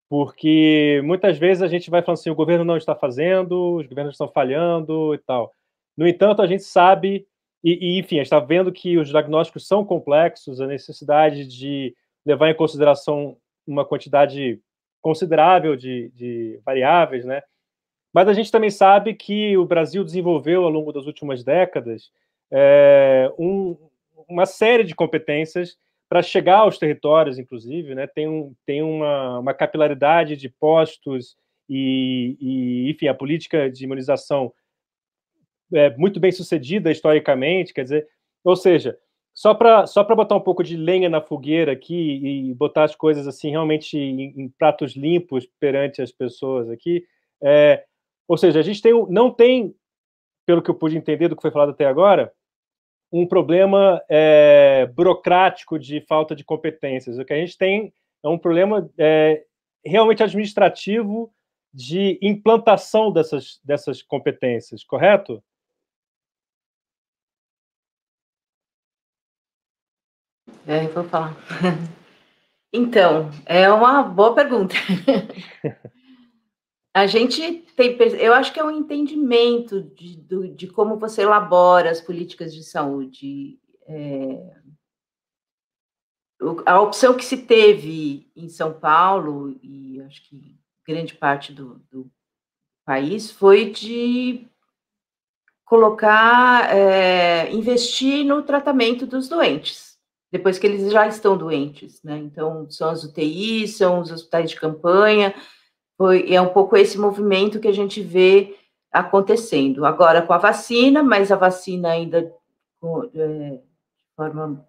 Porque 0.07 1.01
muitas 1.03 1.37
vezes 1.37 1.61
a 1.61 1.67
gente 1.67 1.89
vai 1.89 2.01
falando 2.01 2.19
assim, 2.19 2.29
o 2.29 2.35
governo 2.35 2.63
não 2.63 2.77
está 2.77 2.95
fazendo, 2.95 3.75
os 3.75 3.85
governos 3.85 4.13
estão 4.13 4.29
falhando 4.29 5.13
e 5.13 5.17
tal. 5.17 5.51
No 5.97 6.07
entanto, 6.07 6.41
a 6.41 6.47
gente 6.47 6.63
sabe, 6.63 7.27
e, 7.61 7.97
e 7.97 7.99
enfim, 7.99 8.15
a 8.15 8.19
gente 8.19 8.27
está 8.27 8.39
vendo 8.39 8.71
que 8.71 8.97
os 8.97 9.09
diagnósticos 9.09 9.67
são 9.67 9.83
complexos, 9.83 10.61
a 10.61 10.67
necessidade 10.67 11.45
de 11.45 11.93
levar 12.25 12.49
em 12.49 12.55
consideração 12.55 13.35
uma 13.67 13.85
quantidade 13.85 14.59
considerável 15.01 15.75
de, 15.75 16.09
de 16.15 16.59
variáveis, 16.65 17.25
né? 17.25 17.41
Mas 18.13 18.27
a 18.27 18.33
gente 18.33 18.51
também 18.51 18.69
sabe 18.69 19.13
que 19.13 19.57
o 19.57 19.65
Brasil 19.65 20.03
desenvolveu 20.03 20.63
ao 20.63 20.69
longo 20.69 20.91
das 20.91 21.05
últimas 21.05 21.43
décadas 21.43 22.11
é, 22.51 23.31
um, 23.37 23.77
uma 24.27 24.45
série 24.45 24.83
de 24.83 24.95
competências 24.95 25.77
para 26.09 26.21
chegar 26.21 26.59
aos 26.59 26.77
territórios, 26.77 27.37
inclusive, 27.37 27.93
né? 27.93 28.07
Tem, 28.07 28.27
um, 28.27 28.55
tem 28.65 28.81
uma, 28.81 29.39
uma 29.39 29.53
capilaridade 29.53 30.35
de 30.37 30.49
postos 30.49 31.35
e, 31.69 32.37
e, 32.39 32.89
enfim, 32.89 33.07
a 33.07 33.13
política 33.13 33.69
de 33.69 33.83
imunização 33.83 34.53
é 35.73 35.95
muito 35.97 36.19
bem 36.19 36.31
sucedida 36.31 36.89
historicamente, 36.89 37.73
quer 37.73 37.83
dizer, 37.83 38.07
ou 38.41 38.55
seja, 38.55 38.97
só 39.37 39.53
para 39.53 39.85
só 39.85 40.03
botar 40.03 40.35
um 40.35 40.41
pouco 40.41 40.63
de 40.63 40.75
lenha 40.75 41.07
na 41.07 41.21
fogueira 41.21 41.71
aqui 41.71 42.49
e 42.49 42.53
botar 42.55 42.85
as 42.85 42.95
coisas 42.95 43.27
assim 43.27 43.51
realmente 43.51 43.95
em, 43.95 44.33
em 44.35 44.49
pratos 44.49 44.95
limpos 44.95 45.47
perante 45.59 46.01
as 46.01 46.11
pessoas 46.11 46.71
aqui, 46.71 47.05
é, 47.43 47.85
ou 48.27 48.35
seja, 48.35 48.59
a 48.59 48.63
gente 48.63 48.81
tem, 48.81 48.93
não 49.09 49.29
tem, 49.31 49.75
pelo 50.43 50.59
que 50.59 50.71
eu 50.71 50.73
pude 50.73 50.97
entender 50.97 51.27
do 51.27 51.35
que 51.35 51.41
foi 51.43 51.51
falado 51.51 51.69
até 51.69 51.85
agora, 51.85 52.33
um 53.11 53.27
problema 53.27 54.01
é, 54.09 54.87
burocrático 54.87 55.77
de 55.77 56.01
falta 56.01 56.35
de 56.35 56.43
competências. 56.43 57.19
O 57.19 57.23
que 57.23 57.33
a 57.33 57.37
gente 57.37 57.55
tem 57.59 57.93
é 58.25 58.27
um 58.27 58.39
problema 58.39 58.89
é, 58.97 59.45
realmente 59.85 60.23
administrativo 60.23 61.31
de 61.71 62.17
implantação 62.23 63.11
dessas, 63.11 63.59
dessas 63.63 64.01
competências, 64.01 64.83
correto? 64.83 65.43
É, 70.67 70.85
vou 70.89 71.05
falar. 71.05 71.33
Então, 72.73 73.31
é 73.45 73.71
uma 73.71 74.03
boa 74.03 74.35
pergunta. 74.35 74.75
A 76.93 77.07
gente 77.07 77.65
tem, 77.77 77.97
eu 78.19 78.33
acho 78.33 78.51
que 78.51 78.59
é 78.59 78.63
um 78.63 78.69
entendimento 78.69 79.81
de, 79.81 80.17
de, 80.17 80.49
de 80.49 80.67
como 80.67 80.97
você 80.97 81.21
elabora 81.21 81.89
as 81.89 82.01
políticas 82.01 82.53
de 82.53 82.63
saúde. 82.63 83.57
É, 83.87 84.53
a 86.65 86.81
opção 86.81 87.15
que 87.15 87.23
se 87.23 87.37
teve 87.37 88.29
em 88.35 88.49
São 88.49 88.73
Paulo, 88.73 89.57
e 89.63 90.01
acho 90.01 90.27
que 90.27 90.59
grande 90.85 91.15
parte 91.15 91.53
do, 91.53 91.81
do 91.89 92.11
país, 92.85 93.31
foi 93.31 93.71
de 93.71 94.45
colocar, 95.63 96.75
é, 96.75 97.49
investir 97.53 98.25
no 98.25 98.43
tratamento 98.43 99.07
dos 99.07 99.29
doentes 99.29 99.86
depois 100.31 100.59
que 100.59 100.67
eles 100.67 100.91
já 100.91 101.07
estão 101.07 101.37
doentes, 101.37 102.01
né? 102.03 102.17
Então, 102.17 102.69
são 102.69 102.89
as 102.89 103.03
UTIs, 103.03 103.77
são 103.77 104.01
os 104.01 104.11
hospitais 104.11 104.49
de 104.51 104.59
campanha, 104.59 105.33
foi, 105.97 106.31
é 106.33 106.41
um 106.41 106.49
pouco 106.49 106.77
esse 106.77 106.97
movimento 106.97 107.59
que 107.59 107.67
a 107.67 107.73
gente 107.73 108.01
vê 108.01 108.55
acontecendo. 108.91 109.85
Agora 109.85 110.21
com 110.21 110.33
a 110.33 110.37
vacina, 110.37 111.01
mas 111.01 111.31
a 111.31 111.35
vacina 111.35 111.89
ainda 111.89 112.31
é, 113.15 113.59
forma. 114.15 114.65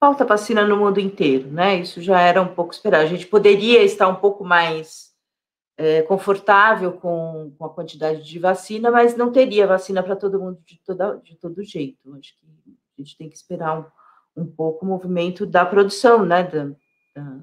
Falta 0.00 0.24
vacina 0.24 0.66
no 0.66 0.76
mundo 0.76 1.00
inteiro, 1.00 1.50
né? 1.50 1.76
Isso 1.76 2.02
já 2.02 2.20
era 2.20 2.42
um 2.42 2.54
pouco 2.54 2.74
esperado. 2.74 3.04
A 3.04 3.08
gente 3.08 3.26
poderia 3.26 3.82
estar 3.82 4.08
um 4.08 4.16
pouco 4.16 4.44
mais 4.44 5.14
é, 5.78 6.02
confortável 6.02 6.92
com, 6.92 7.54
com, 7.56 7.64
a 7.64 7.70
quantidade 7.70 8.22
de 8.22 8.38
vacina, 8.38 8.90
mas 8.90 9.16
não 9.16 9.32
teria 9.32 9.66
vacina 9.66 10.02
para 10.02 10.16
todo 10.16 10.40
mundo 10.40 10.58
de, 10.66 10.80
toda, 10.84 11.16
de 11.16 11.36
todo 11.36 11.62
jeito. 11.62 12.14
Acho 12.16 12.36
que 12.38 12.46
a 12.98 13.02
gente 13.02 13.16
tem 13.16 13.28
que 13.28 13.36
esperar 13.36 13.78
um 13.78 13.84
um 14.36 14.46
pouco 14.46 14.84
o 14.84 14.88
movimento 14.88 15.46
da 15.46 15.64
produção, 15.64 16.24
né? 16.24 16.42
Da, 16.42 16.64
da, 17.14 17.38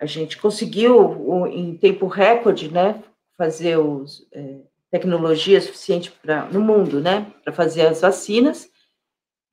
a 0.00 0.06
gente 0.06 0.38
conseguiu, 0.38 1.46
em 1.48 1.76
tempo 1.76 2.06
recorde, 2.06 2.72
né, 2.72 3.02
fazer 3.36 3.76
os, 3.76 4.26
é, 4.32 4.60
tecnologia 4.90 5.60
suficiente 5.60 6.10
para 6.10 6.46
no 6.46 6.60
mundo, 6.60 7.00
né, 7.00 7.32
para 7.44 7.52
fazer 7.52 7.86
as 7.86 8.00
vacinas. 8.00 8.68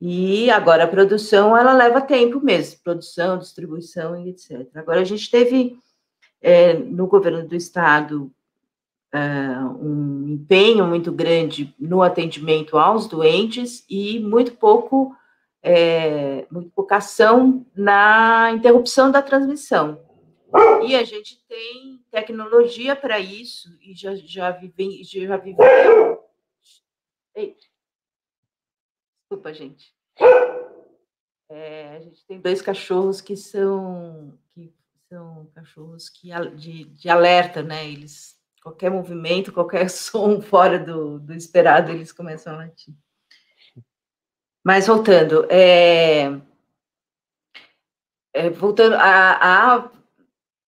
E 0.00 0.50
agora 0.50 0.84
a 0.84 0.88
produção 0.88 1.56
ela 1.56 1.72
leva 1.72 2.00
tempo 2.00 2.40
mesmo, 2.40 2.80
produção, 2.82 3.38
distribuição 3.38 4.16
e 4.16 4.30
etc. 4.30 4.68
Agora 4.74 5.00
a 5.00 5.04
gente 5.04 5.30
teve 5.30 5.78
é, 6.40 6.74
no 6.74 7.06
governo 7.06 7.46
do 7.46 7.54
estado 7.54 8.30
é, 9.12 9.18
um 9.80 10.28
empenho 10.28 10.86
muito 10.86 11.10
grande 11.10 11.74
no 11.78 12.02
atendimento 12.02 12.78
aos 12.78 13.06
doentes 13.08 13.84
e 13.88 14.20
muito 14.20 14.52
pouco 14.52 15.14
é, 15.62 16.46
muito 16.50 16.70
pouca 16.70 16.96
ação 16.96 17.66
na 17.74 18.50
interrupção 18.52 19.10
da 19.10 19.22
transmissão. 19.22 20.04
E 20.86 20.96
a 20.96 21.04
gente 21.04 21.44
tem 21.46 22.02
tecnologia 22.10 22.96
para 22.96 23.18
isso, 23.18 23.68
e 23.82 23.94
já, 23.94 24.14
já, 24.14 24.50
vive, 24.50 25.04
já 25.04 25.36
viveu. 25.36 26.24
Desculpa, 29.30 29.52
gente. 29.52 29.94
É, 31.50 31.96
a 31.96 32.00
gente 32.00 32.24
tem 32.26 32.40
dois 32.40 32.62
cachorros 32.62 33.20
que 33.20 33.36
são 33.36 34.38
que 34.54 34.72
são 35.08 35.50
cachorros 35.54 36.08
que 36.08 36.30
de, 36.56 36.84
de 36.84 37.08
alerta, 37.08 37.62
né? 37.62 37.86
Eles 37.86 38.38
qualquer 38.62 38.90
movimento, 38.90 39.52
qualquer 39.52 39.88
som 39.90 40.40
fora 40.40 40.78
do, 40.78 41.18
do 41.18 41.34
esperado, 41.34 41.92
eles 41.92 42.12
começam 42.12 42.54
a 42.54 42.56
latir. 42.58 42.94
Mas 44.68 44.86
voltando, 44.86 45.46
é, 45.48 46.30
é, 48.34 48.50
voltando 48.50 48.96
à, 48.96 49.90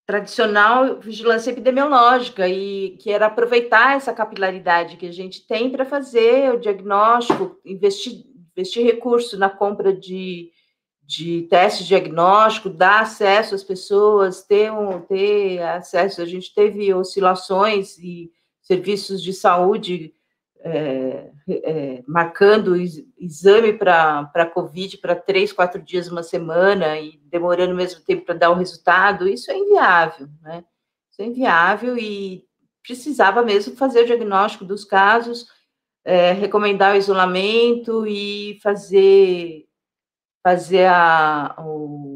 tradicional 0.07 0.99
vigilância 0.99 1.51
epidemiológica 1.51 2.49
e 2.49 2.97
que 2.97 3.11
era 3.11 3.27
aproveitar 3.27 3.99
essa 3.99 4.11
capilaridade 4.15 4.97
que 4.97 5.05
a 5.05 5.13
gente 5.13 5.47
tem 5.47 5.69
para 5.69 5.85
fazer 5.85 6.51
o 6.55 6.59
diagnóstico, 6.59 7.61
investir, 7.63 8.25
investir 8.57 8.87
recurso 8.87 9.39
na 9.39 9.51
compra 9.51 9.93
de, 9.93 10.51
de 11.03 11.43
testes 11.51 11.87
diagnóstico, 11.87 12.71
dar 12.71 13.03
acesso 13.03 13.55
às 13.55 13.63
pessoas, 13.63 14.43
ter, 14.43 14.73
um, 14.73 15.03
ter 15.03 15.61
acesso. 15.61 16.23
A 16.23 16.25
gente 16.25 16.55
teve 16.55 16.95
oscilações 16.95 17.99
e 17.99 18.31
serviços 18.63 19.23
de 19.23 19.35
saúde 19.35 20.15
é, 20.63 21.31
é, 21.49 22.03
marcando 22.07 22.77
exame 22.77 23.73
para 23.73 24.51
Covid 24.53 24.99
para 24.99 25.17
três, 25.17 25.53
quatro 25.53 25.83
dias, 25.83 26.09
uma 26.09 26.23
semana, 26.23 26.99
e 26.99 27.19
demorando 27.25 27.73
o 27.73 27.77
mesmo 27.77 28.01
tempo 28.03 28.25
para 28.25 28.35
dar 28.35 28.51
o 28.51 28.55
resultado, 28.55 29.29
isso 29.29 29.51
é 29.51 29.57
inviável, 29.57 30.29
né? 30.43 30.65
Isso 31.11 31.23
é 31.23 31.25
inviável 31.25 31.97
e 31.97 32.45
precisava 32.83 33.43
mesmo 33.43 33.77
fazer 33.77 34.03
o 34.03 34.07
diagnóstico 34.07 34.65
dos 34.65 34.85
casos, 34.85 35.47
é, 36.05 36.33
recomendar 36.33 36.95
o 36.95 36.99
isolamento 36.99 38.07
e 38.07 38.59
fazer, 38.63 39.67
fazer 40.43 40.87
a, 40.87 41.55
o, 41.59 42.10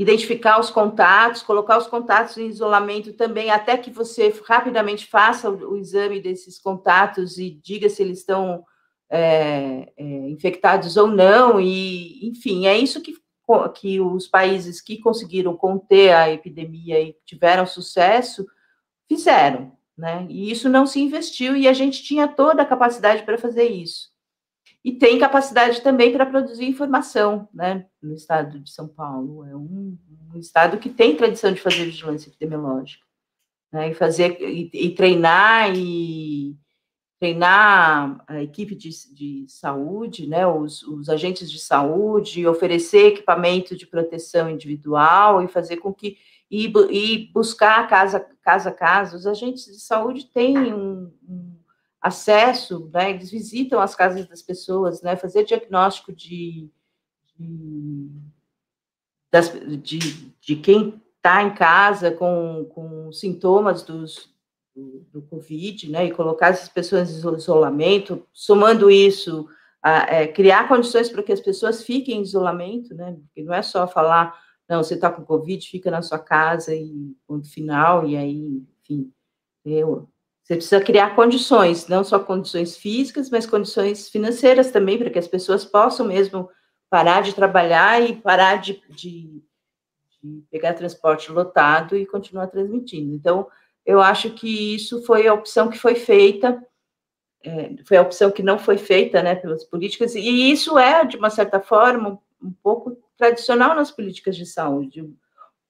identificar 0.00 0.58
os 0.58 0.70
contatos, 0.70 1.42
colocar 1.42 1.76
os 1.76 1.86
contatos 1.86 2.38
em 2.38 2.46
isolamento 2.46 3.12
também, 3.12 3.50
até 3.50 3.76
que 3.76 3.90
você 3.90 4.34
rapidamente 4.46 5.06
faça 5.06 5.50
o, 5.50 5.76
exame 5.76 6.22
desses 6.22 6.58
contatos 6.58 7.36
e 7.36 7.50
diga 7.62 7.86
se 7.90 8.00
eles 8.00 8.20
estão 8.20 8.64
é, 9.10 9.92
é, 9.94 10.04
infectados 10.30 10.96
ou 10.96 11.06
não, 11.06 11.60
e, 11.60 12.26
enfim, 12.26 12.66
é 12.66 12.78
isso 12.78 13.02
que, 13.02 13.12
que 13.74 14.00
os 14.00 14.26
países 14.26 14.80
que 14.80 14.96
conseguiram 14.96 15.54
conter 15.54 16.14
a 16.14 16.30
epidemia 16.30 16.98
e 16.98 17.14
tiveram 17.26 17.66
sucesso 17.66 18.46
fizeram, 19.06 19.70
né? 19.98 20.26
E 20.30 20.50
isso 20.50 20.70
não 20.70 20.86
se 20.86 20.98
investiu, 20.98 21.54
e 21.54 21.68
a 21.68 21.74
gente 21.74 22.02
tinha 22.02 22.26
toda 22.26 22.62
a 22.62 22.66
capacidade 22.66 23.22
para 23.22 23.36
fazer 23.36 23.68
isso 23.68 24.08
e 24.84 24.92
tem 24.92 25.18
capacidade 25.18 25.82
também 25.82 26.12
para 26.12 26.24
produzir 26.24 26.64
informação, 26.64 27.48
né, 27.52 27.86
no 28.02 28.14
estado 28.14 28.58
de 28.58 28.70
São 28.70 28.88
Paulo. 28.88 29.44
É 29.44 29.54
um, 29.54 29.96
um 30.34 30.38
estado 30.38 30.78
que 30.78 30.88
tem 30.88 31.16
tradição 31.16 31.52
de 31.52 31.60
fazer 31.60 31.84
vigilância 31.84 32.28
epidemiológica, 32.28 33.04
né, 33.72 33.90
e 33.90 33.94
fazer, 33.94 34.40
e, 34.40 34.70
e 34.72 34.94
treinar, 34.94 35.76
e 35.76 36.56
treinar 37.20 38.24
a 38.26 38.42
equipe 38.42 38.74
de, 38.74 38.88
de 39.12 39.44
saúde, 39.46 40.26
né, 40.26 40.46
os, 40.46 40.82
os 40.82 41.10
agentes 41.10 41.50
de 41.50 41.58
saúde, 41.58 42.46
oferecer 42.46 43.08
equipamento 43.08 43.76
de 43.76 43.86
proteção 43.86 44.48
individual 44.48 45.42
e 45.42 45.48
fazer 45.48 45.76
com 45.76 45.92
que, 45.92 46.16
e, 46.50 46.72
e 46.90 47.30
buscar 47.34 47.86
casa, 47.86 48.26
casa 48.42 48.70
a 48.70 48.72
casa, 48.72 49.16
os 49.16 49.26
agentes 49.26 49.66
de 49.66 49.80
saúde 49.80 50.24
têm 50.32 50.72
um, 50.72 51.12
um 51.28 51.49
acesso, 52.00 52.90
né, 52.92 53.10
eles 53.10 53.30
visitam 53.30 53.80
as 53.80 53.94
casas 53.94 54.26
das 54.26 54.40
pessoas, 54.40 55.02
né, 55.02 55.16
fazer 55.16 55.44
diagnóstico 55.44 56.12
de, 56.12 56.70
de, 57.36 58.10
das, 59.30 59.52
de, 59.82 59.98
de 60.40 60.56
quem 60.56 61.00
está 61.16 61.42
em 61.42 61.54
casa 61.54 62.10
com, 62.10 62.66
com 62.70 63.12
sintomas 63.12 63.82
dos, 63.82 64.34
do, 64.74 65.06
do, 65.12 65.22
Covid, 65.22 65.90
né, 65.90 66.06
e 66.06 66.12
colocar 66.12 66.48
essas 66.48 66.70
pessoas 66.70 67.10
em 67.10 67.36
isolamento, 67.36 68.26
somando 68.32 68.90
isso, 68.90 69.46
a, 69.82 70.14
é, 70.14 70.26
criar 70.26 70.68
condições 70.68 71.10
para 71.10 71.22
que 71.22 71.32
as 71.32 71.40
pessoas 71.40 71.82
fiquem 71.84 72.18
em 72.18 72.22
isolamento, 72.22 72.94
né, 72.94 73.18
porque 73.26 73.42
não 73.42 73.52
é 73.52 73.60
só 73.60 73.86
falar, 73.86 74.40
não, 74.66 74.82
você 74.82 74.94
está 74.94 75.10
com 75.10 75.24
Covid, 75.24 75.68
fica 75.68 75.90
na 75.90 76.00
sua 76.00 76.18
casa 76.18 76.74
e 76.74 77.14
ponto 77.26 77.50
final, 77.50 78.06
e 78.06 78.16
aí, 78.16 78.62
enfim, 78.80 79.12
eu, 79.66 80.08
você 80.42 80.56
precisa 80.56 80.80
criar 80.80 81.14
condições, 81.14 81.86
não 81.86 82.02
só 82.02 82.18
condições 82.18 82.76
físicas, 82.76 83.30
mas 83.30 83.46
condições 83.46 84.08
financeiras 84.08 84.70
também, 84.70 84.98
para 84.98 85.10
que 85.10 85.18
as 85.18 85.28
pessoas 85.28 85.64
possam 85.64 86.06
mesmo 86.06 86.50
parar 86.88 87.22
de 87.22 87.34
trabalhar 87.34 88.02
e 88.02 88.16
parar 88.16 88.56
de, 88.56 88.82
de, 88.88 89.42
de 90.20 90.44
pegar 90.50 90.74
transporte 90.74 91.30
lotado 91.30 91.96
e 91.96 92.04
continuar 92.04 92.48
transmitindo. 92.48 93.14
Então, 93.14 93.46
eu 93.86 94.00
acho 94.00 94.30
que 94.30 94.74
isso 94.74 95.02
foi 95.04 95.26
a 95.26 95.34
opção 95.34 95.68
que 95.68 95.78
foi 95.78 95.94
feita, 95.94 96.60
é, 97.44 97.70
foi 97.84 97.96
a 97.96 98.02
opção 98.02 98.30
que 98.30 98.42
não 98.42 98.58
foi 98.58 98.76
feita 98.76 99.22
né, 99.22 99.36
pelas 99.36 99.64
políticas, 99.64 100.14
e 100.16 100.50
isso 100.50 100.78
é, 100.78 101.04
de 101.04 101.16
uma 101.16 101.30
certa 101.30 101.60
forma, 101.60 102.18
um 102.42 102.52
pouco 102.52 102.98
tradicional 103.16 103.74
nas 103.74 103.90
políticas 103.90 104.36
de 104.36 104.46
saúde. 104.46 105.02
Um 105.02 105.14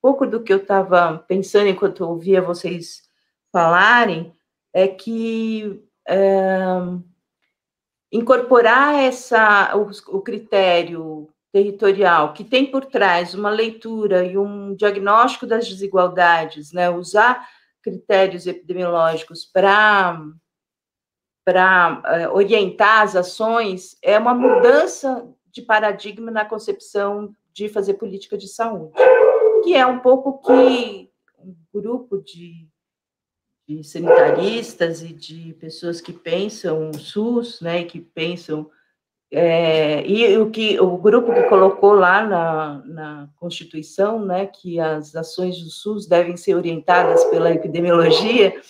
pouco 0.00 0.26
do 0.26 0.42
que 0.42 0.52
eu 0.52 0.58
estava 0.58 1.18
pensando 1.28 1.68
enquanto 1.68 2.00
ouvia 2.00 2.40
vocês 2.40 3.02
falarem 3.52 4.34
é 4.72 4.88
que 4.88 5.82
é, 6.08 6.56
incorporar 8.12 8.94
essa, 8.94 9.76
o, 9.76 10.16
o 10.16 10.20
critério 10.20 11.28
territorial, 11.52 12.32
que 12.32 12.44
tem 12.44 12.70
por 12.70 12.84
trás 12.84 13.34
uma 13.34 13.50
leitura 13.50 14.24
e 14.24 14.38
um 14.38 14.74
diagnóstico 14.74 15.46
das 15.46 15.68
desigualdades, 15.68 16.72
né, 16.72 16.88
usar 16.88 17.48
critérios 17.82 18.46
epidemiológicos 18.46 19.44
para 19.44 20.20
para 21.42 22.02
é, 22.04 22.28
orientar 22.28 23.02
as 23.02 23.16
ações 23.16 23.96
é 24.02 24.18
uma 24.18 24.34
mudança 24.34 25.26
de 25.50 25.62
paradigma 25.62 26.30
na 26.30 26.44
concepção 26.44 27.34
de 27.52 27.68
fazer 27.68 27.94
política 27.94 28.36
de 28.36 28.46
saúde, 28.46 28.92
que 29.64 29.74
é 29.74 29.84
um 29.84 29.98
pouco 29.98 30.38
que 30.42 31.10
um 31.38 31.56
grupo 31.72 32.18
de 32.18 32.68
de 33.76 33.84
sanitaristas 33.84 35.00
e 35.00 35.12
de 35.12 35.54
pessoas 35.60 36.00
que 36.00 36.12
pensam 36.12 36.92
SUS, 36.92 37.60
né, 37.60 37.84
que 37.84 38.00
pensam 38.00 38.68
é, 39.30 40.04
e 40.04 40.36
o 40.38 40.50
que 40.50 40.80
o 40.80 40.96
grupo 40.98 41.32
que 41.32 41.44
colocou 41.44 41.92
lá 41.92 42.26
na, 42.26 42.82
na 42.84 43.28
Constituição, 43.36 44.24
né, 44.24 44.46
que 44.46 44.80
as 44.80 45.14
ações 45.14 45.62
do 45.62 45.70
SUS 45.70 46.08
devem 46.08 46.36
ser 46.36 46.56
orientadas 46.56 47.22
pela 47.26 47.52
epidemiologia, 47.52 48.60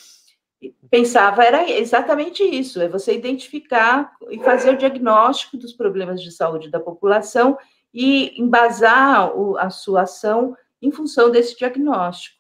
pensava 0.91 1.45
era 1.45 1.71
exatamente 1.71 2.43
isso, 2.43 2.79
é 2.79 2.87
você 2.87 3.15
identificar 3.15 4.13
e 4.31 4.39
fazer 4.41 4.75
o 4.75 4.77
diagnóstico 4.77 5.57
dos 5.57 5.73
problemas 5.73 6.21
de 6.21 6.31
saúde 6.31 6.71
da 6.71 6.79
população 6.79 7.57
e 7.93 8.39
embasar 8.39 9.35
o, 9.35 9.57
a 9.57 9.71
sua 9.71 10.03
ação 10.03 10.55
em 10.83 10.93
função 10.93 11.31
desse 11.31 11.57
diagnóstico 11.57 12.40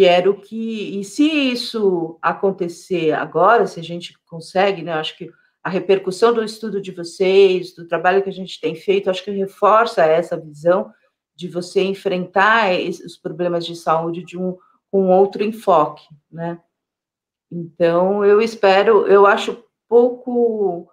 que 0.00 0.06
era 0.06 0.30
o 0.30 0.34
que. 0.34 0.98
E 0.98 1.04
se 1.04 1.24
isso 1.24 2.18
acontecer 2.22 3.12
agora, 3.12 3.66
se 3.66 3.78
a 3.78 3.82
gente 3.82 4.18
consegue, 4.24 4.80
né? 4.80 4.94
Acho 4.94 5.14
que 5.14 5.30
a 5.62 5.68
repercussão 5.68 6.32
do 6.32 6.42
estudo 6.42 6.80
de 6.80 6.90
vocês, 6.90 7.74
do 7.74 7.86
trabalho 7.86 8.22
que 8.22 8.30
a 8.30 8.32
gente 8.32 8.58
tem 8.58 8.74
feito, 8.74 9.10
acho 9.10 9.22
que 9.22 9.30
reforça 9.30 10.02
essa 10.02 10.40
visão 10.40 10.90
de 11.36 11.48
você 11.48 11.82
enfrentar 11.82 12.70
os 12.80 13.14
problemas 13.18 13.66
de 13.66 13.76
saúde 13.76 14.24
de 14.24 14.38
um 14.38 14.56
com 14.90 15.10
outro 15.10 15.44
enfoque, 15.44 16.08
né? 16.32 16.58
Então, 17.52 18.24
eu 18.24 18.40
espero, 18.40 19.06
eu 19.06 19.26
acho 19.26 19.62
pouco 19.86 20.88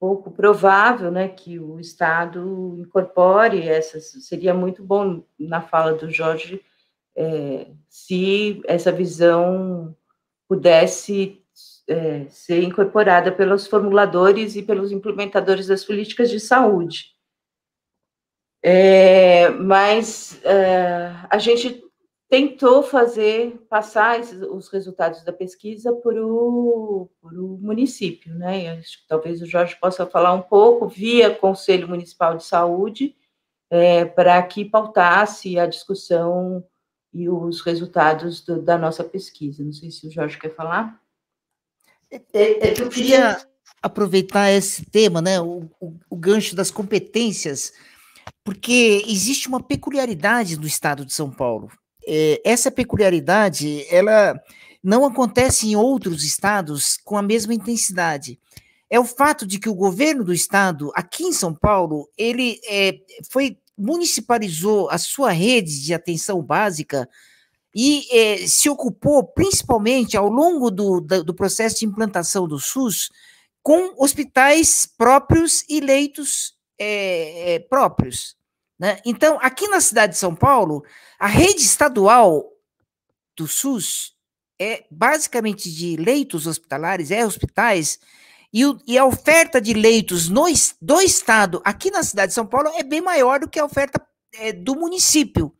pouco 0.00 0.30
provável, 0.32 1.10
né, 1.10 1.28
que 1.28 1.58
o 1.58 1.78
Estado 1.78 2.74
incorpore 2.78 3.62
essas, 3.66 4.10
seria 4.26 4.52
muito 4.52 4.82
bom 4.82 5.22
na 5.38 5.62
fala 5.62 5.94
do 5.94 6.10
Jorge 6.10 6.60
é, 7.16 7.68
se 7.88 8.60
essa 8.66 8.90
visão 8.90 9.96
pudesse 10.48 11.42
é, 11.88 12.26
ser 12.28 12.62
incorporada 12.62 13.30
pelos 13.30 13.66
formuladores 13.66 14.56
e 14.56 14.62
pelos 14.62 14.90
implementadores 14.92 15.66
das 15.66 15.84
políticas 15.84 16.30
de 16.30 16.40
saúde. 16.40 17.14
É, 18.62 19.50
mas 19.50 20.42
é, 20.44 21.14
a 21.28 21.38
gente 21.38 21.84
tentou 22.28 22.82
fazer 22.82 23.58
passar 23.68 24.18
esses, 24.18 24.40
os 24.40 24.68
resultados 24.68 25.22
da 25.22 25.32
pesquisa 25.32 25.92
para 25.92 26.26
o, 26.26 27.10
município, 27.60 28.34
né? 28.34 28.70
Acho 28.70 29.02
que 29.02 29.06
talvez 29.06 29.42
o 29.42 29.46
Jorge 29.46 29.76
possa 29.78 30.06
falar 30.06 30.32
um 30.32 30.42
pouco 30.42 30.88
via 30.88 31.34
Conselho 31.34 31.88
Municipal 31.88 32.36
de 32.36 32.44
Saúde 32.44 33.14
é, 33.70 34.04
para 34.04 34.42
que 34.42 34.64
pautasse 34.64 35.58
a 35.58 35.66
discussão 35.66 36.64
e 37.14 37.28
os 37.28 37.60
resultados 37.60 38.40
do, 38.40 38.60
da 38.60 38.76
nossa 38.76 39.04
pesquisa. 39.04 39.62
Não 39.62 39.72
sei 39.72 39.90
se 39.90 40.06
o 40.08 40.10
Jorge 40.10 40.36
quer 40.36 40.54
falar. 40.54 41.00
É, 42.10 42.68
é, 42.68 42.80
eu 42.80 42.88
queria 42.88 43.40
aproveitar 43.80 44.50
esse 44.50 44.84
tema, 44.84 45.22
né, 45.22 45.40
o, 45.40 45.70
o, 45.80 45.94
o 46.10 46.16
gancho 46.16 46.56
das 46.56 46.70
competências, 46.70 47.72
porque 48.42 49.04
existe 49.06 49.46
uma 49.46 49.62
peculiaridade 49.62 50.56
do 50.56 50.66
estado 50.66 51.04
de 51.04 51.12
São 51.12 51.30
Paulo. 51.30 51.70
É, 52.06 52.40
essa 52.44 52.70
peculiaridade, 52.70 53.86
ela 53.88 54.38
não 54.82 55.06
acontece 55.06 55.68
em 55.68 55.76
outros 55.76 56.24
estados 56.24 56.98
com 57.04 57.16
a 57.16 57.22
mesma 57.22 57.54
intensidade. 57.54 58.38
É 58.90 58.98
o 59.00 59.04
fato 59.04 59.46
de 59.46 59.58
que 59.58 59.68
o 59.68 59.74
governo 59.74 60.24
do 60.24 60.32
estado, 60.32 60.92
aqui 60.94 61.24
em 61.24 61.32
São 61.32 61.54
Paulo, 61.54 62.08
ele 62.18 62.60
é, 62.68 62.98
foi 63.30 63.58
municipalizou 63.76 64.88
a 64.90 64.98
sua 64.98 65.30
rede 65.30 65.82
de 65.82 65.92
atenção 65.92 66.42
básica 66.42 67.08
e 67.74 68.06
é, 68.10 68.46
se 68.46 68.68
ocupou 68.68 69.24
principalmente 69.24 70.16
ao 70.16 70.28
longo 70.28 70.70
do, 70.70 71.00
do, 71.00 71.34
processo 71.34 71.80
de 71.80 71.86
implantação 71.86 72.46
do 72.46 72.58
SUS 72.58 73.10
com 73.62 73.94
hospitais 74.02 74.86
próprios 74.86 75.64
e 75.68 75.80
leitos 75.80 76.54
é, 76.78 77.54
é, 77.54 77.58
próprios. 77.58 78.36
Né? 78.78 79.00
Então, 79.04 79.38
aqui 79.40 79.66
na 79.68 79.80
cidade 79.80 80.12
de 80.12 80.18
São 80.18 80.34
Paulo, 80.34 80.84
a 81.18 81.26
rede 81.26 81.62
estadual 81.62 82.48
do 83.36 83.48
SUS 83.48 84.14
é 84.60 84.84
basicamente 84.88 85.72
de 85.72 85.96
leitos 85.96 86.46
hospitalares, 86.46 87.10
é 87.10 87.26
hospitais, 87.26 87.98
e, 88.54 88.64
o, 88.64 88.78
e 88.86 88.96
a 88.96 89.04
oferta 89.04 89.60
de 89.60 89.74
leitos 89.74 90.28
no, 90.28 90.44
do 90.80 91.00
estado, 91.00 91.60
aqui 91.64 91.90
na 91.90 92.04
cidade 92.04 92.28
de 92.28 92.34
São 92.34 92.46
Paulo, 92.46 92.70
é 92.76 92.84
bem 92.84 93.00
maior 93.00 93.40
do 93.40 93.48
que 93.48 93.58
a 93.58 93.64
oferta 93.64 94.00
é, 94.32 94.52
do 94.52 94.76
município. 94.76 95.52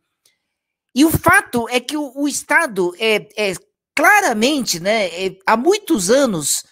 E 0.95 1.03
o 1.03 1.11
fato 1.11 1.67
é 1.67 1.81
que 1.81 1.97
o, 1.97 2.13
o 2.15 2.25
estado 2.25 2.95
é, 2.97 3.27
é, 3.35 3.53
claramente, 3.93 4.79
né, 4.79 5.07
é, 5.07 5.37
há 5.45 5.57
muitos 5.57 6.09
anos, 6.09 6.63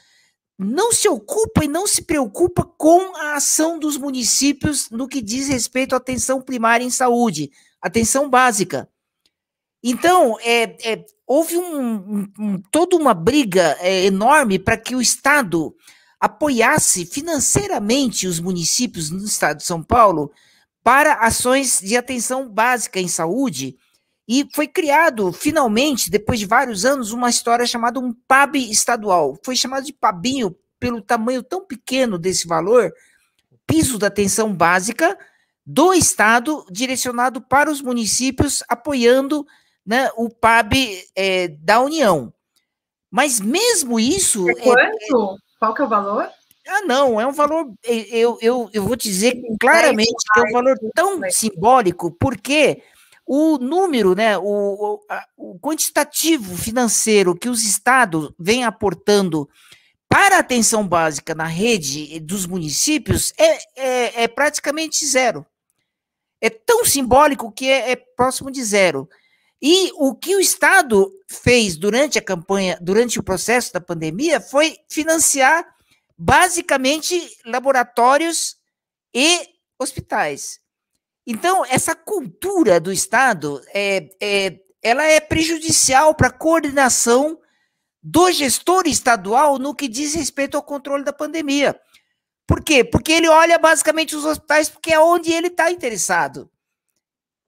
não 0.57 0.93
se 0.93 1.09
ocupa 1.09 1.65
e 1.65 1.67
não 1.67 1.85
se 1.85 2.03
preocupa 2.03 2.63
com 2.63 3.17
a 3.17 3.35
ação 3.35 3.77
dos 3.77 3.97
municípios 3.97 4.89
no 4.89 5.09
que 5.09 5.21
diz 5.21 5.49
respeito 5.49 5.93
à 5.93 5.97
atenção 5.97 6.41
primária 6.41 6.85
em 6.85 6.89
saúde, 6.89 7.51
atenção 7.81 8.29
básica. 8.29 8.87
Então, 9.83 10.37
é, 10.39 10.93
é 10.93 11.05
houve 11.27 11.57
um, 11.57 12.31
um, 12.39 12.61
toda 12.71 12.95
uma 12.95 13.13
briga 13.13 13.75
é, 13.81 14.05
enorme 14.05 14.57
para 14.57 14.77
que 14.77 14.95
o 14.95 15.01
Estado 15.01 15.75
apoiasse 16.23 17.05
financeiramente 17.05 18.27
os 18.27 18.39
municípios 18.39 19.11
no 19.11 19.25
Estado 19.25 19.57
de 19.57 19.65
São 19.65 19.83
Paulo 19.83 20.31
para 20.81 21.15
ações 21.15 21.81
de 21.83 21.97
atenção 21.97 22.47
básica 22.47 22.97
em 22.97 23.09
saúde. 23.09 23.75
E 24.25 24.47
foi 24.55 24.69
criado, 24.69 25.33
finalmente, 25.33 26.09
depois 26.09 26.39
de 26.39 26.45
vários 26.45 26.85
anos, 26.85 27.11
uma 27.11 27.29
história 27.29 27.65
chamada 27.65 27.99
um 27.99 28.13
PAB 28.25 28.55
estadual. 28.55 29.37
Foi 29.43 29.53
chamado 29.53 29.83
de 29.83 29.91
PABinho 29.91 30.55
pelo 30.79 31.01
tamanho 31.01 31.43
tão 31.43 31.65
pequeno 31.65 32.17
desse 32.17 32.47
valor, 32.47 32.93
piso 33.67 33.97
da 33.97 34.07
atenção 34.07 34.53
básica 34.53 35.19
do 35.65 35.93
Estado, 35.93 36.65
direcionado 36.71 37.41
para 37.41 37.69
os 37.69 37.81
municípios, 37.81 38.63
apoiando 38.69 39.45
né, 39.85 40.09
o 40.15 40.29
PAB 40.29 40.73
é, 41.17 41.49
da 41.49 41.81
União. 41.81 42.33
Mas 43.11 43.41
mesmo 43.41 43.99
isso. 43.99 44.49
É 44.49 44.53
quanto? 44.55 45.35
É, 45.35 45.52
Qual 45.63 45.73
que 45.73 45.81
é 45.81 45.85
o 45.85 45.87
valor? 45.87 46.29
Ah, 46.67 46.81
não, 46.81 47.21
é 47.21 47.25
um 47.25 47.31
valor. 47.31 47.73
Eu, 47.85 48.37
eu, 48.41 48.69
eu 48.73 48.83
vou 48.83 48.97
te 48.97 49.07
dizer 49.07 49.41
claramente 49.57 50.13
que 50.33 50.39
é 50.41 50.43
um 50.43 50.51
valor 50.51 50.77
tão 50.93 51.21
simbólico, 51.31 52.11
porque 52.19 52.83
o 53.25 53.57
número, 53.57 54.13
né, 54.13 54.37
o, 54.37 54.99
o, 55.37 55.57
quantitativo 55.59 56.57
financeiro 56.57 57.33
que 57.33 57.47
os 57.47 57.63
estados 57.63 58.29
vêm 58.37 58.65
aportando 58.65 59.49
para 60.09 60.35
a 60.35 60.39
atenção 60.39 60.85
básica 60.85 61.33
na 61.33 61.45
rede 61.45 62.19
dos 62.19 62.45
municípios 62.45 63.31
é, 63.37 63.57
é, 63.77 64.23
é 64.23 64.27
praticamente 64.27 65.05
zero. 65.05 65.45
É 66.41 66.49
tão 66.49 66.83
simbólico 66.83 67.53
que 67.53 67.69
é, 67.69 67.91
é 67.91 67.95
próximo 67.95 68.51
de 68.51 68.61
zero. 68.61 69.07
E 69.65 69.93
o 69.95 70.13
que 70.13 70.35
o 70.35 70.41
Estado 70.41 71.09
fez 71.25 71.77
durante 71.77 72.19
a 72.19 72.21
campanha, 72.21 72.77
durante 72.81 73.17
o 73.17 73.23
processo 73.23 73.71
da 73.71 73.79
pandemia, 73.79 74.41
foi 74.41 74.77
financiar 74.89 75.65
basicamente 76.17 77.15
laboratórios 77.45 78.57
e 79.13 79.47
hospitais. 79.79 80.59
Então, 81.25 81.63
essa 81.65 81.95
cultura 81.95 82.77
do 82.77 82.91
Estado, 82.91 83.61
é, 83.73 84.09
é 84.19 84.59
ela 84.81 85.05
é 85.05 85.21
prejudicial 85.21 86.13
para 86.13 86.27
a 86.27 86.33
coordenação 86.33 87.39
do 88.01 88.29
gestor 88.33 88.85
estadual 88.85 89.57
no 89.57 89.73
que 89.73 89.87
diz 89.87 90.13
respeito 90.13 90.57
ao 90.57 90.63
controle 90.63 91.05
da 91.05 91.13
pandemia. 91.13 91.79
Por 92.45 92.61
quê? 92.61 92.83
Porque 92.83 93.13
ele 93.13 93.29
olha 93.29 93.57
basicamente 93.57 94.13
os 94.13 94.25
hospitais 94.25 94.67
porque 94.67 94.93
é 94.93 94.99
onde 94.99 95.31
ele 95.31 95.47
está 95.47 95.71
interessado. 95.71 96.51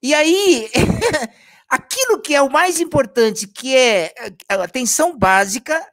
E 0.02 0.14
aí, 0.14 0.70
aquilo 1.76 2.22
que 2.22 2.34
é 2.34 2.42
o 2.42 2.50
mais 2.50 2.80
importante, 2.80 3.48
que 3.48 3.76
é 3.76 4.14
a 4.50 4.64
atenção 4.64 5.18
básica, 5.18 5.86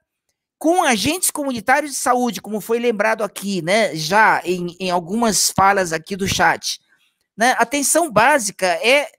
com 0.59 0.85
agentes 0.85 1.29
comunitários 1.31 1.91
de 1.91 1.99
saúde, 1.99 2.41
como 2.41 2.61
foi 2.61 2.79
lembrado 2.79 3.25
aqui, 3.25 3.61
né, 3.63 3.97
já 3.97 4.41
em, 4.45 4.77
em 4.79 4.91
algumas 4.91 5.51
falas 5.51 5.93
aqui 5.93 6.15
do 6.15 6.29
chat. 6.29 6.81
Né, 7.37 7.57
atenção 7.59 8.11
básica 8.13 8.67
é 8.67 9.11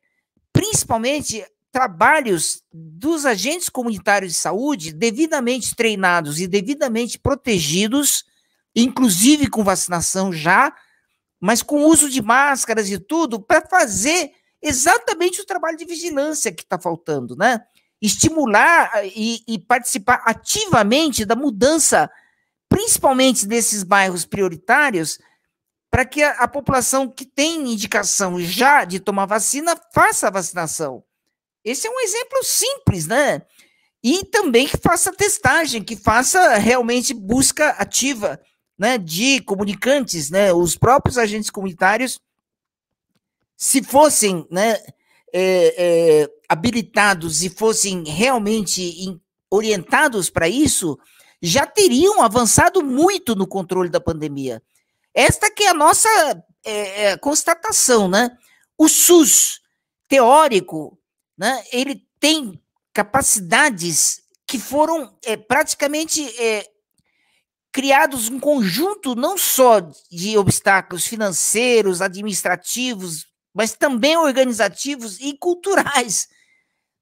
principalmente 0.53 1.45
trabalhos 1.69 2.63
dos 2.71 3.25
agentes 3.25 3.67
comunitários 3.67 4.31
de 4.31 4.37
saúde 4.37 4.93
devidamente 4.93 5.75
treinados 5.75 6.39
e 6.39 6.47
devidamente 6.47 7.19
protegidos, 7.19 8.23
inclusive 8.73 9.49
com 9.49 9.65
vacinação 9.65 10.31
já, 10.31 10.73
mas 11.41 11.61
com 11.61 11.83
uso 11.83 12.09
de 12.09 12.21
máscaras 12.21 12.89
e 12.89 12.97
tudo, 12.97 13.41
para 13.41 13.67
fazer 13.67 14.31
exatamente 14.63 15.41
o 15.41 15.45
trabalho 15.45 15.77
de 15.77 15.85
vigilância 15.85 16.51
que 16.51 16.63
está 16.63 16.79
faltando, 16.79 17.35
né? 17.35 17.61
Estimular 18.01 18.91
eh, 18.95 19.11
e, 19.13 19.43
e 19.47 19.59
participar 19.59 20.23
ativamente 20.25 21.25
da 21.25 21.35
mudança, 21.35 22.09
principalmente 22.69 23.45
desses 23.45 23.83
bairros 23.83 24.25
prioritários, 24.25 25.19
para 25.91 26.05
que 26.05 26.23
a, 26.23 26.31
a, 26.31 26.47
população 26.47 27.07
que 27.07 27.25
tem 27.25 27.71
indicação 27.71 28.39
já 28.39 28.85
de 28.85 28.99
tomar 28.99 29.25
vacina 29.25 29.79
faça 29.93 30.27
a 30.27 30.31
vacinação. 30.31 31.03
Esse 31.63 31.85
é 31.85 31.89
um 31.89 31.99
exemplo 31.99 32.43
simples, 32.43 33.05
né? 33.05 33.43
E 34.03 34.25
também 34.25 34.67
que 34.67 34.77
faça 34.77 35.13
testagem, 35.13 35.83
que 35.83 35.95
faça 35.95 36.55
realmente 36.57 37.13
busca 37.13 37.69
ativa, 37.71 38.41
né, 38.77 38.97
de 38.97 39.39
comunicantes, 39.41 40.29
né, 40.29 40.51
os 40.51 40.75
próprios 40.75 41.17
agentes 41.17 41.49
comunitários 41.49 42.19
se 43.57 43.83
fossem 43.83 44.45
né, 44.49 44.77
é, 45.33 46.23
é, 46.23 46.29
habilitados 46.47 47.43
e 47.43 47.49
fossem 47.49 48.03
realmente 48.03 49.19
orientados 49.49 50.29
para 50.29 50.47
isso, 50.47 50.97
já 51.41 51.65
teriam 51.65 52.21
avançado 52.21 52.83
muito 52.83 53.35
no 53.35 53.47
controle 53.47 53.89
da 53.89 53.99
pandemia. 53.99 54.61
Esta 55.13 55.51
que 55.51 55.63
é 55.63 55.69
a 55.69 55.73
nossa 55.73 56.09
é, 56.63 57.05
é 57.05 57.17
constatação, 57.17 58.07
né? 58.07 58.35
O 58.77 58.87
SUS 58.87 59.61
teórico, 60.07 60.97
né? 61.37 61.63
Ele 61.71 62.01
tem 62.19 62.61
capacidades 62.93 64.21
que 64.47 64.57
foram 64.57 65.17
é, 65.25 65.35
praticamente 65.35 66.23
é, 66.39 66.65
criados 67.71 68.29
um 68.29 68.39
conjunto 68.39 69.15
não 69.15 69.37
só 69.37 69.79
de 70.11 70.37
obstáculos 70.37 71.07
financeiros, 71.07 72.01
administrativos, 72.01 73.27
mas 73.53 73.73
também 73.73 74.17
organizativos 74.17 75.19
e 75.19 75.37
culturais. 75.37 76.27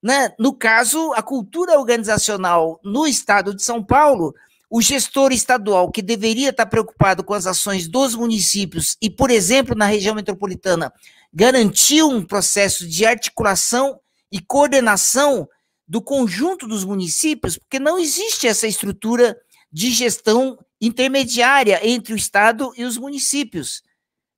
Né? 0.04 0.34
No 0.36 0.52
caso, 0.52 1.12
a 1.12 1.22
cultura 1.22 1.78
organizacional 1.78 2.80
no 2.82 3.06
estado 3.06 3.54
de 3.54 3.62
São 3.62 3.80
Paulo, 3.80 4.34
o 4.68 4.82
gestor 4.82 5.30
estadual 5.30 5.92
que 5.92 6.02
deveria 6.02 6.50
estar 6.50 6.66
preocupado 6.66 7.22
com 7.22 7.32
as 7.32 7.46
ações 7.46 7.86
dos 7.86 8.16
municípios 8.16 8.96
e, 9.00 9.08
por 9.08 9.30
exemplo, 9.30 9.76
na 9.76 9.86
região 9.86 10.16
metropolitana, 10.16 10.92
garantiu 11.32 12.08
um 12.08 12.24
processo 12.24 12.84
de 12.84 13.06
articulação 13.06 14.00
e 14.32 14.40
coordenação 14.40 15.48
do 15.86 16.02
conjunto 16.02 16.66
dos 16.66 16.84
municípios, 16.84 17.56
porque 17.56 17.78
não 17.78 17.96
existe 17.96 18.48
essa 18.48 18.66
estrutura 18.66 19.38
de 19.70 19.92
gestão 19.92 20.58
intermediária 20.80 21.78
entre 21.86 22.12
o 22.12 22.16
Estado 22.16 22.72
e 22.76 22.82
os 22.82 22.98
municípios 22.98 23.84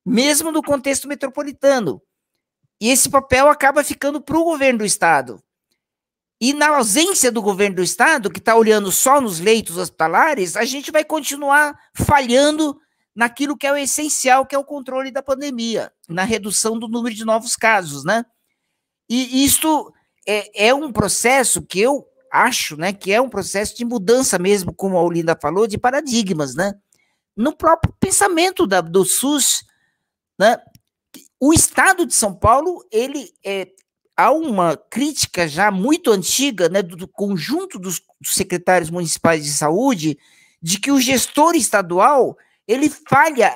mesmo 0.05 0.53
no 0.53 0.62
contexto 0.62 1.09
metropolitano. 1.09 2.03
E 2.85 2.90
esse 2.90 3.09
papel 3.09 3.48
acaba 3.48 3.82
ficando 3.82 4.20
para 4.20 4.36
o 4.36 4.44
governo 4.44 4.81
do 4.81 4.85
Estado. 4.85 5.43
E 6.39 6.52
na 6.52 6.77
ausência 6.77 7.32
do 7.32 7.40
governo 7.40 7.77
do 7.77 7.82
Estado, 7.82 8.31
que 8.31 8.39
está 8.39 8.55
olhando 8.55 8.93
só 8.93 9.23
nos 9.23 9.40
leitos 9.40 9.78
hospitalares, 9.78 10.55
a 10.55 10.66
gente 10.66 10.93
vai 10.93 11.02
continuar 11.02 11.74
falhando 11.94 12.78
naquilo 13.15 13.56
que 13.56 13.66
é 13.66 13.73
o 13.73 13.77
essencial, 13.78 14.44
que 14.44 14.55
é 14.55 14.59
o 14.59 14.65
controle 14.66 15.11
da 15.11 15.23
pandemia, 15.23 15.90
na 16.06 16.24
redução 16.24 16.78
do 16.78 16.86
número 16.86 17.15
de 17.15 17.24
novos 17.24 17.56
casos, 17.56 18.05
né? 18.05 18.23
E 19.09 19.43
isto 19.43 19.90
é, 20.28 20.66
é 20.66 20.74
um 20.74 20.93
processo 20.93 21.62
que 21.62 21.81
eu 21.81 22.06
acho, 22.31 22.77
né, 22.77 22.93
que 22.93 23.15
é 23.15 23.19
um 23.19 23.31
processo 23.31 23.74
de 23.74 23.85
mudança 23.86 24.39
mesmo, 24.39 24.74
como 24.74 24.98
a 24.98 25.02
Olinda 25.02 25.35
falou, 25.40 25.66
de 25.66 25.78
paradigmas, 25.78 26.55
né? 26.55 26.74
no 27.35 27.56
próprio 27.56 27.94
pensamento 27.98 28.66
da, 28.66 28.82
do 28.82 29.06
SUS. 29.06 29.65
Né? 30.39 30.59
O 31.47 31.53
Estado 31.53 32.07
de 32.07 32.15
São 32.15 32.35
Paulo, 32.35 32.83
ele 32.91 33.31
é, 33.45 33.69
há 34.16 34.33
uma 34.33 34.79
crítica 34.79 35.47
já 35.47 35.71
muito 35.71 36.11
antiga 36.11 36.71
né, 36.71 36.81
do, 36.81 36.97
do 36.97 37.07
conjunto 37.07 37.79
dos, 37.79 38.01
dos 38.19 38.33
secretários 38.33 38.89
municipais 38.89 39.45
de 39.45 39.53
saúde 39.53 40.16
de 40.62 40.81
que 40.81 40.91
o 40.91 40.99
gestor 40.99 41.55
estadual 41.55 42.35
ele 42.66 42.89
falha 42.89 43.55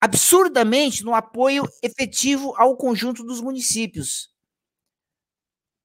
absurdamente 0.00 1.04
no 1.04 1.14
apoio 1.14 1.62
efetivo 1.80 2.56
ao 2.56 2.76
conjunto 2.76 3.22
dos 3.22 3.40
municípios. 3.40 4.30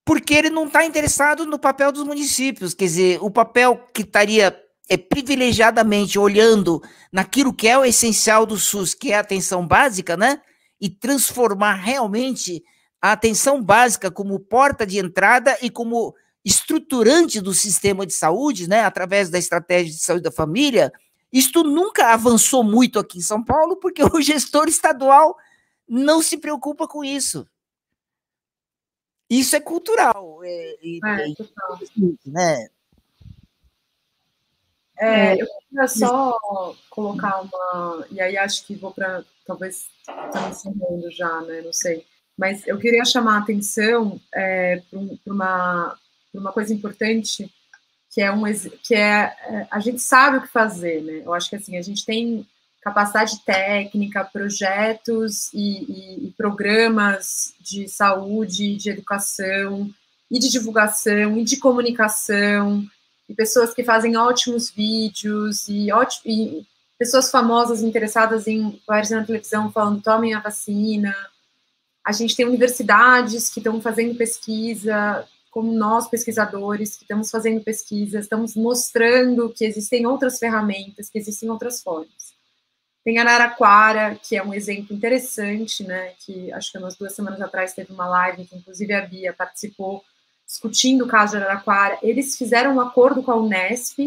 Porque 0.04 0.34
ele 0.34 0.50
não 0.50 0.66
está 0.66 0.84
interessado 0.84 1.46
no 1.46 1.60
papel 1.60 1.92
dos 1.92 2.04
municípios, 2.04 2.74
quer 2.74 2.86
dizer, 2.86 3.20
o 3.22 3.30
papel 3.30 3.78
que 3.94 4.02
estaria 4.02 4.60
é, 4.90 4.98
privilegiadamente 4.98 6.18
olhando 6.18 6.82
naquilo 7.12 7.54
que 7.54 7.68
é 7.68 7.78
o 7.78 7.86
essencial 7.86 8.44
do 8.44 8.58
SUS, 8.58 8.96
que 8.96 9.12
é 9.12 9.18
a 9.18 9.20
atenção 9.20 9.68
básica, 9.68 10.18
né? 10.18 10.42
E 10.84 10.90
transformar 10.90 11.76
realmente 11.76 12.62
a 13.02 13.14
atenção 13.14 13.64
básica 13.64 14.12
como 14.12 14.38
porta 14.38 14.86
de 14.86 15.00
entrada 15.00 15.58
e 15.62 15.70
como 15.70 16.14
estruturante 16.44 17.40
do 17.40 17.54
sistema 17.54 18.06
de 18.06 18.14
saúde, 18.14 18.68
né? 18.68 18.82
Através 18.82 19.30
da 19.30 19.38
estratégia 19.38 19.94
de 19.94 20.00
saúde 20.00 20.24
da 20.24 20.32
família, 20.32 20.92
isto 21.32 21.64
nunca 21.64 22.14
avançou 22.14 22.64
muito 22.64 23.00
aqui 23.00 23.20
em 23.20 23.22
São 23.22 23.44
Paulo, 23.44 23.78
porque 23.78 24.04
o 24.14 24.22
gestor 24.22 24.68
estadual 24.68 25.38
não 25.88 26.22
se 26.22 26.38
preocupa 26.38 26.88
com 26.88 27.04
isso. 27.04 27.48
Isso 29.30 29.56
é 29.56 29.60
cultural. 29.60 30.42
É, 30.44 30.76
é, 30.84 31.32
é 31.32 31.34
né? 32.26 32.68
É, 34.98 35.34
eu 35.34 35.48
queria 35.70 35.88
só 35.88 36.38
colocar 36.90 37.42
uma. 37.42 38.06
E 38.12 38.22
aí 38.22 38.38
acho 38.38 38.66
que 38.66 38.76
vou 38.76 38.92
para. 38.92 39.24
Talvez 39.46 39.88
estamos 40.00 40.66
encerrando 40.66 41.12
já, 41.12 41.42
né? 41.42 41.62
Não 41.62 41.74
sei. 41.74 42.06
Mas 42.38 42.66
eu 42.68 42.78
queria 42.78 43.06
chamar 43.06 43.36
a 43.36 43.40
atenção 43.40 44.20
é, 44.34 44.82
para 44.90 45.34
uma, 45.34 45.98
uma 46.34 46.52
coisa 46.52 46.74
importante 46.74 47.52
que 48.14 48.22
é 48.22 48.32
um 48.32 48.44
que 48.84 48.94
é, 48.96 49.36
é 49.48 49.68
a 49.72 49.80
gente 49.80 50.00
sabe 50.00 50.38
o 50.38 50.42
que 50.42 50.48
fazer, 50.48 51.02
né? 51.02 51.22
Eu 51.26 51.34
acho 51.34 51.50
que 51.50 51.56
assim 51.56 51.78
a 51.78 51.82
gente 51.82 52.06
tem 52.06 52.48
capacidade 52.82 53.40
técnica, 53.46 54.26
projetos 54.26 55.52
e, 55.54 55.84
e, 55.84 56.28
e 56.28 56.32
programas 56.32 57.54
de 57.60 57.88
saúde, 57.88 58.76
de 58.76 58.90
educação 58.90 59.90
e 60.30 60.38
de 60.38 60.50
divulgação 60.50 61.38
e 61.38 61.44
de 61.44 61.58
comunicação 61.58 62.86
e 63.34 63.36
pessoas 63.36 63.74
que 63.74 63.84
fazem 63.84 64.16
ótimos 64.16 64.70
vídeos 64.70 65.68
e, 65.68 65.90
e 66.24 66.66
pessoas 67.00 67.32
famosas 67.32 67.82
interessadas 67.82 68.48
em 68.48 68.80
aparecer 68.84 69.16
na 69.16 69.26
televisão 69.26 69.72
falando 69.72 70.04
tomem 70.04 70.36
a 70.36 70.40
vacina. 70.40 71.14
A 72.06 72.12
gente 72.12 72.36
tem 72.36 72.46
universidades 72.46 73.50
que 73.50 73.60
estão 73.60 73.82
fazendo 73.82 74.16
pesquisa 74.16 75.28
como 75.50 75.72
nós, 75.72 76.08
pesquisadores, 76.08 76.96
que 76.96 77.04
estamos 77.04 77.30
fazendo 77.30 77.64
pesquisa, 77.64 78.20
estamos 78.20 78.56
mostrando 78.56 79.50
que 79.50 79.66
existem 79.66 80.06
outras 80.06 80.40
ferramentas, 80.40 81.10
que 81.10 81.18
existem 81.18 81.50
outras 81.50 81.82
formas. 81.82 82.34
Tem 83.04 83.20
Araraquara, 83.20 84.16
que 84.16 84.36
é 84.36 84.44
um 84.44 84.54
exemplo 84.54 84.96
interessante, 84.96 85.84
né, 85.84 86.14
que 86.26 86.52
acho 86.54 86.72
que 86.72 86.78
umas 86.78 86.96
duas 86.96 87.14
semanas 87.14 87.40
atrás 87.40 87.74
teve 87.74 87.94
uma 87.94 88.08
live, 88.08 88.46
que 88.46 88.56
inclusive 88.56 88.94
a 88.94 89.06
Bia 89.06 89.32
participou, 89.32 90.04
discutindo 90.54 91.06
o 91.06 91.08
caso 91.08 91.36
de 91.36 91.44
Araraquara. 91.44 91.98
Eles 92.04 92.38
fizeram 92.38 92.76
um 92.76 92.82
acordo 92.82 93.24
com 93.24 93.32
a 93.32 93.36
Unesp 93.36 93.98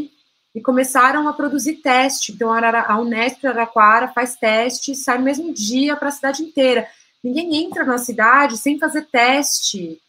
e 0.54 0.60
começaram 0.60 1.26
a 1.26 1.32
produzir 1.32 1.74
teste. 1.82 2.32
Então, 2.32 2.52
a 2.52 2.98
Unesp 3.00 3.44
Araraquara 3.44 4.08
faz 4.08 4.36
teste 4.36 4.92
e 4.92 4.94
sai 4.94 5.18
no 5.18 5.24
mesmo 5.24 5.52
dia 5.52 5.96
para 5.96 6.08
a 6.08 6.12
cidade 6.12 6.44
inteira. 6.44 6.86
Ninguém 7.22 7.64
entra 7.64 7.84
na 7.84 7.98
cidade 7.98 8.56
sem 8.56 8.78
fazer 8.78 9.08
teste 9.10 10.00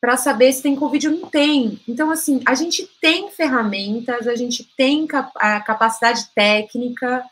para 0.00 0.16
saber 0.16 0.52
se 0.52 0.62
tem 0.62 0.74
Covid 0.74 1.08
ou 1.08 1.18
não 1.20 1.30
tem. 1.30 1.78
Então, 1.86 2.10
assim, 2.10 2.42
a 2.46 2.54
gente 2.54 2.90
tem 3.00 3.30
ferramentas, 3.30 4.26
a 4.26 4.34
gente 4.34 4.64
tem 4.76 5.06
a 5.36 5.60
capacidade 5.60 6.30
técnica 6.34 7.22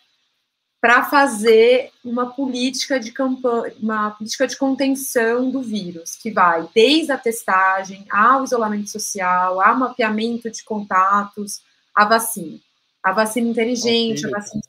para 0.81 1.05
fazer 1.05 1.91
uma 2.05 2.31
política 2.31 3.01
de 3.01 3.11
campanha, 3.11 3.75
uma 3.81 4.13
política 4.13 4.47
de 4.47 4.57
contenção 4.57 5.51
do 5.51 5.61
vírus, 5.61 6.15
que 6.15 6.31
vai 6.31 6.69
desde 6.75 7.11
a 7.11 7.19
testagem, 7.19 8.07
ao 8.09 8.45
isolamento 8.45 8.89
social, 8.89 9.61
ao 9.61 9.77
mapeamento 9.77 10.49
de 10.51 10.63
contatos, 10.63 11.63
a 11.95 12.05
vacina. 12.05 12.59
A 13.03 13.13
vacina 13.13 13.49
inteligente, 13.49 14.25
auxílio. 14.25 14.37
a 14.37 14.41
vacina 14.41 14.63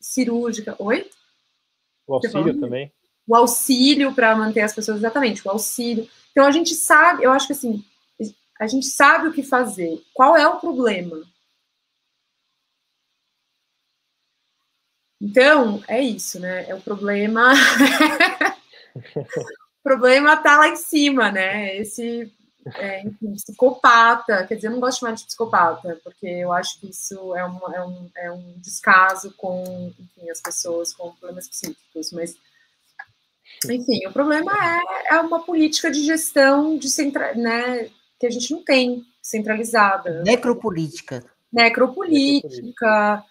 cirúrgica. 0.00 0.76
Oi? 0.78 1.10
O 2.06 2.14
auxílio 2.14 2.60
também. 2.60 2.92
O 3.26 3.34
auxílio 3.34 4.14
para 4.14 4.36
manter 4.36 4.60
as 4.60 4.74
pessoas, 4.74 4.98
exatamente, 4.98 5.46
o 5.46 5.50
auxílio. 5.50 6.08
Então 6.30 6.44
a 6.44 6.50
gente 6.50 6.74
sabe, 6.74 7.24
eu 7.24 7.32
acho 7.32 7.46
que 7.46 7.52
assim, 7.54 7.82
a 8.60 8.66
gente 8.66 8.86
sabe 8.86 9.28
o 9.28 9.32
que 9.32 9.42
fazer. 9.42 10.02
Qual 10.12 10.36
é 10.36 10.46
o 10.46 10.60
problema? 10.60 11.22
Então, 15.26 15.82
é 15.88 16.00
isso, 16.00 16.38
né? 16.38 16.66
É 16.68 16.74
o 16.74 16.80
problema. 16.80 17.52
o 19.16 19.82
problema 19.82 20.34
está 20.34 20.56
lá 20.56 20.68
em 20.68 20.76
cima, 20.76 21.32
né? 21.32 21.76
Esse 21.76 22.32
é, 22.76 23.02
enfim, 23.02 23.32
psicopata, 23.34 24.44
quer 24.46 24.54
dizer, 24.54 24.68
eu 24.68 24.72
não 24.72 24.80
gosto 24.80 24.94
de 24.94 25.00
chamar 25.00 25.14
de 25.14 25.24
psicopata, 25.24 26.00
porque 26.04 26.26
eu 26.26 26.52
acho 26.52 26.80
que 26.80 26.90
isso 26.90 27.34
é, 27.34 27.44
um 27.44 27.72
é, 27.72 27.84
um, 27.84 28.10
é 28.16 28.30
um 28.30 28.54
descaso 28.58 29.32
com 29.36 29.92
enfim, 29.98 30.30
as 30.30 30.40
pessoas 30.40 30.92
com 30.92 31.12
problemas 31.12 31.48
psíquicos, 31.48 32.12
mas 32.12 32.36
enfim, 33.68 34.06
o 34.06 34.12
problema 34.12 34.52
é, 34.52 35.14
é 35.14 35.20
uma 35.20 35.40
política 35.44 35.90
de 35.90 36.04
gestão 36.04 36.76
de 36.78 36.88
centra, 36.88 37.34
né, 37.34 37.88
que 38.18 38.26
a 38.26 38.30
gente 38.30 38.52
não 38.52 38.62
tem 38.62 39.04
centralizada. 39.22 40.22
Necropolítica. 40.22 41.24
Necropolítica. 41.52 43.24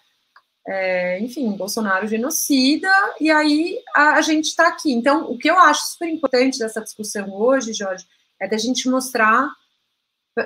É, 0.68 1.20
enfim, 1.20 1.52
Bolsonaro 1.52 2.08
genocida, 2.08 2.90
e 3.20 3.30
aí 3.30 3.80
a, 3.94 4.14
a 4.14 4.20
gente 4.20 4.46
está 4.46 4.66
aqui. 4.66 4.92
Então, 4.92 5.30
o 5.30 5.38
que 5.38 5.48
eu 5.48 5.58
acho 5.58 5.86
super 5.86 6.08
importante 6.08 6.58
dessa 6.58 6.80
discussão 6.80 7.32
hoje, 7.32 7.72
Jorge, 7.72 8.04
é 8.40 8.48
da 8.48 8.58
gente 8.58 8.88
mostrar 8.88 9.48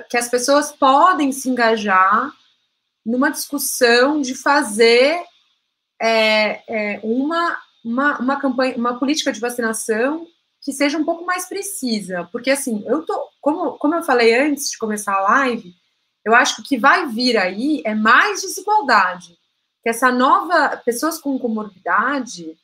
que 0.09 0.17
as 0.17 0.29
pessoas 0.29 0.71
podem 0.71 1.31
se 1.31 1.49
engajar 1.49 2.31
numa 3.05 3.31
discussão 3.31 4.21
de 4.21 4.35
fazer 4.35 5.23
é, 5.99 6.61
é, 6.67 6.99
uma 7.03 7.57
uma, 7.83 8.19
uma 8.19 8.39
campanha, 8.39 8.77
uma 8.77 8.97
política 8.97 9.31
de 9.31 9.39
vacinação 9.39 10.27
que 10.61 10.71
seja 10.71 10.97
um 10.97 11.03
pouco 11.03 11.25
mais 11.25 11.49
precisa, 11.49 12.29
porque 12.31 12.51
assim, 12.51 12.83
eu 12.85 13.03
tô, 13.03 13.27
como, 13.41 13.71
como 13.77 13.95
eu 13.95 14.03
falei 14.03 14.35
antes 14.35 14.69
de 14.69 14.77
começar 14.77 15.15
a 15.15 15.21
live, 15.21 15.73
eu 16.23 16.35
acho 16.35 16.55
que 16.55 16.61
o 16.61 16.65
que 16.65 16.77
vai 16.77 17.07
vir 17.07 17.35
aí 17.35 17.81
é 17.83 17.95
mais 17.95 18.41
desigualdade. 18.41 19.35
Que 19.83 19.89
essa 19.89 20.11
nova, 20.11 20.77
pessoas 20.85 21.17
com 21.19 21.39
comorbidade, 21.39 22.55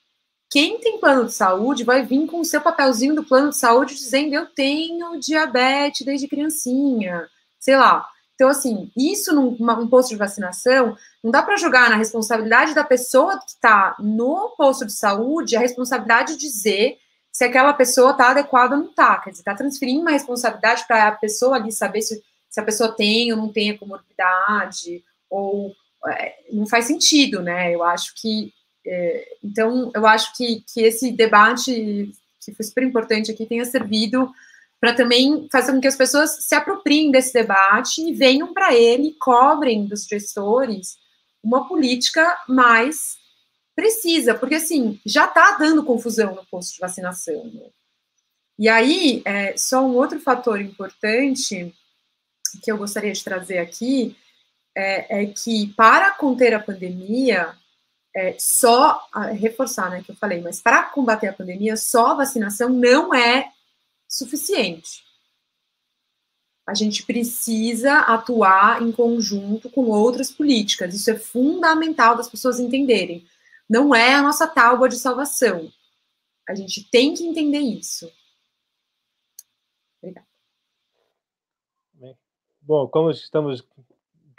quem 0.50 0.80
tem 0.80 1.00
plano 1.00 1.26
de 1.26 1.34
saúde 1.34 1.84
vai 1.84 2.06
vir 2.06 2.26
com 2.28 2.40
o 2.40 2.46
seu 2.46 2.62
papelzinho 2.62 3.16
do 3.16 3.24
plano 3.24 3.50
de 3.50 3.58
saúde 3.58 3.96
dizendo 3.96 4.34
eu 4.34 4.46
tenho 4.46 5.20
diabetes 5.20 6.06
desde 6.06 6.28
criancinha, 6.28 7.28
sei 7.60 7.76
lá. 7.76 8.08
Então, 8.36 8.50
assim, 8.50 8.92
isso 8.96 9.34
num 9.34 9.58
um 9.60 9.88
posto 9.90 10.10
de 10.10 10.16
vacinação, 10.16 10.96
não 11.24 11.32
dá 11.32 11.42
para 11.42 11.58
jogar 11.58 11.90
na 11.90 11.96
responsabilidade 11.96 12.76
da 12.76 12.84
pessoa 12.84 13.40
que 13.40 13.50
está 13.50 13.96
no 14.00 14.50
posto 14.56 14.86
de 14.86 14.94
saúde 14.94 15.58
a 15.58 15.60
responsabilidade 15.60 16.34
de 16.34 16.40
dizer 16.40 17.00
se 17.32 17.44
aquela 17.44 17.74
pessoa 17.74 18.12
está 18.12 18.30
adequada 18.30 18.76
ou 18.76 18.82
não 18.82 18.90
está. 18.92 19.20
Quer 19.20 19.32
dizer, 19.32 19.42
está 19.42 19.56
transferindo 19.56 20.02
uma 20.02 20.12
responsabilidade 20.12 20.86
para 20.88 21.08
a 21.08 21.12
pessoa 21.12 21.56
ali 21.56 21.72
saber 21.72 22.04
se, 22.04 22.22
se 22.48 22.60
a 22.60 22.64
pessoa 22.64 22.96
tem 22.96 23.32
ou 23.32 23.38
não 23.38 23.52
tem 23.52 23.72
a 23.72 23.78
comorbidade, 23.78 25.04
ou 25.30 25.76
não 26.52 26.68
faz 26.68 26.86
sentido, 26.86 27.42
né? 27.42 27.74
Eu 27.74 27.84
acho 27.84 28.14
que. 28.16 28.54
É, 28.86 29.38
então, 29.44 29.92
eu 29.94 30.08
acho 30.08 30.36
que, 30.36 30.64
que 30.74 30.82
esse 30.82 31.12
debate, 31.12 32.12
que 32.44 32.54
foi 32.54 32.66
super 32.66 32.84
importante 32.84 33.32
aqui, 33.32 33.46
tenha 33.46 33.66
servido 33.66 34.32
para 34.80 34.94
também 34.94 35.48
fazer 35.52 35.72
com 35.72 35.82
que 35.82 35.88
as 35.88 35.96
pessoas 35.96 36.46
se 36.46 36.56
apropriem 36.56 37.12
desse 37.12 37.34
debate 37.34 38.02
e 38.02 38.14
venham 38.14 38.54
para 38.54 38.74
ele, 38.76 39.16
cobrem 39.20 39.86
dos 39.86 40.06
gestores 40.06 40.98
uma 41.44 41.68
política 41.68 42.38
mais 42.48 43.18
precisa, 43.76 44.34
porque 44.34 44.56
assim, 44.56 45.00
já 45.06 45.26
está 45.26 45.58
dando 45.58 45.86
confusão 45.86 46.36
no 46.36 46.46
posto 46.46 46.74
de 46.74 46.80
vacinação. 46.80 47.46
Né? 47.46 47.70
E 48.60 48.68
aí, 48.68 49.22
é, 49.24 49.56
só 49.56 49.86
um 49.86 49.96
outro 49.96 50.20
fator 50.20 50.60
importante 50.60 51.74
que 52.64 52.72
eu 52.72 52.78
gostaria 52.78 53.14
de 53.14 53.24
trazer 53.24 53.60
aqui 53.60 54.16
é, 54.78 55.24
é 55.24 55.26
que 55.26 55.74
para 55.74 56.12
conter 56.12 56.54
a 56.54 56.60
pandemia, 56.60 57.58
é, 58.16 58.36
só 58.38 59.02
reforçar, 59.34 59.90
né, 59.90 60.04
que 60.04 60.12
eu 60.12 60.16
falei, 60.16 60.40
mas 60.40 60.62
para 60.62 60.84
combater 60.84 61.28
a 61.28 61.34
pandemia, 61.34 61.76
só 61.76 62.12
a 62.12 62.16
vacinação 62.16 62.70
não 62.70 63.14
é 63.14 63.52
suficiente. 64.08 65.04
A 66.68 66.76
gente 66.76 67.04
precisa 67.04 68.00
atuar 68.02 68.84
em 68.84 68.92
conjunto 68.92 69.70
com 69.70 69.86
outras 69.86 70.32
políticas. 70.32 70.94
Isso 70.94 71.10
é 71.10 71.18
fundamental 71.18 72.16
das 72.16 72.30
pessoas 72.30 72.60
entenderem. 72.60 73.26
não 73.70 73.94
é 73.94 74.14
a 74.14 74.22
nossa 74.22 74.48
tábua 74.48 74.88
de 74.88 74.98
salvação. 74.98 75.72
A 76.48 76.56
gente 76.56 76.90
tem 76.90 77.14
que 77.14 77.26
entender 77.26 77.60
isso. 77.60 78.10
Obrigada. 80.02 80.28
Bom, 82.62 82.88
como 82.88 83.12
estamos, 83.12 83.62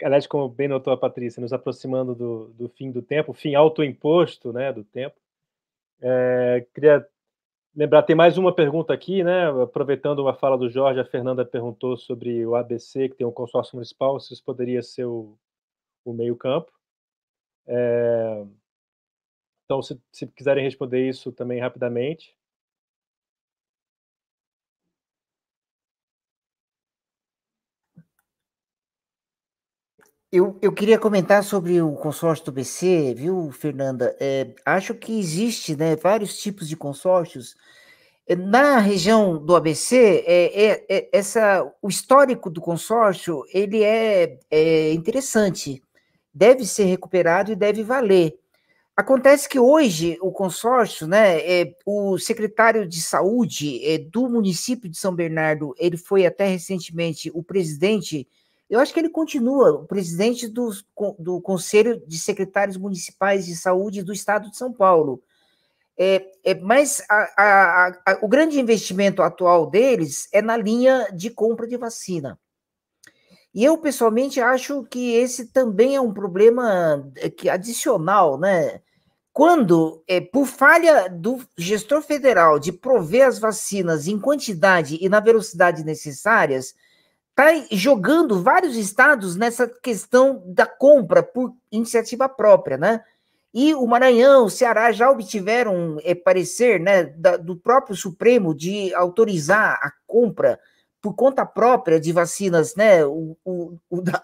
aliás, 0.03 0.27
como 0.27 0.49
bem 0.49 0.67
notou 0.67 0.93
a 0.93 0.97
Patrícia, 0.97 1.41
nos 1.41 1.53
aproximando 1.53 2.15
do, 2.15 2.47
do 2.49 2.69
fim 2.69 2.91
do 2.91 3.01
tempo, 3.01 3.33
fim 3.33 3.55
autoimposto 3.55 4.53
né, 4.53 4.71
do 4.71 4.83
tempo, 4.83 5.15
é, 6.01 6.65
queria 6.73 7.05
lembrar, 7.75 8.03
tem 8.03 8.15
mais 8.15 8.37
uma 8.37 8.53
pergunta 8.53 8.93
aqui, 8.93 9.23
né? 9.23 9.49
Aproveitando 9.61 10.19
uma 10.19 10.33
fala 10.33 10.57
do 10.57 10.69
Jorge, 10.69 10.99
a 10.99 11.05
Fernanda 11.05 11.45
perguntou 11.45 11.97
sobre 11.97 12.45
o 12.45 12.55
ABC, 12.55 13.09
que 13.09 13.15
tem 13.15 13.27
um 13.27 13.31
consórcio 13.31 13.75
municipal, 13.75 14.19
se 14.19 14.33
isso 14.33 14.43
poderia 14.43 14.81
ser 14.81 15.05
o, 15.05 15.37
o 16.05 16.13
meio-campo. 16.13 16.71
É, 17.67 18.45
então, 19.65 19.81
se, 19.81 20.01
se 20.11 20.25
quiserem 20.27 20.63
responder 20.63 21.07
isso 21.07 21.31
também 21.31 21.59
rapidamente. 21.59 22.35
Eu, 30.31 30.59
eu 30.61 30.71
queria 30.71 30.99
comentar 30.99 31.43
sobre 31.43 31.81
o 31.81 31.93
consórcio 31.93 32.45
do 32.45 32.51
BC, 32.51 33.15
viu, 33.17 33.51
Fernanda? 33.51 34.15
É, 34.19 34.53
acho 34.63 34.93
que 34.93 35.17
existe 35.19 35.75
né, 35.75 35.95
vários 35.95 36.37
tipos 36.37 36.69
de 36.69 36.77
consórcios. 36.77 37.55
É, 38.27 38.35
na 38.35 38.77
região 38.77 39.43
do 39.43 39.55
ABC, 39.55 40.23
é, 40.27 40.65
é, 40.65 40.85
é, 40.87 41.09
essa, 41.11 41.67
o 41.81 41.89
histórico 41.89 42.47
do 42.47 42.61
consórcio 42.61 43.43
ele 43.51 43.83
é, 43.83 44.37
é 44.51 44.93
interessante, 44.93 45.81
deve 46.31 46.63
ser 46.63 46.83
recuperado 46.83 47.51
e 47.51 47.55
deve 47.55 47.81
valer. 47.81 48.37
Acontece 48.95 49.49
que 49.49 49.59
hoje 49.59 50.15
o 50.21 50.31
consórcio, 50.31 51.07
né, 51.07 51.39
é, 51.39 51.73
o 51.87 52.19
secretário 52.19 52.87
de 52.87 53.01
saúde 53.01 53.83
é, 53.83 53.97
do 53.97 54.29
município 54.29 54.87
de 54.87 54.97
São 54.97 55.15
Bernardo, 55.15 55.73
ele 55.79 55.97
foi 55.97 56.23
até 56.27 56.45
recentemente 56.45 57.31
o 57.33 57.41
presidente 57.41 58.27
eu 58.69 58.79
acho 58.79 58.93
que 58.93 58.99
ele 58.99 59.09
continua 59.09 59.71
o 59.71 59.85
presidente 59.85 60.47
do, 60.47 60.69
do 61.17 61.41
Conselho 61.41 62.01
de 62.05 62.19
Secretários 62.19 62.77
Municipais 62.77 63.45
de 63.45 63.55
Saúde 63.55 64.03
do 64.03 64.13
Estado 64.13 64.49
de 64.49 64.57
São 64.57 64.71
Paulo. 64.71 65.21
É, 65.97 66.25
é, 66.45 66.55
mas 66.55 67.03
a, 67.09 67.15
a, 67.35 67.87
a, 67.87 68.19
o 68.21 68.27
grande 68.27 68.59
investimento 68.59 69.21
atual 69.21 69.69
deles 69.69 70.29
é 70.31 70.41
na 70.41 70.55
linha 70.55 71.07
de 71.13 71.29
compra 71.29 71.67
de 71.67 71.75
vacina. 71.75 72.39
E 73.53 73.65
eu, 73.65 73.77
pessoalmente, 73.77 74.39
acho 74.39 74.83
que 74.83 75.15
esse 75.15 75.47
também 75.47 75.95
é 75.95 76.01
um 76.01 76.13
problema 76.13 77.11
é, 77.17 77.29
que 77.29 77.49
adicional, 77.49 78.39
né? 78.39 78.79
Quando, 79.33 80.03
é, 80.07 80.21
por 80.21 80.45
falha 80.45 81.09
do 81.09 81.39
gestor 81.57 82.01
federal 82.01 82.59
de 82.59 82.71
prover 82.71 83.27
as 83.27 83.39
vacinas 83.39 84.07
em 84.07 84.19
quantidade 84.19 84.97
e 85.01 85.09
na 85.09 85.19
velocidade 85.19 85.83
necessárias, 85.83 86.75
está 87.39 87.65
jogando 87.71 88.43
vários 88.43 88.75
estados 88.75 89.37
nessa 89.37 89.65
questão 89.65 90.43
da 90.45 90.65
compra 90.65 91.23
por 91.23 91.55
iniciativa 91.71 92.27
própria, 92.27 92.77
né? 92.77 93.01
E 93.53 93.73
o 93.73 93.87
Maranhão, 93.87 94.45
o 94.45 94.49
Ceará 94.49 94.91
já 94.91 95.09
obtiveram 95.09 95.97
é, 96.03 96.13
parecer 96.13 96.79
né, 96.79 97.05
da, 97.05 97.37
do 97.37 97.55
próprio 97.55 97.95
Supremo 97.95 98.53
de 98.53 98.93
autorizar 98.93 99.79
a 99.81 99.91
compra 100.05 100.59
por 101.01 101.15
conta 101.15 101.45
própria 101.45 101.99
de 101.99 102.11
vacinas, 102.11 102.75
né? 102.75 103.05
O, 103.05 103.37
o, 103.43 103.77
o 103.89 104.01
da, 104.01 104.21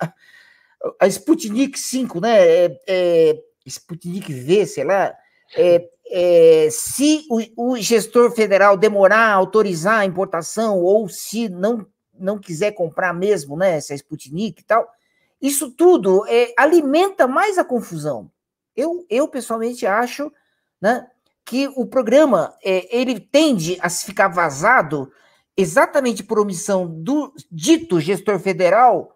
a 1.00 1.08
Sputnik 1.08 1.80
5, 1.80 2.20
né? 2.20 2.46
É, 2.46 2.80
é, 2.88 3.44
Sputnik 3.66 4.32
V, 4.32 4.66
sei 4.66 4.84
lá. 4.84 5.16
É, 5.56 5.90
é, 6.08 6.68
se 6.70 7.26
o, 7.30 7.72
o, 7.72 7.78
gestor 7.78 8.32
federal 8.32 8.78
demorar 8.78 9.30
a 9.30 9.34
autorizar 9.34 10.00
a 10.00 10.06
importação 10.06 10.80
ou 10.80 11.08
se 11.10 11.50
não 11.50 11.86
não 12.20 12.38
quiser 12.38 12.72
comprar 12.72 13.14
mesmo, 13.14 13.56
né, 13.56 13.78
essa 13.78 13.94
Sputnik 13.94 14.62
e 14.62 14.66
tal, 14.66 14.88
isso 15.42 15.72
tudo 15.72 16.26
é, 16.28 16.54
alimenta 16.58 17.28
mais 17.28 17.58
a 17.58 17.64
confusão. 17.64 18.32
Eu, 18.76 19.06
eu 19.10 19.28
pessoalmente 19.28 19.86
acho, 19.86 20.32
né, 20.82 21.08
que 21.46 21.68
o 21.76 21.86
programa 21.86 22.56
é, 22.64 22.88
ele 22.96 23.20
tende 23.20 23.78
a 23.80 23.90
ficar 23.90 24.28
vazado 24.28 25.12
exatamente 25.56 26.24
por 26.24 26.40
omissão 26.40 26.88
do 26.88 27.32
dito 27.52 28.00
gestor 28.00 28.40
federal, 28.40 29.16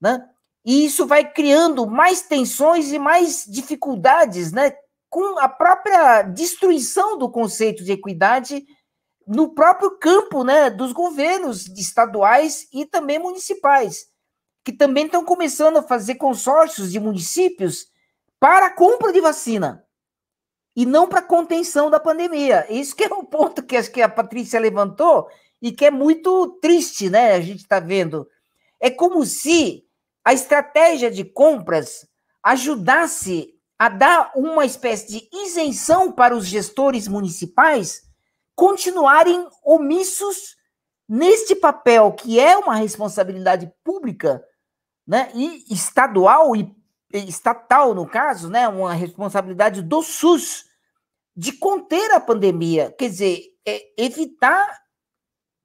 né? 0.00 0.28
E 0.64 0.84
isso 0.84 1.06
vai 1.06 1.28
criando 1.28 1.86
mais 1.86 2.20
tensões 2.22 2.92
e 2.92 2.98
mais 2.98 3.44
dificuldades, 3.48 4.52
né? 4.52 4.72
Com 5.08 5.38
a 5.38 5.48
própria 5.48 6.22
destruição 6.22 7.18
do 7.18 7.30
conceito 7.30 7.82
de 7.82 7.92
equidade 7.92 8.64
no 9.30 9.54
próprio 9.54 9.92
campo 9.92 10.42
né, 10.42 10.68
dos 10.68 10.92
governos 10.92 11.68
estaduais 11.78 12.66
e 12.72 12.84
também 12.84 13.16
municipais, 13.16 14.06
que 14.64 14.72
também 14.72 15.06
estão 15.06 15.24
começando 15.24 15.76
a 15.76 15.84
fazer 15.84 16.16
consórcios 16.16 16.90
de 16.90 16.98
municípios 16.98 17.86
para 18.40 18.66
a 18.66 18.74
compra 18.74 19.12
de 19.12 19.20
vacina 19.20 19.84
e 20.74 20.84
não 20.84 21.06
para 21.06 21.22
contenção 21.22 21.88
da 21.88 22.00
pandemia. 22.00 22.66
Isso 22.68 22.96
que 22.96 23.04
é 23.04 23.14
um 23.14 23.24
ponto 23.24 23.62
que 23.62 23.76
acho 23.76 23.92
que 23.92 24.02
a 24.02 24.08
Patrícia 24.08 24.58
levantou 24.58 25.28
e 25.62 25.70
que 25.70 25.84
é 25.84 25.92
muito 25.92 26.58
triste, 26.60 27.08
né? 27.08 27.34
A 27.34 27.40
gente 27.40 27.60
está 27.60 27.78
vendo. 27.78 28.26
É 28.80 28.90
como 28.90 29.24
se 29.24 29.84
a 30.24 30.32
estratégia 30.32 31.08
de 31.08 31.22
compras 31.24 32.04
ajudasse 32.42 33.54
a 33.78 33.88
dar 33.88 34.32
uma 34.34 34.64
espécie 34.64 35.06
de 35.06 35.28
isenção 35.32 36.10
para 36.10 36.34
os 36.34 36.46
gestores 36.46 37.06
municipais 37.06 38.09
continuarem 38.60 39.48
omissos 39.64 40.54
neste 41.08 41.54
papel 41.54 42.12
que 42.12 42.38
é 42.38 42.58
uma 42.58 42.74
responsabilidade 42.74 43.72
pública, 43.82 44.44
né, 45.06 45.30
e 45.34 45.64
estadual 45.72 46.54
e 46.54 46.70
estatal 47.10 47.94
no 47.94 48.06
caso, 48.06 48.50
né, 48.50 48.68
uma 48.68 48.92
responsabilidade 48.92 49.80
do 49.80 50.02
SUS 50.02 50.66
de 51.34 51.52
conter 51.52 52.12
a 52.12 52.20
pandemia, 52.20 52.94
quer 52.98 53.08
dizer, 53.08 53.40
é 53.64 53.80
evitar 53.96 54.78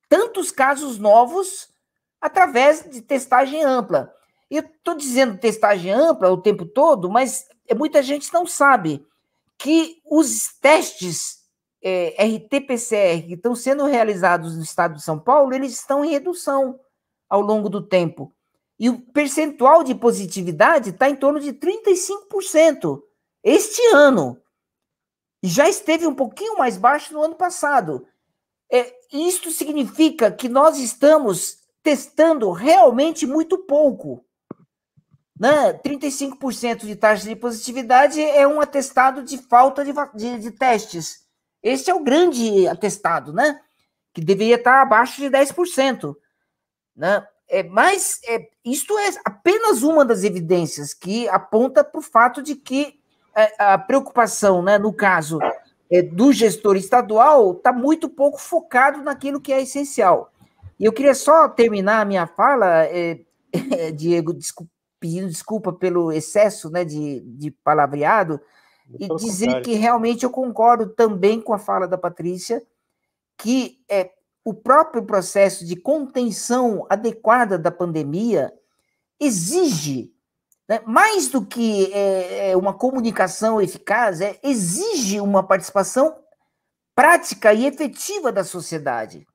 tantos 0.07 0.49
casos 0.49 0.97
novos 0.97 1.67
através 2.21 2.89
de 2.89 3.01
testagem 3.01 3.61
ampla. 3.61 4.09
Eu 4.49 4.61
estou 4.61 4.95
dizendo 4.95 5.37
testagem 5.37 5.91
ampla 5.91 6.31
o 6.31 6.41
tempo 6.41 6.65
todo, 6.65 7.09
mas 7.09 7.45
muita 7.75 8.01
gente 8.01 8.31
não 8.31 8.47
sabe 8.47 9.05
que 9.57 10.01
os 10.09 10.53
testes 10.61 11.34
é, 11.87 12.15
RT-PCR 12.17 13.27
que 13.27 13.35
estão 13.35 13.55
sendo 13.55 13.85
realizados 13.85 14.57
no 14.57 14.63
estado 14.63 14.95
de 14.95 15.03
São 15.03 15.19
Paulo, 15.19 15.53
eles 15.53 15.71
estão 15.71 16.03
em 16.03 16.09
redução 16.09 16.79
ao 17.29 17.41
longo 17.41 17.69
do 17.69 17.79
tempo. 17.79 18.33
E 18.79 18.89
o 18.89 18.99
percentual 18.99 19.83
de 19.83 19.93
positividade 19.93 20.89
está 20.89 21.07
em 21.07 21.15
torno 21.15 21.39
de 21.39 21.53
35% 21.53 23.03
este 23.43 23.85
ano. 23.93 24.41
Já 25.43 25.69
esteve 25.69 26.07
um 26.07 26.15
pouquinho 26.15 26.57
mais 26.57 26.75
baixo 26.75 27.13
no 27.13 27.21
ano 27.21 27.35
passado. 27.35 28.07
É, 28.71 28.91
isto 29.13 29.51
significa 29.51 30.31
que 30.31 30.49
nós 30.49 30.79
estamos 30.79 31.59
testando 31.83 32.51
realmente 32.51 33.27
muito 33.27 33.59
pouco. 33.59 34.25
Né? 35.39 35.73
35% 35.73 36.79
de 36.79 36.95
taxa 36.95 37.29
de 37.29 37.35
positividade 37.35 38.19
é 38.19 38.47
um 38.47 38.59
atestado 38.59 39.21
de 39.21 39.37
falta 39.37 39.85
de, 39.85 39.93
de, 40.15 40.39
de 40.39 40.51
testes. 40.51 41.24
Esse 41.65 41.89
é 41.89 41.95
o 41.95 42.03
grande 42.03 42.67
atestado, 42.67 43.33
né? 43.33 43.59
Que 44.13 44.21
deveria 44.21 44.55
estar 44.55 44.83
abaixo 44.83 45.19
de 45.19 45.27
10%. 45.31 46.15
Né? 46.95 47.25
É, 47.49 47.63
mas 47.63 48.19
é, 48.27 48.47
isto 48.63 48.95
é 48.99 49.09
apenas 49.25 49.81
uma 49.81 50.05
das 50.05 50.23
evidências 50.23 50.93
que 50.93 51.27
aponta 51.27 51.83
para 51.83 51.97
o 51.97 52.03
fato 52.03 52.43
de 52.43 52.55
que 52.55 52.99
é, 53.35 53.51
a 53.57 53.79
preocupação, 53.79 54.61
né, 54.61 54.77
no 54.77 54.93
caso 54.93 55.39
é, 55.91 56.03
do 56.03 56.31
gestor 56.31 56.75
estadual, 56.75 57.53
está 57.53 57.73
muito 57.73 58.07
pouco 58.09 58.39
focado 58.39 59.01
naquilo 59.01 59.41
que 59.41 59.51
é 59.51 59.61
essencial. 59.61 60.31
E 60.79 60.85
eu 60.85 60.93
queria 60.93 61.15
só 61.15 61.49
terminar 61.49 62.01
a 62.01 62.05
minha 62.05 62.27
fala, 62.27 62.85
é, 62.85 63.21
Diego, 63.95 64.35
desculpa, 64.35 64.71
pedindo 64.99 65.27
desculpa 65.29 65.73
pelo 65.73 66.11
excesso 66.11 66.69
né, 66.69 66.85
de, 66.85 67.21
de 67.21 67.49
palavreado, 67.49 68.39
e 68.99 69.07
dizer 69.15 69.45
contrário. 69.45 69.65
que 69.65 69.73
realmente 69.73 70.23
eu 70.23 70.29
concordo 70.29 70.89
também 70.89 71.41
com 71.41 71.53
a 71.53 71.57
fala 71.57 71.87
da 71.87 71.97
Patrícia, 71.97 72.61
que 73.37 73.83
é, 73.89 74.11
o 74.43 74.53
próprio 74.53 75.03
processo 75.03 75.65
de 75.65 75.75
contenção 75.75 76.85
adequada 76.89 77.57
da 77.57 77.71
pandemia 77.71 78.53
exige, 79.19 80.13
né, 80.67 80.81
mais 80.85 81.29
do 81.29 81.45
que 81.45 81.91
é, 81.93 82.51
é 82.51 82.57
uma 82.57 82.73
comunicação 82.73 83.61
eficaz, 83.61 84.21
é, 84.21 84.39
exige 84.43 85.19
uma 85.19 85.43
participação 85.43 86.15
prática 86.93 87.53
e 87.53 87.65
efetiva 87.65 88.31
da 88.31 88.43
sociedade. 88.43 89.27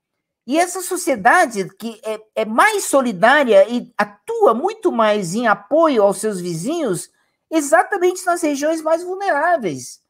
E 0.46 0.58
essa 0.58 0.80
sociedade 0.80 1.68
que 1.76 2.00
é, 2.04 2.20
é 2.36 2.44
mais 2.44 2.84
solidária 2.84 3.68
e 3.68 3.92
atua 3.96 4.54
muito 4.54 4.90
mais 4.90 5.34
em 5.34 5.46
apoio 5.46 6.02
aos 6.02 6.18
seus 6.18 6.40
vizinhos 6.40 7.10
exatamente 7.50 8.24
nas 8.24 8.42
regiões 8.42 8.80
mais 8.82 9.02
vulneráveis. 9.02 10.00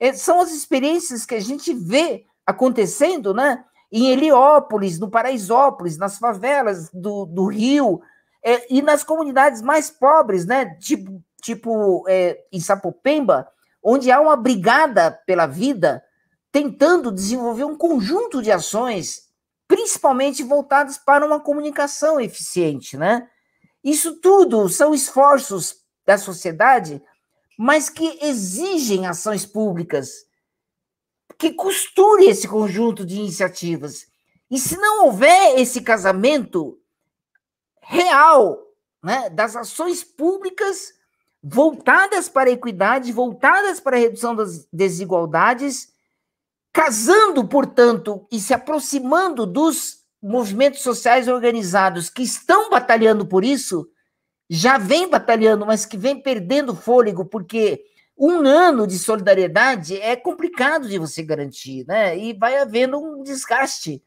é, 0.00 0.12
são 0.12 0.40
as 0.40 0.50
experiências 0.52 1.24
que 1.24 1.34
a 1.36 1.40
gente 1.40 1.72
vê 1.72 2.26
acontecendo, 2.44 3.32
né? 3.32 3.64
Em 3.90 4.10
Heliópolis, 4.10 4.98
no 4.98 5.08
Paraisópolis, 5.08 5.96
nas 5.96 6.18
favelas 6.18 6.90
do, 6.92 7.24
do 7.24 7.46
Rio, 7.46 8.00
é, 8.44 8.66
e 8.74 8.82
nas 8.82 9.04
comunidades 9.04 9.62
mais 9.62 9.90
pobres, 9.90 10.44
né? 10.44 10.74
Tipo, 10.80 11.22
tipo 11.40 12.04
é, 12.08 12.36
em 12.50 12.58
Sapopemba, 12.58 13.46
onde 13.80 14.10
há 14.10 14.20
uma 14.20 14.36
brigada 14.36 15.12
pela 15.24 15.46
vida, 15.46 16.02
tentando 16.50 17.12
desenvolver 17.12 17.64
um 17.64 17.76
conjunto 17.76 18.42
de 18.42 18.50
ações, 18.50 19.28
principalmente 19.68 20.42
voltadas 20.42 20.98
para 20.98 21.24
uma 21.24 21.38
comunicação 21.38 22.20
eficiente, 22.20 22.96
né? 22.96 23.28
Isso 23.84 24.20
tudo 24.20 24.68
são 24.68 24.92
esforços 24.92 25.81
da 26.04 26.18
sociedade 26.18 27.02
mas 27.56 27.88
que 27.88 28.18
exigem 28.22 29.06
ações 29.06 29.46
públicas 29.46 30.26
que 31.38 31.52
costure 31.52 32.26
esse 32.26 32.46
conjunto 32.46 33.04
de 33.04 33.16
iniciativas. 33.16 34.06
E 34.50 34.58
se 34.58 34.76
não 34.76 35.06
houver 35.06 35.58
esse 35.58 35.80
casamento 35.80 36.78
real 37.80 38.60
né, 39.02 39.30
das 39.30 39.56
ações 39.56 40.04
públicas 40.04 40.92
voltadas 41.42 42.28
para 42.28 42.50
a 42.50 42.52
equidade, 42.52 43.12
voltadas 43.12 43.80
para 43.80 43.96
a 43.96 44.00
redução 44.00 44.36
das 44.36 44.66
desigualdades, 44.72 45.92
casando, 46.72 47.46
portanto, 47.46 48.26
e 48.30 48.38
se 48.38 48.54
aproximando 48.54 49.44
dos 49.46 50.04
movimentos 50.22 50.82
sociais 50.82 51.26
organizados 51.26 52.08
que 52.08 52.22
estão 52.22 52.70
batalhando 52.70 53.26
por 53.26 53.44
isso, 53.44 53.88
já 54.48 54.78
vem 54.78 55.08
batalhando, 55.08 55.66
mas 55.66 55.86
que 55.86 55.96
vem 55.96 56.20
perdendo 56.20 56.74
fôlego, 56.74 57.24
porque 57.24 57.84
um 58.16 58.46
ano 58.46 58.86
de 58.86 58.98
solidariedade 58.98 60.00
é 60.00 60.14
complicado 60.14 60.88
de 60.88 60.98
você 60.98 61.22
garantir, 61.22 61.86
né? 61.86 62.16
E 62.16 62.32
vai 62.32 62.56
havendo 62.56 62.98
um 62.98 63.22
desgaste. 63.22 64.02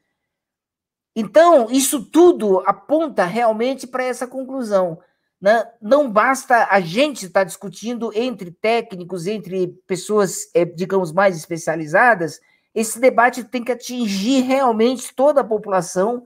Então, 1.15 1.67
isso 1.71 2.05
tudo 2.05 2.61
aponta 2.65 3.25
realmente 3.25 3.87
para 3.87 4.03
essa 4.03 4.27
conclusão. 4.27 4.99
Né? 5.39 5.65
Não 5.81 6.11
basta 6.11 6.67
a 6.69 6.79
gente 6.79 7.27
estar 7.27 7.41
tá 7.41 7.43
discutindo 7.43 8.11
entre 8.13 8.51
técnicos, 8.51 9.25
entre 9.27 9.67
pessoas, 9.87 10.49
é, 10.53 10.65
digamos, 10.65 11.11
mais 11.11 11.37
especializadas, 11.37 12.39
esse 12.75 12.99
debate 12.99 13.45
tem 13.45 13.63
que 13.63 13.71
atingir 13.71 14.41
realmente 14.41 15.15
toda 15.15 15.39
a 15.39 15.45
população. 15.45 16.23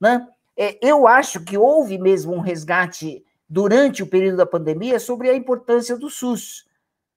Né? 0.00 0.26
É, 0.56 0.76
eu 0.82 1.06
acho 1.06 1.44
que 1.44 1.56
houve 1.56 1.96
mesmo 1.98 2.34
um 2.34 2.40
resgate 2.40 3.24
durante 3.48 4.02
o 4.02 4.06
período 4.06 4.36
da 4.36 4.46
pandemia 4.46 4.98
sobre 4.98 5.28
a 5.28 5.34
importância 5.34 5.96
do 5.96 6.08
SUS, 6.08 6.66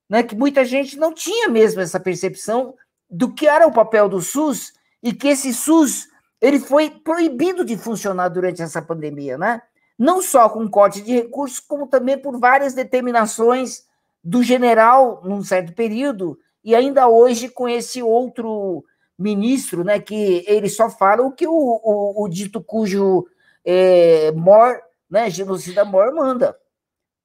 né? 0.09 0.23
que 0.23 0.35
muita 0.35 0.65
gente 0.65 0.97
não 0.97 1.13
tinha 1.13 1.49
mesmo 1.49 1.81
essa 1.81 1.99
percepção 1.99 2.75
do 3.09 3.33
que 3.33 3.47
era 3.47 3.67
o 3.67 3.71
papel 3.71 4.09
do 4.09 4.21
SUS 4.21 4.73
e 5.01 5.13
que 5.13 5.29
esse 5.29 5.53
SUS 5.53 6.07
ele 6.41 6.59
foi 6.59 6.89
proibido 6.89 7.63
de 7.65 7.77
funcionar 7.77 8.29
durante 8.29 8.61
essa 8.61 8.81
pandemia, 8.81 9.37
né? 9.37 9.61
Não 9.97 10.21
só 10.21 10.47
com 10.47 10.69
corte 10.69 11.01
de 11.01 11.13
recursos, 11.13 11.59
como 11.59 11.87
também 11.87 12.17
por 12.17 12.39
várias 12.39 12.73
determinações 12.73 13.85
do 14.23 14.43
general 14.43 15.21
num 15.23 15.41
certo 15.41 15.73
período 15.73 16.37
e 16.63 16.75
ainda 16.75 17.07
hoje 17.07 17.49
com 17.49 17.67
esse 17.67 18.03
outro 18.03 18.83
ministro, 19.17 19.83
né? 19.83 19.99
Que 19.99 20.43
ele 20.47 20.69
só 20.69 20.89
fala 20.89 21.23
o 21.23 21.31
que 21.31 21.47
o, 21.47 21.51
o, 21.51 22.23
o 22.23 22.27
dito 22.27 22.61
cujo 22.61 23.25
é, 23.65 24.31
mor 24.33 24.79
né, 25.09 25.29
genocida 25.29 25.85
maior 25.85 26.13
manda. 26.13 26.57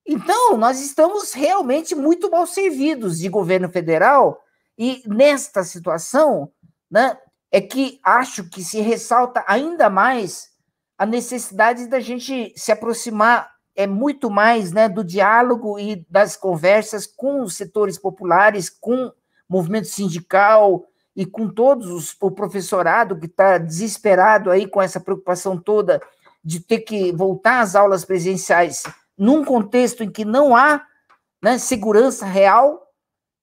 Então, 0.07 0.57
nós 0.57 0.81
estamos 0.81 1.33
realmente 1.33 1.95
muito 1.95 2.31
mal 2.31 2.47
servidos 2.47 3.19
de 3.19 3.29
governo 3.29 3.69
federal, 3.69 4.43
e 4.77 5.03
nesta 5.07 5.63
situação, 5.63 6.51
né, 6.91 7.17
é 7.51 7.61
que 7.61 8.01
acho 8.03 8.49
que 8.49 8.65
se 8.65 8.81
ressalta 8.81 9.45
ainda 9.47 9.91
mais 9.91 10.51
a 10.99 11.07
necessidade 11.07 11.87
da 11.87 12.01
gente 12.01 12.53
se 12.57 12.73
aproximar 12.73 13.51
é 13.75 13.87
muito 13.87 14.31
mais 14.31 14.73
né, 14.73 14.89
do 14.89 15.03
diálogo 15.03 15.79
e 15.79 16.07
das 16.09 16.37
conversas 16.37 17.07
com 17.07 17.43
os 17.43 17.57
setores 17.57 17.99
populares, 17.99 18.69
com 18.69 19.07
o 19.07 19.13
movimento 19.49 19.89
sindical 19.89 20.85
e 21.17 21.25
com 21.25 21.49
todos 21.49 21.89
os, 21.89 22.17
o 22.21 22.31
professorado 22.31 23.19
que 23.19 23.27
está 23.27 23.59
desesperado 23.59 24.51
aí 24.51 24.67
com 24.67 24.81
essa 24.81 25.01
preocupação 25.01 25.59
toda 25.59 26.01
de 26.45 26.61
ter 26.61 26.81
que 26.81 27.13
voltar 27.13 27.61
às 27.61 27.75
aulas 27.77 28.05
presenciais 28.05 28.83
num 29.17 29.45
contexto 29.45 30.03
em 30.03 30.11
que 30.11 30.25
não 30.25 30.57
há 30.57 30.85
né, 31.43 31.59
segurança 31.59 32.25
real. 32.27 32.89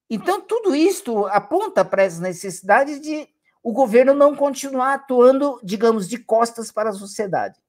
Então, 0.10 0.42
tudo 0.42 0.76
isso 0.76 1.26
aponta 1.28 1.86
para 1.86 2.04
as 2.04 2.20
necessidades 2.20 3.00
de 3.00 3.28
o 3.62 3.72
governo 3.72 4.14
não 4.14 4.36
continuar 4.36 4.94
atuando, 4.94 5.60
digamos, 5.64 6.08
de 6.08 6.18
costas 6.18 6.72
para 6.72 6.90
a 6.90 6.94
sociedade, 6.94 7.60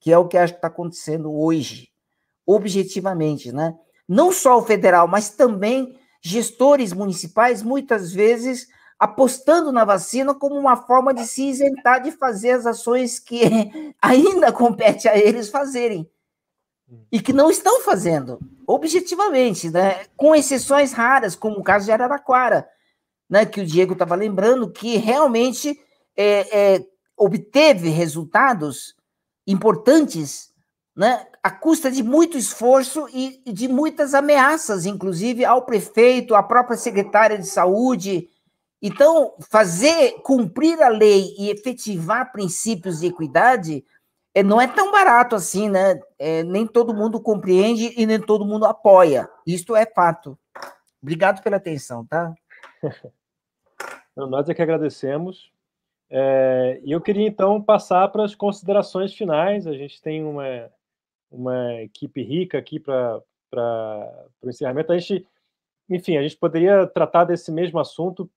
que 0.00 0.10
é 0.10 0.18
o 0.18 0.26
que 0.26 0.38
acho 0.38 0.54
que 0.54 0.58
está 0.58 0.68
acontecendo 0.68 1.32
hoje, 1.32 1.90
objetivamente, 2.46 3.52
né? 3.52 3.78
Não 4.08 4.32
só 4.32 4.58
o 4.58 4.62
federal, 4.62 5.06
mas 5.06 5.30
também 5.30 5.98
gestores 6.22 6.92
municipais, 6.92 7.62
muitas 7.62 8.12
vezes 8.12 8.68
apostando 9.00 9.72
na 9.72 9.82
vacina 9.82 10.34
como 10.34 10.56
uma 10.56 10.76
forma 10.76 11.14
de 11.14 11.26
se 11.26 11.48
isentar 11.48 12.02
de 12.02 12.12
fazer 12.12 12.50
as 12.50 12.66
ações 12.66 13.18
que 13.18 13.40
ainda 14.00 14.52
compete 14.52 15.08
a 15.08 15.16
eles 15.16 15.48
fazerem 15.48 16.06
e 17.10 17.18
que 17.18 17.32
não 17.32 17.50
estão 17.50 17.80
fazendo, 17.80 18.38
objetivamente, 18.66 19.70
né? 19.70 20.04
com 20.16 20.34
exceções 20.34 20.92
raras, 20.92 21.34
como 21.34 21.58
o 21.58 21.62
caso 21.62 21.86
de 21.86 21.92
Araraquara, 21.92 22.68
né? 23.28 23.46
que 23.46 23.60
o 23.60 23.66
Diego 23.66 23.94
estava 23.94 24.14
lembrando, 24.14 24.70
que 24.70 24.96
realmente 24.98 25.80
é, 26.14 26.74
é, 26.74 26.86
obteve 27.16 27.88
resultados 27.88 28.94
importantes 29.46 30.52
né? 30.94 31.26
à 31.42 31.50
custa 31.50 31.90
de 31.90 32.02
muito 32.02 32.36
esforço 32.36 33.08
e 33.14 33.40
de 33.50 33.66
muitas 33.66 34.12
ameaças, 34.12 34.84
inclusive 34.84 35.42
ao 35.44 35.62
prefeito, 35.62 36.34
à 36.34 36.42
própria 36.42 36.76
secretária 36.76 37.38
de 37.38 37.46
saúde, 37.46 38.28
então, 38.82 39.34
fazer 39.50 40.22
cumprir 40.22 40.80
a 40.82 40.88
lei 40.88 41.34
e 41.38 41.50
efetivar 41.50 42.32
princípios 42.32 43.00
de 43.00 43.08
equidade 43.08 43.84
é, 44.34 44.42
não 44.42 44.60
é 44.60 44.66
tão 44.66 44.90
barato 44.90 45.34
assim, 45.34 45.68
né? 45.68 46.00
É, 46.18 46.42
nem 46.44 46.66
todo 46.66 46.94
mundo 46.94 47.20
compreende 47.20 47.92
e 48.00 48.06
nem 48.06 48.18
todo 48.18 48.44
mundo 48.44 48.64
apoia. 48.64 49.28
Isto 49.46 49.76
é 49.76 49.84
fato. 49.84 50.38
Obrigado 51.02 51.42
pela 51.42 51.56
atenção, 51.56 52.06
tá? 52.06 52.32
Nós 54.16 54.48
é 54.48 54.54
que 54.54 54.62
agradecemos. 54.62 55.50
É, 56.08 56.80
e 56.82 56.90
eu 56.92 57.00
queria, 57.00 57.26
então, 57.26 57.62
passar 57.62 58.08
para 58.08 58.24
as 58.24 58.34
considerações 58.34 59.14
finais. 59.14 59.66
A 59.66 59.74
gente 59.74 60.00
tem 60.00 60.24
uma, 60.24 60.70
uma 61.30 61.74
equipe 61.82 62.22
rica 62.22 62.56
aqui 62.56 62.80
para 62.80 63.22
o 64.42 64.48
encerramento. 64.48 64.92
A 64.92 64.98
gente, 64.98 65.26
enfim, 65.88 66.16
a 66.16 66.22
gente 66.22 66.36
poderia 66.36 66.86
tratar 66.86 67.24
desse 67.24 67.52
mesmo 67.52 67.78
assunto 67.78 68.30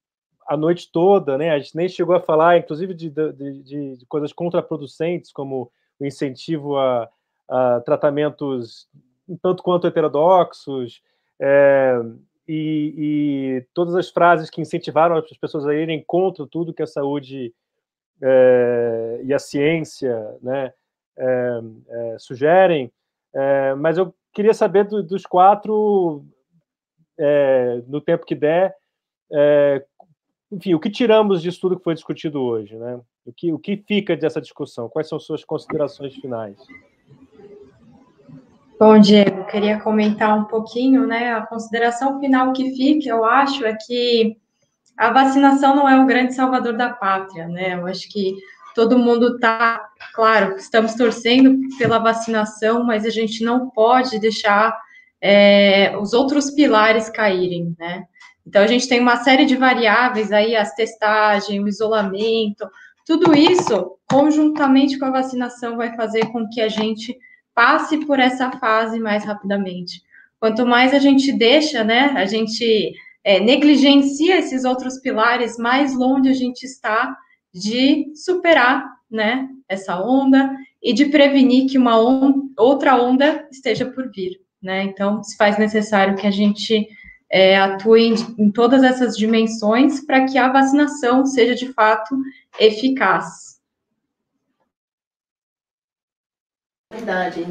a 0.47 0.57
noite 0.57 0.91
toda, 0.91 1.37
né? 1.37 1.51
A 1.51 1.59
gente 1.59 1.75
nem 1.75 1.89
chegou 1.89 2.15
a 2.15 2.19
falar, 2.19 2.57
inclusive, 2.57 2.93
de, 2.93 3.09
de, 3.09 3.63
de, 3.97 4.05
coisas 4.07 4.33
contraproducentes, 4.33 5.31
como 5.31 5.71
o 5.99 6.05
incentivo 6.05 6.77
a, 6.77 7.09
a 7.49 7.81
tratamentos 7.81 8.87
um 9.27 9.37
tanto 9.37 9.63
quanto 9.63 9.87
heterodoxos, 9.87 11.01
é, 11.39 11.99
e, 12.47 12.93
e, 12.97 13.65
todas 13.73 13.95
as 13.95 14.09
frases 14.09 14.49
que 14.49 14.61
incentivaram 14.61 15.15
as 15.15 15.37
pessoas 15.37 15.65
a 15.65 15.73
irem 15.73 16.03
contra 16.05 16.45
tudo 16.45 16.73
que 16.73 16.83
a 16.83 16.87
saúde 16.87 17.53
é, 18.21 19.21
e 19.23 19.33
a 19.33 19.39
ciência 19.39 20.37
né, 20.41 20.73
é, 21.17 21.59
é 21.89 22.19
sugerem. 22.19 22.91
É, 23.33 23.73
mas 23.75 23.97
eu 23.97 24.13
queria 24.33 24.53
saber 24.53 24.83
do, 24.85 25.01
dos 25.01 25.25
quatro, 25.25 26.25
é, 27.17 27.81
no 27.87 28.01
tempo 28.01 28.25
que 28.25 28.35
der, 28.35 28.75
enfim, 30.53 30.73
o 30.73 30.79
que 30.79 30.89
tiramos 30.89 31.41
disso 31.41 31.59
tudo 31.61 31.77
que 31.77 31.83
foi 31.83 31.95
discutido 31.95 32.41
hoje, 32.41 32.75
né? 32.75 32.99
O 33.25 33.33
que, 33.33 33.51
o 33.51 33.59
que 33.59 33.77
fica 33.87 34.15
dessa 34.15 34.39
discussão? 34.39 34.87
Quais 34.87 35.09
são 35.09 35.19
suas 35.19 35.43
considerações 35.43 36.13
finais? 36.15 36.57
Bom, 38.79 38.99
Diego, 38.99 39.45
queria 39.45 39.79
comentar 39.79 40.37
um 40.37 40.43
pouquinho, 40.43 41.07
né? 41.07 41.33
A 41.33 41.45
consideração 41.45 42.19
final 42.19 42.53
que 42.53 42.75
fica, 42.75 43.09
eu 43.09 43.23
acho, 43.25 43.65
é 43.65 43.75
que 43.75 44.37
a 44.97 45.11
vacinação 45.11 45.75
não 45.75 45.89
é 45.89 45.99
o 45.99 46.05
grande 46.05 46.35
salvador 46.35 46.75
da 46.77 46.89
pátria, 46.89 47.47
né? 47.47 47.75
Eu 47.75 47.87
acho 47.87 48.07
que 48.09 48.35
todo 48.75 48.99
mundo 48.99 49.35
está, 49.35 49.81
claro, 50.13 50.55
estamos 50.57 50.93
torcendo 50.95 51.57
pela 51.77 51.99
vacinação, 51.99 52.83
mas 52.83 53.05
a 53.05 53.09
gente 53.09 53.43
não 53.43 53.69
pode 53.69 54.19
deixar 54.19 54.77
é, 55.21 55.97
os 55.97 56.13
outros 56.13 56.51
pilares 56.51 57.09
caírem, 57.09 57.75
né? 57.79 58.05
Então, 58.45 58.61
a 58.61 58.67
gente 58.67 58.87
tem 58.87 58.99
uma 58.99 59.17
série 59.17 59.45
de 59.45 59.55
variáveis 59.55 60.31
aí, 60.31 60.55
as 60.55 60.73
testagens, 60.73 61.63
o 61.63 61.67
isolamento, 61.67 62.69
tudo 63.05 63.33
isso, 63.33 63.97
conjuntamente 64.09 64.97
com 64.97 65.05
a 65.05 65.11
vacinação, 65.11 65.77
vai 65.77 65.95
fazer 65.95 66.25
com 66.31 66.47
que 66.49 66.61
a 66.61 66.69
gente 66.69 67.17
passe 67.53 68.05
por 68.05 68.19
essa 68.19 68.51
fase 68.51 68.99
mais 68.99 69.23
rapidamente. 69.25 70.01
Quanto 70.39 70.65
mais 70.65 70.93
a 70.93 70.99
gente 70.99 71.31
deixa, 71.31 71.83
né, 71.83 72.13
a 72.15 72.25
gente 72.25 72.93
é, 73.23 73.39
negligencia 73.39 74.39
esses 74.39 74.65
outros 74.65 74.99
pilares, 74.99 75.57
mais 75.57 75.95
longe 75.95 76.29
a 76.29 76.33
gente 76.33 76.63
está 76.63 77.15
de 77.53 78.11
superar 78.15 78.85
né, 79.09 79.47
essa 79.69 80.01
onda 80.01 80.53
e 80.81 80.91
de 80.91 81.05
prevenir 81.05 81.69
que 81.69 81.77
uma 81.77 81.97
on 81.97 82.49
outra 82.57 83.01
onda 83.01 83.47
esteja 83.51 83.85
por 83.85 84.11
vir. 84.11 84.41
Né? 84.61 84.83
Então, 84.83 85.23
se 85.23 85.37
faz 85.37 85.57
necessário 85.57 86.15
que 86.15 86.27
a 86.27 86.31
gente 86.31 86.87
é, 87.33 87.57
atue 87.57 88.09
em, 88.09 88.13
em 88.37 88.51
todas 88.51 88.83
essas 88.83 89.17
dimensões 89.17 90.05
para 90.05 90.23
que 90.23 90.37
a 90.37 90.51
vacinação 90.51 91.25
seja 91.25 91.55
de 91.55 91.73
fato 91.73 92.15
eficaz. 92.59 93.59
Verdade. 96.91 97.43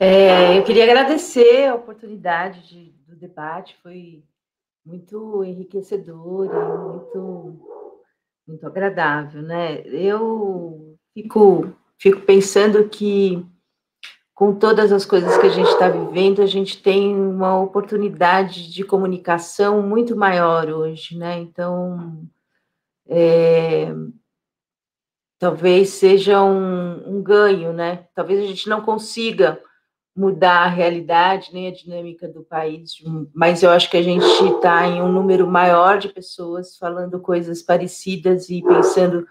É, 0.00 0.58
eu 0.58 0.64
queria 0.64 0.82
agradecer 0.82 1.68
a 1.68 1.76
oportunidade 1.76 2.66
de, 2.66 2.92
do 3.06 3.14
debate, 3.14 3.76
foi 3.80 4.24
muito 4.84 5.44
enriquecedor 5.44 6.46
e 6.46 6.88
muito, 6.88 7.60
muito 8.48 8.66
agradável, 8.66 9.42
né? 9.42 9.80
Eu 9.86 10.96
fico, 11.14 11.72
fico 11.96 12.22
pensando 12.22 12.88
que 12.88 13.46
com 14.34 14.52
todas 14.52 14.90
as 14.90 15.06
coisas 15.06 15.38
que 15.38 15.46
a 15.46 15.50
gente 15.50 15.68
está 15.68 15.88
vivendo, 15.88 16.42
a 16.42 16.46
gente 16.46 16.82
tem 16.82 17.14
uma 17.14 17.60
oportunidade 17.60 18.72
de 18.72 18.82
comunicação 18.82 19.80
muito 19.80 20.16
maior 20.16 20.68
hoje, 20.68 21.16
né? 21.16 21.38
Então, 21.38 22.26
é, 23.08 23.94
talvez 25.38 25.90
seja 25.90 26.42
um, 26.42 27.16
um, 27.16 27.22
ganho, 27.22 27.72
né? 27.72 28.06
Talvez 28.12 28.42
a 28.42 28.46
gente 28.46 28.68
não 28.68 28.80
consiga 28.80 29.60
mudar 30.16 30.64
a 30.64 30.68
realidade 30.68 31.50
nem 31.52 31.68
a 31.68 31.72
dinâmica 31.72 32.26
do 32.26 32.42
país, 32.42 32.92
mas 33.32 33.62
eu 33.62 33.70
acho 33.70 33.88
que 33.90 33.96
a 33.96 34.02
gente 34.02 34.24
está 34.24 34.86
em 34.86 35.00
um 35.00 35.10
número 35.10 35.46
maior 35.46 35.98
de 35.98 36.08
pessoas 36.08 36.76
falando 36.76 37.20
coisas 37.20 37.62
parecidas 37.62 38.48
e 38.48 38.62
pensando 38.62 39.26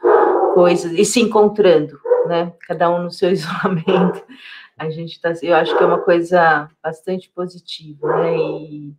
coisas 0.54 0.94
e 0.94 1.04
se 1.04 1.20
encontrando, 1.20 2.00
né? 2.28 2.54
Cada 2.68 2.90
um 2.90 3.04
no 3.04 3.12
seu 3.12 3.32
isolamento 3.34 4.24
a 4.78 4.90
gente 4.90 5.14
está, 5.14 5.34
eu 5.42 5.56
acho 5.56 5.78
que 5.78 5.84
é 5.84 5.86
uma 5.86 6.02
coisa 6.02 6.70
bastante 6.82 7.30
positiva, 7.30 8.08
né? 8.22 8.38
E, 8.38 8.96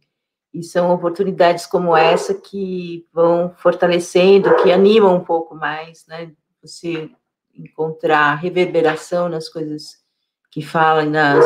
e 0.52 0.62
são 0.62 0.92
oportunidades 0.92 1.66
como 1.66 1.96
essa 1.96 2.34
que 2.34 3.06
vão 3.12 3.52
fortalecendo, 3.56 4.54
que 4.56 4.72
animam 4.72 5.16
um 5.16 5.24
pouco 5.24 5.54
mais, 5.54 6.06
né? 6.06 6.32
Você 6.62 7.10
encontrar 7.54 8.34
reverberação 8.36 9.28
nas 9.28 9.48
coisas 9.48 10.02
que 10.50 10.62
falam, 10.62 11.10
nas 11.10 11.44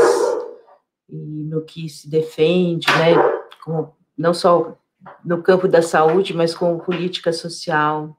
no 1.09 1.63
que 1.63 1.89
se 1.89 2.09
defende, 2.09 2.87
né? 2.89 3.15
Como, 3.65 3.97
não 4.17 4.35
só 4.35 4.77
no 5.25 5.43
campo 5.43 5.67
da 5.67 5.81
saúde, 5.81 6.35
mas 6.35 6.55
como 6.55 6.81
política 6.81 7.33
social 7.33 8.15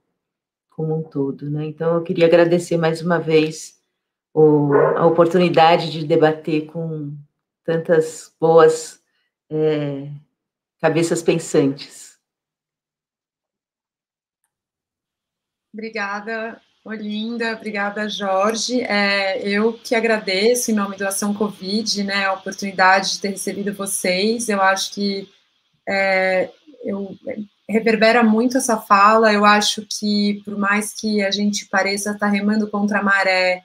como 0.80 0.98
um 0.98 1.04
todo, 1.04 1.50
né? 1.50 1.66
Então 1.66 1.96
eu 1.96 2.02
queria 2.02 2.26
agradecer 2.26 2.78
mais 2.78 3.02
uma 3.02 3.20
vez 3.20 3.79
o, 4.34 4.74
a 4.74 5.06
oportunidade 5.06 5.92
de 5.92 6.06
debater 6.06 6.66
com 6.68 7.16
tantas 7.64 8.34
boas 8.40 9.02
é, 9.50 10.10
cabeças 10.82 11.22
pensantes. 11.22 12.18
Obrigada, 15.74 16.60
Olinda, 16.84 17.54
obrigada, 17.54 18.10
Jorge. 18.10 18.82
É, 18.82 19.48
eu 19.48 19.74
que 19.74 19.94
agradeço, 19.94 20.72
em 20.72 20.74
nome 20.74 20.98
do 20.98 21.08
Ação 21.08 21.34
Covid, 21.34 22.04
né, 22.04 22.26
a 22.26 22.34
oportunidade 22.34 23.14
de 23.14 23.22
ter 23.22 23.30
recebido 23.30 23.74
vocês. 23.74 24.50
Eu 24.50 24.62
acho 24.62 24.94
que 24.94 25.30
é, 25.88 26.52
eu, 26.84 27.16
reverbera 27.70 28.24
muito 28.24 28.58
essa 28.58 28.78
fala. 28.78 29.32
Eu 29.32 29.46
acho 29.46 29.86
que, 29.88 30.42
por 30.44 30.58
mais 30.58 30.94
que 30.94 31.22
a 31.22 31.30
gente 31.30 31.68
pareça 31.68 32.12
estar 32.12 32.28
remando 32.28 32.68
contra 32.68 33.00
a 33.00 33.04
maré, 33.04 33.64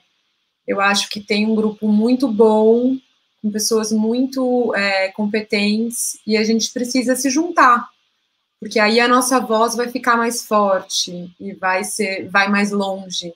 eu 0.67 0.81
acho 0.81 1.09
que 1.09 1.19
tem 1.19 1.45
um 1.45 1.55
grupo 1.55 1.87
muito 1.87 2.27
bom, 2.27 2.97
com 3.41 3.51
pessoas 3.51 3.91
muito 3.91 4.73
é, 4.75 5.09
competentes, 5.09 6.19
e 6.25 6.35
a 6.35 6.43
gente 6.43 6.71
precisa 6.71 7.15
se 7.15 7.29
juntar, 7.29 7.87
porque 8.59 8.79
aí 8.79 8.99
a 8.99 9.07
nossa 9.07 9.39
voz 9.39 9.75
vai 9.75 9.89
ficar 9.89 10.17
mais 10.17 10.45
forte 10.45 11.29
e 11.39 11.53
vai 11.53 11.83
ser, 11.83 12.27
vai 12.29 12.49
mais 12.49 12.71
longe. 12.71 13.33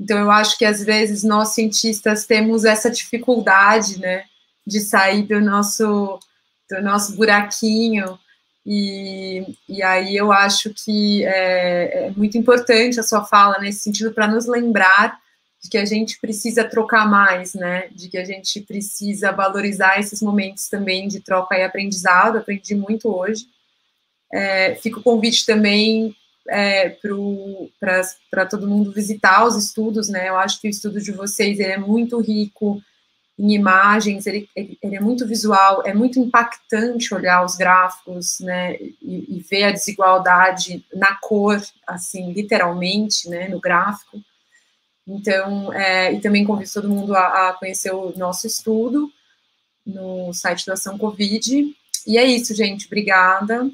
Então 0.00 0.18
eu 0.18 0.30
acho 0.30 0.58
que 0.58 0.64
às 0.64 0.82
vezes 0.82 1.22
nós 1.22 1.50
cientistas 1.50 2.26
temos 2.26 2.64
essa 2.64 2.90
dificuldade, 2.90 4.00
né, 4.00 4.24
de 4.66 4.80
sair 4.80 5.22
do 5.22 5.40
nosso 5.40 6.18
do 6.68 6.82
nosso 6.82 7.14
buraquinho 7.14 8.18
e, 8.66 9.44
e 9.68 9.82
aí 9.82 10.16
eu 10.16 10.32
acho 10.32 10.72
que 10.72 11.22
é, 11.24 12.06
é 12.06 12.10
muito 12.16 12.38
importante 12.38 12.98
a 12.98 13.02
sua 13.02 13.22
fala 13.24 13.58
nesse 13.58 13.80
sentido 13.80 14.12
para 14.12 14.26
nos 14.26 14.46
lembrar 14.46 15.20
de 15.64 15.70
que 15.70 15.78
a 15.78 15.84
gente 15.86 16.20
precisa 16.20 16.62
trocar 16.62 17.08
mais, 17.08 17.54
né? 17.54 17.88
De 17.90 18.10
que 18.10 18.18
a 18.18 18.24
gente 18.24 18.60
precisa 18.60 19.32
valorizar 19.32 19.98
esses 19.98 20.20
momentos 20.20 20.68
também 20.68 21.08
de 21.08 21.20
troca 21.20 21.56
e 21.56 21.62
aprendizado. 21.62 22.36
Aprendi 22.36 22.74
muito 22.74 23.08
hoje. 23.08 23.46
É, 24.30 24.74
fica 24.74 24.98
o 24.98 25.02
convite 25.02 25.46
também 25.46 26.14
é, 26.50 26.98
para 27.80 28.44
todo 28.44 28.68
mundo 28.68 28.92
visitar 28.92 29.46
os 29.46 29.56
estudos, 29.56 30.10
né? 30.10 30.28
Eu 30.28 30.36
acho 30.36 30.60
que 30.60 30.68
o 30.68 30.70
estudo 30.70 31.00
de 31.00 31.12
vocês 31.12 31.58
é 31.58 31.78
muito 31.78 32.20
rico 32.20 32.82
em 33.38 33.54
imagens, 33.54 34.26
ele, 34.26 34.46
ele, 34.54 34.78
é 34.82 35.00
muito 35.00 35.26
visual, 35.26 35.82
é 35.86 35.94
muito 35.94 36.20
impactante 36.20 37.12
olhar 37.14 37.42
os 37.42 37.56
gráficos, 37.56 38.38
né? 38.40 38.74
E, 38.74 39.38
e 39.38 39.46
ver 39.48 39.64
a 39.64 39.72
desigualdade 39.72 40.84
na 40.92 41.16
cor, 41.16 41.58
assim, 41.86 42.34
literalmente, 42.34 43.30
né? 43.30 43.48
No 43.48 43.58
gráfico. 43.58 44.22
Então, 45.06 45.72
é, 45.72 46.12
e 46.14 46.20
também 46.20 46.44
convido 46.44 46.72
todo 46.72 46.88
mundo 46.88 47.14
a, 47.14 47.50
a, 47.50 47.52
conhecer 47.54 47.92
o 47.92 48.16
nosso 48.16 48.46
estudo 48.46 49.12
no 49.84 50.32
site 50.32 50.66
da 50.66 50.72
Ação 50.72 50.96
Covid. 50.96 51.74
E 52.06 52.18
é 52.18 52.24
isso, 52.24 52.54
gente. 52.54 52.86
Obrigada. 52.86 53.70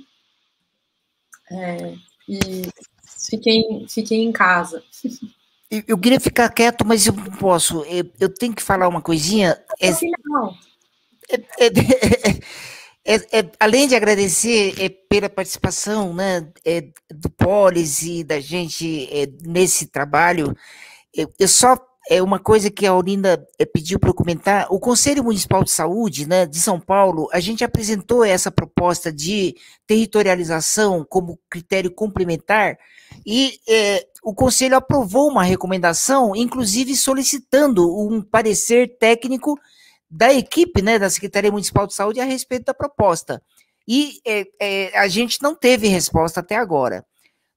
É, 1.51 1.94
e 2.28 2.62
fiquem, 3.28 3.86
fiquem 3.89 4.24
em 4.24 4.32
casa. 4.32 4.82
Eu 5.86 5.97
queria 5.97 6.19
ficar 6.19 6.48
quieto, 6.48 6.85
mas 6.85 7.07
eu 7.07 7.12
não 7.12 7.31
posso. 7.31 7.85
Eu, 7.85 8.05
eu 8.19 8.28
tenho 8.28 8.52
que 8.52 8.61
falar 8.61 8.89
uma 8.89 9.01
coisinha. 9.01 9.57
É, 9.81 9.90
é, 11.61 11.70
é, 13.15 13.39
é, 13.39 13.51
além 13.61 13.86
de 13.86 13.94
agradecer 13.94 14.74
pela 15.09 15.31
participação 15.31 16.12
né, 16.12 16.40
do 17.09 17.31
Polis 17.31 18.02
e 18.02 18.24
da 18.24 18.40
gente 18.40 19.09
nesse 19.47 19.86
trabalho, 19.86 20.57
eu, 21.15 21.32
eu 21.39 21.49
só 21.49 21.77
é 22.09 22.20
uma 22.23 22.39
coisa 22.39 22.70
que 22.70 22.87
a 22.87 22.91
Aurinda 22.91 23.47
eh, 23.59 23.65
pediu 23.65 23.99
para 23.99 24.11
eu 24.11 24.15
comentar. 24.15 24.66
O 24.70 24.81
Conselho 24.81 25.23
Municipal 25.23 25.62
de 25.62 25.70
Saúde, 25.70 26.27
né, 26.27 26.47
de 26.47 26.59
São 26.59 26.81
Paulo, 26.81 27.28
a 27.32 27.39
gente 27.39 27.62
apresentou 27.62 28.24
essa 28.24 28.51
proposta 28.51 29.12
de 29.12 29.55
territorialização 29.87 31.07
como 31.09 31.39
critério 31.49 31.91
complementar 31.91 32.77
e 33.24 33.61
é, 33.69 34.07
o 34.23 34.35
Conselho 34.35 34.77
aprovou 34.77 35.28
uma 35.28 35.43
recomendação, 35.43 36.35
inclusive 36.35 36.97
solicitando 36.97 37.97
um 37.97 38.23
parecer 38.23 38.97
técnico 38.99 39.59
da 40.11 40.32
equipe, 40.32 40.82
né, 40.82 40.99
da 40.99 41.09
Secretaria 41.09 41.53
Municipal 41.53 41.87
de 41.87 41.95
Saúde 41.95 42.20
a 42.20 42.24
respeito 42.24 42.65
da 42.65 42.74
proposta. 42.74 43.43
E 43.87 44.20
é, 44.27 44.45
é, 44.61 44.99
a 44.99 45.09
gente 45.09 45.41
não 45.43 45.55
teve 45.55 45.87
resposta 45.89 46.41
até 46.41 46.57
agora. 46.57 47.05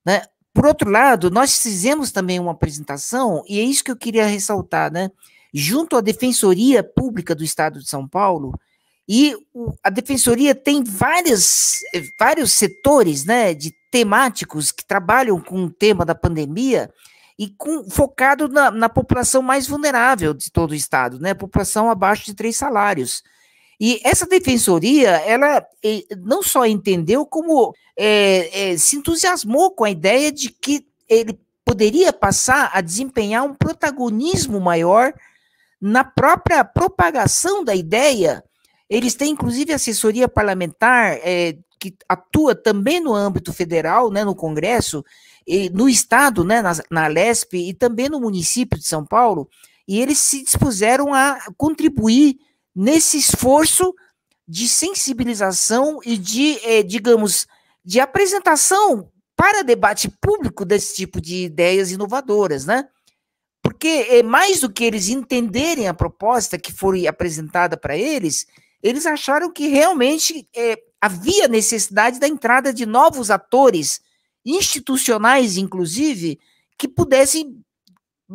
Né? 0.06 0.22
Por 0.54 0.66
outro 0.66 0.90
lado, 0.90 1.32
nós 1.32 1.58
fizemos 1.58 2.12
também 2.12 2.40
uma 2.40 2.52
apresentação, 2.52 3.44
e 3.48 3.60
é 3.60 3.64
isso 3.64 3.84
que 3.84 3.92
eu 3.92 3.96
queria 3.96 4.28
ressaltar, 4.28 4.92
né? 4.92 5.10
Junto 5.54 5.98
à 5.98 6.02
Defensoria 6.02 6.84
Pública 6.84 7.34
do 7.34 7.44
Estado 7.44 7.80
de 7.80 7.90
São 7.90 8.08
Paulo, 8.08 8.54
e 9.08 9.36
a 9.84 9.90
Defensoria 9.90 10.56
tem 10.56 10.84
várias, 10.84 11.80
vários 12.18 12.54
setores 12.54 13.26
né, 13.26 13.54
de 13.54 13.74
temáticos 13.92 14.72
que 14.72 14.86
trabalham 14.86 15.42
com 15.42 15.66
o 15.66 15.70
tema 15.70 16.06
da 16.06 16.16
pandemia 16.16 16.90
e 17.38 17.50
com, 17.50 17.90
focado 17.90 18.48
na, 18.48 18.72
na 18.72 18.88
população 18.88 19.42
mais 19.42 19.68
vulnerável 19.68 20.34
de 20.34 20.52
todo 20.52 20.72
o 20.72 20.76
Estado, 20.76 21.20
né? 21.20 21.34
População 21.34 21.90
abaixo 21.90 22.26
de 22.26 22.34
três 22.34 22.56
salários. 22.56 23.24
E 23.86 24.00
essa 24.02 24.26
defensoria, 24.26 25.10
ela 25.26 25.62
eh, 25.84 26.06
não 26.20 26.42
só 26.42 26.66
entendeu, 26.66 27.26
como 27.26 27.76
é, 27.98 28.72
é, 28.72 28.78
se 28.78 28.96
entusiasmou 28.96 29.72
com 29.72 29.84
a 29.84 29.90
ideia 29.90 30.32
de 30.32 30.50
que 30.50 30.88
ele 31.10 31.38
poderia 31.66 32.14
passar 32.14 32.72
a 32.74 32.80
desempenhar 32.80 33.44
um 33.44 33.54
protagonismo 33.54 34.62
maior 34.62 35.14
na 35.82 36.02
própria 36.02 36.64
propagação 36.64 37.62
da 37.62 37.76
ideia. 37.76 38.42
Eles 38.90 39.16
têm, 39.16 39.34
inclusive, 39.34 39.74
assessoria 39.74 40.30
parlamentar 40.30 41.20
é, 41.22 41.58
que 41.78 41.94
atua 42.08 42.56
também 42.56 43.02
no 43.02 43.14
âmbito 43.14 43.52
federal, 43.52 44.10
né, 44.10 44.24
no 44.24 44.34
Congresso, 44.34 45.04
no 45.74 45.90
Estado, 45.90 46.46
né, 46.46 46.62
na, 46.62 46.72
na 46.90 47.08
Lesp, 47.08 47.56
e 47.56 47.74
também 47.74 48.08
no 48.08 48.22
município 48.22 48.80
de 48.80 48.88
São 48.88 49.06
Paulo, 49.06 49.50
e 49.86 50.00
eles 50.00 50.20
se 50.20 50.42
dispuseram 50.42 51.14
a 51.14 51.38
contribuir 51.58 52.40
nesse 52.76 53.18
esforço 53.18 53.94
de 54.48 54.68
sensibilização 54.68 56.00
e 56.04 56.18
de, 56.18 56.60
eh, 56.64 56.84
digamos, 56.84 57.48
de 57.84 58.00
apresentação 58.00 59.10
para 59.36 59.64
debate 59.64 60.10
público 60.22 60.66
desse 60.66 60.96
tipo 60.96 61.20
de 61.20 61.46
ideias 61.46 61.92
inovadoras, 61.92 62.66
né? 62.66 62.88
Porque 63.62 64.08
é 64.10 64.24
mais 64.24 64.60
do 64.60 64.72
que 64.72 64.84
eles 64.84 65.10
entenderem 65.10 65.88
a 65.88 65.94
proposta 65.94 66.58
que 66.58 66.74
foi 66.74 67.08
apresentada 67.08 67.78
para 67.78 67.98
eles, 67.98 68.46
eles 68.82 69.06
acharam 69.06 69.52
que 69.52 69.68
realmente 69.68 70.48
é, 70.56 70.78
havia 71.00 71.48
necessidade 71.48 72.20
da 72.20 72.28
entrada 72.28 72.74
de 72.74 72.86
novos 72.86 73.32
atores, 73.32 74.02
institucionais 74.46 75.56
inclusive, 75.56 76.38
que 76.78 76.88
pudessem 76.88 77.63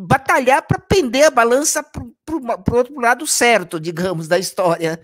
batalhar 0.05 0.65
para 0.65 0.79
pender 0.79 1.25
a 1.25 1.31
balança 1.31 1.83
para 1.83 2.03
o 2.03 2.77
outro 2.77 2.99
lado 2.99 3.27
certo, 3.27 3.79
digamos, 3.79 4.27
da 4.27 4.39
história. 4.39 5.01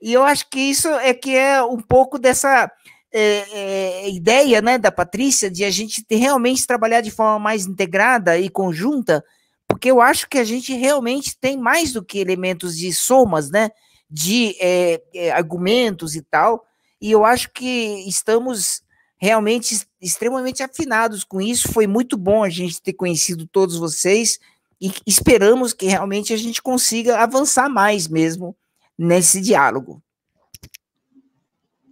E 0.00 0.12
eu 0.12 0.22
acho 0.22 0.50
que 0.50 0.60
isso 0.60 0.88
é 0.88 1.14
que 1.14 1.34
é 1.34 1.62
um 1.62 1.80
pouco 1.80 2.18
dessa 2.18 2.70
é, 3.10 3.44
é, 3.52 4.10
ideia 4.10 4.60
né, 4.60 4.76
da 4.76 4.92
Patrícia 4.92 5.50
de 5.50 5.64
a 5.64 5.70
gente 5.70 6.04
realmente 6.10 6.66
trabalhar 6.66 7.00
de 7.00 7.10
forma 7.10 7.38
mais 7.38 7.66
integrada 7.66 8.38
e 8.38 8.50
conjunta, 8.50 9.24
porque 9.66 9.90
eu 9.90 10.02
acho 10.02 10.28
que 10.28 10.38
a 10.38 10.44
gente 10.44 10.74
realmente 10.74 11.38
tem 11.40 11.56
mais 11.56 11.92
do 11.92 12.04
que 12.04 12.18
elementos 12.18 12.76
de 12.76 12.92
somas, 12.92 13.50
né, 13.50 13.70
de 14.10 14.54
é, 14.60 15.00
é 15.14 15.30
argumentos 15.30 16.14
e 16.14 16.22
tal, 16.22 16.66
e 17.00 17.10
eu 17.10 17.24
acho 17.24 17.50
que 17.50 18.04
estamos 18.06 18.82
realmente 19.24 19.74
extremamente 20.00 20.62
afinados 20.62 21.24
com 21.24 21.40
isso. 21.40 21.72
Foi 21.72 21.86
muito 21.86 22.14
bom 22.14 22.44
a 22.44 22.50
gente 22.50 22.82
ter 22.82 22.92
conhecido 22.92 23.46
todos 23.46 23.78
vocês 23.78 24.38
e 24.78 24.92
esperamos 25.06 25.72
que 25.72 25.86
realmente 25.86 26.34
a 26.34 26.36
gente 26.36 26.60
consiga 26.60 27.18
avançar 27.18 27.70
mais 27.70 28.06
mesmo 28.06 28.54
nesse 28.98 29.40
diálogo. 29.40 30.02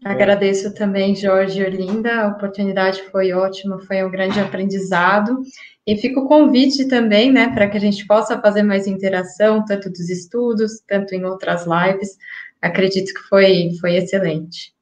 Agradeço 0.05 0.75
também, 0.75 1.15
Jorge 1.15 1.61
e 1.61 1.65
Olinda, 1.65 2.23
a 2.23 2.29
oportunidade 2.29 3.03
foi 3.11 3.33
ótima, 3.33 3.79
foi 3.79 4.05
um 4.05 4.11
grande 4.11 4.39
aprendizado. 4.39 5.41
E 5.87 5.97
fica 5.97 6.21
o 6.21 6.29
convite 6.29 6.87
também, 6.87 7.33
né, 7.33 7.49
para 7.55 7.69
que 7.69 7.77
a 7.77 7.81
gente 7.81 8.07
possa 8.07 8.39
fazer 8.41 8.63
mais 8.63 8.87
interação, 8.87 9.65
tanto 9.65 9.89
dos 9.89 10.11
estudos, 10.11 10.81
tanto 10.87 11.15
em 11.15 11.25
outras 11.25 11.65
lives. 11.67 12.19
Acredito 12.61 13.15
que 13.15 13.21
foi, 13.29 13.71
foi 13.81 13.97
excelente. 13.97 14.73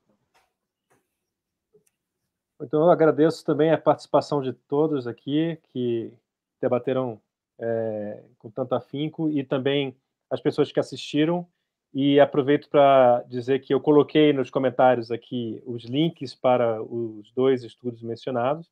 Então, 2.62 2.82
eu 2.82 2.90
agradeço 2.90 3.44
também 3.44 3.70
a 3.70 3.78
participação 3.78 4.42
de 4.42 4.52
todos 4.52 5.06
aqui 5.06 5.58
que 5.72 6.12
debateram 6.60 7.20
é, 7.58 8.22
com 8.38 8.50
tanto 8.50 8.74
afinco 8.74 9.30
e 9.30 9.42
também 9.42 9.96
as 10.30 10.40
pessoas 10.40 10.70
que 10.70 10.80
assistiram. 10.80 11.46
E 11.92 12.20
aproveito 12.20 12.68
para 12.68 13.24
dizer 13.28 13.60
que 13.60 13.74
eu 13.74 13.80
coloquei 13.80 14.32
nos 14.32 14.48
comentários 14.48 15.10
aqui 15.10 15.60
os 15.66 15.84
links 15.84 16.34
para 16.34 16.80
os 16.82 17.32
dois 17.32 17.64
estudos 17.64 18.00
mencionados, 18.02 18.70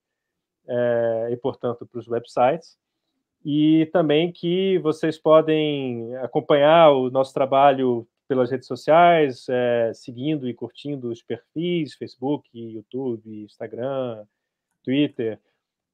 é, 0.68 1.28
e, 1.32 1.36
portanto, 1.36 1.84
para 1.86 1.98
os 1.98 2.06
websites. 2.06 2.78
E 3.44 3.86
também 3.92 4.30
que 4.30 4.78
vocês 4.78 5.18
podem 5.18 6.14
acompanhar 6.16 6.90
o 6.90 7.10
nosso 7.10 7.32
trabalho 7.32 8.06
pelas 8.28 8.50
redes 8.50 8.68
sociais, 8.68 9.46
é, 9.48 9.92
seguindo 9.94 10.48
e 10.48 10.54
curtindo 10.54 11.10
os 11.10 11.22
perfis, 11.22 11.94
Facebook, 11.94 12.48
YouTube, 12.52 13.44
Instagram, 13.44 14.24
Twitter. 14.84 15.40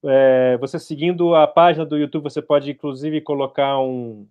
É, 0.04 0.58
você 0.58 0.78
seguindo 0.78 1.34
a 1.34 1.46
página 1.46 1.86
do 1.86 1.96
YouTube, 1.96 2.24
você 2.24 2.42
pode, 2.42 2.70
inclusive, 2.70 3.20
colocar 3.20 3.78
um, 3.80 4.28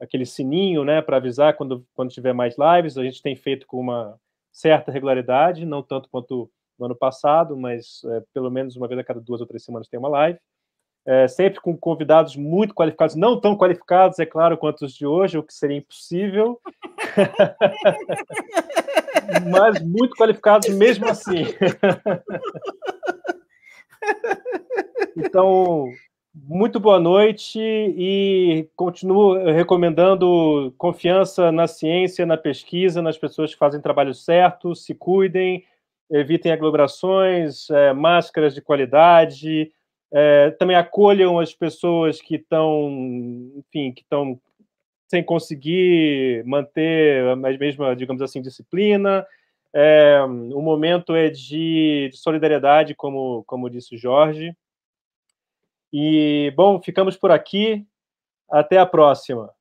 aquele 0.00 0.24
sininho, 0.24 0.84
né, 0.84 1.02
para 1.02 1.18
avisar 1.18 1.56
quando, 1.56 1.84
quando 1.92 2.10
tiver 2.10 2.32
mais 2.32 2.54
lives. 2.56 2.96
A 2.96 3.02
gente 3.02 3.20
tem 3.20 3.36
feito 3.36 3.66
com 3.66 3.80
uma 3.80 4.18
certa 4.52 4.90
regularidade, 4.92 5.66
não 5.66 5.82
tanto 5.82 6.08
quanto 6.08 6.50
no 6.78 6.86
ano 6.86 6.96
passado, 6.96 7.56
mas 7.56 8.02
é, 8.04 8.22
pelo 8.32 8.50
menos 8.50 8.76
uma 8.76 8.88
vez 8.88 8.98
a 8.98 9.04
cada 9.04 9.20
duas 9.20 9.40
ou 9.40 9.46
três 9.46 9.62
semanas 9.62 9.88
tem 9.88 9.98
uma 9.98 10.08
live. 10.08 10.38
É, 11.06 11.26
sempre 11.26 11.60
com 11.60 11.76
convidados 11.76 12.36
muito 12.36 12.74
qualificados, 12.74 13.16
não 13.16 13.40
tão 13.40 13.56
qualificados, 13.56 14.18
é 14.18 14.26
claro, 14.26 14.58
quanto 14.58 14.84
os 14.84 14.92
de 14.92 15.06
hoje, 15.06 15.38
o 15.38 15.42
que 15.42 15.54
seria 15.54 15.78
impossível, 15.78 16.60
mas 19.50 19.82
muito 19.82 20.14
qualificados 20.14 20.68
mesmo 20.68 21.08
assim. 21.08 21.46
então, 25.16 25.86
muito 26.32 26.78
boa 26.78 27.00
noite 27.00 27.58
e 27.58 28.68
continuo 28.76 29.52
recomendando 29.52 30.72
confiança 30.78 31.50
na 31.50 31.66
ciência, 31.66 32.24
na 32.24 32.36
pesquisa, 32.36 33.02
nas 33.02 33.18
pessoas 33.18 33.52
que 33.52 33.58
fazem 33.58 33.80
trabalho 33.80 34.14
certo, 34.14 34.74
se 34.74 34.94
cuidem, 34.94 35.64
evitem 36.10 36.52
aglomerações, 36.52 37.68
é, 37.70 37.92
máscaras 37.92 38.54
de 38.54 38.60
qualidade, 38.60 39.72
é, 40.12 40.50
também 40.52 40.76
acolham 40.76 41.38
as 41.38 41.54
pessoas 41.54 42.20
que 42.20 42.36
estão, 42.36 42.88
enfim, 43.56 43.92
que 43.92 44.02
estão 44.02 44.40
sem 45.08 45.22
conseguir 45.24 46.44
manter 46.44 47.26
a 47.28 47.36
mesma, 47.36 47.96
digamos 47.96 48.22
assim, 48.22 48.40
disciplina. 48.40 49.26
É, 49.72 50.20
o 50.22 50.60
momento 50.60 51.14
é 51.14 51.28
de, 51.28 52.08
de 52.10 52.16
solidariedade, 52.16 52.94
como, 52.94 53.44
como 53.44 53.70
disse 53.70 53.94
o 53.94 53.98
Jorge. 53.98 54.56
E, 55.92 56.52
bom, 56.56 56.80
ficamos 56.80 57.16
por 57.16 57.30
aqui. 57.30 57.84
Até 58.48 58.78
a 58.78 58.86
próxima. 58.86 59.52